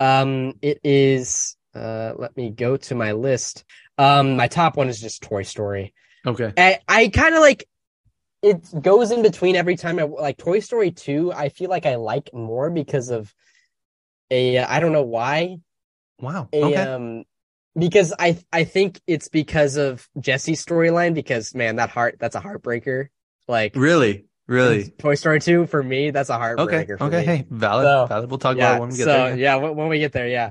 [0.00, 1.56] Um, it is.
[1.74, 3.64] Uh, let me go to my list.
[3.98, 5.94] Um, my top one is just Toy Story.
[6.26, 6.52] Okay.
[6.56, 7.66] I, I kind of like
[8.42, 11.32] it goes in between every time I like Toy Story 2.
[11.32, 13.32] I feel like I like more because of
[14.30, 15.56] a I don't know why.
[16.20, 16.48] Wow.
[16.52, 16.76] A, okay.
[16.76, 17.24] Um,
[17.76, 21.14] because I I think it's because of Jesse's storyline.
[21.14, 23.08] Because man, that heart that's a heartbreaker.
[23.48, 24.90] Like really, Really?
[24.98, 27.00] Toy Story 2 for me, that's a heartbreaker.
[27.00, 27.04] Okay.
[27.04, 27.18] okay.
[27.20, 27.24] Me.
[27.24, 27.84] Hey, valid.
[27.84, 28.30] So, valid.
[28.30, 29.36] We'll talk yeah, about it when we get so, there.
[29.36, 30.28] Yeah, when, when, we get there.
[30.28, 30.50] Yeah.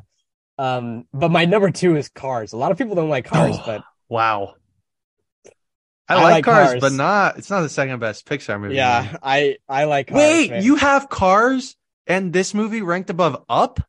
[0.57, 2.53] Um, but my number two is Cars.
[2.53, 4.55] A lot of people don't like Cars, oh, but wow.
[6.09, 7.37] I, I like, like cars, cars, but not.
[7.37, 8.75] It's not the second best Pixar movie.
[8.75, 10.07] Yeah, I I like.
[10.07, 10.63] Cars, Wait, man.
[10.63, 13.79] you have Cars and this movie ranked above Up?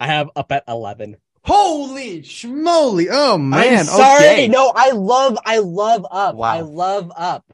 [0.00, 1.16] I have Up at eleven.
[1.44, 3.08] Holy schmoly!
[3.10, 3.80] Oh man!
[3.80, 4.24] I'm sorry.
[4.24, 4.48] Okay.
[4.48, 6.34] No, I love I love Up.
[6.34, 6.48] Wow.
[6.48, 7.44] I love Up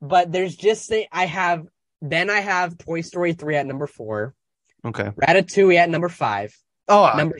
[0.00, 1.66] but there's just I have
[2.02, 4.34] then I have Toy Story three at number four.
[4.84, 5.04] Okay.
[5.04, 6.56] Ratatouille at number five.
[6.88, 7.38] Oh, number.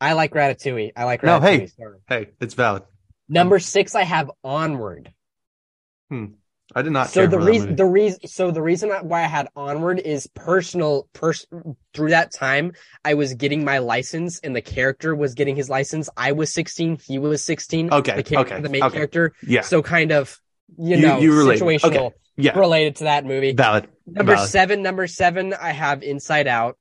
[0.00, 0.92] I like Ratatouille.
[0.96, 1.78] I like Ratatouille.
[1.78, 2.82] No, hey, hey, it's valid.
[3.28, 5.12] Number six, I have Onward.
[6.10, 6.26] Hmm.
[6.74, 7.10] I did not.
[7.10, 11.08] So the reason, the reason, so the reason why I had Onward is personal.
[11.12, 11.46] Pers-
[11.94, 12.72] through that time,
[13.04, 16.08] I was getting my license, and the character was getting his license.
[16.16, 17.92] I was 16, he was 16.
[17.92, 18.96] Okay, the character, okay, the main okay.
[18.96, 19.32] character.
[19.46, 19.60] Yeah.
[19.60, 20.38] So kind of,
[20.78, 22.14] you, know, you situational, okay.
[22.36, 23.52] yeah, related to that movie.
[23.52, 23.88] Valid.
[24.06, 24.50] Number Valid.
[24.50, 26.78] seven, number seven, I have Inside Out.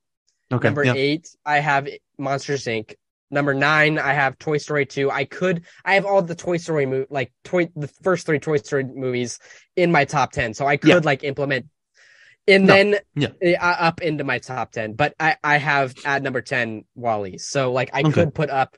[0.51, 0.67] Okay.
[0.67, 0.93] Number yeah.
[0.95, 2.95] eight, I have Monsters Inc.
[3.31, 5.09] Number nine, I have Toy Story 2.
[5.09, 8.57] I could, I have all the Toy Story movie, like toy, the first three Toy
[8.57, 9.39] Story movies
[9.75, 10.53] in my top 10.
[10.53, 10.99] So I could Yeah.
[11.03, 11.65] like implement
[12.47, 12.73] and No.
[12.73, 13.29] then Yeah.
[13.59, 14.93] uh, up into my top 10.
[14.93, 17.39] But I, I have at number 10 WALL-E.
[17.39, 18.11] So like I Okay.
[18.11, 18.77] could put up,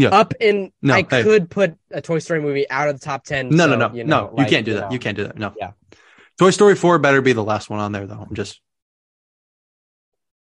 [0.00, 0.08] Yeah.
[0.08, 1.22] up in, No, I hey.
[1.22, 3.50] could put a Toy Story movie out of the top 10.
[3.50, 4.16] No, so, no, no, you no.
[4.16, 4.80] know, you like, can't do that.
[4.82, 4.90] know.
[4.90, 5.38] You can't do that.
[5.38, 5.52] No.
[5.56, 5.72] Yeah.
[6.38, 8.26] Toy Story 4 better be the last one on there, though.
[8.28, 8.60] I'm just.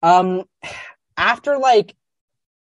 [0.02, 0.44] Um,
[1.18, 1.96] after like,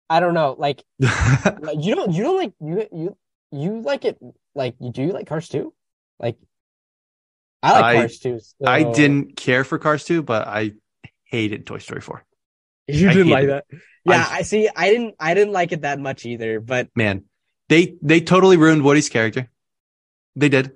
[0.09, 3.17] I don't know, like, you don't you don't like you you
[3.51, 4.19] you like it
[4.53, 5.73] like you do you like Cars 2?
[6.19, 6.38] Like
[7.64, 8.39] I like I- Cars 2.
[8.39, 8.67] So...
[8.67, 10.73] I didn't care for Cars 2, but I
[11.23, 12.23] hated Toy Story 4.
[12.88, 13.65] You didn't like that.
[14.05, 17.23] Yeah, I- I, see I didn't I didn't like it that much either, but Man,
[17.69, 19.49] they they totally ruined Woody's character.
[20.35, 20.72] They did.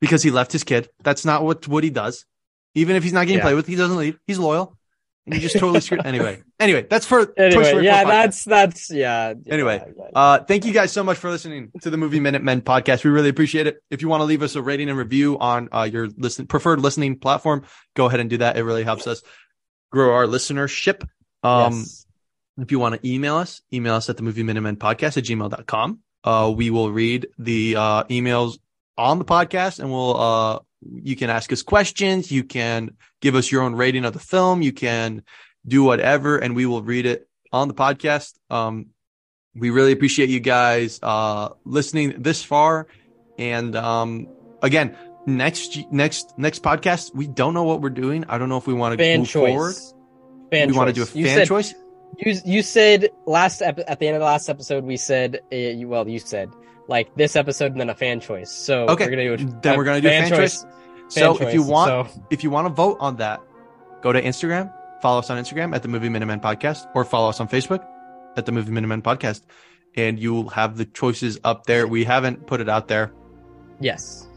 [0.00, 0.90] Because he left his kid.
[1.02, 2.26] That's not what Woody does.
[2.74, 3.44] Even if he's not getting Yeah.
[3.44, 4.18] played with, he doesn't leave.
[4.26, 4.76] He's loyal.
[5.24, 6.04] And you just totally screwed.
[6.04, 9.32] Anyway, anyway, that's for anyway, yeah, that's that's yeah.
[9.42, 10.04] yeah, Anyway, yeah.
[10.14, 13.04] Uh, thank you guys so much for listening to the Movie Minute Men podcast.
[13.04, 13.78] We really appreciate it.
[13.88, 16.80] If you want to leave us a rating and review on uh, your listen preferred
[16.80, 17.64] listening platform,
[17.96, 18.58] go ahead and do that.
[18.58, 19.22] It really helps us
[19.90, 21.08] grow our listenership.
[21.44, 22.06] Um, Yes.
[22.58, 25.98] if you want to email us, email us at the movie minutemen podcast at gmail.com.
[26.24, 28.58] Uh, we will read the, uh, emails
[28.96, 32.32] on the podcast and we'll, uh, you can ask us questions.
[32.32, 34.62] You can give us your own rating of the film.
[34.62, 35.22] You can
[35.66, 38.34] do whatever and we will read it on the podcast.
[38.50, 38.86] Um,
[39.54, 42.86] we really appreciate you guys, uh, listening this far.
[43.38, 44.28] And, um,
[44.62, 48.24] again, next, next, next podcast, we don't know what we're doing.
[48.28, 49.74] I don't know if we want to fan move forward.
[50.50, 50.58] Choice.
[50.60, 51.74] Fan we want to do a fan you said, choice.
[52.18, 55.56] You you said last ep- at the end of the last episode we said uh,
[55.56, 56.48] you, well you said
[56.86, 58.50] like this episode and then a fan choice.
[58.52, 59.04] So Okay.
[59.06, 60.62] we're gonna do a, Then we're gonna do a fan choice.
[60.62, 60.70] fan
[61.08, 63.40] So if you want, So- if you want to vote on that,
[64.02, 67.40] go to Instagram, follow us on Instagram at the Movie Minutemen Podcast, or follow us
[67.40, 67.84] on Facebook
[68.36, 69.42] at the Movie Minutemen Podcast,
[69.96, 71.86] and you will have the choices up there.
[71.88, 73.12] We haven't put it out there,
[73.80, 74.28] yes,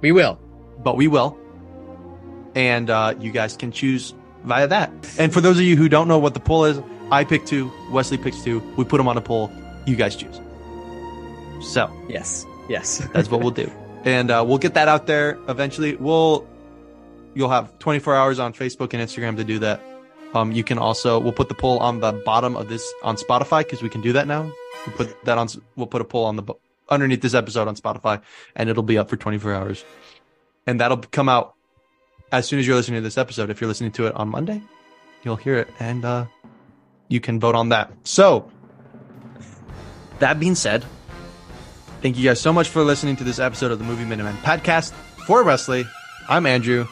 [0.00, 0.38] we will.
[0.84, 1.36] but we will,
[2.54, 4.14] and uh, you guys can choose
[4.46, 4.90] via that.
[5.18, 7.70] And for those of you who don't know what the poll is, I pick two,
[7.90, 8.60] Wesley picks two.
[8.76, 9.52] We put them on a poll.
[9.84, 10.40] You guys choose.
[11.60, 12.98] So Yes, yes.
[13.12, 13.70] that's what we'll do,
[14.04, 15.96] and uh, we'll get that out there eventually.
[15.96, 16.46] We'll
[17.34, 19.80] you'll have 24 hours on Facebook and Instagram to do that.
[20.34, 23.60] Um, you can also we'll put the poll on the bottom of this on Spotify
[23.60, 24.50] because we can do that now.
[24.86, 25.48] We put that on.
[25.76, 26.54] We'll put a poll on the
[26.88, 28.22] underneath this episode on Spotify,
[28.54, 29.84] and it'll be up for 24 hours,
[30.66, 31.55] and that'll come out
[32.38, 33.50] as soon as you're listening to this episode.
[33.50, 34.62] If you're listening to it on Monday,
[35.22, 36.26] you'll hear it, and uh,
[37.08, 37.92] you can vote on that.
[38.04, 38.50] So,
[40.18, 40.84] that being said,
[42.02, 44.92] thank you guys so much for listening to this episode of the Movie Minutemen podcast.
[45.26, 45.84] For Wesley,
[46.28, 46.86] I'm Andrew.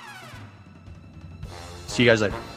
[1.87, 2.54] See you guys later.